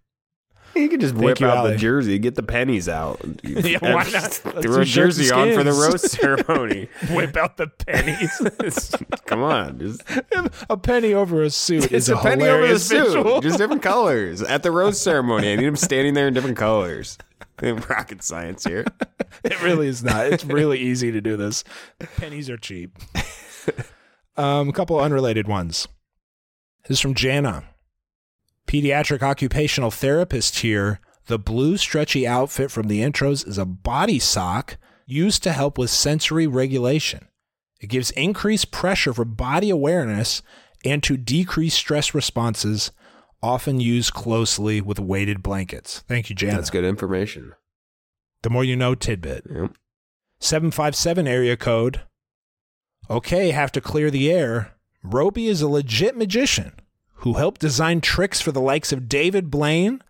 You 0.84 0.88
could 0.88 1.01
just 1.01 1.14
Thank 1.14 1.24
whip 1.24 1.40
you, 1.40 1.46
out 1.46 1.59
Allie. 1.59 1.72
the 1.72 1.78
jersey, 1.78 2.18
get 2.18 2.34
the 2.34 2.42
pennies 2.42 2.88
out. 2.88 3.20
Yeah, 3.44 3.78
why 3.80 4.05
not? 4.05 4.12
Let's 4.12 4.38
Throw 4.40 4.60
do 4.60 4.80
a 4.80 4.84
shirts 4.84 5.18
and 5.18 5.26
jersey 5.26 5.30
on 5.32 5.55
for 5.55 5.62
the 5.62 5.72
skins. 5.72 5.92
rose 5.92 6.12
ceremony. 6.12 6.88
Whip 7.10 7.36
out 7.36 7.56
the 7.56 7.68
pennies. 7.68 8.94
Come 9.26 9.42
on, 9.42 9.78
just 9.78 10.02
a 10.68 10.76
penny 10.76 11.14
over 11.14 11.42
a 11.42 11.51
suit 11.51 11.84
it's 11.84 11.92
is 11.92 12.09
a 12.09 12.16
penny 12.16 12.44
over 12.44 12.62
the 12.62 12.66
hilarious 12.66 12.86
suit, 12.86 13.06
visual. 13.06 13.40
just 13.40 13.59
different 13.59 13.82
colors 13.82 14.42
at 14.42 14.62
the 14.62 14.70
rose 14.70 15.01
ceremony. 15.01 15.52
I 15.52 15.56
need 15.56 15.66
them 15.66 15.76
standing 15.76 16.14
there 16.14 16.26
in 16.28 16.34
different 16.34 16.56
colors. 16.56 17.16
Rocket 17.62 18.22
science 18.24 18.64
here. 18.64 18.84
It 19.44 19.62
really 19.62 19.86
is 19.88 20.02
not. 20.02 20.26
It's 20.26 20.44
really 20.44 20.78
easy 20.80 21.12
to 21.12 21.20
do 21.20 21.36
this. 21.36 21.62
Pennies 22.16 22.51
are 22.51 22.56
cheap. 22.56 22.98
Um, 24.36 24.68
a 24.68 24.72
couple 24.72 24.98
unrelated 24.98 25.46
ones. 25.46 25.86
This 26.88 26.96
is 26.98 27.01
from 27.01 27.14
Jana. 27.14 27.64
Pediatric 28.66 29.23
occupational 29.23 29.91
therapist 29.91 30.59
here. 30.59 31.01
The 31.27 31.39
blue 31.39 31.77
stretchy 31.77 32.27
outfit 32.27 32.70
from 32.70 32.89
the 32.89 33.01
intros 33.01 33.47
is 33.47 33.59
a 33.59 33.65
body 33.65 34.19
sock 34.19 34.77
used 35.07 35.43
to 35.43 35.53
help 35.53 35.78
with 35.78 35.91
sensory 35.91 36.47
regulation. 36.47 37.28
It 37.81 37.89
gives 37.89 38.11
increased 38.12 38.70
pressure 38.70 39.12
for 39.12 39.24
body 39.24 39.70
awareness 39.70 40.43
and 40.85 41.03
to 41.03 41.16
decrease 41.16 41.74
stress 41.74 42.15
responses, 42.15 42.93
often 43.43 43.81
used 43.81 44.12
closely 44.12 44.81
with 44.81 44.99
weighted 44.99 45.43
blankets. 45.43 46.05
Thank 46.07 46.28
you, 46.28 46.36
Jana. 46.36 46.57
That's 46.57 46.70
good 46.70 46.85
information. 46.85 47.53
The 48.43 48.51
more 48.51 48.65
you 48.65 48.77
know 48.77 48.95
tidbit. 48.95 49.47
Yep. 49.51 49.73
757 50.41 51.27
area 51.27 51.57
code. 51.57 52.03
Okay, 53.09 53.51
have 53.51 53.73
to 53.73 53.81
clear 53.81 54.11
the 54.11 54.31
air. 54.31 54.74
Roby 55.03 55.47
is 55.47 55.62
a 55.62 55.69
legit 55.69 56.16
magician 56.16 56.73
who 57.24 57.32
helped 57.34 57.60
design 57.60 58.01
tricks 58.01 58.40
for 58.40 58.52
the 58.52 58.60
likes 58.60 58.92
of 58.92 59.09
David 59.09 59.51
Blaine 59.51 60.01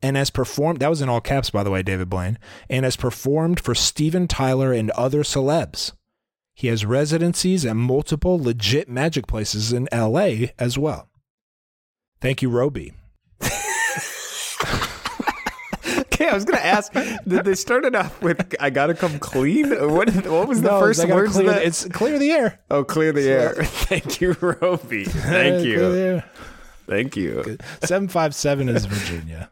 and 0.00 0.16
has 0.16 0.30
performed, 0.30 0.78
that 0.80 0.88
was 0.88 1.02
in 1.02 1.08
all 1.08 1.20
caps, 1.20 1.50
by 1.50 1.62
the 1.62 1.70
way, 1.70 1.82
David 1.82 2.08
Blaine, 2.08 2.38
and 2.70 2.84
has 2.84 2.96
performed 2.96 3.60
for 3.60 3.74
Steven 3.74 4.26
Tyler 4.26 4.72
and 4.72 4.90
other 4.92 5.22
celebs. 5.22 5.92
He 6.54 6.68
has 6.68 6.84
residencies 6.86 7.66
at 7.66 7.74
multiple 7.76 8.40
legit 8.42 8.88
magic 8.88 9.26
places 9.26 9.72
in 9.72 9.88
LA 9.92 10.46
as 10.58 10.78
well. 10.78 11.08
Thank 12.20 12.40
you, 12.40 12.48
Roby. 12.50 12.92
Okay, 16.22 16.28
I 16.28 16.34
was 16.34 16.44
gonna 16.44 16.58
ask. 16.62 16.92
Did 16.92 17.44
they 17.44 17.54
start 17.54 17.86
it 17.86 17.94
off 17.94 18.20
with 18.22 18.54
"I 18.60 18.68
gotta 18.68 18.92
come 18.94 19.18
clean"? 19.18 19.70
What 19.70 20.10
What 20.26 20.48
was 20.48 20.60
the 20.60 20.68
No, 20.70 20.78
first 20.80 21.06
words? 21.08 21.32
Clear, 21.32 21.46
that? 21.50 21.62
It's 21.64 21.86
clear 21.86 22.18
the 22.18 22.30
air. 22.30 22.60
oh, 22.70 22.84
clear 22.84 23.10
the 23.12 23.26
air. 23.26 23.54
Thank 23.64 24.20
you, 24.20 24.36
Roby. 24.40 25.04
Thank 25.06 25.64
you. 25.64 26.22
Air. 26.90 26.96
Thank 26.96 27.16
you. 27.16 27.56
757 27.82 28.68
is 28.68 28.84
Virginia. 28.86 29.50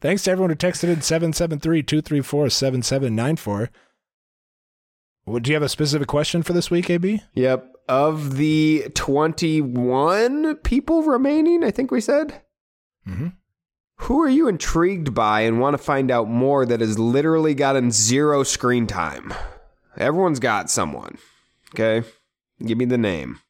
Thanks 0.00 0.24
to 0.24 0.30
everyone 0.30 0.50
who 0.50 0.56
texted 0.56 0.92
in 0.92 1.02
773 1.02 1.82
234 1.82 2.50
7794. 2.50 3.70
Do 5.40 5.50
you 5.50 5.54
have 5.54 5.62
a 5.62 5.68
specific 5.68 6.08
question 6.08 6.42
for 6.42 6.52
this 6.52 6.70
week, 6.70 6.90
AB? 6.90 7.22
Yep. 7.34 7.68
Of 7.88 8.36
the 8.36 8.86
twenty-one 8.94 10.56
people 10.58 11.02
remaining, 11.02 11.64
I 11.64 11.70
think 11.70 11.90
we 11.90 12.00
said. 12.00 12.42
Mm-hmm. 13.06 13.28
Who 13.96 14.20
are 14.22 14.28
you 14.28 14.48
intrigued 14.48 15.14
by 15.14 15.42
and 15.42 15.60
want 15.60 15.74
to 15.74 15.82
find 15.82 16.10
out 16.10 16.28
more 16.28 16.66
that 16.66 16.80
has 16.80 16.98
literally 16.98 17.54
gotten 17.54 17.90
zero 17.90 18.42
screen 18.42 18.86
time? 18.86 19.32
Everyone's 19.96 20.40
got 20.40 20.70
someone. 20.70 21.18
Okay? 21.72 22.06
Give 22.64 22.78
me 22.78 22.84
the 22.84 22.98
name. 22.98 23.40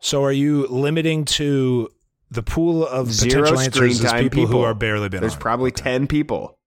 So 0.00 0.24
are 0.24 0.32
you 0.32 0.66
limiting 0.68 1.24
to 1.26 1.88
the 2.30 2.42
pool 2.42 2.86
of 2.86 3.12
Zero 3.12 3.42
potential 3.42 3.58
screen 3.72 3.90
answers 3.90 4.10
time 4.10 4.22
people, 4.24 4.40
who 4.42 4.46
people. 4.46 4.64
are 4.64 4.74
barely 4.74 5.08
been 5.08 5.20
There's 5.20 5.34
on? 5.34 5.40
probably 5.40 5.70
10 5.70 6.06
people. 6.06 6.58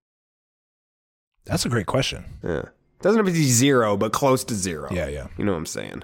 That's 1.45 1.65
a 1.65 1.69
great 1.69 1.88
question. 1.88 2.26
Yeah. 2.43 2.64
Doesn't 3.01 3.18
have 3.18 3.26
to 3.26 3.31
be 3.34 3.43
zero, 3.49 3.97
but 3.97 4.14
close 4.14 4.43
to 4.45 4.53
zero. 4.55 4.88
Yeah, 4.91 5.07
yeah. 5.07 5.27
You 5.38 5.43
know 5.45 5.51
what 5.51 5.57
I'm 5.57 5.65
saying? 5.65 6.03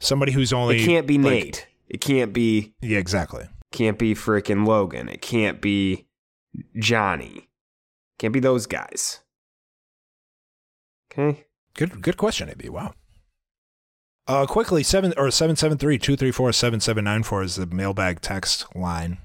Somebody 0.00 0.32
who's 0.32 0.52
only 0.52 0.80
It 0.82 0.86
can't 0.86 1.06
be 1.06 1.18
like- 1.18 1.24
Nate. 1.44 1.66
It 1.88 2.00
can't 2.00 2.32
be 2.32 2.74
Yeah, 2.80 2.98
exactly. 2.98 3.48
can't 3.72 3.98
be 3.98 4.14
frickin' 4.14 4.64
Logan. 4.66 5.08
It 5.08 5.22
can't 5.22 5.60
be 5.60 6.06
Johnny. 6.78 7.48
Can't 8.18 8.32
be 8.32 8.38
those 8.40 8.66
guys. 8.66 9.20
Okay? 11.12 11.46
Good 11.74 12.02
good 12.02 12.16
question, 12.16 12.48
AB. 12.48 12.68
Wow. 12.68 12.94
Uh 14.30 14.46
quickly, 14.46 14.84
seven 14.84 15.12
or 15.16 15.28
seven 15.32 15.56
seven 15.56 15.76
three 15.76 15.98
two 15.98 16.14
three 16.14 16.30
four 16.30 16.52
seven 16.52 16.78
seven 16.78 17.02
nine 17.02 17.24
four 17.24 17.42
is 17.42 17.56
the 17.56 17.66
mailbag 17.66 18.20
text 18.20 18.64
line. 18.76 19.18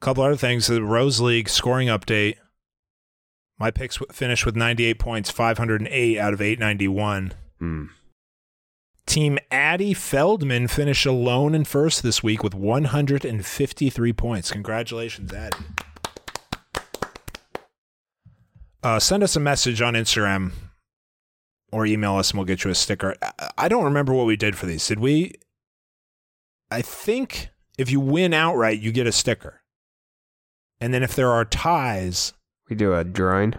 A 0.00 0.04
couple 0.04 0.22
other 0.22 0.36
things. 0.36 0.68
The 0.68 0.80
Rose 0.80 1.20
League 1.20 1.48
scoring 1.48 1.88
update. 1.88 2.36
My 3.58 3.72
picks 3.72 3.98
finished 4.12 4.46
with 4.46 4.54
98 4.54 5.00
points, 5.00 5.30
508 5.30 6.18
out 6.18 6.32
of 6.32 6.40
891. 6.40 7.32
Hmm. 7.58 7.84
Team 9.06 9.40
Addy 9.50 9.92
Feldman 9.92 10.68
finished 10.68 11.04
alone 11.04 11.52
in 11.52 11.64
first 11.64 12.04
this 12.04 12.22
week 12.22 12.44
with 12.44 12.54
153 12.54 14.12
points. 14.12 14.52
Congratulations, 14.52 15.32
Addy. 15.32 15.58
Uh, 18.84 19.00
send 19.00 19.24
us 19.24 19.34
a 19.34 19.40
message 19.40 19.82
on 19.82 19.94
Instagram 19.94 20.52
or 21.72 21.86
email 21.86 22.16
us 22.16 22.30
and 22.30 22.38
we'll 22.38 22.44
get 22.46 22.62
you 22.64 22.70
a 22.70 22.74
sticker. 22.74 23.14
I- 23.58 23.68
don't 23.68 23.84
remember 23.84 24.12
what 24.12 24.26
we 24.26 24.36
did 24.36 24.56
for 24.56 24.66
these. 24.66 24.86
Did 24.86 25.00
we? 25.00 25.32
I 26.70 26.82
think 26.82 27.48
if 27.78 27.90
you 27.90 27.98
win 28.00 28.32
outright, 28.32 28.78
you 28.80 28.92
get 28.92 29.06
a 29.06 29.12
sticker. 29.12 29.62
And 30.80 30.92
then 30.92 31.02
if 31.02 31.14
there 31.14 31.30
are 31.30 31.44
ties, 31.44 32.32
We 32.68 32.76
do 32.76 32.94
a 32.94 33.04
drawing. 33.04 33.54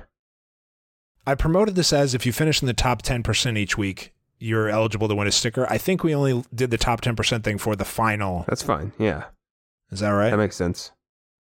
I 1.26 1.36
promoted 1.36 1.76
this 1.76 1.94
as 1.94 2.14
if 2.14 2.26
you 2.26 2.34
finish 2.34 2.62
in 2.62 2.66
the 2.68 2.74
top 2.74 3.02
10% 3.02 3.58
each 3.58 3.78
week, 3.78 4.14
you're 4.40 4.68
eligible 4.70 5.08
to 5.08 5.16
win 5.16 5.28
a 5.28 5.32
sticker. 5.32 5.66
I 5.70 5.78
think 5.78 6.04
we 6.04 6.14
only 6.14 6.44
did 6.54 6.70
the 6.70 6.78
top 6.78 7.00
10% 7.02 7.44
thing 7.44 7.58
for 7.58 7.76
the 7.76 7.86
final. 7.86 8.44
That's 8.48 8.64
fine. 8.64 8.92
Yeah. 9.00 9.26
Is 9.90 10.02
that 10.02 10.10
right? 10.10 10.32
That 10.32 10.38
makes 10.38 10.56
sense. 10.58 10.92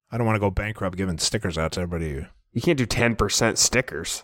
I 0.09 0.17
don't 0.17 0.25
want 0.27 0.35
to 0.37 0.39
go 0.39 0.51
bankrupt 0.51 0.95
giving 0.95 1.17
stickers 1.17 1.57
out 1.57 1.73
to 1.73 1.81
everybody. 1.81 2.27
You 2.53 2.61
can't 2.61 2.77
do 2.77 2.85
10% 2.85 3.57
stickers. 3.57 4.23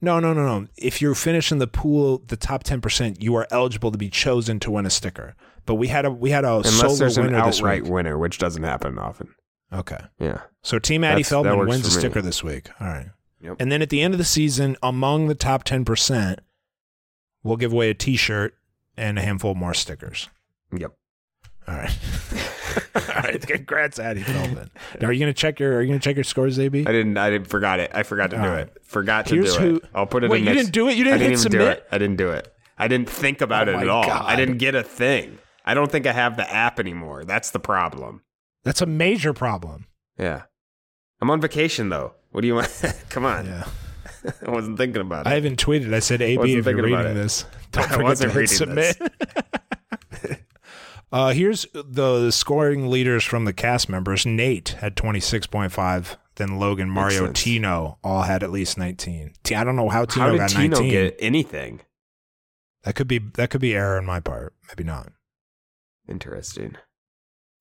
No, 0.00 0.20
no, 0.20 0.32
no, 0.34 0.44
no. 0.60 0.66
If 0.76 1.00
you 1.00 1.14
finish 1.14 1.50
in 1.50 1.58
the 1.58 1.66
pool, 1.66 2.22
the 2.26 2.36
top 2.36 2.64
10%, 2.64 3.22
you 3.22 3.34
are 3.34 3.46
eligible 3.50 3.90
to 3.90 3.98
be 3.98 4.10
chosen 4.10 4.60
to 4.60 4.70
win 4.70 4.84
a 4.86 4.90
sticker. 4.90 5.34
But 5.64 5.76
we 5.76 5.88
had 5.88 6.04
a 6.04 6.10
we 6.10 6.30
had 6.30 6.44
a 6.44 6.56
Unless 6.56 6.76
solo 6.80 6.94
there's 6.96 7.18
an 7.18 7.24
winner 7.24 7.44
this 7.44 7.58
outright 7.58 7.82
week. 7.84 7.92
winner, 7.92 8.18
which 8.18 8.38
doesn't 8.38 8.62
happen 8.62 8.98
often. 8.98 9.34
Okay. 9.72 9.98
Yeah. 10.20 10.42
So 10.62 10.78
Team 10.78 11.02
Addy 11.02 11.22
That's- 11.22 11.28
Feldman 11.30 11.66
wins 11.66 11.86
a 11.86 11.90
sticker 11.90 12.22
this 12.22 12.44
week. 12.44 12.68
All 12.80 12.86
right. 12.86 13.06
Yep. 13.40 13.56
And 13.58 13.72
then 13.72 13.82
at 13.82 13.90
the 13.90 14.00
end 14.00 14.14
of 14.14 14.18
the 14.18 14.24
season, 14.24 14.76
among 14.82 15.26
the 15.26 15.34
top 15.34 15.64
10%, 15.64 16.38
we'll 17.42 17.56
give 17.56 17.72
away 17.72 17.90
a 17.90 17.94
t-shirt 17.94 18.54
and 18.96 19.18
a 19.18 19.22
handful 19.22 19.54
more 19.54 19.74
stickers. 19.74 20.28
Yep. 20.76 20.92
All 21.68 21.74
right. 21.74 21.98
All 22.94 23.22
right. 23.22 23.44
Congrats, 23.46 23.98
Addy 23.98 24.22
Feldman. 24.22 24.70
Now, 25.00 25.08
are 25.08 25.12
you 25.12 25.20
gonna 25.20 25.32
check 25.34 25.58
your 25.60 25.74
Are 25.76 25.82
you 25.82 25.88
gonna 25.88 25.98
check 26.00 26.16
your 26.16 26.24
scores, 26.24 26.58
AB? 26.58 26.80
I 26.86 26.92
didn't. 26.92 27.16
I 27.16 27.30
didn't. 27.30 27.48
Forgot 27.48 27.80
it. 27.80 27.90
I 27.94 28.02
forgot 28.02 28.30
to 28.30 28.36
All 28.38 28.44
do 28.44 28.48
right. 28.50 28.60
it. 28.68 28.78
Forgot 28.84 29.26
to 29.26 29.34
Here's 29.34 29.54
do 29.56 29.60
who- 29.60 29.76
it. 29.76 29.82
I'll 29.94 30.06
put 30.06 30.22
it 30.24 30.30
Wait, 30.30 30.38
in. 30.38 30.44
you 30.44 30.50
next- 30.54 30.66
didn't 30.66 30.74
do 30.74 30.88
it? 30.88 30.96
You 30.96 31.04
didn't 31.04 31.14
I 31.14 31.18
didn't 31.18 31.30
hit 31.32 31.40
even 31.40 31.52
do 31.52 31.58
submit? 31.58 31.78
it. 31.78 31.86
I 31.92 31.98
didn't 31.98 32.16
do 32.16 32.30
it. 32.30 32.52
I 32.78 32.88
didn't 32.88 33.08
think 33.10 33.40
about 33.40 33.68
Oh 33.68 33.72
it 33.72 33.82
at 33.82 33.88
all. 33.88 34.04
God. 34.04 34.22
I 34.26 34.36
didn't 34.36 34.58
get 34.58 34.74
a 34.74 34.82
thing. 34.82 35.38
I 35.64 35.74
don't 35.74 35.90
think 35.90 36.06
I 36.06 36.12
have 36.12 36.36
the 36.36 36.48
app 36.52 36.78
anymore. 36.78 37.24
That's 37.24 37.50
the 37.50 37.58
problem. 37.58 38.22
That's 38.64 38.80
a 38.82 38.86
major 38.86 39.32
problem. 39.32 39.86
Yeah. 40.18 40.42
I'm 41.20 41.30
on 41.30 41.40
vacation 41.40 41.88
though. 41.88 42.14
What 42.30 42.42
do 42.42 42.46
you 42.46 42.54
want? 42.54 42.82
Come 43.08 43.24
on. 43.24 43.46
Yeah. 43.46 43.64
I 44.46 44.50
wasn't 44.50 44.76
thinking 44.76 45.00
about 45.00 45.26
it. 45.26 45.30
I 45.30 45.34
haven't 45.34 45.56
tweeted. 45.64 45.94
I 45.94 46.00
said, 46.00 46.20
AB, 46.20 46.36
Wasn't 46.38 46.58
if 46.58 46.66
you're 46.66 46.82
reading 46.82 47.14
this, 47.14 47.44
don't 47.72 47.84
I 47.84 47.88
forget 47.88 48.02
wasn't 48.04 48.32
to 48.32 48.40
hit 48.40 48.40
reading 48.40 48.56
submit. 48.56 50.45
Uh, 51.12 51.32
here's 51.32 51.66
the 51.72 52.30
scoring 52.30 52.88
leaders 52.88 53.24
from 53.24 53.44
the 53.44 53.52
cast 53.52 53.88
members. 53.88 54.26
Nate 54.26 54.70
had 54.80 54.96
26.5. 54.96 56.16
Then 56.36 56.58
Logan, 56.58 56.90
Mario. 56.90 57.32
Tino 57.32 57.98
all 58.04 58.22
had 58.22 58.42
at 58.42 58.50
least 58.50 58.76
19. 58.76 59.32
T- 59.42 59.54
I 59.54 59.64
don't 59.64 59.76
know 59.76 59.88
how 59.88 60.04
Tino 60.04 60.26
How 60.26 60.32
did 60.32 60.38
got 60.38 60.50
Tino 60.50 60.76
19. 60.76 60.90
get 60.90 61.16
anything? 61.18 61.80
That 62.82 62.94
could 62.94 63.08
be 63.08 63.18
that 63.18 63.50
could 63.50 63.60
be 63.62 63.74
error 63.74 63.96
on 63.96 64.04
my 64.04 64.20
part. 64.20 64.54
Maybe 64.68 64.84
not. 64.84 65.10
Interesting. 66.08 66.76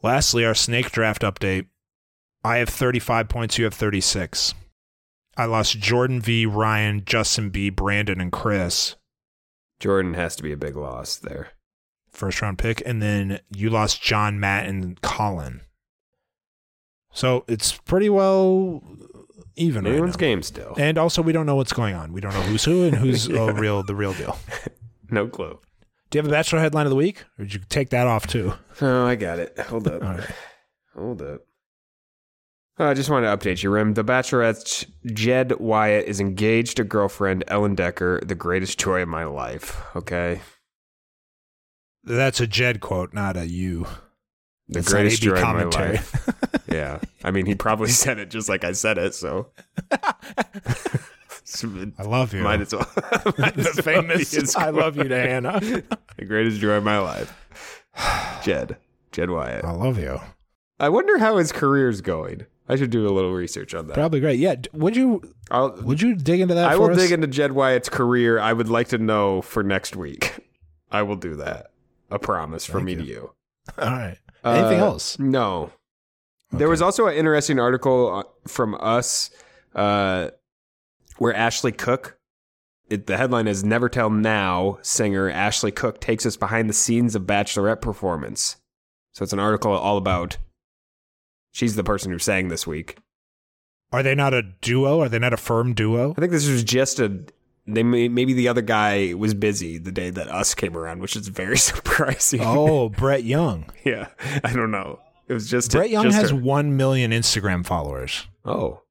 Lastly, 0.03 0.45
our 0.45 0.53
snake 0.53 0.91
draft 0.91 1.21
update. 1.21 1.67
I 2.43 2.57
have 2.57 2.69
35 2.69 3.27
points. 3.29 3.57
You 3.57 3.63
have 3.63 3.73
36. 3.73 4.53
I 5.37 5.45
lost 5.45 5.79
Jordan 5.79 6.21
V, 6.21 6.45
Ryan, 6.45 7.03
Justin 7.05 7.49
B, 7.49 7.69
Brandon, 7.69 8.21
and 8.21 8.31
Chris. 8.31 8.95
Jordan 9.79 10.13
has 10.13 10.35
to 10.35 10.43
be 10.43 10.51
a 10.51 10.57
big 10.57 10.75
loss 10.75 11.15
there. 11.17 11.49
First 12.15 12.41
round 12.41 12.57
pick. 12.57 12.81
And 12.85 13.01
then 13.01 13.39
you 13.55 13.69
lost 13.69 14.01
John, 14.01 14.39
Matt, 14.39 14.65
and 14.67 14.99
Colin. 15.01 15.61
So 17.11 17.43
it's 17.47 17.77
pretty 17.77 18.09
well 18.09 18.81
even. 19.55 19.83
right 19.85 19.91
Anyone's 19.91 20.15
now. 20.15 20.19
game 20.19 20.41
still. 20.43 20.73
And 20.77 20.97
also, 20.97 21.21
we 21.21 21.31
don't 21.33 21.45
know 21.45 21.55
what's 21.55 21.73
going 21.73 21.95
on. 21.95 22.11
We 22.13 22.21
don't 22.21 22.33
know 22.33 22.41
who's 22.41 22.63
who 22.65 22.85
and 22.85 22.95
who's 22.95 23.29
uh, 23.29 23.53
real, 23.53 23.83
the 23.83 23.95
real 23.95 24.13
deal. 24.13 24.37
No 25.11 25.27
clue. 25.27 25.59
Do 26.09 26.17
you 26.17 26.23
have 26.23 26.27
a 26.27 26.31
Bachelor 26.33 26.59
headline 26.59 26.87
of 26.87 26.89
the 26.89 26.95
week? 26.95 27.23
Or 27.37 27.45
did 27.45 27.53
you 27.53 27.59
take 27.69 27.91
that 27.91 28.07
off 28.07 28.25
too? 28.25 28.53
Oh, 28.81 29.05
I 29.05 29.13
got 29.15 29.37
it. 29.37 29.55
Hold 29.59 29.87
up. 29.87 30.01
All 30.03 30.13
right. 30.15 30.29
Hold 30.95 31.21
up. 31.21 31.41
Oh, 32.79 32.87
I 32.87 32.95
just 32.95 33.11
wanted 33.11 33.27
to 33.27 33.37
update 33.37 33.61
you, 33.61 33.69
Rim. 33.69 33.93
The 33.93 34.03
Bachelorette's 34.03 34.87
Jed 35.05 35.59
Wyatt 35.59 36.07
is 36.07 36.19
engaged 36.19 36.77
to 36.77 36.83
girlfriend 36.83 37.43
Ellen 37.47 37.75
Decker, 37.75 38.19
the 38.25 38.33
greatest 38.33 38.79
joy 38.79 39.03
of 39.03 39.07
my 39.09 39.25
life. 39.25 39.79
Okay, 39.95 40.41
That's 42.05 42.39
a 42.39 42.47
Jed 42.47 42.79
quote, 42.81 43.13
not 43.13 43.35
a 43.37 43.47
you. 43.47 43.85
the 44.67 44.75
That's 44.79 44.91
greatest 44.91 45.21
joy 45.21 45.39
commentary. 45.41 45.97
of 45.97 46.13
my 46.13 46.49
life. 46.51 46.61
Yeah, 46.71 46.99
I 47.23 47.31
mean, 47.31 47.45
he 47.45 47.55
probably 47.55 47.89
said 48.03 48.19
it 48.19 48.29
just 48.29 48.47
like 48.49 48.63
I 48.63 48.71
said 48.73 48.97
it, 48.97 49.13
so 49.15 49.49
I 51.97 52.03
love 52.03 52.33
you. 52.33 52.43
might 52.43 52.61
as 52.61 52.73
well. 52.73 52.87
might 53.37 53.55
the 53.55 53.81
famous 53.83 54.55
I 54.55 54.69
love 54.71 54.97
you 54.97 55.05
to 55.05 55.17
Hannah. 55.19 55.59
the 55.59 56.25
greatest 56.25 56.59
joy 56.59 56.73
of 56.73 56.83
my 56.83 56.99
life. 56.99 57.33
Jed, 58.43 58.77
Jed 59.11 59.29
Wyatt. 59.29 59.63
I 59.63 59.71
love 59.71 59.97
you. 59.99 60.19
I 60.79 60.89
wonder 60.89 61.17
how 61.19 61.37
his 61.37 61.51
career's 61.51 62.01
going. 62.01 62.45
I 62.67 62.75
should 62.75 62.89
do 62.89 63.07
a 63.07 63.11
little 63.11 63.31
research 63.31 63.73
on 63.75 63.87
that. 63.87 63.93
Probably 63.93 64.19
great. 64.19 64.39
Yeah. 64.39 64.55
Would 64.73 64.95
you 64.95 65.21
I'll, 65.51 65.79
would 65.83 66.01
you 66.01 66.15
dig 66.15 66.39
into 66.41 66.55
that 66.55 66.71
I 66.71 66.75
will 66.77 66.89
us? 66.91 66.97
dig 66.97 67.11
into 67.11 67.27
Jed 67.27 67.51
Wyatt's 67.53 67.89
career. 67.89 68.39
I 68.39 68.51
would 68.53 68.67
like 68.69 68.87
to 68.89 68.97
know 68.97 69.41
for 69.41 69.63
next 69.63 69.95
week. 69.95 70.33
I 70.91 71.03
will 71.03 71.15
do 71.15 71.35
that. 71.35 71.67
A 72.11 72.19
promise 72.19 72.65
from 72.65 72.85
Thank 72.85 72.85
me 72.85 72.91
you. 72.93 72.99
to 72.99 73.05
you. 73.05 73.31
All 73.79 73.89
right. 73.91 74.17
Anything 74.43 74.81
Uh, 74.81 74.85
else? 74.85 75.17
No. 75.19 75.71
There 76.51 76.69
was 76.69 76.81
also 76.81 77.07
an 77.07 77.15
interesting 77.15 77.59
article 77.59 78.15
uh, 78.19 78.23
from 78.47 78.75
us 78.79 79.29
uh, 79.73 80.29
where 81.17 81.33
Ashley 81.33 81.71
Cooke, 81.71 82.17
it, 82.89 83.07
the 83.07 83.17
headline 83.17 83.47
is 83.47 83.63
Never 83.63 83.89
Til 83.89 84.09
Now 84.11 84.77
singer 84.83 85.29
Ashley 85.29 85.71
Cooke 85.71 85.99
takes 85.99 86.25
us 86.25 86.37
behind 86.37 86.69
the 86.69 86.73
scenes 86.73 87.15
of 87.15 87.23
Bachelorette 87.23 87.81
performance. 87.81 88.57
So 89.13 89.23
it's 89.23 89.33
an 89.33 89.39
article 89.39 89.71
all 89.71 89.97
about, 89.97 90.37
she's 91.51 91.75
the 91.75 91.83
person 91.83 92.11
who 92.11 92.19
sang 92.19 92.49
this 92.49 92.67
week. 92.67 92.97
Are 93.91 94.03
they 94.03 94.13
not 94.15 94.33
a 94.33 94.43
duo? 94.61 95.01
Are 95.01 95.09
they 95.09 95.19
not 95.19 95.33
a 95.33 95.37
firm 95.37 95.73
duo? 95.73 96.11
I 96.11 96.19
think 96.21 96.31
this 96.31 96.47
was 96.47 96.63
just 96.63 96.99
a, 96.99 97.19
they 97.67 97.83
may, 97.83 98.07
maybe 98.07 98.33
the 98.33 98.47
other 98.47 98.61
guy 98.61 99.13
was 99.15 99.33
busy 99.33 99.77
the 99.77 99.91
day 99.91 100.09
that 100.11 100.27
us 100.29 100.53
came 100.53 100.77
around, 100.77 101.01
which 101.01 101.15
is 101.15 101.27
very 101.27 101.57
surprising. 101.71 102.41
Oh, 102.43 102.89
Brett 102.89 103.23
Young. 103.23 103.69
yeah. 103.83 104.07
I 104.43 104.53
don't 104.53 104.71
know. 104.71 104.99
It 105.27 105.33
was 105.33 105.49
just 105.49 105.71
Brett 105.71 105.89
Young 105.89 106.03
just 106.05 106.17
has 106.17 106.29
her. 106.29 106.35
1 106.35 106.77
million 106.77 107.11
Instagram 107.11 107.65
followers. 107.65 108.27
Oh, 108.45 108.81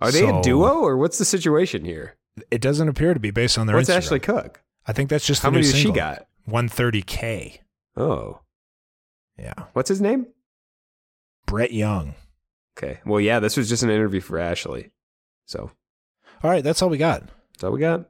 are 0.00 0.12
they 0.12 0.28
a 0.28 0.42
duo 0.42 0.80
or 0.80 0.96
what's 0.98 1.18
the 1.18 1.24
situation 1.24 1.84
here? 1.84 2.16
It 2.50 2.60
doesn't 2.60 2.88
appear 2.88 3.14
to 3.14 3.20
be 3.20 3.30
based 3.30 3.58
on 3.58 3.66
their 3.66 3.74
What's 3.74 3.88
Instagram. 3.88 3.96
Ashley 3.96 4.20
Cooke? 4.20 4.62
I 4.86 4.92
think 4.92 5.10
that's 5.10 5.26
just 5.26 5.42
How 5.42 5.48
the 5.50 5.54
new 5.56 5.62
many 5.62 5.72
does 5.72 5.80
she 5.80 5.90
got? 5.90 6.26
130K. 6.48 7.58
Oh, 7.96 8.40
Yeah. 9.38 9.54
what's 9.72 9.88
his 9.88 10.00
name? 10.00 10.26
Brett 11.46 11.72
Young. 11.72 12.14
Okay. 12.76 13.00
Well, 13.04 13.20
yeah, 13.20 13.40
this 13.40 13.56
was 13.56 13.68
just 13.68 13.82
an 13.82 13.90
interview 13.90 14.20
for 14.20 14.38
Ashley. 14.38 14.90
So 15.46 15.72
All 16.44 16.50
right, 16.50 16.62
that's 16.62 16.80
all 16.82 16.90
we 16.90 16.98
got. 16.98 17.22
that's 17.54 17.64
all 17.64 17.72
we 17.72 17.80
got. 17.80 18.08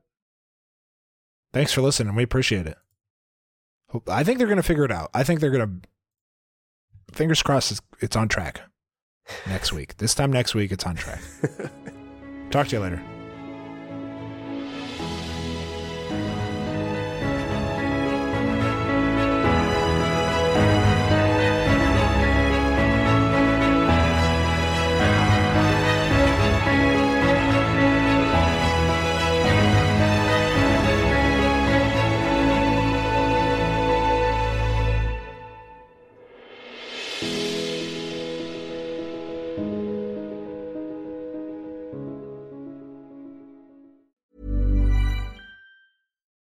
Thanks 1.53 1.73
for 1.73 1.81
listening. 1.81 2.15
We 2.15 2.23
appreciate 2.23 2.66
it. 2.66 2.77
I 4.07 4.23
think 4.23 4.39
they're 4.39 4.47
going 4.47 4.59
to 4.59 4.62
figure 4.62 4.85
it 4.85 4.93
out. 4.93 5.11
I 5.15 5.23
think 5.25 5.41
they're 5.41 5.51
going 5.51 5.81
to. 5.83 5.89
Fingers 7.16 7.43
crossed, 7.43 7.73
it's, 7.73 7.81
it's 8.01 8.16
on 8.16 8.29
track 8.29 8.61
next 9.47 9.73
week. 9.73 9.97
This 9.97 10.15
time 10.15 10.31
next 10.31 10.55
week, 10.55 10.73
it's 10.73 10.85
on 10.85 10.95
track. 10.95 11.23
Talk 12.51 12.69
to 12.69 12.77
you 12.77 12.83
later. 12.83 13.03